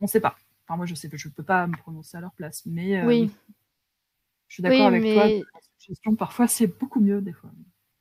on 0.00 0.06
sait 0.06 0.20
pas. 0.20 0.36
Enfin, 0.64 0.78
moi, 0.78 0.86
je 0.86 0.94
sais, 0.94 1.10
je 1.12 1.28
peux 1.28 1.42
pas 1.42 1.66
me 1.66 1.76
prononcer 1.76 2.16
à 2.16 2.20
leur 2.22 2.32
place, 2.32 2.64
mais 2.64 3.04
Oui. 3.04 3.30
Je 4.48 4.54
suis 4.54 4.62
d'accord 4.62 4.78
Oui, 4.80 4.86
avec 4.86 5.02
toi. 5.14 5.26
mais- 5.26 5.42
que 5.42 5.46
La 5.54 5.60
suggestion, 5.80 6.14
parfois, 6.16 6.48
c'est 6.48 6.66
beaucoup 6.66 7.00
mieux 7.00 7.20
des 7.20 7.32
fois. 7.32 7.50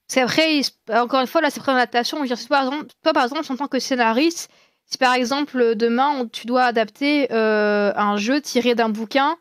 C'est 0.10 0.24
vrai, 0.24 0.62
encore 0.94 1.20
une 1.22 1.28
fois, 1.28 1.42
là, 1.42 1.50
c'est 1.50 1.60
pris 1.60 1.72
en 1.72 1.76
adaptation. 1.76 2.18
Je 2.18 2.22
veux 2.24 2.28
dire, 2.28 2.38
si 2.38 2.48
par 2.48 2.64
exemple, 2.64 2.88
toi, 3.04 3.14
par 3.14 3.24
exemple, 3.24 3.46
en 3.52 3.58
tant 3.58 3.68
que 3.68 3.80
scénariste, 3.80 4.50
si 4.86 4.98
par 4.98 5.14
exemple, 5.14 5.76
demain, 5.76 6.28
tu 6.32 6.48
dois 6.48 6.64
adapter 6.64 7.32
euh, 7.34 7.92
un 7.96 8.16
jeu 8.18 8.40
tiré 8.42 8.74
d'un 8.74 8.90
bouquin, 8.90 9.38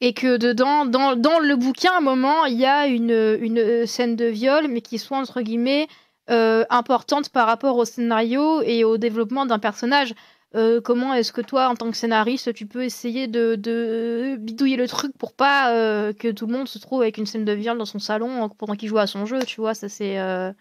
et 0.00 0.14
que 0.14 0.36
dedans, 0.36 0.84
dans, 0.84 1.16
dans 1.16 1.38
le 1.38 1.54
bouquin, 1.56 1.92
à 1.92 1.98
un 1.98 2.00
moment, 2.00 2.44
il 2.44 2.58
y 2.58 2.66
a 2.66 2.86
une, 2.86 3.38
une 3.40 3.86
scène 3.86 4.16
de 4.16 4.26
viol, 4.26 4.66
mais 4.68 4.80
qui 4.80 4.98
soit, 4.98 5.16
entre 5.16 5.40
guillemets, 5.42 5.86
euh, 6.28 6.64
importante 6.70 7.28
par 7.30 7.46
rapport 7.46 7.76
au 7.76 7.84
scénario 7.84 8.62
et 8.62 8.84
au 8.84 8.98
développement 8.98 9.46
d'un 9.46 9.58
personnage. 9.60 10.12
Euh, 10.54 10.82
comment 10.82 11.14
est-ce 11.14 11.32
que 11.32 11.40
toi, 11.40 11.68
en 11.68 11.74
tant 11.76 11.90
que 11.90 11.96
scénariste, 11.96 12.52
tu 12.52 12.66
peux 12.66 12.84
essayer 12.84 13.26
de, 13.26 13.54
de 13.54 14.36
bidouiller 14.38 14.76
le 14.76 14.86
truc 14.86 15.16
pour 15.16 15.34
pas 15.34 15.74
euh, 15.74 16.12
que 16.12 16.30
tout 16.30 16.46
le 16.46 16.52
monde 16.52 16.68
se 16.68 16.78
trouve 16.78 17.00
avec 17.02 17.16
une 17.16 17.24
scène 17.26 17.46
de 17.46 17.52
viol 17.52 17.78
dans 17.78 17.86
son 17.86 17.98
salon 17.98 18.48
pendant 18.50 18.74
qu'il 18.76 18.88
joue 18.88 18.98
à 18.98 19.06
son 19.06 19.24
jeu, 19.24 19.42
tu 19.46 19.60
vois, 19.60 19.74
ça 19.74 19.88
c'est... 19.88 20.18
euh, 20.20 20.52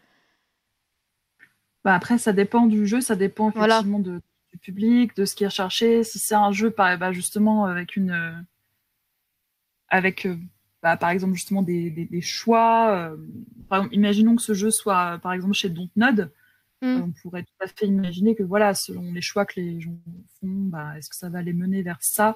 Bah, 1.84 1.96
après, 1.96 2.18
ça 2.18 2.32
dépend 2.32 2.68
du 2.68 2.86
jeu, 2.88 3.02
ça 3.02 3.16
dépend 3.16 3.52
Voilà. 3.54 3.76
effectivement 3.76 4.00
de, 4.00 4.22
du 4.54 4.60
public, 4.60 5.16
de 5.16 5.26
ce 5.26 5.36
qui 5.36 5.44
est 5.44 5.48
recherché. 5.48 6.04
Si 6.04 6.20
c'est 6.20 6.36
un 6.36 6.52
jeu, 6.52 6.72
par, 6.72 6.98
bah, 6.98 7.12
justement, 7.12 7.66
avec 7.66 7.96
une. 7.96 8.46
avec, 9.90 10.28
bah, 10.82 10.98
par 10.98 11.10
exemple, 11.10 11.34
justement, 11.34 11.62
des, 11.64 11.90
des, 11.90 12.06
des 12.06 12.22
choix. 12.22 13.12
par 13.68 13.80
exemple, 13.80 13.96
imaginons 13.96 14.36
que 14.36 14.42
ce 14.42 14.54
jeu 14.54 14.72
soit, 14.72 15.20
par 15.22 15.34
exemple, 15.34 15.54
chez 15.54 15.70
Dontnod. 15.70 16.32
Mm. 16.82 17.02
On 17.04 17.12
pourrait 17.22 17.44
tout 17.44 17.54
à 17.64 17.68
fait 17.68 17.86
imaginer 17.88 18.36
que, 18.36 18.44
voilà, 18.44 18.74
selon 18.74 19.12
les 19.14 19.22
choix 19.22 19.46
que 19.46 19.60
les 19.60 19.80
gens 19.80 19.98
font, 20.40 20.48
bah, 20.48 20.98
est-ce 20.98 21.10
que 21.10 21.16
ça 21.16 21.30
va 21.30 21.42
les 21.42 21.54
mener 21.54 21.82
vers 21.84 22.02
ça 22.02 22.36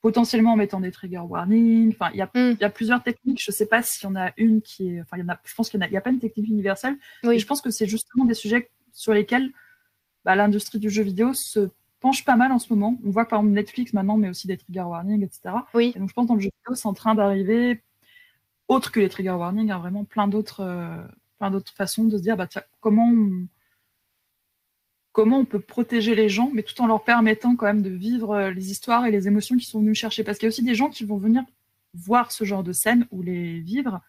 Potentiellement 0.00 0.52
en 0.52 0.56
mettant 0.56 0.80
des 0.80 0.92
trigger 0.92 1.18
warnings. 1.18 1.90
Enfin, 1.90 2.10
il 2.14 2.18
y 2.18 2.22
a 2.22 2.26
Mm. 2.26 2.52
il 2.52 2.60
y 2.60 2.64
a 2.64 2.70
plusieurs 2.70 3.02
techniques. 3.02 3.42
Je 3.42 3.50
sais 3.50 3.66
pas 3.66 3.82
s'il 3.82 4.08
y 4.08 4.12
en 4.12 4.16
a 4.16 4.30
une 4.36 4.62
qui 4.62 4.94
est. 4.94 5.00
Enfin, 5.00 5.16
il 5.16 5.20
y 5.20 5.22
en 5.24 5.28
a. 5.28 5.38
Je 5.44 5.54
pense 5.54 5.68
qu'il 5.68 5.80
y 5.80 5.84
en 5.84 5.98
a. 5.98 6.00
Pas 6.00 6.10
une 6.10 6.20
technique 6.20 6.48
universelle. 6.48 6.96
Oui. 7.24 7.34
Et 7.34 7.38
je 7.38 7.46
pense 7.46 7.60
que 7.60 7.70
c'est 7.70 7.86
justement 7.86 8.24
des 8.24 8.34
sujets 8.34 8.70
sur 8.92 9.12
lesquels 9.12 9.50
bah, 10.24 10.36
l'industrie 10.36 10.78
du 10.78 10.88
jeu 10.88 11.02
vidéo 11.02 11.34
se 11.34 11.68
penche 12.00 12.24
pas 12.24 12.36
mal 12.36 12.52
en 12.52 12.58
ce 12.60 12.72
moment. 12.72 12.96
On 13.04 13.10
voit 13.10 13.24
que 13.24 13.30
par 13.30 13.40
exemple 13.40 13.54
Netflix 13.54 13.92
maintenant 13.92 14.16
met 14.16 14.28
aussi 14.28 14.46
des 14.46 14.56
trigger 14.56 14.82
warnings, 14.82 15.24
etc. 15.24 15.54
Oui. 15.74 15.92
Et 15.96 15.98
donc 15.98 16.08
je 16.08 16.14
pense 16.14 16.26
que 16.26 16.28
dans 16.28 16.34
le 16.36 16.40
jeu 16.40 16.50
vidéo, 16.64 16.74
c'est 16.76 16.86
en 16.86 16.94
train 16.94 17.14
d'arriver, 17.16 17.82
autre 18.68 18.92
que 18.92 19.00
les 19.00 19.08
trigger 19.08 19.30
warnings, 19.32 19.70
hein, 19.72 19.78
vraiment 19.78 20.04
plein 20.04 20.28
d'autres, 20.28 20.60
euh, 20.60 21.02
plein 21.38 21.50
d'autres 21.50 21.72
façons 21.72 22.04
de 22.04 22.16
se 22.16 22.22
dire 22.22 22.36
bah, 22.36 22.46
tiens, 22.46 22.62
comment 22.80 23.08
on, 23.08 23.46
comment 25.12 25.38
on 25.38 25.44
peut 25.44 25.60
protéger 25.60 26.14
les 26.14 26.28
gens, 26.28 26.50
mais 26.52 26.62
tout 26.62 26.80
en 26.80 26.86
leur 26.86 27.04
permettant 27.04 27.56
quand 27.56 27.66
même 27.66 27.82
de 27.82 27.90
vivre 27.90 28.32
euh, 28.32 28.50
les 28.50 28.70
histoires 28.70 29.06
et 29.06 29.10
les 29.10 29.26
émotions 29.26 29.56
qu'ils 29.56 29.66
sont 29.66 29.80
venus 29.80 29.98
chercher. 29.98 30.24
Parce 30.24 30.38
qu'il 30.38 30.46
y 30.46 30.48
a 30.48 30.50
aussi 30.50 30.62
des 30.62 30.74
gens 30.74 30.90
qui 30.90 31.04
vont 31.04 31.18
venir 31.18 31.42
voir 31.94 32.32
ce 32.32 32.44
genre 32.44 32.62
de 32.62 32.72
scène 32.72 33.06
ou 33.10 33.22
les 33.22 33.60
vivre, 33.60 34.00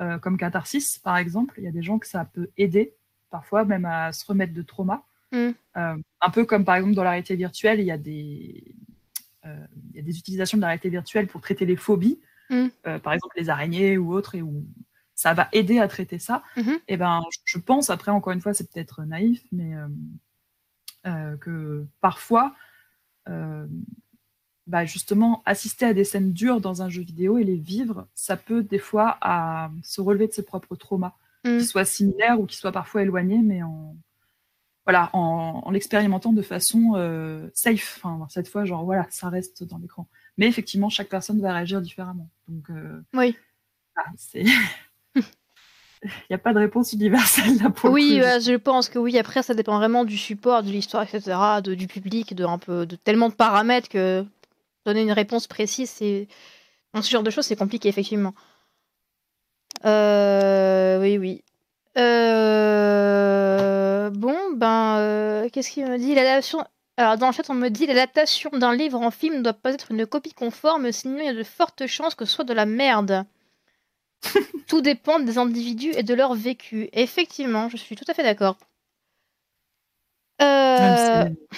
euh, 0.00 0.18
comme 0.18 0.36
catharsis 0.36 0.98
par 0.98 1.16
exemple. 1.16 1.54
Il 1.58 1.64
y 1.64 1.68
a 1.68 1.72
des 1.72 1.82
gens 1.82 1.98
que 1.98 2.06
ça 2.06 2.24
peut 2.24 2.50
aider, 2.56 2.94
parfois 3.30 3.64
même 3.64 3.84
à 3.84 4.12
se 4.12 4.24
remettre 4.26 4.52
de 4.52 4.62
trauma. 4.62 5.04
Mm. 5.32 5.50
Euh, 5.76 5.96
un 6.20 6.30
peu 6.30 6.44
comme 6.44 6.64
par 6.64 6.76
exemple 6.76 6.94
dans 6.94 7.04
la 7.04 7.10
réalité 7.10 7.36
virtuelle, 7.36 7.80
il 7.80 7.86
y 7.86 7.92
a 7.92 7.98
des, 7.98 8.74
euh, 9.46 9.66
il 9.90 9.96
y 9.96 10.00
a 10.00 10.02
des 10.02 10.18
utilisations 10.18 10.58
de 10.58 10.62
la 10.62 10.68
réalité 10.68 10.88
virtuelle 10.88 11.26
pour 11.26 11.40
traiter 11.40 11.64
les 11.64 11.76
phobies, 11.76 12.20
Mm. 12.50 12.68
par 13.02 13.14
exemple 13.14 13.34
les 13.38 13.48
araignées 13.48 13.96
ou 13.96 14.12
autres, 14.12 14.34
et 14.34 14.42
où 14.42 14.66
ça 15.14 15.32
va 15.34 15.48
aider 15.52 15.78
à 15.78 15.88
traiter 15.88 16.18
ça. 16.18 16.42
Mhm. 16.56 16.78
Et 16.88 16.96
ben, 16.96 17.22
je- 17.46 17.58
pense, 17.58 17.90
après, 17.90 18.10
encore 18.10 18.32
une 18.32 18.40
fois, 18.40 18.52
c'est 18.54 18.70
peut-être 18.70 19.02
naïf, 19.04 19.42
mais 19.52 19.74
euh, 19.76 19.88
euh, 21.06 21.36
que 21.36 21.86
parfois, 22.00 22.54
euh, 23.28 23.66
bah, 24.66 24.84
justement, 24.86 25.42
assister 25.46 25.84
à 25.86 25.94
des 25.94 26.04
scènes 26.04 26.32
dures 26.32 26.60
dans 26.60 26.82
un 26.82 26.88
jeu 26.88 27.02
vidéo 27.02 27.38
et 27.38 27.44
les 27.44 27.56
vivre, 27.56 28.06
ça 28.14 28.36
peut 28.36 28.62
des 28.62 28.78
fois 28.78 29.18
à 29.20 29.70
se 29.82 30.00
relever 30.00 30.26
de 30.26 30.32
ses 30.32 30.44
propres 30.44 30.76
traumas, 30.76 31.14
Mm. 31.44 31.58
qui 31.58 31.66
soient 31.66 31.84
similaires 31.84 32.40
ou 32.40 32.46
qui 32.46 32.56
soient 32.56 32.72
parfois 32.72 33.02
éloignés, 33.02 33.42
mais 33.42 33.62
en 33.62 33.94
voilà, 34.86 35.08
en, 35.14 35.62
en 35.64 35.70
l'expérimentant 35.70 36.32
de 36.32 36.40
façon 36.42 36.92
safe. 37.54 38.00
Enfin, 38.02 38.26
cette 38.30 38.48
fois, 38.48 38.64
genre 38.66 38.84
voilà, 38.84 39.06
ça 39.10 39.28
reste 39.30 39.62
dans 39.64 39.78
l'écran. 39.78 40.08
Mais 40.38 40.46
effectivement, 40.46 40.88
chaque 40.90 41.08
personne 41.08 41.40
va 41.40 41.52
réagir 41.54 41.80
différemment. 41.82 42.28
Donc, 42.48 42.70
Oui. 43.14 43.36
ah, 43.96 44.04
c'est. 44.16 44.44
Il 46.30 46.30
n'y 46.30 46.36
a 46.36 46.38
pas 46.38 46.52
de 46.52 46.58
réponse 46.58 46.92
universelle 46.92 47.58
là 47.62 47.70
pour 47.70 47.88
le 47.88 47.94
Oui, 47.94 48.20
euh, 48.22 48.38
je 48.40 48.54
pense 48.54 48.88
que 48.88 48.98
oui. 48.98 49.18
Après, 49.18 49.42
ça 49.42 49.54
dépend 49.54 49.78
vraiment 49.78 50.04
du 50.04 50.16
support, 50.16 50.62
de 50.62 50.70
l'histoire, 50.70 51.02
etc., 51.02 51.36
de, 51.62 51.74
du 51.74 51.86
public, 51.86 52.34
de 52.34 52.44
un 52.44 52.58
peu, 52.58 52.86
de 52.86 52.96
tellement 52.96 53.28
de 53.28 53.34
paramètres 53.34 53.88
que 53.88 54.24
donner 54.84 55.02
une 55.02 55.12
réponse 55.12 55.46
précise, 55.46 55.90
c'est 55.90 56.28
dans 56.92 57.02
ce 57.02 57.10
genre 57.10 57.22
de 57.22 57.30
choses, 57.30 57.46
c'est 57.46 57.56
compliqué 57.56 57.88
effectivement. 57.88 58.34
Euh, 59.84 61.00
oui, 61.00 61.18
oui. 61.18 61.42
Euh, 61.98 63.64
Bon, 64.10 64.36
ben, 64.54 64.96
euh, 64.98 65.48
qu'est-ce 65.52 65.70
qu'il 65.70 65.86
me 65.86 65.98
dit? 65.98 66.14
L'adaptation. 66.14 66.64
Alors, 66.96 67.18
dans 67.18 67.26
le 67.26 67.32
chat, 67.32 67.50
on 67.50 67.54
me 67.54 67.68
dit 67.68 67.86
l'adaptation 67.86 68.50
d'un 68.50 68.74
livre 68.74 69.00
en 69.00 69.10
film 69.10 69.38
ne 69.38 69.42
doit 69.42 69.52
pas 69.52 69.72
être 69.72 69.90
une 69.90 70.06
copie 70.06 70.32
conforme, 70.32 70.92
sinon 70.92 71.18
il 71.18 71.26
y 71.26 71.28
a 71.28 71.34
de 71.34 71.42
fortes 71.42 71.86
chances 71.86 72.14
que 72.14 72.24
ce 72.24 72.32
soit 72.32 72.44
de 72.44 72.54
la 72.54 72.66
merde. 72.66 73.24
Tout 74.66 74.80
dépend 74.80 75.20
des 75.20 75.38
individus 75.38 75.92
et 75.96 76.02
de 76.02 76.14
leur 76.14 76.34
vécu. 76.34 76.88
Effectivement, 76.92 77.68
je 77.68 77.76
suis 77.76 77.96
tout 77.96 78.04
à 78.08 78.14
fait 78.14 78.22
d'accord. 78.22 78.56
Euh, 80.40 81.24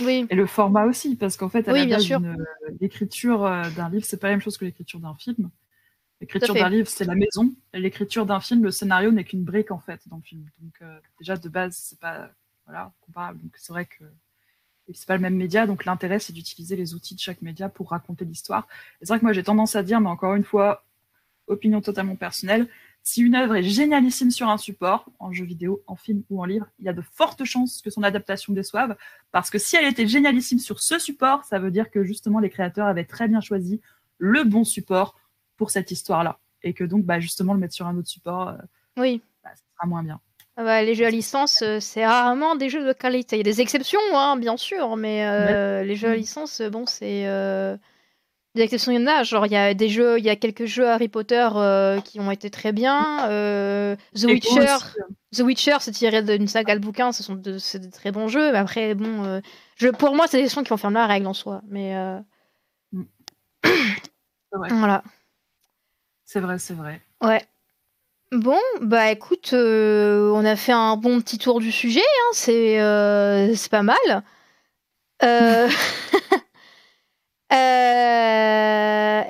Oui, 0.00 0.26
Et 0.30 0.34
le 0.34 0.46
format 0.46 0.86
aussi, 0.86 1.16
parce 1.16 1.36
qu'en 1.36 1.48
fait, 1.48 1.68
à 1.68 1.72
Oui, 1.72 1.80
la 1.80 1.86
bien 1.86 1.96
base, 1.96 2.04
sûr. 2.06 2.18
une- 2.18 2.26
euh, 2.26 2.70
l'écriture 2.80 3.44
euh, 3.44 3.68
d'un 3.76 3.88
livre, 3.90 4.04
c'est 4.04 4.18
pas 4.18 4.28
la 4.28 4.34
même 4.34 4.40
chose 4.40 4.56
que 4.56 4.64
l'écriture 4.64 5.00
d'un 5.00 5.14
film. 5.14 5.50
L'écriture 6.20 6.54
d'un 6.54 6.68
livre, 6.68 6.88
c'est 6.88 7.04
la 7.04 7.14
maison. 7.14 7.54
Et 7.72 7.80
l'écriture 7.80 8.26
d'un 8.26 8.40
film, 8.40 8.62
le 8.62 8.70
scénario 8.70 9.10
n'est 9.10 9.24
qu'une 9.24 9.44
brique, 9.44 9.70
en 9.70 9.78
fait, 9.80 10.00
dans 10.08 10.16
le 10.16 10.22
film. 10.22 10.44
Donc, 10.60 10.74
euh, 10.82 10.98
déjà, 11.18 11.36
de 11.36 11.48
base, 11.48 11.76
c'est 11.76 11.98
pas 11.98 12.30
voilà, 12.66 12.92
comparable. 13.00 13.40
Donc, 13.40 13.52
c'est 13.56 13.72
vrai 13.72 13.86
que 13.86 14.04
c'est 14.92 15.06
pas 15.06 15.16
le 15.16 15.22
même 15.22 15.36
média. 15.36 15.66
Donc, 15.66 15.84
l'intérêt, 15.84 16.18
c'est 16.18 16.32
d'utiliser 16.32 16.76
les 16.76 16.94
outils 16.94 17.14
de 17.14 17.20
chaque 17.20 17.42
média 17.42 17.68
pour 17.68 17.90
raconter 17.90 18.24
l'histoire. 18.24 18.66
Et 19.00 19.06
c'est 19.06 19.08
vrai 19.12 19.18
que 19.20 19.24
moi, 19.24 19.32
j'ai 19.32 19.42
tendance 19.44 19.76
à 19.76 19.82
dire, 19.82 20.00
mais 20.00 20.08
encore 20.10 20.34
une 20.34 20.44
fois, 20.44 20.84
opinion 21.50 21.80
totalement 21.80 22.16
personnelle, 22.16 22.68
si 23.02 23.22
une 23.22 23.34
œuvre 23.34 23.56
est 23.56 23.62
génialissime 23.62 24.30
sur 24.30 24.48
un 24.48 24.58
support, 24.58 25.06
en 25.18 25.32
jeu 25.32 25.44
vidéo, 25.44 25.82
en 25.86 25.96
film 25.96 26.22
ou 26.30 26.40
en 26.40 26.44
livre, 26.44 26.66
il 26.78 26.84
y 26.84 26.88
a 26.88 26.92
de 26.92 27.02
fortes 27.14 27.44
chances 27.44 27.80
que 27.82 27.90
son 27.90 28.02
adaptation 28.02 28.52
déçoive, 28.52 28.96
parce 29.32 29.50
que 29.50 29.58
si 29.58 29.76
elle 29.76 29.86
était 29.86 30.06
génialissime 30.06 30.58
sur 30.58 30.80
ce 30.80 30.98
support, 30.98 31.44
ça 31.44 31.58
veut 31.58 31.70
dire 31.70 31.90
que 31.90 32.04
justement 32.04 32.40
les 32.40 32.50
créateurs 32.50 32.86
avaient 32.86 33.04
très 33.04 33.28
bien 33.28 33.40
choisi 33.40 33.80
le 34.18 34.44
bon 34.44 34.64
support 34.64 35.18
pour 35.56 35.70
cette 35.70 35.90
histoire-là, 35.90 36.38
et 36.62 36.74
que 36.74 36.84
donc 36.84 37.04
bah, 37.04 37.20
justement 37.20 37.54
le 37.54 37.60
mettre 37.60 37.74
sur 37.74 37.86
un 37.86 37.96
autre 37.96 38.08
support, 38.08 38.48
euh, 38.48 38.56
oui. 38.98 39.22
bah, 39.42 39.50
ça 39.54 39.62
sera 39.76 39.86
moins 39.86 40.02
bien. 40.02 40.20
Ah 40.56 40.64
bah, 40.64 40.82
les 40.82 40.94
jeux 40.94 41.06
à 41.06 41.10
licence, 41.10 41.62
euh, 41.62 41.80
c'est 41.80 42.04
rarement 42.04 42.54
des 42.54 42.68
jeux 42.68 42.86
de 42.86 42.92
qualité. 42.92 43.36
Il 43.36 43.38
y 43.38 43.40
a 43.40 43.44
des 43.44 43.62
exceptions, 43.62 44.00
hein, 44.12 44.36
bien 44.36 44.58
sûr, 44.58 44.96
mais 44.96 45.26
euh, 45.26 45.84
les 45.84 45.96
jeux 45.96 46.10
à 46.10 46.16
licence, 46.16 46.60
bon, 46.60 46.84
c'est 46.84 47.24
des 48.54 48.62
exceptions, 48.62 48.92
il 48.92 49.00
y 49.00 49.04
en 49.04 49.06
a. 49.06 49.22
Genre, 49.22 49.46
il 49.46 49.52
y 49.52 49.56
a 49.56 49.74
des 49.74 49.88
jeux, 49.88 50.18
il 50.18 50.24
y 50.24 50.30
a 50.30 50.36
quelques 50.36 50.64
jeux 50.64 50.88
Harry 50.88 51.08
Potter 51.08 51.48
euh, 51.54 52.00
qui 52.00 52.18
ont 52.20 52.30
été 52.30 52.50
très 52.50 52.72
bien. 52.72 53.28
Euh, 53.28 53.96
The 54.14 54.24
Witcher. 54.24 54.76
The 55.32 55.40
Witcher, 55.40 55.76
c'est 55.80 55.92
tiré 55.92 56.22
d'une 56.22 56.48
saga 56.48 56.74
de 56.74 56.80
bouquins. 56.80 57.12
Ce 57.12 57.22
sont 57.22 57.36
de, 57.36 57.58
c'est 57.58 57.78
de 57.78 57.90
très 57.90 58.10
bons 58.10 58.28
jeux. 58.28 58.52
Mais 58.52 58.58
après, 58.58 58.94
bon, 58.94 59.24
euh, 59.24 59.40
je, 59.76 59.88
pour 59.88 60.14
moi, 60.14 60.26
c'est 60.26 60.38
des 60.38 60.44
questions 60.44 60.64
qui 60.64 60.72
enferment 60.72 60.98
la 60.98 61.06
règle 61.06 61.28
en 61.28 61.34
soi. 61.34 61.62
Mais 61.68 61.94
mm. 62.92 63.04
voilà. 64.52 65.04
C'est 66.24 66.40
vrai, 66.40 66.58
c'est 66.58 66.74
vrai. 66.74 67.00
Ouais. 67.22 67.44
Bon, 68.32 68.58
bah 68.80 69.10
écoute, 69.10 69.52
on 69.52 70.44
a 70.44 70.56
fait 70.56 70.72
un 70.72 70.96
bon 70.96 71.20
petit 71.20 71.38
tour 71.38 71.60
du 71.60 71.72
sujet. 71.72 72.00
Hein. 72.00 72.30
c'est, 72.32 73.54
c'est 73.54 73.70
pas 73.70 73.82
mal. 73.82 74.24
Euh, 75.22 75.68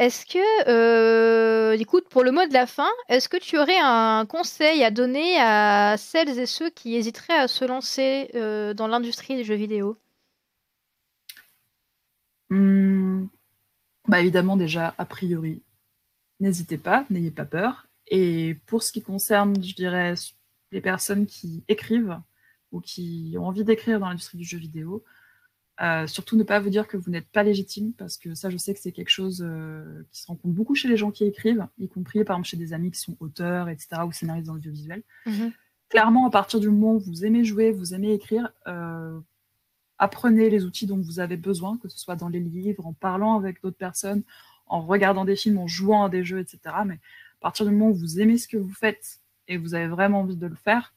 est-ce 0.01 0.25
que, 0.25 0.69
euh, 0.69 1.77
écoute, 1.79 2.09
pour 2.09 2.25
le 2.25 2.33
mot 2.33 2.47
de 2.47 2.53
la 2.55 2.67
fin, 2.67 2.89
est-ce 3.09 3.29
que 3.29 3.37
tu 3.37 3.59
aurais 3.59 3.79
un 3.81 4.25
conseil 4.27 4.83
à 4.83 4.91
donner 4.91 5.39
à 5.39 5.97
celles 5.99 6.39
et 6.39 6.47
ceux 6.47 6.71
qui 6.71 6.97
hésiteraient 6.97 7.39
à 7.39 7.49
se 7.49 7.65
lancer 7.65 8.31
euh, 8.35 8.75
dans 8.75 8.87
l'industrie 8.87 9.37
des 9.37 9.45
jeux 9.45 9.55
vidéo? 9.55 9.99
Hmm. 12.49 13.27
bah 14.09 14.21
évidemment, 14.21 14.57
déjà, 14.57 14.95
a 14.99 15.05
priori, 15.05 15.63
n'hésitez 16.41 16.79
pas, 16.79 17.07
n'ayez 17.11 17.31
pas 17.31 17.45
peur. 17.45 17.87
Et 18.09 18.57
pour 18.67 18.83
ce 18.83 18.91
qui 18.91 19.03
concerne, 19.03 19.63
je 19.63 19.75
dirais, 19.75 20.15
les 20.73 20.81
personnes 20.81 21.27
qui 21.27 21.63
écrivent 21.69 22.19
ou 22.73 22.81
qui 22.81 23.37
ont 23.39 23.47
envie 23.47 23.65
d'écrire 23.65 24.01
dans 24.01 24.09
l'industrie 24.09 24.39
du 24.39 24.45
jeu 24.45 24.59
vidéo, 24.59 25.05
euh, 25.83 26.07
surtout 26.07 26.37
ne 26.37 26.43
pas 26.43 26.61
vous 26.61 26.69
dire 26.69 26.87
que 26.87 26.99
vous 26.99 27.11
n'êtes 27.11 27.29
pas 27.29 27.43
légitime, 27.43 27.93
parce 27.95 28.19
que 28.19 28.35
ça, 28.35 28.51
je 28.51 28.59
sais 28.59 28.75
que 28.75 28.81
c'est 28.81 28.93
quelque 28.93 29.09
chose 29.09 29.43
euh, 29.47 30.03
qui 30.11 30.21
se 30.21 30.27
rencontre 30.27 30.55
beaucoup 30.55 30.75
chez 30.75 30.89
les 30.89 30.97
gens 30.99 31.11
qui 31.11 31.25
écrivent, 31.25 31.67
y 31.79 31.89
compris 31.89 32.23
par 32.23 32.37
exemple 32.37 32.49
chez 32.49 32.59
des 32.59 32.75
amis 32.75 32.91
qui 32.91 33.01
sont 33.01 33.17
auteurs, 33.21 33.71
etc., 33.71 34.03
ou 34.07 34.13
scénaristes 34.13 34.47
dans 34.47 34.55
l'audiovisuel. 34.55 35.03
visuel. 35.25 35.53
Clairement, 35.89 36.27
à 36.27 36.31
partir 36.31 36.61
du 36.61 36.69
moment 36.69 36.95
où 36.95 36.99
vous 37.01 37.25
aimez 37.25 37.45
jouer, 37.45 37.73
vous 37.73 37.95
aimez 37.95 38.13
écrire, 38.13 38.53
euh, 38.69 39.19
apprenez 39.99 40.51
les 40.51 40.65
outils 40.65 40.87
dont 40.87 40.99
vous 40.99 41.19
avez 41.19 41.39
besoin, 41.39 41.79
que 41.79 41.89
ce 41.89 41.99
soit 41.99 42.15
dans 42.15 42.29
les 42.29 42.41
livres, 42.41 42.87
en 42.87 42.93
parlant 42.93 43.37
avec 43.37 43.63
d'autres 43.63 43.79
personnes, 43.79 44.23
en 44.67 44.83
regardant 44.83 45.25
des 45.25 45.35
films, 45.35 45.59
en 45.59 45.67
jouant 45.67 46.05
à 46.05 46.11
des 46.11 46.25
jeux, 46.25 46.41
etc. 46.41 46.61
Mais 46.85 46.95
à 46.95 47.41
partir 47.41 47.65
du 47.65 47.73
moment 47.73 47.91
où 47.91 47.95
vous 47.95 48.21
aimez 48.21 48.37
ce 48.37 48.49
que 48.49 48.59
vous 48.59 48.73
faites 48.73 49.21
et 49.49 49.57
vous 49.57 49.75
avez 49.75 49.89
vraiment 49.89 50.21
envie 50.21 50.37
de 50.37 50.47
le 50.47 50.55
faire, 50.57 50.95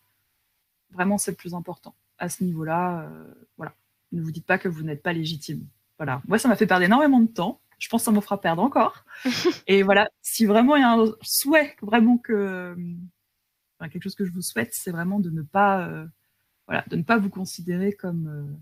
vraiment, 0.91 1.17
c'est 1.17 1.31
le 1.31 1.37
plus 1.37 1.55
important. 1.55 1.95
À 2.17 2.29
ce 2.29 2.43
niveau-là, 2.43 3.09
voilà 3.57 3.73
ne 4.13 4.21
vous 4.21 4.31
dites 4.31 4.45
pas 4.45 4.57
que 4.57 4.67
vous 4.69 4.83
n'êtes 4.83 5.03
pas 5.03 5.13
légitime. 5.13 5.65
Voilà. 5.97 6.21
Moi, 6.27 6.37
ça 6.37 6.47
m'a 6.47 6.55
fait 6.55 6.67
perdre 6.67 6.83
énormément 6.83 7.19
de 7.19 7.27
temps. 7.27 7.59
Je 7.79 7.89
pense 7.89 8.01
que 8.01 8.05
ça 8.05 8.11
m'en 8.11 8.21
fera 8.21 8.39
perdre 8.39 8.61
encore. 8.61 9.05
et 9.67 9.83
voilà, 9.83 10.09
si 10.21 10.45
vraiment 10.45 10.75
il 10.75 10.81
y 10.81 10.83
a 10.83 10.93
un 10.93 11.13
souhait, 11.21 11.75
vraiment 11.81 12.17
que. 12.17 12.75
Enfin, 13.79 13.89
quelque 13.89 14.03
chose 14.03 14.15
que 14.15 14.25
je 14.25 14.31
vous 14.31 14.41
souhaite, 14.41 14.73
c'est 14.73 14.91
vraiment 14.91 15.19
de 15.19 15.29
ne 15.29 15.41
pas. 15.41 15.87
Euh, 15.87 16.05
voilà, 16.67 16.85
de 16.87 16.95
ne 16.95 17.03
pas 17.03 17.17
vous 17.17 17.29
considérer 17.29 17.91
comme 17.91 18.27
euh, 18.27 18.57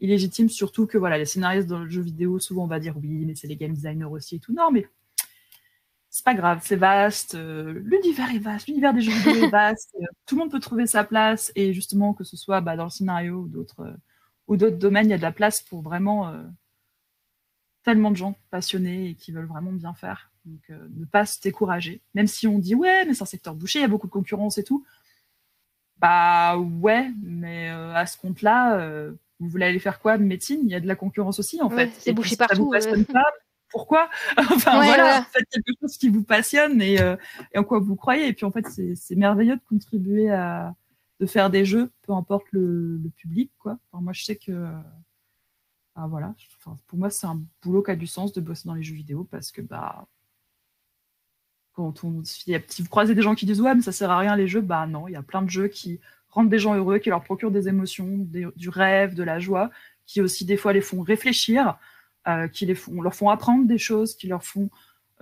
illégitime, 0.00 0.48
surtout 0.48 0.86
que 0.86 0.98
voilà, 0.98 1.18
les 1.18 1.26
scénaristes 1.26 1.68
dans 1.68 1.80
le 1.80 1.90
jeu 1.90 2.00
vidéo, 2.00 2.38
souvent 2.38 2.64
on 2.64 2.68
va 2.68 2.80
dire 2.80 2.96
oui, 2.96 3.24
mais 3.26 3.34
c'est 3.34 3.46
les 3.46 3.56
game 3.56 3.72
designers 3.72 4.04
aussi 4.04 4.36
et 4.36 4.38
tout. 4.38 4.54
Non, 4.54 4.70
mais 4.70 4.88
c'est 6.10 6.24
pas 6.24 6.34
grave, 6.34 6.60
c'est 6.62 6.76
vaste, 6.76 7.34
euh, 7.34 7.80
l'univers 7.84 8.30
est 8.34 8.38
vaste, 8.38 8.68
l'univers 8.68 8.94
des 8.94 9.02
jeux 9.02 9.12
vidéo 9.12 9.44
est 9.44 9.50
vaste, 9.50 9.94
tout 10.26 10.36
le 10.36 10.40
monde 10.40 10.50
peut 10.50 10.60
trouver 10.60 10.86
sa 10.86 11.04
place, 11.04 11.52
et 11.54 11.72
justement, 11.74 12.14
que 12.14 12.24
ce 12.24 12.36
soit 12.36 12.60
bah, 12.60 12.76
dans 12.76 12.84
le 12.84 12.90
scénario 12.90 13.40
ou 13.40 13.48
d'autres 13.48 13.94
ou 14.46 14.56
d'autres 14.56 14.76
domaines, 14.76 15.06
il 15.06 15.10
y 15.10 15.14
a 15.14 15.18
de 15.18 15.22
la 15.22 15.32
place 15.32 15.62
pour 15.62 15.82
vraiment 15.82 16.28
euh, 16.28 16.42
tellement 17.82 18.10
de 18.10 18.16
gens 18.16 18.36
passionnés 18.50 19.10
et 19.10 19.14
qui 19.14 19.32
veulent 19.32 19.46
vraiment 19.46 19.72
bien 19.72 19.94
faire. 19.94 20.30
Donc, 20.44 20.60
euh, 20.70 20.88
ne 20.96 21.04
pas 21.06 21.24
se 21.24 21.40
décourager. 21.40 22.02
Même 22.14 22.26
si 22.26 22.46
on 22.46 22.58
dit, 22.58 22.74
ouais, 22.74 23.04
mais 23.06 23.14
c'est 23.14 23.22
un 23.22 23.26
secteur 23.26 23.54
bouché, 23.54 23.78
il 23.78 23.82
y 23.82 23.86
a 23.86 23.88
beaucoup 23.88 24.06
de 24.06 24.12
concurrence 24.12 24.58
et 24.58 24.64
tout. 24.64 24.84
Bah 25.98 26.58
ouais, 26.58 27.10
mais 27.22 27.70
euh, 27.70 27.94
à 27.94 28.04
ce 28.04 28.18
compte-là, 28.18 29.08
vous 29.40 29.48
voulez 29.48 29.64
aller 29.64 29.78
faire 29.78 30.00
quoi 30.00 30.18
Médecine? 30.18 30.60
Il 30.64 30.70
y 30.70 30.74
a 30.74 30.80
de 30.80 30.86
la 30.86 30.96
concurrence 30.96 31.38
aussi, 31.38 31.62
en 31.62 31.70
fait. 31.70 31.90
C'est 31.98 32.12
bouché 32.12 32.36
partout. 32.36 32.72
pourquoi? 33.70 34.10
Enfin 34.36 34.82
voilà, 34.82 35.24
faites 35.32 35.48
quelque 35.48 35.72
chose 35.80 35.96
qui 35.96 36.10
vous 36.10 36.22
passionne 36.22 36.82
et, 36.82 36.96
et, 37.52 37.58
en 37.58 37.64
quoi 37.64 37.78
vous 37.78 37.96
croyez. 37.96 38.28
Et 38.28 38.32
puis 38.34 38.44
en 38.44 38.50
fait, 38.50 38.66
c'est 38.68 39.16
merveilleux 39.16 39.56
de 39.56 39.62
contribuer 39.66 40.30
à, 40.30 40.74
de 41.20 41.26
faire 41.26 41.50
des 41.50 41.64
jeux, 41.64 41.90
peu 42.02 42.12
importe 42.12 42.46
le, 42.50 43.00
public, 43.16 43.52
quoi. 43.58 43.78
moi, 43.92 44.12
je 44.12 44.24
sais 44.24 44.36
que, 44.36 44.66
ah, 45.94 46.06
voilà, 46.08 46.34
pour 46.86 46.98
moi, 46.98 47.10
c'est 47.10 47.26
un 47.26 47.40
boulot 47.62 47.82
qui 47.82 47.90
a 47.92 47.96
du 47.96 48.06
sens 48.06 48.32
de 48.32 48.40
bosser 48.40 48.66
dans 48.66 48.74
les 48.74 48.82
jeux 48.82 48.94
vidéo 48.94 49.24
parce 49.30 49.52
que, 49.52 49.62
bah, 49.62 50.06
quand 51.74 52.04
on, 52.04 52.22
si 52.24 52.56
vous 52.82 52.88
croisez 52.88 53.14
des 53.14 53.22
gens 53.22 53.34
qui 53.34 53.46
disent 53.46 53.60
ouais, 53.60 53.74
mais 53.74 53.82
ça 53.82 53.92
sert 53.92 54.10
à 54.10 54.18
rien 54.18 54.36
les 54.36 54.48
jeux, 54.48 54.60
bah 54.60 54.86
non, 54.86 55.08
il 55.08 55.12
y 55.12 55.16
a 55.16 55.22
plein 55.22 55.42
de 55.42 55.50
jeux 55.50 55.68
qui 55.68 56.00
rendent 56.28 56.48
des 56.48 56.58
gens 56.58 56.74
heureux, 56.74 56.98
qui 56.98 57.10
leur 57.10 57.22
procurent 57.22 57.50
des 57.50 57.68
émotions, 57.68 58.26
du 58.56 58.68
rêve, 58.68 59.14
de 59.14 59.22
la 59.22 59.38
joie, 59.38 59.70
qui 60.06 60.20
aussi 60.20 60.44
des 60.44 60.56
fois 60.56 60.72
les 60.72 60.80
font 60.80 61.02
réfléchir, 61.02 61.76
euh, 62.28 62.48
qui 62.48 62.66
les 62.66 62.74
font, 62.74 63.02
leur 63.02 63.14
font 63.14 63.28
apprendre 63.28 63.66
des 63.66 63.78
choses, 63.78 64.14
qui 64.16 64.28
leur 64.28 64.44
font 64.44 64.70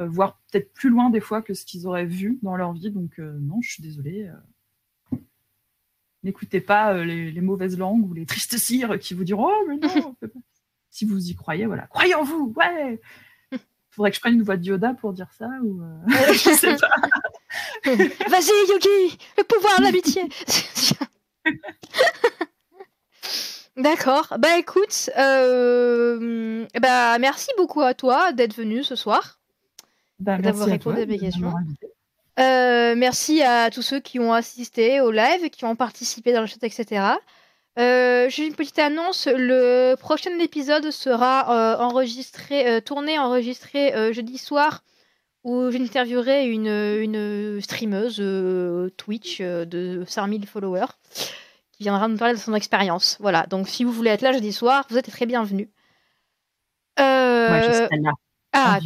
euh, 0.01 0.07
voir 0.07 0.39
peut-être 0.51 0.73
plus 0.73 0.91
loin 0.91 1.11
des 1.11 1.21
fois 1.21 1.43
que 1.43 1.55
ce 1.55 1.65
qu'ils 1.65 1.87
auraient 1.87 2.07
vu 2.07 2.39
dans 2.43 2.57
leur 2.57 2.73
vie. 2.73 2.91
Donc 2.91 3.19
euh, 3.19 3.39
non, 3.41 3.61
je 3.63 3.73
suis 3.73 3.83
désolée 3.83 4.31
n'écoutez 6.23 6.61
pas 6.61 6.95
euh, 6.95 7.05
les, 7.05 7.41
mauvaises 7.41 7.79
langues 7.79 8.09
ou 8.09 8.15
les 8.15 8.27
tristes 8.27 8.57
cires 8.59 8.99
qui 8.99 9.15
vous 9.15 9.25
diront 9.25 9.49
Oh, 9.49 9.65
mais 9.69 9.77
non 9.77 10.17
Si 10.91 11.07
vous 11.07 11.31
y 11.31 11.35
croyez, 11.35 11.65
voilà. 11.67 11.87
Croyez 11.87 12.15
en 12.15 12.23
vous, 12.23 12.53
ouais 12.57 13.01
Faudrait 13.91 14.11
que 14.11 14.17
je 14.17 14.21
prenne 14.21 14.35
une 14.35 14.43
voix 14.43 14.57
de 14.57 14.65
Yoda 14.65 14.95
pour 14.95 15.13
dire 15.13 15.33
ça 15.37 15.49
ou. 15.63 15.83
Euh, 15.83 15.97
je 16.33 16.51
sais 16.51 16.77
pas. 16.77 16.91
Vas-y, 18.29 18.71
Yogi 18.71 19.19
Le 19.39 19.45
pouvoir 19.45 19.79
de 19.79 19.85
l'amitié 19.85 20.29
D'accord. 23.77 24.35
Bah 24.39 24.59
écoute, 24.59 25.09
euh, 25.17 26.67
bah, 26.79 27.19
merci 27.19 27.49
beaucoup 27.57 27.81
à 27.81 27.95
toi 27.95 28.33
d'être 28.33 28.55
venu 28.55 28.85
ce 28.85 28.97
soir. 28.97 29.41
Bah, 30.19 30.37
d'avoir 30.39 30.69
répondu 30.69 31.01
à 31.01 31.07
mes 31.07 31.19
questions. 31.19 31.53
Euh, 32.39 32.95
merci 32.97 33.43
à 33.43 33.71
tous 33.71 33.83
ceux 33.83 34.01
qui 34.01 34.19
ont 34.19 34.33
assisté 34.33 35.01
au 35.01 35.11
live, 35.11 35.51
qui 35.51 35.65
ont 35.65 35.77
participé 35.77 36.33
dans 36.33 36.41
le 36.41 36.47
chat, 36.47 36.63
etc. 36.63 37.17
Euh, 37.79 38.29
J'ai 38.29 38.47
une 38.47 38.55
petite 38.55 38.79
annonce. 38.79 39.27
Le 39.27 39.95
prochain 39.97 40.39
épisode 40.39 40.91
sera 40.91 41.75
euh, 41.75 41.79
enregistré, 41.79 42.69
euh, 42.69 42.81
tourné, 42.81 43.19
enregistré 43.19 44.13
jeudi 44.13 44.39
soir, 44.39 44.83
où 45.45 45.71
j'interviewerai 45.71 46.47
une, 46.47 46.69
une 46.69 47.61
streameuse 47.61 48.23
Twitch 48.97 49.41
de 49.41 50.05
5000 50.07 50.47
followers 50.47 50.93
qui 51.73 51.83
viendra 51.85 52.09
nous 52.09 52.17
parler 52.17 52.35
de 52.35 52.39
son 52.39 52.55
expérience. 52.55 53.17
Voilà. 53.21 53.47
Donc, 53.47 53.69
si 53.69 53.85
vous 53.85 53.93
voulez 53.93 54.11
être 54.11 54.23
là 54.23 54.33
jeudi 54.33 54.53
soir, 54.53 54.87
vous 54.89 54.99
êtes 54.99 55.11
très 55.11 55.27
bienvenue. 55.27 55.71
Ouais, 56.99 57.63
je 57.67 57.73
serai 57.73 57.97
là. 58.01 58.13
Ah, 58.53 58.79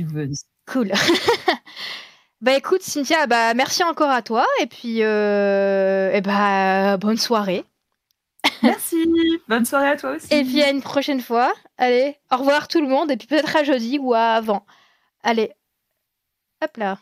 cool. 0.66 0.92
Bah 2.42 2.54
écoute 2.54 2.82
Cynthia, 2.82 3.26
bah 3.26 3.54
merci 3.54 3.82
encore 3.82 4.10
à 4.10 4.20
toi 4.20 4.44
et 4.60 4.66
puis 4.66 5.02
euh, 5.02 6.12
et 6.12 6.20
bah 6.20 6.98
bonne 6.98 7.16
soirée. 7.16 7.64
Merci, 8.62 8.96
bonne 9.48 9.64
soirée 9.64 9.88
à 9.88 9.96
toi 9.96 10.10
aussi. 10.12 10.32
Et 10.32 10.44
puis 10.44 10.62
à 10.62 10.70
une 10.70 10.82
prochaine 10.82 11.20
fois. 11.20 11.52
Allez, 11.78 12.16
au 12.30 12.36
revoir 12.36 12.68
tout 12.68 12.80
le 12.80 12.88
monde 12.88 13.10
et 13.10 13.16
puis 13.16 13.26
peut-être 13.26 13.56
à 13.56 13.64
jeudi 13.64 13.98
ou 13.98 14.12
à 14.12 14.34
avant. 14.34 14.66
Allez, 15.22 15.50
hop 16.62 16.76
là. 16.76 16.98